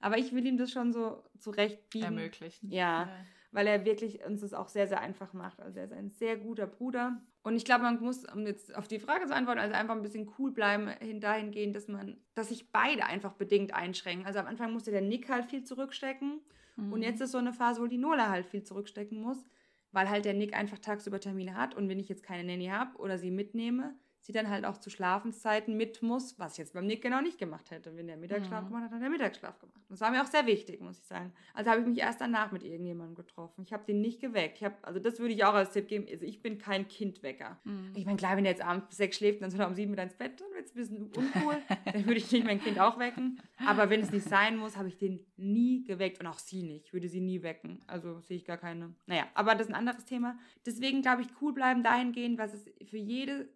Aber 0.00 0.18
ich 0.18 0.32
will 0.34 0.44
ihm 0.46 0.56
das 0.56 0.70
schon 0.72 0.92
so 0.92 1.22
zurechtbiegen. 1.38 2.04
Ermöglichen. 2.06 2.70
Ja. 2.70 3.08
Weil 3.52 3.66
er 3.66 3.84
wirklich 3.84 4.24
uns 4.24 4.40
das 4.40 4.52
auch 4.54 4.68
sehr, 4.68 4.86
sehr 4.86 5.00
einfach 5.00 5.32
macht. 5.32 5.60
Also 5.60 5.78
er 5.78 5.84
ist 5.86 5.92
ein 5.92 6.08
sehr 6.10 6.36
guter 6.36 6.66
Bruder. 6.66 7.20
Und 7.42 7.56
ich 7.56 7.64
glaube, 7.64 7.84
man 7.84 8.00
muss, 8.00 8.24
um 8.24 8.46
jetzt 8.46 8.74
auf 8.74 8.86
die 8.86 8.98
Frage 8.98 9.26
zu 9.26 9.34
antworten, 9.34 9.60
also 9.60 9.74
einfach 9.74 9.94
ein 9.94 10.02
bisschen 10.02 10.30
cool 10.38 10.50
bleiben, 10.52 10.88
hin 11.00 11.20
dahingehend, 11.20 11.74
dass 11.74 11.88
man, 11.88 12.18
dass 12.34 12.50
sich 12.50 12.70
beide 12.70 13.06
einfach 13.06 13.32
bedingt 13.32 13.72
einschränken. 13.72 14.26
Also 14.26 14.40
am 14.40 14.46
Anfang 14.46 14.72
musste 14.72 14.90
der 14.90 15.00
Nick 15.00 15.30
halt 15.30 15.46
viel 15.46 15.64
zurückstecken. 15.64 16.40
Mhm. 16.76 16.92
Und 16.92 17.02
jetzt 17.02 17.20
ist 17.20 17.32
so 17.32 17.38
eine 17.38 17.54
Phase, 17.54 17.80
wo 17.80 17.86
die 17.86 17.98
Nola 17.98 18.28
halt 18.28 18.44
viel 18.44 18.62
zurückstecken 18.62 19.20
muss, 19.20 19.48
weil 19.90 20.10
halt 20.10 20.26
der 20.26 20.34
Nick 20.34 20.54
einfach 20.54 20.78
tagsüber 20.78 21.18
Termine 21.18 21.56
hat. 21.56 21.74
Und 21.74 21.88
wenn 21.88 21.98
ich 21.98 22.10
jetzt 22.10 22.22
keine 22.22 22.44
Nanny 22.44 22.66
habe 22.66 22.98
oder 22.98 23.16
sie 23.16 23.30
mitnehme, 23.30 23.94
sie 24.22 24.32
dann 24.32 24.48
halt 24.50 24.64
auch 24.64 24.76
zu 24.78 24.90
Schlafenszeiten 24.90 25.76
mit 25.76 26.02
muss, 26.02 26.38
was 26.38 26.52
ich 26.52 26.58
jetzt 26.58 26.74
beim 26.74 26.86
Nick 26.86 27.02
genau 27.02 27.20
nicht 27.20 27.38
gemacht 27.38 27.70
hätte. 27.70 27.96
Wenn 27.96 28.06
der 28.06 28.16
Mittagsschlaf 28.16 28.62
Mhm. 28.64 28.68
gemacht 28.68 28.84
hat, 28.84 28.92
hat 28.92 29.02
er 29.02 29.10
Mittagsschlaf 29.10 29.58
gemacht. 29.58 29.80
Das 29.88 30.00
war 30.00 30.10
mir 30.10 30.22
auch 30.22 30.26
sehr 30.26 30.46
wichtig, 30.46 30.80
muss 30.80 30.98
ich 30.98 31.04
sagen. 31.06 31.32
Also 31.54 31.70
habe 31.70 31.80
ich 31.80 31.86
mich 31.86 31.98
erst 31.98 32.20
danach 32.20 32.52
mit 32.52 32.62
irgendjemandem 32.62 33.14
getroffen. 33.16 33.62
Ich 33.64 33.72
habe 33.72 33.84
den 33.86 34.00
nicht 34.00 34.20
geweckt. 34.20 34.58
Ich 34.58 34.64
hab, 34.64 34.86
also 34.86 35.00
das 35.00 35.18
würde 35.18 35.34
ich 35.34 35.44
auch 35.44 35.54
als 35.54 35.72
Tipp 35.72 35.88
geben. 35.88 36.06
Also 36.10 36.24
ich 36.26 36.42
bin 36.42 36.58
kein 36.58 36.86
Kindwecker. 36.86 37.58
Mhm. 37.64 37.92
Ich 37.96 38.04
meine, 38.04 38.16
klar, 38.18 38.36
wenn 38.36 38.44
der 38.44 38.52
jetzt 38.52 38.62
abends 38.64 38.86
bis 38.88 38.98
sechs 38.98 39.16
schläft, 39.16 39.42
dann 39.42 39.50
soll 39.50 39.60
er 39.60 39.66
um 39.68 39.74
sieben 39.74 39.92
wieder 39.92 40.02
ins 40.02 40.14
Bett, 40.14 40.40
dann 40.40 40.48
wird 40.54 40.66
es 40.66 40.72
ein 40.74 40.76
bisschen 40.76 41.02
uncool. 41.06 41.56
dann 41.92 42.04
würde 42.06 42.18
ich 42.18 42.30
nicht 42.30 42.44
mein 42.44 42.60
Kind 42.60 42.78
auch 42.78 42.98
wecken. 42.98 43.40
Aber 43.66 43.90
wenn 43.90 44.00
es 44.00 44.10
nicht 44.12 44.26
sein 44.28 44.56
muss, 44.56 44.76
habe 44.76 44.88
ich 44.88 44.96
den 44.98 45.26
nie 45.36 45.82
geweckt 45.84 46.20
und 46.20 46.26
auch 46.26 46.38
sie 46.38 46.62
nicht. 46.62 46.86
Ich 46.86 46.92
würde 46.92 47.08
sie 47.08 47.20
nie 47.20 47.42
wecken. 47.42 47.80
Also 47.86 48.20
sehe 48.20 48.36
ich 48.36 48.44
gar 48.44 48.58
keine. 48.58 48.94
Naja, 49.06 49.24
aber 49.34 49.52
das 49.54 49.62
ist 49.62 49.68
ein 49.72 49.74
anderes 49.78 50.04
Thema. 50.04 50.38
Deswegen 50.66 51.02
glaube 51.02 51.22
ich, 51.22 51.28
cool 51.40 51.52
bleiben 51.52 51.82
dahingehend, 51.82 52.38
was 52.38 52.52
es 52.54 52.64
für 52.88 52.96
jede, 52.98 53.48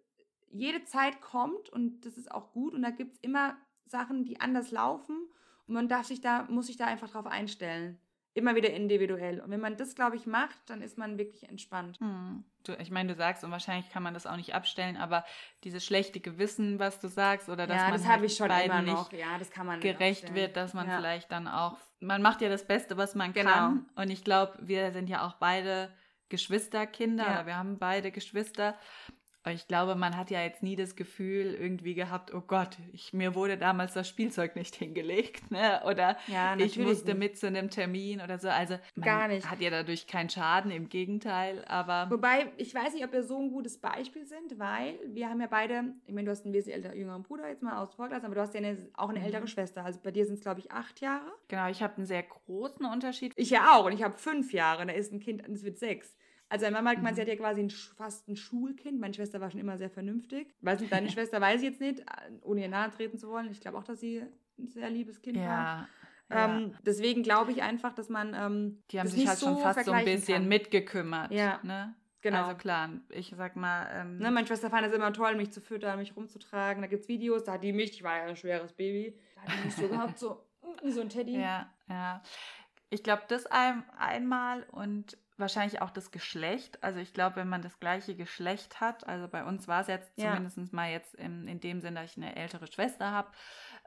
jede 0.55 0.83
Zeit 0.85 1.21
kommt 1.21 1.69
und 1.69 2.05
das 2.05 2.17
ist 2.17 2.31
auch 2.31 2.51
gut. 2.51 2.73
Und 2.73 2.81
da 2.81 2.89
gibt 2.89 3.13
es 3.13 3.19
immer 3.19 3.57
Sachen, 3.85 4.23
die 4.23 4.39
anders 4.39 4.71
laufen 4.71 5.27
und 5.67 5.73
man 5.73 5.87
darf 5.87 6.05
sich 6.05 6.21
da, 6.21 6.43
muss 6.49 6.67
sich 6.67 6.77
da 6.77 6.85
einfach 6.85 7.09
drauf 7.09 7.27
einstellen. 7.27 7.99
immer 8.37 8.53
wieder 8.55 8.69
individuell. 8.69 9.39
Und 9.39 9.49
wenn 9.49 9.61
man 9.61 9.77
das, 9.77 9.95
glaube 9.95 10.17
ich, 10.17 10.25
macht, 10.25 10.57
dann 10.65 10.81
ist 10.81 10.97
man 10.97 11.17
wirklich 11.17 11.47
entspannt. 11.47 11.97
Hm. 12.01 12.43
Du, 12.65 12.73
ich 12.73 12.91
meine, 12.91 13.13
du 13.13 13.15
sagst, 13.15 13.45
und 13.45 13.51
wahrscheinlich 13.51 13.89
kann 13.89 14.03
man 14.03 14.13
das 14.13 14.27
auch 14.27 14.35
nicht 14.35 14.53
abstellen, 14.53 14.97
aber 14.97 15.23
dieses 15.63 15.85
schlechte 15.85 16.19
Gewissen, 16.19 16.77
was 16.77 16.99
du 16.99 17.07
sagst, 17.07 17.47
oder 17.47 17.65
dass 17.65 17.77
ja, 17.77 17.83
man 17.83 17.93
das 17.93 18.05
halt 18.05 18.23
ich 18.23 18.35
schon 18.35 18.49
beiden 18.49 18.71
immer 18.71 18.81
nicht 18.81 18.93
noch. 18.93 19.13
Ja, 19.13 19.37
das 19.39 19.51
kann 19.51 19.65
man 19.65 19.79
gerecht 19.79 20.33
wird, 20.33 20.57
dass 20.57 20.73
man 20.73 20.89
ja. 20.89 20.97
vielleicht 20.97 21.31
dann 21.31 21.47
auch, 21.47 21.77
man 22.01 22.21
macht 22.21 22.41
ja 22.41 22.49
das 22.49 22.67
Beste, 22.67 22.97
was 22.97 23.15
man 23.15 23.31
genau. 23.31 23.51
kann. 23.51 23.89
Und 23.95 24.09
ich 24.09 24.25
glaube, 24.25 24.57
wir 24.59 24.91
sind 24.91 25.07
ja 25.07 25.25
auch 25.25 25.35
beide 25.35 25.93
Geschwisterkinder, 26.27 27.23
ja. 27.23 27.45
wir 27.45 27.55
haben 27.55 27.79
beide 27.79 28.11
Geschwister. 28.11 28.75
Ich 29.51 29.67
glaube, 29.67 29.95
man 29.95 30.17
hat 30.17 30.31
ja 30.31 30.41
jetzt 30.41 30.63
nie 30.63 30.75
das 30.75 30.95
Gefühl 30.95 31.53
irgendwie 31.53 31.93
gehabt, 31.93 32.33
oh 32.33 32.41
Gott, 32.41 32.77
ich, 32.93 33.13
mir 33.13 33.35
wurde 33.35 33.57
damals 33.57 33.93
das 33.93 34.07
Spielzeug 34.07 34.55
nicht 34.55 34.75
hingelegt, 34.75 35.51
ne? 35.51 35.81
Oder 35.85 36.17
ja, 36.27 36.55
ich 36.57 36.77
musste 36.77 37.11
nicht. 37.11 37.19
mit 37.19 37.37
zu 37.37 37.47
einem 37.47 37.69
Termin 37.69 38.21
oder 38.21 38.39
so. 38.39 38.49
Also 38.49 38.77
man 38.95 39.05
Gar 39.05 39.27
nicht. 39.27 39.49
hat 39.49 39.61
ja 39.61 39.69
dadurch 39.69 40.07
keinen 40.07 40.29
Schaden, 40.29 40.71
im 40.71 40.89
Gegenteil, 40.89 41.63
aber. 41.65 42.09
Wobei, 42.09 42.51
ich 42.57 42.73
weiß 42.73 42.93
nicht, 42.93 43.05
ob 43.05 43.11
wir 43.11 43.23
so 43.23 43.39
ein 43.39 43.49
gutes 43.49 43.77
Beispiel 43.77 44.25
sind, 44.25 44.57
weil 44.57 44.99
wir 45.07 45.29
haben 45.29 45.41
ja 45.41 45.47
beide, 45.47 45.83
ich 46.05 46.13
meine, 46.13 46.25
du 46.25 46.31
hast 46.31 46.45
einen 46.45 46.53
wesentlich 46.53 46.75
älter, 46.75 46.95
jüngeren 46.95 47.23
Bruder 47.23 47.47
jetzt 47.47 47.61
mal 47.63 47.77
aus 47.77 47.93
vorgelassen, 47.93 48.25
aber 48.25 48.35
du 48.35 48.41
hast 48.41 48.53
ja 48.53 48.59
eine, 48.59 48.77
auch 48.95 49.09
eine 49.09 49.23
ältere 49.23 49.41
mhm. 49.41 49.47
Schwester. 49.47 49.85
Also 49.85 49.99
bei 50.01 50.11
dir 50.11 50.25
sind 50.25 50.35
es, 50.35 50.41
glaube 50.41 50.59
ich, 50.59 50.71
acht 50.71 51.01
Jahre. 51.01 51.31
Genau, 51.47 51.69
ich 51.69 51.81
habe 51.81 51.97
einen 51.97 52.05
sehr 52.05 52.23
großen 52.23 52.85
Unterschied. 52.85 53.33
Ich 53.35 53.49
ja 53.49 53.73
auch 53.73 53.85
und 53.85 53.93
ich 53.93 54.03
habe 54.03 54.17
fünf 54.17 54.53
Jahre, 54.53 54.85
da 54.85 54.93
ist 54.93 55.11
ein 55.11 55.19
Kind, 55.19 55.47
es 55.47 55.63
wird 55.63 55.77
sechs. 55.77 56.15
Also 56.55 56.67
meine 56.67 56.75
Mama 56.77 56.91
hat 56.91 56.97
gemeint, 56.99 57.15
mhm. 57.15 57.15
sie 57.17 57.21
hat 57.23 57.27
ja 57.27 57.35
quasi 57.35 57.59
ein, 57.59 57.69
fast 57.69 58.29
ein 58.29 58.37
Schulkind. 58.37 58.97
Meine 58.97 59.13
Schwester 59.13 59.41
war 59.41 59.51
schon 59.51 59.59
immer 59.59 59.77
sehr 59.77 59.89
vernünftig. 59.89 60.55
Weiß 60.61 60.79
nicht, 60.79 60.89
deine 60.89 61.09
Schwester 61.09 61.41
weiß 61.41 61.61
ich 61.61 61.69
jetzt 61.69 61.81
nicht, 61.81 62.01
ohne 62.43 62.61
ihr 62.61 62.69
nahe 62.69 62.89
treten 62.91 63.17
zu 63.17 63.27
wollen. 63.27 63.51
Ich 63.51 63.59
glaube 63.59 63.77
auch, 63.77 63.83
dass 63.83 63.99
sie 63.99 64.23
ein 64.57 64.69
sehr 64.69 64.89
liebes 64.89 65.21
Kind 65.21 65.35
ja. 65.35 65.49
war. 65.49 65.89
Ähm, 66.29 66.71
ja. 66.71 66.79
deswegen 66.85 67.23
glaube 67.23 67.51
ich 67.51 67.61
einfach, 67.61 67.91
dass 67.91 68.07
man. 68.07 68.33
Ähm, 68.33 68.83
die 68.89 69.01
haben 69.01 69.09
sich 69.09 69.27
halt 69.27 69.37
so 69.37 69.47
schon 69.47 69.57
fast 69.57 69.83
so 69.83 69.91
ein 69.91 70.05
bisschen 70.05 70.43
kann. 70.43 70.47
mitgekümmert. 70.47 71.31
Ja. 71.33 71.59
Ne? 71.61 71.93
Genau. 72.21 72.43
Also 72.43 72.55
klar, 72.55 72.89
ich 73.09 73.33
sag 73.35 73.57
mal. 73.57 73.89
Ähm, 73.91 74.17
ne, 74.19 74.31
meine 74.31 74.47
Schwester 74.47 74.69
fand 74.69 74.87
es 74.87 74.93
immer 74.93 75.11
toll, 75.11 75.35
mich 75.35 75.51
zu 75.51 75.59
füttern, 75.59 75.99
mich 75.99 76.15
rumzutragen. 76.15 76.81
Da 76.81 76.87
gibt 76.87 77.01
es 77.01 77.09
Videos, 77.09 77.43
da 77.43 77.53
hat 77.53 77.63
die 77.63 77.73
mich, 77.73 77.91
ich 77.91 78.03
war 78.03 78.15
ja 78.15 78.23
ein 78.23 78.37
schweres 78.37 78.71
Baby, 78.71 79.19
da 79.35 79.41
hat 79.41 79.59
die 79.59 79.65
mich 79.65 79.75
so 79.75 79.87
gehabt, 79.89 80.17
so 80.17 80.47
so 80.85 81.01
ein 81.01 81.09
Teddy. 81.09 81.37
Ja, 81.37 81.69
ja. 81.89 82.23
Ich 82.89 83.03
glaube, 83.03 83.23
das 83.27 83.45
ein, 83.45 83.83
einmal 83.97 84.63
und 84.71 85.17
wahrscheinlich 85.37 85.81
auch 85.81 85.89
das 85.89 86.11
Geschlecht. 86.11 86.83
Also 86.83 86.99
ich 86.99 87.13
glaube, 87.13 87.37
wenn 87.37 87.49
man 87.49 87.61
das 87.61 87.79
gleiche 87.79 88.15
Geschlecht 88.15 88.79
hat, 88.79 89.05
also 89.07 89.27
bei 89.27 89.43
uns 89.43 89.67
war 89.67 89.81
es 89.81 89.87
jetzt 89.87 90.11
ja. 90.17 90.31
zumindest 90.31 90.73
mal 90.73 90.91
jetzt 90.91 91.15
in, 91.15 91.47
in 91.47 91.59
dem 91.59 91.81
Sinn, 91.81 91.95
dass 91.95 92.11
ich 92.11 92.17
eine 92.17 92.35
ältere 92.35 92.67
Schwester 92.67 93.11
habe 93.11 93.29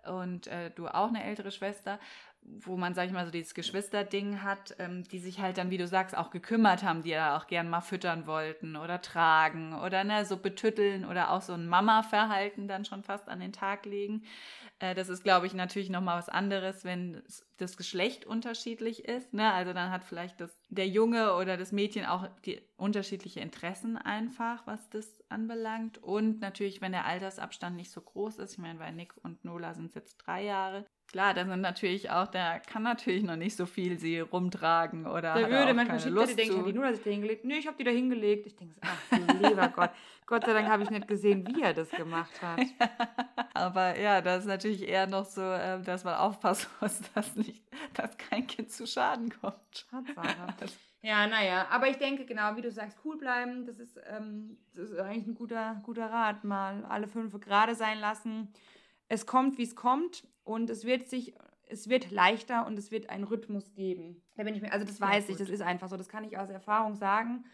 und 0.04 0.46
äh, 0.46 0.70
du 0.70 0.88
auch 0.88 1.08
eine 1.08 1.24
ältere 1.24 1.50
Schwester, 1.50 1.98
wo 2.42 2.76
man, 2.76 2.94
sag 2.94 3.06
ich 3.06 3.12
mal, 3.12 3.24
so 3.24 3.32
dieses 3.32 3.54
Geschwisterding 3.54 4.42
hat, 4.42 4.74
ähm, 4.78 5.04
die 5.04 5.18
sich 5.18 5.40
halt 5.40 5.58
dann, 5.58 5.70
wie 5.70 5.78
du 5.78 5.86
sagst, 5.86 6.16
auch 6.16 6.30
gekümmert 6.30 6.82
haben, 6.82 7.02
die 7.02 7.10
ja 7.10 7.36
auch 7.36 7.46
gern 7.46 7.68
mal 7.68 7.80
füttern 7.80 8.26
wollten 8.26 8.76
oder 8.76 9.02
tragen 9.02 9.74
oder 9.74 10.04
ne, 10.04 10.24
so 10.24 10.36
betütteln 10.36 11.04
oder 11.04 11.30
auch 11.30 11.42
so 11.42 11.54
ein 11.54 11.66
Mama-Verhalten 11.66 12.68
dann 12.68 12.84
schon 12.84 13.02
fast 13.02 13.28
an 13.28 13.40
den 13.40 13.52
Tag 13.52 13.86
legen. 13.86 14.22
Äh, 14.78 14.94
das 14.94 15.08
ist, 15.08 15.24
glaube 15.24 15.46
ich, 15.46 15.54
natürlich 15.54 15.90
nochmal 15.90 16.18
was 16.18 16.28
anderes, 16.28 16.84
wenn 16.84 17.22
das 17.58 17.76
Geschlecht 17.76 18.24
unterschiedlich 18.24 19.04
ist. 19.04 19.34
Ne? 19.34 19.52
Also 19.52 19.72
dann 19.72 19.90
hat 19.90 20.04
vielleicht 20.04 20.40
das, 20.40 20.56
der 20.68 20.88
Junge 20.88 21.34
oder 21.34 21.56
das 21.56 21.72
Mädchen 21.72 22.06
auch 22.06 22.26
die 22.44 22.60
unterschiedliche 22.76 23.40
Interessen 23.40 23.96
einfach, 23.96 24.66
was 24.66 24.88
das 24.90 25.22
anbelangt. 25.28 25.98
Und 25.98 26.40
natürlich, 26.40 26.80
wenn 26.80 26.92
der 26.92 27.04
Altersabstand 27.04 27.76
nicht 27.76 27.90
so 27.90 28.00
groß 28.00 28.38
ist. 28.38 28.52
Ich 28.52 28.58
meine, 28.58 28.78
bei 28.78 28.90
Nick 28.90 29.12
und 29.22 29.44
Nola 29.44 29.74
sind 29.74 29.86
es 29.86 29.94
jetzt 29.94 30.16
drei 30.18 30.44
Jahre. 30.44 30.86
Klar, 31.08 31.32
da 31.32 31.46
sind 31.46 31.62
natürlich 31.62 32.10
auch, 32.10 32.26
der 32.26 32.60
kann 32.60 32.82
natürlich 32.82 33.22
noch 33.22 33.36
nicht 33.36 33.56
so 33.56 33.64
viel 33.64 33.98
sie 33.98 34.20
rumtragen 34.20 35.06
oder. 35.06 35.34
Der 35.34 35.48
würde 35.48 35.72
manchmal 35.72 36.00
schickt 36.00 36.14
Lust 36.14 36.38
denken, 36.38 36.64
die 36.64 36.72
Nola 36.72 36.92
sich 36.92 37.02
da 37.02 37.10
hingelegt. 37.10 37.44
Nee, 37.46 37.58
ich 37.58 37.66
habe 37.66 37.78
die 37.78 37.84
da 37.84 37.90
hingelegt. 37.90 38.46
Ich 38.46 38.56
denke, 38.56 38.74
ach 38.82 39.18
lieber 39.40 39.68
Gott. 39.74 39.90
Gott 40.28 40.44
sei 40.44 40.52
Dank 40.52 40.68
habe 40.68 40.82
ich 40.82 40.90
nicht 40.90 41.08
gesehen, 41.08 41.46
wie 41.46 41.62
er 41.62 41.72
das 41.72 41.90
gemacht 41.90 42.42
hat. 42.42 42.60
Aber 43.54 43.98
ja, 43.98 44.20
das 44.20 44.40
ist 44.40 44.46
natürlich 44.46 44.86
eher 44.86 45.06
noch 45.06 45.24
so, 45.24 45.40
ähm, 45.40 45.82
dass 45.84 46.04
man 46.04 46.16
aufpassen 46.16 46.68
muss, 46.82 47.00
dass 47.14 47.34
nicht, 47.34 47.47
dass 47.94 48.16
kein 48.16 48.46
Kind 48.46 48.70
zu 48.70 48.86
Schaden 48.86 49.30
kommt. 49.40 49.86
Ja, 51.00 51.26
naja, 51.28 51.68
aber 51.70 51.88
ich 51.88 51.96
denke, 51.96 52.24
genau, 52.24 52.56
wie 52.56 52.62
du 52.62 52.72
sagst, 52.72 52.98
cool 53.04 53.16
bleiben, 53.16 53.66
das 53.66 53.78
ist, 53.78 53.98
ähm, 54.08 54.58
das 54.74 54.90
ist 54.90 54.98
eigentlich 54.98 55.28
ein 55.28 55.34
guter, 55.34 55.80
guter 55.84 56.06
Rat. 56.10 56.42
Mal 56.44 56.84
alle 56.84 57.06
fünf 57.06 57.38
gerade 57.40 57.74
sein 57.74 58.00
lassen. 58.00 58.52
Es 59.08 59.24
kommt, 59.24 59.58
wie 59.58 59.62
es 59.62 59.76
kommt 59.76 60.26
und 60.44 60.70
es 60.70 60.84
wird 60.84 61.08
sich, 61.08 61.34
es 61.68 61.88
wird 61.88 62.10
leichter 62.10 62.66
und 62.66 62.78
es 62.78 62.90
wird 62.90 63.10
einen 63.10 63.24
Rhythmus 63.24 63.72
geben. 63.74 64.22
Da 64.36 64.42
bin 64.42 64.54
ich 64.54 64.60
mir, 64.60 64.72
also 64.72 64.84
das 64.84 65.00
weiß 65.00 65.28
ich, 65.28 65.36
das 65.36 65.48
ist 65.48 65.62
einfach 65.62 65.88
so, 65.88 65.96
das 65.96 66.08
kann 66.08 66.24
ich 66.24 66.36
aus 66.36 66.50
Erfahrung 66.50 66.96
sagen. 66.96 67.44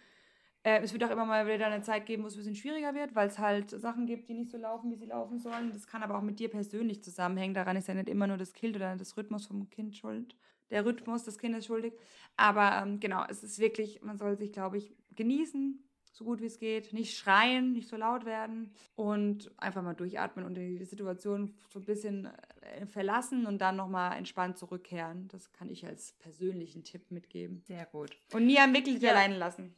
Äh, 0.64 0.80
es 0.82 0.92
wird 0.94 1.04
auch 1.04 1.10
immer 1.10 1.26
mal 1.26 1.46
wieder 1.46 1.66
eine 1.66 1.82
Zeit 1.82 2.06
geben, 2.06 2.22
wo 2.22 2.26
es 2.26 2.34
ein 2.34 2.38
bisschen 2.38 2.56
schwieriger 2.56 2.94
wird, 2.94 3.14
weil 3.14 3.28
es 3.28 3.38
halt 3.38 3.70
Sachen 3.70 4.06
gibt, 4.06 4.28
die 4.28 4.34
nicht 4.34 4.50
so 4.50 4.56
laufen, 4.56 4.90
wie 4.90 4.96
sie 4.96 5.06
laufen 5.06 5.38
sollen. 5.38 5.70
Das 5.70 5.86
kann 5.86 6.02
aber 6.02 6.16
auch 6.16 6.22
mit 6.22 6.40
dir 6.40 6.48
persönlich 6.48 7.04
zusammenhängen. 7.04 7.54
Daran 7.54 7.76
ist 7.76 7.86
ja 7.86 7.94
nicht 7.94 8.08
immer 8.08 8.26
nur 8.26 8.38
das 8.38 8.54
Kind 8.54 8.74
oder 8.74 8.96
das 8.96 9.16
Rhythmus 9.16 9.46
vom 9.46 9.68
Kind 9.68 9.94
schuld. 9.94 10.34
Der 10.70 10.86
Rhythmus 10.86 11.24
des 11.24 11.38
Kindes 11.38 11.66
schuldig. 11.66 11.92
Aber 12.36 12.82
ähm, 12.82 12.98
genau, 12.98 13.24
es 13.28 13.44
ist 13.44 13.58
wirklich, 13.58 14.00
man 14.02 14.16
soll 14.16 14.38
sich, 14.38 14.52
glaube 14.52 14.78
ich, 14.78 14.96
genießen, 15.14 15.84
so 16.14 16.24
gut 16.24 16.40
wie 16.40 16.46
es 16.46 16.58
geht. 16.58 16.92
Nicht 16.92 17.18
schreien, 17.18 17.72
nicht 17.72 17.88
so 17.88 17.96
laut 17.96 18.24
werden 18.24 18.72
und 18.94 19.50
einfach 19.58 19.82
mal 19.82 19.94
durchatmen 19.94 20.46
und 20.46 20.54
die 20.54 20.84
Situation 20.84 21.54
so 21.68 21.80
ein 21.80 21.84
bisschen 21.84 22.28
äh, 22.60 22.86
verlassen 22.86 23.46
und 23.46 23.58
dann 23.58 23.76
nochmal 23.76 24.16
entspannt 24.16 24.56
zurückkehren. 24.56 25.28
Das 25.28 25.52
kann 25.52 25.68
ich 25.70 25.84
als 25.84 26.12
persönlichen 26.20 26.84
Tipp 26.84 27.10
mitgeben. 27.10 27.62
Sehr 27.66 27.84
gut. 27.86 28.16
Und 28.32 28.46
nie 28.46 28.58
am 28.58 28.72
Wickeltisch 28.72 29.02
ja. 29.02 29.10
alleine 29.10 29.36
lassen. 29.36 29.74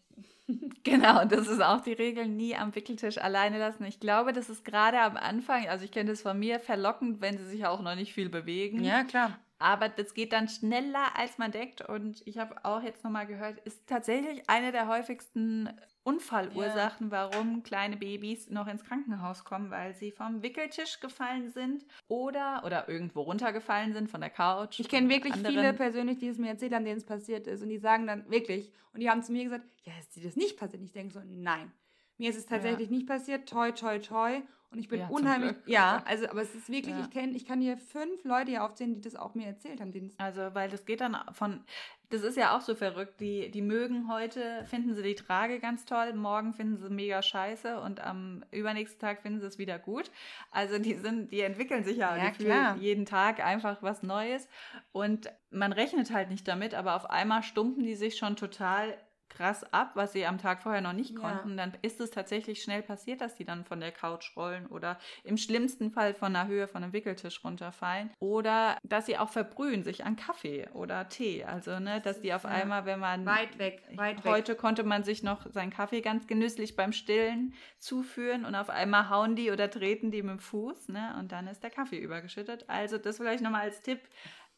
Genau, 0.84 1.24
das 1.24 1.48
ist 1.48 1.60
auch 1.60 1.80
die 1.80 1.92
Regel, 1.92 2.28
nie 2.28 2.54
am 2.54 2.72
Wickeltisch 2.76 3.18
alleine 3.18 3.58
lassen. 3.58 3.84
Ich 3.84 3.98
glaube, 3.98 4.32
das 4.32 4.48
ist 4.48 4.64
gerade 4.64 5.00
am 5.00 5.16
Anfang, 5.16 5.66
also 5.66 5.84
ich 5.84 5.90
kenne 5.90 6.10
das 6.10 6.22
von 6.22 6.38
mir, 6.38 6.60
verlockend, 6.60 7.20
wenn 7.20 7.36
sie 7.36 7.46
sich 7.46 7.66
auch 7.66 7.82
noch 7.82 7.96
nicht 7.96 8.14
viel 8.14 8.28
bewegen. 8.28 8.84
Ja, 8.84 9.02
klar. 9.02 9.36
Aber 9.58 9.88
das 9.88 10.14
geht 10.14 10.32
dann 10.32 10.48
schneller, 10.48 11.16
als 11.16 11.38
man 11.38 11.50
denkt. 11.50 11.80
Und 11.80 12.22
ich 12.26 12.38
habe 12.38 12.64
auch 12.64 12.82
jetzt 12.82 13.02
nochmal 13.02 13.26
gehört, 13.26 13.58
ist 13.60 13.86
tatsächlich 13.88 14.48
eine 14.48 14.70
der 14.70 14.86
häufigsten 14.86 15.70
Unfallursachen, 16.06 17.10
ja. 17.10 17.10
warum 17.10 17.64
kleine 17.64 17.96
Babys 17.96 18.48
noch 18.48 18.68
ins 18.68 18.84
Krankenhaus 18.84 19.42
kommen, 19.42 19.72
weil 19.72 19.92
sie 19.92 20.12
vom 20.12 20.40
Wickeltisch 20.40 21.00
gefallen 21.00 21.50
sind 21.50 21.84
oder, 22.06 22.62
oder 22.64 22.88
irgendwo 22.88 23.22
runtergefallen 23.22 23.92
sind 23.92 24.08
von 24.08 24.20
der 24.20 24.30
Couch. 24.30 24.78
Ich 24.78 24.88
kenne 24.88 25.08
wirklich 25.08 25.34
anderen. 25.34 25.56
viele 25.56 25.72
persönlich, 25.72 26.18
die 26.18 26.28
es 26.28 26.38
mir 26.38 26.50
erzählt 26.50 26.74
haben, 26.74 26.84
denen 26.84 26.98
es 26.98 27.04
passiert 27.04 27.48
ist. 27.48 27.60
Und 27.60 27.70
die 27.70 27.78
sagen 27.78 28.06
dann 28.06 28.30
wirklich, 28.30 28.72
und 28.94 29.00
die 29.00 29.10
haben 29.10 29.24
zu 29.24 29.32
mir 29.32 29.42
gesagt, 29.42 29.64
ja, 29.82 29.92
ist 29.98 30.14
dir 30.14 30.22
das 30.22 30.36
nicht 30.36 30.56
passiert? 30.56 30.80
Und 30.80 30.86
ich 30.86 30.92
denke 30.92 31.12
so, 31.12 31.20
nein. 31.26 31.72
Mir 32.18 32.30
ist 32.30 32.36
es 32.36 32.46
tatsächlich 32.46 32.88
ja. 32.88 32.96
nicht 32.96 33.06
passiert, 33.06 33.48
toi, 33.48 33.72
toi, 33.72 33.98
toi. 33.98 34.40
Und 34.72 34.78
ich 34.80 34.88
bin 34.88 35.00
ja, 35.00 35.08
unheimlich. 35.08 35.56
Ja, 35.66 36.02
also, 36.06 36.28
aber 36.28 36.42
es 36.42 36.54
ist 36.54 36.68
wirklich, 36.68 36.94
ja. 36.94 37.00
ich 37.00 37.10
kenne, 37.10 37.32
ich 37.36 37.46
kann 37.46 37.60
hier 37.60 37.76
fünf 37.76 38.24
Leute 38.24 38.50
hier 38.50 38.64
aufzählen, 38.64 38.94
die 38.94 39.00
das 39.00 39.14
auch 39.14 39.34
mir 39.34 39.46
erzählt 39.46 39.80
haben. 39.80 39.92
also, 40.18 40.40
weil 40.54 40.68
das 40.68 40.84
geht 40.84 41.00
dann 41.00 41.16
von, 41.32 41.62
das 42.10 42.22
ist 42.22 42.36
ja 42.36 42.56
auch 42.56 42.60
so 42.60 42.74
verrückt. 42.74 43.20
Die, 43.20 43.50
die 43.50 43.62
mögen 43.62 44.12
heute, 44.12 44.64
finden 44.66 44.94
sie 44.94 45.02
die 45.02 45.14
Trage 45.14 45.60
ganz 45.60 45.84
toll, 45.84 46.12
morgen 46.14 46.52
finden 46.52 46.76
sie 46.76 46.90
mega 46.90 47.22
scheiße 47.22 47.80
und 47.80 48.00
am 48.00 48.44
übernächsten 48.50 49.00
Tag 49.00 49.22
finden 49.22 49.40
sie 49.40 49.46
es 49.46 49.58
wieder 49.58 49.78
gut. 49.78 50.10
Also 50.50 50.78
die 50.78 50.94
sind, 50.94 51.32
die 51.32 51.40
entwickeln 51.40 51.84
sich 51.84 51.96
ja, 51.96 52.16
ja 52.16 52.30
klar. 52.30 52.76
jeden 52.76 53.06
Tag 53.06 53.44
einfach 53.44 53.82
was 53.82 54.02
Neues. 54.02 54.48
Und 54.92 55.30
man 55.50 55.72
rechnet 55.72 56.12
halt 56.12 56.28
nicht 56.28 56.46
damit, 56.46 56.74
aber 56.74 56.96
auf 56.96 57.08
einmal 57.08 57.42
stumpen 57.42 57.84
die 57.84 57.94
sich 57.94 58.16
schon 58.16 58.36
total 58.36 58.96
krass 59.28 59.64
ab, 59.72 59.92
was 59.94 60.12
sie 60.12 60.26
am 60.26 60.38
Tag 60.38 60.62
vorher 60.62 60.80
noch 60.80 60.92
nicht 60.92 61.16
konnten, 61.16 61.50
ja. 61.50 61.56
dann 61.56 61.72
ist 61.82 62.00
es 62.00 62.10
tatsächlich 62.10 62.62
schnell 62.62 62.82
passiert, 62.82 63.20
dass 63.20 63.34
die 63.34 63.44
dann 63.44 63.64
von 63.64 63.80
der 63.80 63.92
Couch 63.92 64.36
rollen 64.36 64.66
oder 64.66 64.98
im 65.24 65.36
schlimmsten 65.36 65.90
Fall 65.90 66.14
von 66.14 66.32
der 66.32 66.46
Höhe 66.46 66.68
von 66.68 66.82
einem 66.82 66.92
Wickeltisch 66.92 67.44
runterfallen 67.44 68.10
oder 68.18 68.78
dass 68.82 69.06
sie 69.06 69.18
auch 69.18 69.30
verbrühen 69.30 69.82
sich 69.82 70.04
an 70.04 70.16
Kaffee 70.16 70.68
oder 70.72 71.08
Tee. 71.08 71.44
Also, 71.44 71.78
ne, 71.78 72.00
dass 72.00 72.20
die 72.20 72.32
auf 72.32 72.44
ja. 72.44 72.50
einmal, 72.50 72.86
wenn 72.86 73.00
man 73.00 73.26
weit 73.26 73.58
weg, 73.58 73.82
weit 73.94 74.24
heute 74.24 74.52
weg. 74.52 74.58
konnte 74.58 74.84
man 74.84 75.04
sich 75.04 75.22
noch 75.22 75.46
seinen 75.52 75.70
Kaffee 75.70 76.00
ganz 76.00 76.26
genüsslich 76.26 76.76
beim 76.76 76.92
Stillen 76.92 77.54
zuführen 77.78 78.44
und 78.44 78.54
auf 78.54 78.70
einmal 78.70 79.10
hauen 79.10 79.36
die 79.36 79.50
oder 79.50 79.70
treten 79.70 80.10
die 80.10 80.22
mit 80.22 80.32
dem 80.32 80.38
Fuß, 80.40 80.88
ne, 80.88 81.14
und 81.18 81.32
dann 81.32 81.46
ist 81.46 81.62
der 81.62 81.70
Kaffee 81.70 81.98
übergeschüttet. 81.98 82.64
Also, 82.68 82.98
das 82.98 83.18
vielleicht 83.18 83.42
nochmal 83.42 83.62
als 83.62 83.82
Tipp 83.82 84.00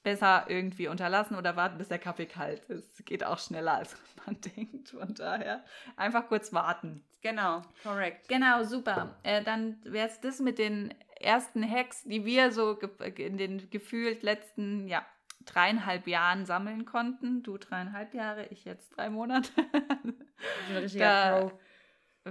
besser 0.03 0.45
irgendwie 0.49 0.89
unterlassen 0.89 1.37
oder 1.37 1.57
warten, 1.57 1.79
bis 1.79 1.89
der 1.89 1.99
Kaffee 1.99 2.27
kalt 2.27 2.65
ist. 2.67 3.05
Geht 3.05 3.25
auch 3.25 3.39
schneller, 3.39 3.75
als 3.75 3.97
man 4.27 4.41
denkt. 4.41 4.91
Von 4.91 5.15
daher 5.15 5.65
einfach 5.97 6.29
kurz 6.29 6.53
warten. 6.53 7.05
Genau, 7.21 7.63
korrekt. 7.83 8.29
Genau, 8.29 8.63
super. 8.63 9.17
Äh, 9.25 9.43
dann 9.43 9.79
wäre 9.85 10.09
es 10.09 10.21
das 10.21 10.39
mit 10.39 10.59
den 10.59 10.95
ersten 11.21 11.69
Hacks, 11.69 12.05
die 12.05 12.25
wir 12.25 12.53
so 12.53 12.79
in 13.17 13.37
den 13.39 13.71
gefühlt 13.71 14.23
letzten, 14.23 14.87
ja, 14.87 15.05
dreieinhalb 15.45 16.07
Jahren 16.07 16.47
sammeln 16.47 16.85
konnten. 16.85 17.43
Du 17.43 17.57
dreieinhalb 17.57 18.15
Jahre, 18.15 18.47
ich 18.47 18.65
jetzt 18.65 18.97
drei 18.97 19.11
Monate. 19.11 19.51
ein 19.73 20.77
richtiger 20.77 21.05
da, 21.05 21.41
Pro. 21.41 21.59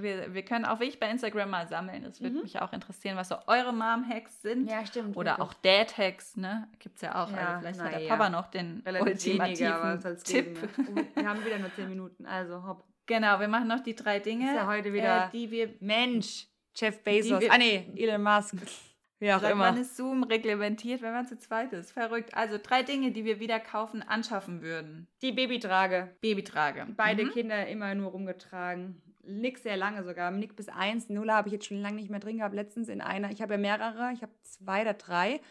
Wir, 0.02 0.34
wir 0.34 0.43
können 0.43 0.66
auch 0.66 0.80
wirklich 0.80 1.00
bei 1.00 1.10
Instagram 1.10 1.50
mal 1.50 1.68
sammeln. 1.68 2.04
Es 2.04 2.22
würde 2.22 2.36
mhm. 2.36 2.43
mich 2.43 2.60
auch 2.62 2.74
interessieren, 2.74 3.18
was 3.18 3.30
so 3.30 3.36
eure 3.48 3.74
Mom-Hacks 3.74 4.41
sind. 4.41 4.70
Ja, 4.70 4.86
stimmt. 4.86 5.16
Oder 5.16 5.38
wirklich. 5.38 5.48
auch 5.48 5.54
Dad-Hacks, 5.56 6.38
ne? 6.38 6.68
Gibt 6.80 6.95
es 6.95 7.02
ja 7.02 7.24
auch. 7.24 7.32
Ja, 7.32 7.38
also 7.38 7.60
vielleicht 7.60 7.80
hat 7.80 7.91
der 7.93 8.02
ja. 8.02 8.10
Papa 8.10 8.30
noch 8.30 8.48
den 8.48 8.82
Relativ 8.86 9.08
ultimativen 9.08 9.68
weniger, 9.68 10.18
Tipp. 10.24 10.45
Geben, 10.45 10.93
ne? 10.95 11.06
oh, 11.16 11.20
wir 11.20 11.30
haben 11.30 11.45
wieder 11.45 11.60
nur 11.60 11.74
zehn 11.74 11.89
Minuten, 11.89 12.26
also 12.26 12.64
hopp. 12.64 12.84
Genau, 13.06 13.39
wir 13.39 13.48
machen 13.48 13.68
noch 13.68 13.80
die 13.80 13.95
drei 13.95 14.20
Dinge. 14.20 14.50
Ist 14.50 14.56
ja 14.56 14.68
heute 14.68 14.91
wieder, 14.91 15.28
äh, 15.28 15.30
die 15.32 15.50
wir. 15.50 15.74
Mensch, 15.80 16.48
Jeff 16.76 17.02
Bezos. 17.04 17.39
Wir, 17.39 17.52
ah, 17.52 17.58
nee, 17.58 17.88
Elon 17.95 18.22
Musk. 18.22 18.56
Wie 19.20 19.34
auch 19.34 19.41
Seit 19.41 19.54
immer. 19.54 19.66
Wann 19.66 19.78
ist 19.78 19.98
Zoom 19.98 20.24
reglementiert, 20.24 21.02
wenn 21.02 21.12
man 21.12 21.26
zu 21.26 21.39
zweit 21.39 21.74
ist? 21.74 21.91
Verrückt. 21.91 22.36
Also 22.36 22.60
drei 22.62 22.84
Dinge, 22.84 23.12
die 23.12 23.26
wir 23.26 23.39
wieder 23.39 23.60
kaufen, 23.60 24.04
anschaffen 24.04 24.62
würden. 24.62 25.08
Die 25.22 25.32
Babytrage. 25.32 26.16
Babytrage. 26.22 26.86
Beide 26.95 27.26
mhm. 27.26 27.32
Kinder 27.32 27.68
immer 27.68 27.95
nur 27.95 28.12
rumgetragen. 28.12 29.02
Nick 29.28 29.60
sehr 29.60 29.78
lange 29.78 30.04
sogar. 30.04 30.32
Nick 30.32 30.56
bis 30.56 30.70
eins. 30.70 31.10
Nuller 31.10 31.36
habe 31.36 31.50
ich 31.50 31.54
jetzt 31.54 31.66
schon 31.66 31.82
lange 31.82 31.98
nicht 31.98 32.10
mehr 32.10 32.20
drin 32.20 32.38
gehabt. 32.38 32.56
Letztens 32.56 32.90
in 32.90 33.02
einer. 33.02 33.32
Ich 33.32 33.42
habe 33.42 33.54
ja 33.54 33.58
mehrere. 33.58 34.12
Ich 34.14 34.22
habe 34.22 34.32
zwei 34.44 34.82
oder 34.82 34.94
drei. 34.94 35.42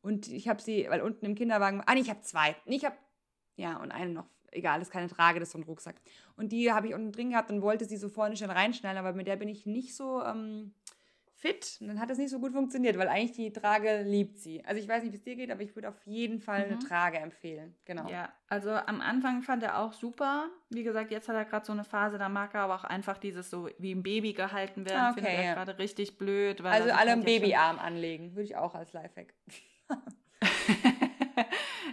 Und 0.00 0.28
ich 0.28 0.48
habe 0.48 0.60
sie, 0.60 0.86
weil 0.88 1.00
unten 1.00 1.24
im 1.24 1.34
Kinderwagen. 1.34 1.82
Ah, 1.86 1.94
nee, 1.94 2.00
ich 2.00 2.10
habe 2.10 2.20
zwei. 2.20 2.56
Ich 2.66 2.84
habe. 2.84 2.96
Ja, 3.56 3.76
und 3.78 3.90
eine 3.92 4.10
noch. 4.10 4.26
Egal, 4.50 4.78
das 4.78 4.88
ist 4.88 4.92
keine 4.92 5.08
Trage, 5.08 5.40
das 5.40 5.48
ist 5.48 5.52
so 5.52 5.58
ein 5.58 5.64
Rucksack. 5.64 5.96
Und 6.36 6.52
die 6.52 6.72
habe 6.72 6.86
ich 6.86 6.94
unten 6.94 7.10
drin 7.10 7.30
gehabt 7.30 7.50
und 7.50 7.60
wollte 7.60 7.86
sie 7.86 7.96
so 7.96 8.08
vorne 8.08 8.36
schon 8.36 8.50
reinschnallen, 8.50 8.98
aber 8.98 9.12
mit 9.12 9.26
der 9.26 9.34
bin 9.34 9.48
ich 9.48 9.66
nicht 9.66 9.96
so. 9.96 10.22
Ähm, 10.22 10.74
fit. 11.44 11.76
Und 11.80 11.88
dann 11.88 12.00
hat 12.00 12.08
das 12.08 12.16
nicht 12.16 12.30
so 12.30 12.40
gut 12.40 12.52
funktioniert, 12.52 12.96
weil 12.96 13.08
eigentlich 13.08 13.32
die 13.32 13.52
Trage 13.52 14.02
liebt 14.02 14.38
sie. 14.38 14.64
Also 14.64 14.80
ich 14.80 14.88
weiß 14.88 15.02
nicht, 15.02 15.12
wie 15.12 15.16
es 15.16 15.22
dir 15.22 15.36
geht, 15.36 15.50
aber 15.50 15.60
ich 15.60 15.74
würde 15.74 15.90
auf 15.90 16.06
jeden 16.06 16.40
Fall 16.40 16.66
mhm. 16.66 16.72
eine 16.72 16.78
Trage 16.78 17.18
empfehlen. 17.18 17.74
Genau. 17.84 18.08
Ja, 18.08 18.32
also 18.48 18.70
am 18.70 19.02
Anfang 19.02 19.42
fand 19.42 19.62
er 19.62 19.78
auch 19.78 19.92
super. 19.92 20.48
Wie 20.70 20.82
gesagt, 20.82 21.10
jetzt 21.10 21.28
hat 21.28 21.36
er 21.36 21.44
gerade 21.44 21.66
so 21.66 21.72
eine 21.72 21.84
Phase, 21.84 22.16
da 22.16 22.30
mag 22.30 22.54
er 22.54 22.62
aber 22.62 22.76
auch 22.76 22.84
einfach 22.84 23.18
dieses 23.18 23.50
so 23.50 23.68
wie 23.78 23.94
ein 23.94 24.02
Baby 24.02 24.32
gehalten 24.32 24.88
werden. 24.88 24.98
Ah, 24.98 25.10
okay, 25.10 25.20
Findet 25.20 25.38
er 25.38 25.44
ja. 25.44 25.54
gerade 25.54 25.78
richtig 25.78 26.16
blöd. 26.16 26.62
also 26.62 26.90
alle 26.90 27.12
einen 27.12 27.24
Babyarm 27.24 27.78
anlegen, 27.78 28.32
würde 28.32 28.44
ich 28.44 28.56
auch 28.56 28.74
als 28.74 28.94
Lifehack. 28.94 29.34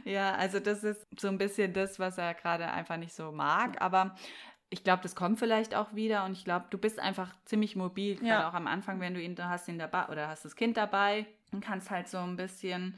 ja, 0.05 0.33
also 0.35 0.61
das 0.61 0.85
ist 0.85 1.05
so 1.19 1.27
ein 1.27 1.37
bisschen 1.37 1.73
das, 1.73 1.99
was 1.99 2.17
er 2.17 2.33
gerade 2.35 2.71
einfach 2.71 2.97
nicht 2.97 3.13
so 3.13 3.33
mag. 3.33 3.81
Aber 3.81 4.15
ich 4.71 4.85
glaube, 4.85 5.03
das 5.03 5.15
kommt 5.15 5.37
vielleicht 5.37 5.75
auch 5.75 5.93
wieder 5.93 6.23
und 6.25 6.31
ich 6.31 6.45
glaube, 6.45 6.65
du 6.69 6.77
bist 6.77 6.97
einfach 6.97 7.35
ziemlich 7.43 7.75
mobil, 7.75 8.15
gerade 8.15 8.29
ja. 8.29 8.49
auch 8.49 8.53
am 8.53 8.67
Anfang, 8.67 9.01
wenn 9.01 9.13
du 9.13 9.21
ihn, 9.21 9.35
hast 9.37 9.67
ihn 9.67 9.77
dabei 9.77 10.07
oder 10.07 10.29
hast 10.29 10.45
das 10.45 10.55
Kind 10.55 10.77
dabei 10.77 11.27
und 11.51 11.63
kannst 11.63 11.91
halt 11.91 12.07
so 12.07 12.17
ein 12.17 12.37
bisschen 12.37 12.95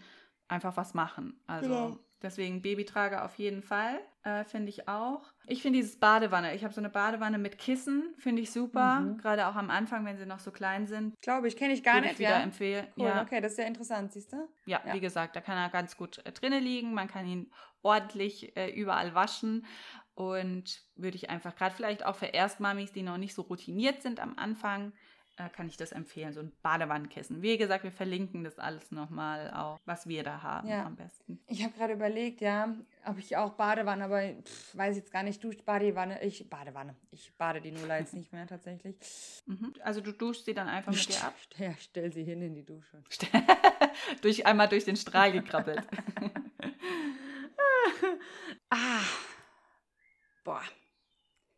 einfach 0.47 0.77
was 0.77 0.93
machen. 0.93 1.41
Also 1.47 1.73
ja. 1.73 1.97
deswegen 2.21 2.61
Babytrage 2.61 3.23
auf 3.23 3.35
jeden 3.39 3.63
Fall, 3.63 3.99
äh, 4.21 4.43
finde 4.43 4.69
ich 4.69 4.87
auch. 4.87 5.23
Ich 5.47 5.63
finde 5.63 5.79
dieses 5.79 5.99
Badewanne, 5.99 6.53
ich 6.53 6.63
habe 6.63 6.75
so 6.75 6.79
eine 6.79 6.89
Badewanne 6.89 7.39
mit 7.39 7.57
Kissen, 7.57 8.13
finde 8.19 8.43
ich 8.43 8.51
super, 8.51 8.99
mhm. 8.99 9.17
gerade 9.17 9.47
auch 9.47 9.55
am 9.55 9.71
Anfang, 9.71 10.05
wenn 10.05 10.19
sie 10.19 10.27
noch 10.27 10.39
so 10.39 10.51
klein 10.51 10.85
sind. 10.85 11.19
Glaube 11.21 11.47
ich, 11.47 11.57
kenne 11.57 11.73
ich 11.73 11.83
gar 11.83 12.01
nicht. 12.01 12.19
wieder 12.19 12.29
ja. 12.29 12.41
empfehlen. 12.41 12.85
Cool, 12.95 13.07
ja. 13.07 13.23
okay, 13.23 13.41
das 13.41 13.53
ist 13.53 13.57
ja 13.57 13.65
interessant, 13.65 14.13
siehst 14.13 14.31
du? 14.31 14.47
Ja, 14.67 14.79
ja, 14.85 14.93
wie 14.93 14.99
gesagt, 14.99 15.35
da 15.35 15.41
kann 15.41 15.57
er 15.57 15.69
ganz 15.69 15.97
gut 15.97 16.19
äh, 16.23 16.31
drinnen 16.31 16.63
liegen, 16.63 16.93
man 16.93 17.07
kann 17.07 17.25
ihn 17.25 17.51
ordentlich 17.81 18.55
äh, 18.55 18.69
überall 18.69 19.15
waschen 19.15 19.65
und 20.15 20.81
würde 20.95 21.15
ich 21.15 21.29
einfach, 21.29 21.55
gerade 21.55 21.75
vielleicht 21.75 22.05
auch 22.05 22.15
für 22.15 22.27
Erstmamis, 22.27 22.91
die 22.91 23.03
noch 23.03 23.17
nicht 23.17 23.33
so 23.33 23.41
routiniert 23.43 24.01
sind 24.01 24.19
am 24.19 24.37
Anfang, 24.37 24.93
äh, 25.37 25.49
kann 25.49 25.67
ich 25.67 25.77
das 25.77 25.91
empfehlen. 25.91 26.31
So 26.33 26.41
ein 26.41 26.51
Badewannenkissen. 26.61 27.41
Wie 27.41 27.57
gesagt, 27.57 27.83
wir 27.83 27.91
verlinken 27.91 28.43
das 28.43 28.59
alles 28.59 28.91
nochmal 28.91 29.51
auch, 29.51 29.79
was 29.85 30.07
wir 30.07 30.23
da 30.23 30.43
haben 30.43 30.67
ja. 30.67 30.85
am 30.85 30.95
besten. 30.95 31.39
Ich 31.47 31.63
habe 31.63 31.73
gerade 31.73 31.93
überlegt, 31.93 32.41
ja, 32.41 32.75
ob 33.05 33.17
ich 33.17 33.35
auch 33.35 33.53
Badewanne, 33.53 34.03
aber 34.03 34.21
pff, 34.21 34.77
weiß 34.77 34.95
jetzt 34.95 35.11
gar 35.11 35.23
nicht, 35.23 35.43
duscht 35.43 35.65
Badewanne. 35.65 36.21
Ich, 36.23 36.47
Badewanne. 36.47 36.95
Ich 37.09 37.35
bade 37.35 37.61
die 37.61 37.71
Nuller 37.71 37.99
jetzt 37.99 38.13
nicht 38.13 38.31
mehr 38.31 38.45
tatsächlich. 38.45 38.95
Mhm. 39.47 39.73
Also 39.81 40.01
du 40.01 40.11
duschst 40.11 40.45
sie 40.45 40.53
dann 40.53 40.67
einfach 40.67 40.91
mit 40.91 41.09
dir 41.09 41.23
ab? 41.23 41.33
Ja, 41.57 41.73
stell 41.79 42.13
sie 42.13 42.23
hin 42.23 42.41
in 42.43 42.53
die 42.53 42.65
Dusche. 42.65 43.01
durch, 44.21 44.45
einmal 44.45 44.69
durch 44.69 44.85
den 44.85 44.97
Strahl 44.97 45.31
gekrabbelt. 45.31 45.81
ah. 48.69 49.01
Boah. 50.43 50.61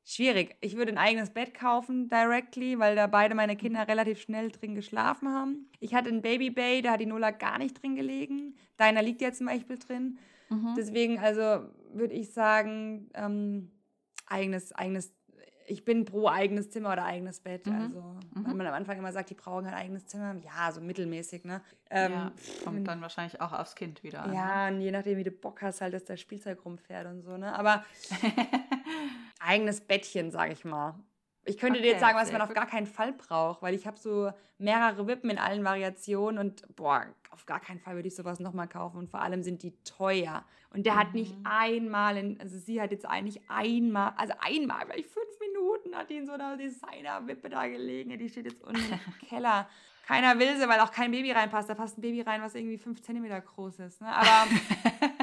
Schwierig. 0.07 0.55
Ich 0.61 0.75
würde 0.75 0.91
ein 0.91 0.99
eigenes 0.99 1.31
Bett 1.31 1.55
kaufen, 1.55 2.07
directly, 2.09 2.77
weil 2.77 2.95
da 2.95 3.07
beide 3.07 3.33
meine 3.33 3.55
Kinder 3.55 3.87
relativ 3.87 4.21
schnell 4.21 4.51
drin 4.51 4.75
geschlafen 4.75 5.29
haben. 5.29 5.67
Ich 5.79 5.95
hatte 5.95 6.09
ein 6.09 6.21
Baby 6.21 6.51
Bay, 6.51 6.83
da 6.83 6.91
hat 6.91 6.99
die 6.99 7.07
Nola 7.07 7.31
gar 7.31 7.57
nicht 7.57 7.81
drin 7.81 7.95
gelegen. 7.95 8.55
Deiner 8.77 9.01
liegt 9.01 9.21
ja 9.21 9.33
zum 9.33 9.47
Beispiel 9.47 9.79
drin. 9.79 10.19
Mhm. 10.49 10.75
Deswegen, 10.77 11.17
also 11.17 11.67
würde 11.91 12.13
ich 12.13 12.31
sagen, 12.31 13.09
ähm, 13.15 13.71
eigenes, 14.27 14.73
eigenes 14.73 15.15
ich 15.67 15.83
bin 15.83 16.05
pro 16.05 16.27
eigenes 16.27 16.69
Zimmer 16.69 16.93
oder 16.93 17.05
eigenes 17.05 17.39
Bett. 17.39 17.65
Mhm. 17.65 17.75
Also, 17.75 18.01
mhm. 18.01 18.45
wenn 18.45 18.57
man 18.57 18.67
am 18.67 18.73
Anfang 18.73 18.97
immer 18.97 19.11
sagt, 19.11 19.29
die 19.29 19.33
brauchen 19.33 19.65
ein 19.65 19.73
eigenes 19.73 20.05
Zimmer, 20.05 20.35
ja, 20.43 20.71
so 20.71 20.81
mittelmäßig, 20.81 21.43
ne? 21.43 21.61
Ähm, 21.89 22.11
ja, 22.11 22.31
kommt 22.63 22.87
dann 22.87 23.01
wahrscheinlich 23.01 23.41
auch 23.41 23.53
aufs 23.53 23.75
Kind 23.75 24.03
wieder 24.03 24.23
an. 24.23 24.33
Ja, 24.33 24.69
ne? 24.69 24.75
und 24.75 24.81
je 24.81 24.91
nachdem, 24.91 25.17
wie 25.17 25.23
du 25.23 25.31
Bock 25.31 25.61
hast, 25.61 25.81
halt, 25.81 25.93
dass 25.93 26.05
der 26.05 26.17
Spielzeug 26.17 26.63
rumfährt 26.65 27.07
und 27.07 27.21
so, 27.21 27.37
ne? 27.37 27.57
Aber 27.57 27.83
eigenes 29.39 29.81
Bettchen, 29.81 30.31
sag 30.31 30.51
ich 30.51 30.65
mal. 30.65 30.95
Ich 31.47 31.57
könnte 31.57 31.79
okay, 31.79 31.83
dir 31.83 31.91
jetzt 31.91 32.01
sagen, 32.01 32.17
was 32.17 32.31
man 32.31 32.41
auf 32.41 32.53
gar 32.53 32.65
keinen 32.65 32.87
Fall 32.87 33.13
braucht, 33.13 33.61
weil 33.61 33.75
ich 33.75 33.85
habe 33.85 33.97
so 33.97 34.31
mehrere 34.57 35.05
Wippen 35.05 35.29
in 35.29 35.37
allen 35.37 35.63
Variationen 35.63 36.39
und 36.39 36.75
boah, 36.75 37.05
auf 37.29 37.45
gar 37.45 37.59
keinen 37.59 37.79
Fall 37.79 37.95
würde 37.95 38.07
ich 38.07 38.15
sowas 38.15 38.39
nochmal 38.39 38.67
kaufen 38.67 38.97
und 38.97 39.09
vor 39.09 39.21
allem 39.21 39.43
sind 39.43 39.61
die 39.61 39.73
teuer. 39.83 40.43
Und 40.73 40.85
der 40.85 40.93
mhm. 40.93 40.99
hat 40.99 41.13
nicht 41.13 41.37
mhm. 41.37 41.45
einmal, 41.45 42.17
in, 42.17 42.39
also 42.41 42.57
sie 42.57 42.81
hat 42.81 42.91
jetzt 42.91 43.05
eigentlich 43.05 43.41
einmal, 43.47 44.13
also 44.17 44.33
einmal, 44.39 44.85
vielleicht 44.87 45.09
fünf 45.09 45.39
Minuten 45.39 45.95
hat 45.95 46.09
die 46.09 46.17
in 46.17 46.25
so 46.25 46.33
einer 46.33 46.57
Designer-Wippe 46.57 47.49
da 47.49 47.67
gelegen, 47.67 48.17
die 48.17 48.29
steht 48.29 48.45
jetzt 48.45 48.63
unten 48.63 48.81
im 48.91 49.27
Keller. 49.29 49.69
Keiner 50.07 50.37
will 50.37 50.57
sie, 50.57 50.67
weil 50.67 50.79
auch 50.79 50.91
kein 50.91 51.11
Baby 51.11 51.31
reinpasst. 51.31 51.69
Da 51.69 51.73
passt 51.73 51.97
ein 51.97 52.01
Baby 52.01 52.21
rein, 52.21 52.41
was 52.41 52.53
irgendwie 52.53 52.77
fünf 52.77 53.01
Zentimeter 53.01 53.41
groß 53.41 53.79
ist. 53.79 54.01
Ne? 54.01 54.07
Aber 54.07 54.47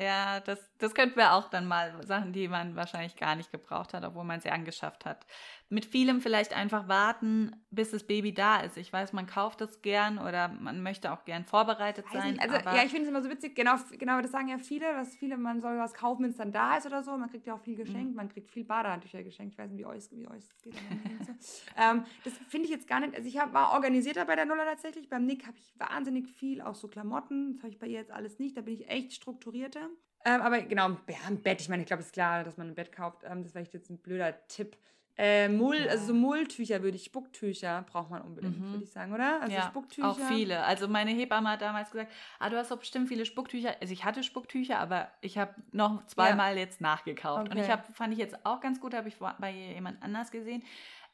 Ja, 0.00 0.40
das, 0.40 0.58
das 0.78 0.94
könnten 0.94 1.16
wir 1.16 1.34
auch 1.34 1.50
dann 1.50 1.66
mal 1.66 2.02
Sachen, 2.06 2.32
die 2.32 2.48
man 2.48 2.74
wahrscheinlich 2.74 3.16
gar 3.16 3.36
nicht 3.36 3.52
gebraucht 3.52 3.92
hat, 3.92 4.02
obwohl 4.02 4.24
man 4.24 4.40
sie 4.40 4.48
angeschafft 4.48 5.04
hat. 5.04 5.26
Mit 5.68 5.84
vielem 5.84 6.22
vielleicht 6.22 6.56
einfach 6.56 6.88
warten, 6.88 7.54
bis 7.70 7.90
das 7.90 8.04
Baby 8.04 8.32
da 8.32 8.60
ist. 8.60 8.78
Ich 8.78 8.90
weiß, 8.90 9.12
man 9.12 9.26
kauft 9.26 9.60
es 9.60 9.82
gern 9.82 10.18
oder 10.18 10.48
man 10.48 10.82
möchte 10.82 11.12
auch 11.12 11.26
gern 11.26 11.44
vorbereitet 11.44 12.06
sein. 12.10 12.40
Also 12.40 12.56
ja, 12.56 12.82
ich 12.82 12.90
finde 12.90 13.02
es 13.02 13.08
immer 13.08 13.22
so 13.22 13.28
witzig. 13.28 13.54
Genau, 13.54 13.74
genau, 13.98 14.22
das 14.22 14.30
sagen 14.30 14.48
ja 14.48 14.56
viele, 14.56 14.90
dass 14.94 15.14
viele, 15.14 15.36
man 15.36 15.60
soll 15.60 15.78
was 15.78 15.92
kaufen, 15.92 16.22
wenn 16.22 16.30
es 16.30 16.38
dann 16.38 16.50
da 16.50 16.78
ist 16.78 16.86
oder 16.86 17.02
so. 17.02 17.14
Man 17.18 17.28
kriegt 17.28 17.46
ja 17.46 17.54
auch 17.54 17.60
viel 17.60 17.76
geschenkt. 17.76 18.12
Mhm. 18.12 18.16
Man 18.16 18.28
kriegt 18.30 18.50
viel 18.50 18.64
Badehandtücher 18.64 19.22
geschenkt. 19.22 19.52
Ich 19.52 19.58
weiß 19.58 19.70
nicht, 19.70 19.80
wie 19.80 19.86
euch, 19.86 20.10
wie 20.12 20.26
euch 20.26 20.48
das 20.48 20.62
geht. 20.62 20.74
ähm, 21.76 22.04
das 22.24 22.32
finde 22.48 22.64
ich 22.64 22.70
jetzt 22.70 22.88
gar 22.88 23.00
nicht. 23.00 23.14
Also 23.14 23.28
ich 23.28 23.38
hab, 23.38 23.52
war 23.52 23.72
organisierter 23.72 24.24
bei 24.24 24.34
der 24.34 24.46
Nuller 24.46 24.64
tatsächlich. 24.64 25.10
Beim 25.10 25.26
Nick 25.26 25.46
habe 25.46 25.58
ich 25.58 25.78
wahnsinnig 25.78 26.26
viel, 26.26 26.62
auch 26.62 26.74
so 26.74 26.88
Klamotten. 26.88 27.52
Das 27.52 27.62
habe 27.62 27.72
ich 27.72 27.78
bei 27.78 27.86
ihr 27.86 27.98
jetzt 27.98 28.10
alles 28.10 28.38
nicht. 28.38 28.56
Da 28.56 28.62
bin 28.62 28.74
ich 28.74 28.88
echt 28.88 29.12
strukturierter. 29.12 29.89
Ähm, 30.24 30.42
aber 30.42 30.60
genau, 30.62 30.90
ja, 31.08 31.16
ein 31.26 31.42
Bett. 31.42 31.60
Ich 31.60 31.68
meine, 31.68 31.82
ich 31.82 31.86
glaube, 31.86 32.00
es 32.00 32.06
ist 32.06 32.12
klar, 32.12 32.44
dass 32.44 32.56
man 32.56 32.68
ein 32.68 32.74
Bett 32.74 32.92
kauft. 32.92 33.22
Ähm, 33.24 33.42
das 33.42 33.54
wäre 33.54 33.66
jetzt 33.70 33.90
ein 33.90 33.98
blöder 33.98 34.34
Tipp. 34.48 34.76
Äh, 35.22 35.50
Mull, 35.50 35.76
ja. 35.76 35.90
also 35.90 36.06
so 36.06 36.14
Mulltücher 36.14 36.82
würde 36.82 36.96
ich, 36.96 37.04
Spucktücher 37.04 37.84
braucht 37.90 38.08
man 38.08 38.22
unbedingt, 38.22 38.58
mhm. 38.58 38.72
würde 38.72 38.84
ich 38.84 38.90
sagen, 38.90 39.12
oder? 39.12 39.42
Also 39.42 39.54
ja, 39.54 39.66
Spucktücher. 39.66 40.08
Auch 40.08 40.18
viele. 40.18 40.62
Also 40.62 40.88
meine 40.88 41.10
Hebamme 41.10 41.50
hat 41.50 41.60
damals 41.60 41.90
gesagt, 41.90 42.10
ah, 42.38 42.48
du 42.48 42.56
hast 42.56 42.70
doch 42.70 42.78
bestimmt 42.78 43.08
viele 43.08 43.26
Spucktücher. 43.26 43.74
Also 43.82 43.92
ich 43.92 44.06
hatte 44.06 44.22
Spucktücher, 44.22 44.78
aber 44.78 45.10
ich 45.20 45.36
habe 45.36 45.54
noch 45.72 46.06
zweimal 46.06 46.54
ja. 46.54 46.60
jetzt 46.60 46.80
nachgekauft. 46.80 47.48
Okay. 47.48 47.58
Und 47.58 47.62
ich 47.62 47.70
habe, 47.70 47.82
fand 47.92 48.14
ich 48.14 48.18
jetzt 48.18 48.46
auch 48.46 48.60
ganz 48.60 48.80
gut, 48.80 48.94
habe 48.94 49.08
ich 49.08 49.16
bei 49.16 49.50
jemand 49.50 50.02
anders 50.02 50.30
gesehen. 50.30 50.62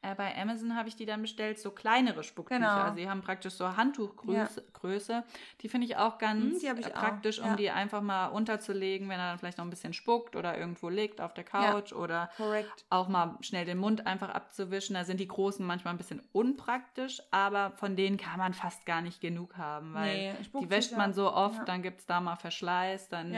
Äh, 0.03 0.14
bei 0.14 0.36
Amazon 0.36 0.76
habe 0.76 0.88
ich 0.88 0.97
die 0.97 1.07
dann 1.07 1.22
bestellt, 1.22 1.59
so 1.59 1.70
kleinere 1.70 2.22
Spucktücher. 2.22 2.61
Genau. 2.61 2.82
Also 2.82 2.97
die 2.97 3.09
haben 3.09 3.22
praktisch 3.22 3.55
so 3.55 3.76
Handtuchgröße. 3.76 4.61
Ja. 4.61 4.66
Größe. 4.72 5.24
Die 5.62 5.68
finde 5.68 5.86
ich 5.86 5.97
auch 5.97 6.18
ganz 6.18 6.62
hm, 6.62 6.78
ich 6.78 6.92
praktisch, 6.92 7.40
auch. 7.40 7.44
um 7.44 7.51
ja. 7.51 7.57
die 7.57 7.70
einfach 7.70 8.03
mal 8.03 8.26
unterzulegen, 8.26 9.09
wenn 9.09 9.18
er 9.18 9.30
dann 9.30 9.38
vielleicht 9.38 9.59
noch 9.59 9.64
ein 9.64 9.70
bisschen 9.70 9.92
spuckt 9.92 10.36
oder 10.36 10.57
irgendwo 10.57 10.88
liegt 10.88 11.20
auf 11.20 11.34
der 11.34 11.44
Couch 11.44 11.92
ja. 11.92 11.97
oder 11.97 12.30
Correct. 12.36 12.84
auch 12.90 13.09
mal 13.09 13.36
schnell 13.40 13.64
den 13.64 13.78
Mund 13.78 14.07
einfach 14.07 14.28
abzuwischen. 14.28 14.94
Da 14.94 15.05
sind 15.05 15.18
die 15.18 15.28
großen 15.28 15.66
manchmal 15.66 15.94
ein 15.94 15.99
bisschen 15.99 16.22
unpraktisch, 16.32 17.22
aber 17.30 17.72
von 17.72 17.97
denen 17.97 18.16
kann 18.16 18.38
man 18.38 18.55
fast 18.55 18.86
gar 18.86 19.01
nicht 19.01 19.20
genug 19.20 19.57
haben, 19.57 19.94
weil 19.94 20.16
nee, 20.16 20.34
die 20.61 20.70
wäscht 20.70 20.97
man 20.97 21.14
so 21.14 21.32
oft, 21.32 21.66
dann 21.66 21.82
gibt 21.82 22.01
es 22.01 22.07
da 22.07 22.20
mal 22.20 22.36
Verschleiß, 22.36 23.09
dann 23.09 23.34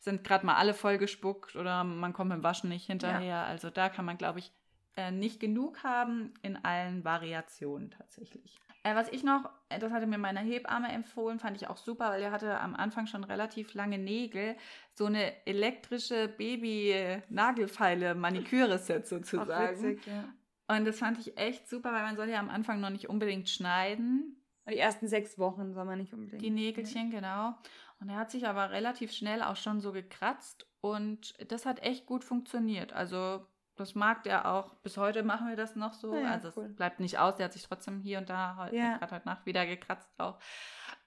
sind 0.00 0.24
gerade 0.24 0.46
mal 0.46 0.56
alle 0.56 0.74
voll 0.74 0.98
gespuckt 0.98 1.56
oder 1.56 1.84
man 1.84 2.12
kommt 2.12 2.30
mit 2.30 2.38
dem 2.38 2.44
Waschen 2.44 2.70
nicht 2.70 2.86
hinterher. 2.86 3.44
Also 3.44 3.70
da 3.70 3.88
kann 3.88 4.04
man, 4.04 4.16
glaube 4.16 4.38
ich, 4.38 4.52
äh, 4.98 5.10
nicht 5.12 5.38
genug 5.38 5.84
haben 5.84 6.34
in 6.42 6.56
allen 6.64 7.04
Variationen 7.04 7.92
tatsächlich. 7.92 8.58
Äh, 8.82 8.96
was 8.96 9.08
ich 9.10 9.22
noch, 9.22 9.48
äh, 9.68 9.78
das 9.78 9.92
hatte 9.92 10.08
mir 10.08 10.18
meine 10.18 10.40
Hebamme 10.40 10.90
empfohlen, 10.90 11.38
fand 11.38 11.56
ich 11.56 11.68
auch 11.68 11.76
super, 11.76 12.10
weil 12.10 12.20
er 12.20 12.32
hatte 12.32 12.58
am 12.58 12.74
Anfang 12.74 13.06
schon 13.06 13.22
relativ 13.22 13.74
lange 13.74 13.98
Nägel. 13.98 14.56
So 14.94 15.06
eine 15.06 15.46
elektrische 15.46 16.26
Baby-Nagelfeile-Maniküre-Set 16.26 19.06
sozusagen. 19.06 19.84
Witzig, 19.84 20.04
ja. 20.06 20.24
Und 20.66 20.84
das 20.84 20.98
fand 20.98 21.20
ich 21.20 21.38
echt 21.38 21.68
super, 21.68 21.92
weil 21.92 22.02
man 22.02 22.16
soll 22.16 22.28
ja 22.28 22.40
am 22.40 22.50
Anfang 22.50 22.80
noch 22.80 22.90
nicht 22.90 23.08
unbedingt 23.08 23.48
schneiden. 23.48 24.42
Die 24.68 24.78
ersten 24.78 25.06
sechs 25.06 25.38
Wochen 25.38 25.72
soll 25.72 25.84
man 25.84 25.98
nicht 25.98 26.12
unbedingt. 26.12 26.42
Die 26.42 26.50
Nägelchen, 26.50 27.12
ja. 27.12 27.20
genau. 27.20 27.54
Und 28.00 28.08
er 28.08 28.16
hat 28.16 28.32
sich 28.32 28.48
aber 28.48 28.72
relativ 28.72 29.12
schnell 29.12 29.42
auch 29.42 29.56
schon 29.56 29.80
so 29.80 29.92
gekratzt 29.92 30.66
und 30.80 31.36
das 31.50 31.66
hat 31.66 31.84
echt 31.84 32.04
gut 32.04 32.24
funktioniert. 32.24 32.92
Also 32.92 33.46
das 33.78 33.94
mag 33.94 34.22
der 34.24 34.46
auch. 34.50 34.74
Bis 34.82 34.96
heute 34.96 35.22
machen 35.22 35.48
wir 35.48 35.56
das 35.56 35.74
noch 35.76 35.94
so. 35.94 36.14
Ja, 36.14 36.32
also 36.32 36.50
cool. 36.56 36.66
es 36.66 36.76
bleibt 36.76 37.00
nicht 37.00 37.18
aus. 37.18 37.36
Der 37.36 37.46
hat 37.46 37.52
sich 37.52 37.62
trotzdem 37.62 38.00
hier 38.00 38.18
und 38.18 38.28
da 38.28 38.56
heute, 38.56 38.76
Ja. 38.76 38.98
gerade 38.98 39.14
heute 39.16 39.26
Nacht 39.26 39.46
wieder 39.46 39.64
gekratzt 39.66 40.08
auch. 40.18 40.38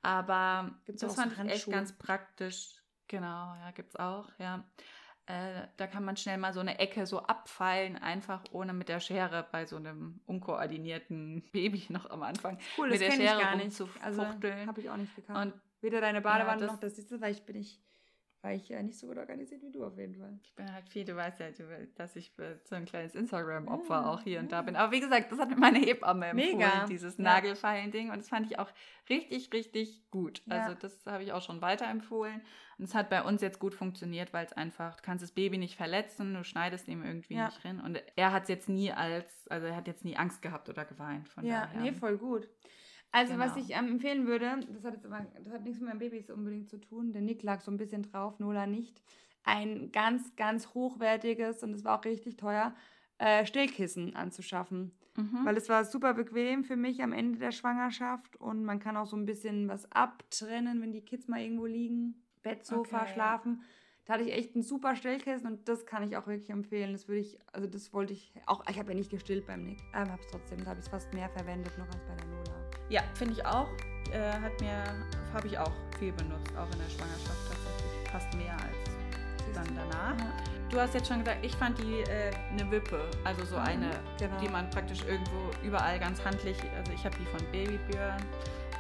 Aber 0.01 0.71
Gibt's 0.85 1.01
das 1.01 1.11
auch 1.19 1.23
so 1.23 1.29
fand 1.29 1.47
ich 1.49 1.55
echt 1.57 1.69
ganz 1.71 1.93
praktisch. 1.93 2.75
Genau, 3.07 3.55
ja, 3.55 3.71
gibt's 3.75 3.95
auch, 3.97 4.29
ja. 4.39 4.63
Äh, 5.27 5.67
da 5.77 5.85
kann 5.85 6.03
man 6.03 6.17
schnell 6.17 6.37
mal 6.37 6.51
so 6.53 6.59
eine 6.61 6.79
Ecke 6.79 7.05
so 7.05 7.19
abfeilen, 7.19 7.95
einfach 7.97 8.41
ohne 8.51 8.73
mit 8.73 8.89
der 8.89 8.99
Schere 8.99 9.45
bei 9.51 9.65
so 9.65 9.75
einem 9.75 10.19
unkoordinierten 10.25 11.43
Baby 11.51 11.85
noch 11.89 12.09
am 12.09 12.23
Anfang. 12.23 12.57
Cool, 12.77 12.89
mit 12.89 12.93
das 12.95 12.99
der 13.01 13.09
kenne 13.09 13.23
ich 13.23 13.29
Schere 13.29 13.41
gar 13.41 13.55
nicht. 13.55 13.65
Also 14.01 14.21
rumzufuchteln. 14.23 14.67
habe 14.67 14.81
ich 14.81 14.89
auch 14.89 14.97
nicht 14.97 15.15
gekannt. 15.15 15.53
Und 15.53 15.61
Weder 15.81 16.01
deine 16.01 16.21
Badewanne 16.21 16.61
das- 16.61 16.71
noch 16.71 16.79
das 16.79 17.21
weil 17.21 17.31
ich 17.31 17.43
bin 17.45 17.55
ich, 17.57 17.79
war 18.41 18.53
ich 18.53 18.71
äh, 18.71 18.81
nicht 18.81 18.97
so 18.97 19.07
gut 19.07 19.17
organisiert 19.17 19.61
wie 19.61 19.71
du 19.71 19.85
auf 19.85 19.97
jeden 19.97 20.15
Fall. 20.15 20.39
Ich 20.43 20.55
bin 20.55 20.71
halt 20.73 20.89
viel, 20.89 21.05
du 21.05 21.15
weißt 21.15 21.39
ja, 21.39 21.47
dass 21.95 22.15
ich 22.15 22.31
so 22.63 22.75
ein 22.75 22.85
kleines 22.85 23.13
Instagram-Opfer 23.13 23.93
Ja, 24.01 24.11
auch 24.11 24.21
hier 24.21 24.39
und 24.39 24.51
da 24.51 24.57
ja. 24.57 24.61
bin. 24.63 24.75
Aber 24.75 24.91
wie 24.91 24.99
gesagt, 24.99 25.31
das 25.31 25.39
hat 25.39 25.49
mir 25.49 25.57
meine 25.57 25.79
Hebamme 25.79 26.27
empfohlen, 26.27 26.57
Mega, 26.57 26.85
dieses 26.85 27.17
ja. 27.17 27.23
Nagelfeilen-Ding. 27.23 28.09
Und 28.09 28.17
das 28.17 28.29
fand 28.29 28.49
ich 28.49 28.57
auch 28.57 28.69
richtig, 29.09 29.53
richtig 29.53 30.09
gut. 30.09 30.41
Ja. 30.47 30.63
Also 30.63 30.75
das 30.75 31.05
habe 31.05 31.23
ich 31.23 31.33
auch 31.33 31.41
schon 31.41 31.61
weiterempfohlen. 31.61 32.41
Und 32.77 32.85
es 32.85 32.95
hat 32.95 33.11
bei 33.11 33.21
uns 33.21 33.41
jetzt 33.41 33.59
gut 33.59 33.75
funktioniert, 33.75 34.33
weil 34.33 34.45
es 34.45 34.53
einfach, 34.53 34.95
du 34.95 35.03
kannst 35.03 35.21
das 35.23 35.31
Baby 35.31 35.59
nicht 35.59 35.75
verletzen, 35.75 36.33
du 36.33 36.43
schneidest 36.43 36.87
ihm 36.87 37.03
irgendwie 37.03 37.35
Ja. 37.35 37.45
nicht 37.45 37.63
rein. 37.63 37.79
Und 37.79 38.01
er 38.15 38.31
hat 38.31 38.43
es 38.43 38.49
jetzt 38.49 38.69
nie 38.69 38.91
als, 38.91 39.47
also 39.49 39.67
er 39.67 39.75
hat 39.75 39.85
jetzt 39.87 40.03
nie 40.03 40.17
Angst 40.17 40.41
gehabt 40.41 40.67
oder 40.67 40.83
geweint. 40.85 41.29
Von 41.29 41.45
ja, 41.45 41.67
daher. 41.67 41.79
nee, 41.81 41.91
voll 41.91 42.17
gut. 42.17 42.49
Also 43.11 43.37
was 43.37 43.53
Genau. 43.55 43.65
ich 43.65 43.75
ähm, 43.75 43.87
empfehlen 43.87 44.25
würde, 44.25 44.59
das 44.71 44.83
hat, 44.85 44.93
jetzt 44.93 45.05
aber, 45.05 45.25
das 45.43 45.53
hat 45.53 45.63
nichts 45.63 45.79
mit 45.79 45.89
meinen 45.89 45.99
Babys 45.99 46.29
unbedingt 46.29 46.69
zu 46.69 46.79
tun. 46.79 47.11
Der 47.11 47.21
Nick 47.21 47.43
lag 47.43 47.59
so 47.61 47.69
ein 47.71 47.77
bisschen 47.77 48.03
drauf, 48.03 48.39
Nola 48.39 48.67
nicht. 48.67 49.01
Ein 49.43 49.91
ganz, 49.91 50.35
ganz 50.35 50.73
hochwertiges 50.73 51.63
und 51.63 51.73
es 51.73 51.83
war 51.83 51.99
auch 51.99 52.05
richtig 52.05 52.37
teuer, 52.37 52.73
äh, 53.17 53.45
Stillkissen 53.45 54.15
anzuschaffen. 54.15 54.91
Mhm. 55.17 55.39
Weil 55.43 55.57
es 55.57 55.67
war 55.67 55.83
super 55.83 56.13
bequem 56.13 56.63
für 56.63 56.77
mich 56.77 57.03
am 57.03 57.11
Ende 57.11 57.37
der 57.39 57.51
Schwangerschaft 57.51 58.37
und 58.37 58.63
man 58.63 58.79
kann 58.79 58.95
auch 58.95 59.07
so 59.07 59.17
ein 59.17 59.25
bisschen 59.25 59.67
was 59.67 59.91
abtrennen, 59.91 60.81
wenn 60.81 60.93
die 60.93 61.01
Kids 61.03 61.27
mal 61.27 61.41
irgendwo 61.41 61.65
liegen, 61.65 62.23
Bett, 62.43 62.65
Sofa, 62.65 63.01
Okay, 63.01 63.13
schlafen. 63.13 63.61
Da 64.05 64.13
hatte 64.13 64.23
ich 64.23 64.31
echt 64.33 64.55
ein 64.55 64.63
super 64.63 64.95
Stillkissen 64.95 65.47
und 65.47 65.67
das 65.67 65.85
kann 65.85 66.03
ich 66.03 66.15
auch 66.15 66.27
wirklich 66.27 66.49
empfehlen. 66.49 66.93
Das 66.93 67.07
würde 67.09 67.19
ich, 67.21 67.37
also 67.51 67.67
das 67.67 67.93
wollte 67.93 68.13
ich 68.13 68.33
auch, 68.45 68.63
ich 68.69 68.79
habe 68.79 68.89
ja 68.89 68.95
nicht 68.95 69.11
gestillt 69.11 69.45
beim 69.45 69.63
Nick, 69.63 69.79
aber 69.93 70.11
habe 70.11 70.21
es 70.21 70.27
trotzdem, 70.31 70.59
da 70.59 70.67
habe 70.67 70.79
ich 70.79 70.85
es 70.85 70.89
fast 70.91 71.13
mehr 71.13 71.29
verwendet 71.29 71.77
noch 71.77 71.87
als 71.87 72.03
bei 72.07 72.15
der. 72.15 72.30
Ja, 72.91 73.01
finde 73.13 73.33
ich 73.35 73.45
auch. 73.45 73.69
Äh, 74.11 74.33
hat 74.41 74.59
mir, 74.59 74.83
habe 75.33 75.47
ich 75.47 75.57
auch 75.57 75.71
viel 75.97 76.11
benutzt, 76.11 76.51
auch 76.57 76.69
in 76.73 76.79
der 76.79 76.89
Schwangerschaft 76.89 77.39
tatsächlich. 77.47 78.11
Fast 78.11 78.33
mehr 78.35 78.51
als 78.53 79.55
dann 79.55 79.67
danach. 79.75 80.15
Du 80.69 80.79
hast 80.79 80.93
jetzt 80.93 81.07
schon 81.07 81.19
gesagt, 81.19 81.39
ich 81.41 81.55
fand 81.55 81.77
die 81.79 82.01
äh, 82.01 82.31
eine 82.51 82.69
Wippe, 82.69 83.09
also 83.23 83.45
so 83.45 83.55
Mhm, 83.55 83.61
eine, 83.63 83.89
genau. 84.19 84.37
die 84.41 84.49
man 84.49 84.69
praktisch 84.69 85.03
irgendwo 85.05 85.51
überall 85.63 85.99
ganz 85.99 86.23
handlich, 86.23 86.57
also 86.77 86.91
ich 86.93 87.03
habe 87.05 87.15
die 87.17 87.25
von 87.25 87.39
Babybjörn, 87.51 88.21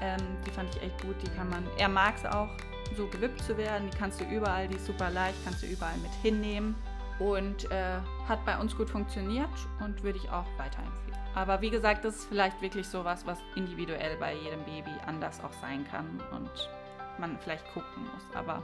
ähm, 0.01 0.17
die 0.45 0.51
fand 0.51 0.73
ich 0.75 0.81
echt 0.83 1.01
gut, 1.01 1.15
die 1.21 1.29
kann 1.31 1.49
man, 1.49 1.65
er 1.77 1.89
mag 1.89 2.15
es 2.17 2.25
auch, 2.25 2.49
so 2.95 3.07
gewippt 3.07 3.41
zu 3.43 3.57
werden, 3.57 3.89
die 3.91 3.97
kannst 3.97 4.19
du 4.21 4.25
überall, 4.25 4.67
die 4.69 4.75
ist 4.75 4.85
super 4.85 5.09
leicht, 5.09 5.35
kannst 5.45 5.63
du 5.63 5.67
überall 5.67 5.97
mit 5.97 6.11
hinnehmen 6.21 6.75
und 7.21 7.69
äh, 7.71 7.99
hat 8.27 8.43
bei 8.45 8.57
uns 8.57 8.75
gut 8.75 8.89
funktioniert 8.89 9.49
und 9.79 10.01
würde 10.03 10.17
ich 10.17 10.29
auch 10.29 10.45
weiterempfehlen. 10.57 11.17
Aber 11.35 11.61
wie 11.61 11.69
gesagt, 11.69 12.03
das 12.03 12.15
ist 12.15 12.25
vielleicht 12.25 12.61
wirklich 12.61 12.87
sowas, 12.87 13.25
was 13.25 13.37
individuell 13.55 14.17
bei 14.17 14.33
jedem 14.33 14.63
Baby 14.63 14.91
anders 15.05 15.39
auch 15.43 15.53
sein 15.61 15.85
kann 15.89 16.21
und 16.31 16.49
man 17.19 17.37
vielleicht 17.39 17.63
gucken 17.73 18.03
muss, 18.03 18.35
aber 18.35 18.61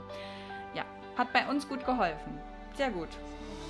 ja, 0.74 0.82
hat 1.16 1.32
bei 1.32 1.46
uns 1.48 1.68
gut 1.68 1.84
geholfen. 1.86 2.38
Sehr 2.76 2.90
gut. 2.90 3.08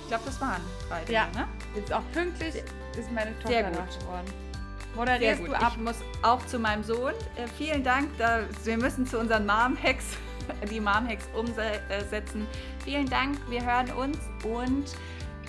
Ich 0.01 0.07
glaube, 0.09 0.23
das 0.25 0.41
waren 0.41 0.61
drei 0.89 1.03
Dinge, 1.05 1.13
Ja. 1.13 1.25
ne? 1.35 1.47
Jetzt 1.75 1.93
auch 1.93 2.01
pünktlich 2.13 2.55
ist 2.97 3.11
meine 3.11 3.33
Tochter 3.35 3.47
Sehr 3.49 3.63
gut. 3.69 3.99
geworden. 3.99 4.33
Moderierst 4.95 5.45
du 5.45 5.53
ab? 5.53 5.73
Ich 5.75 5.83
muss 5.83 6.01
auch 6.23 6.43
zu 6.47 6.57
meinem 6.57 6.83
Sohn. 6.83 7.13
Äh, 7.35 7.47
vielen 7.57 7.83
Dank. 7.83 8.09
Da, 8.17 8.39
wir 8.63 8.77
müssen 8.77 9.05
zu 9.05 9.19
unseren 9.19 9.45
Mom-Hacks, 9.45 10.17
die 10.69 10.79
Mom-Hacks 10.79 11.27
umsetzen. 11.33 12.47
Vielen 12.83 13.09
Dank. 13.09 13.37
Wir 13.49 13.65
hören 13.65 13.91
uns 13.91 14.17
und 14.43 14.85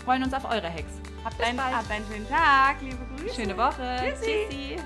freuen 0.05 0.23
uns 0.23 0.35
auf 0.35 0.45
eure 0.45 0.69
Hacks. 0.69 1.01
Habt 1.25 1.43
einen, 1.43 1.61
habt 1.61 1.91
einen 1.91 2.05
schönen 2.11 2.29
Tag, 2.29 2.77
liebe 2.81 2.99
Grüße. 3.17 3.35
Schöne 3.35 3.57
Woche. 3.57 3.99
Tschüssi. 4.01 4.47
Tschüssi. 4.49 4.77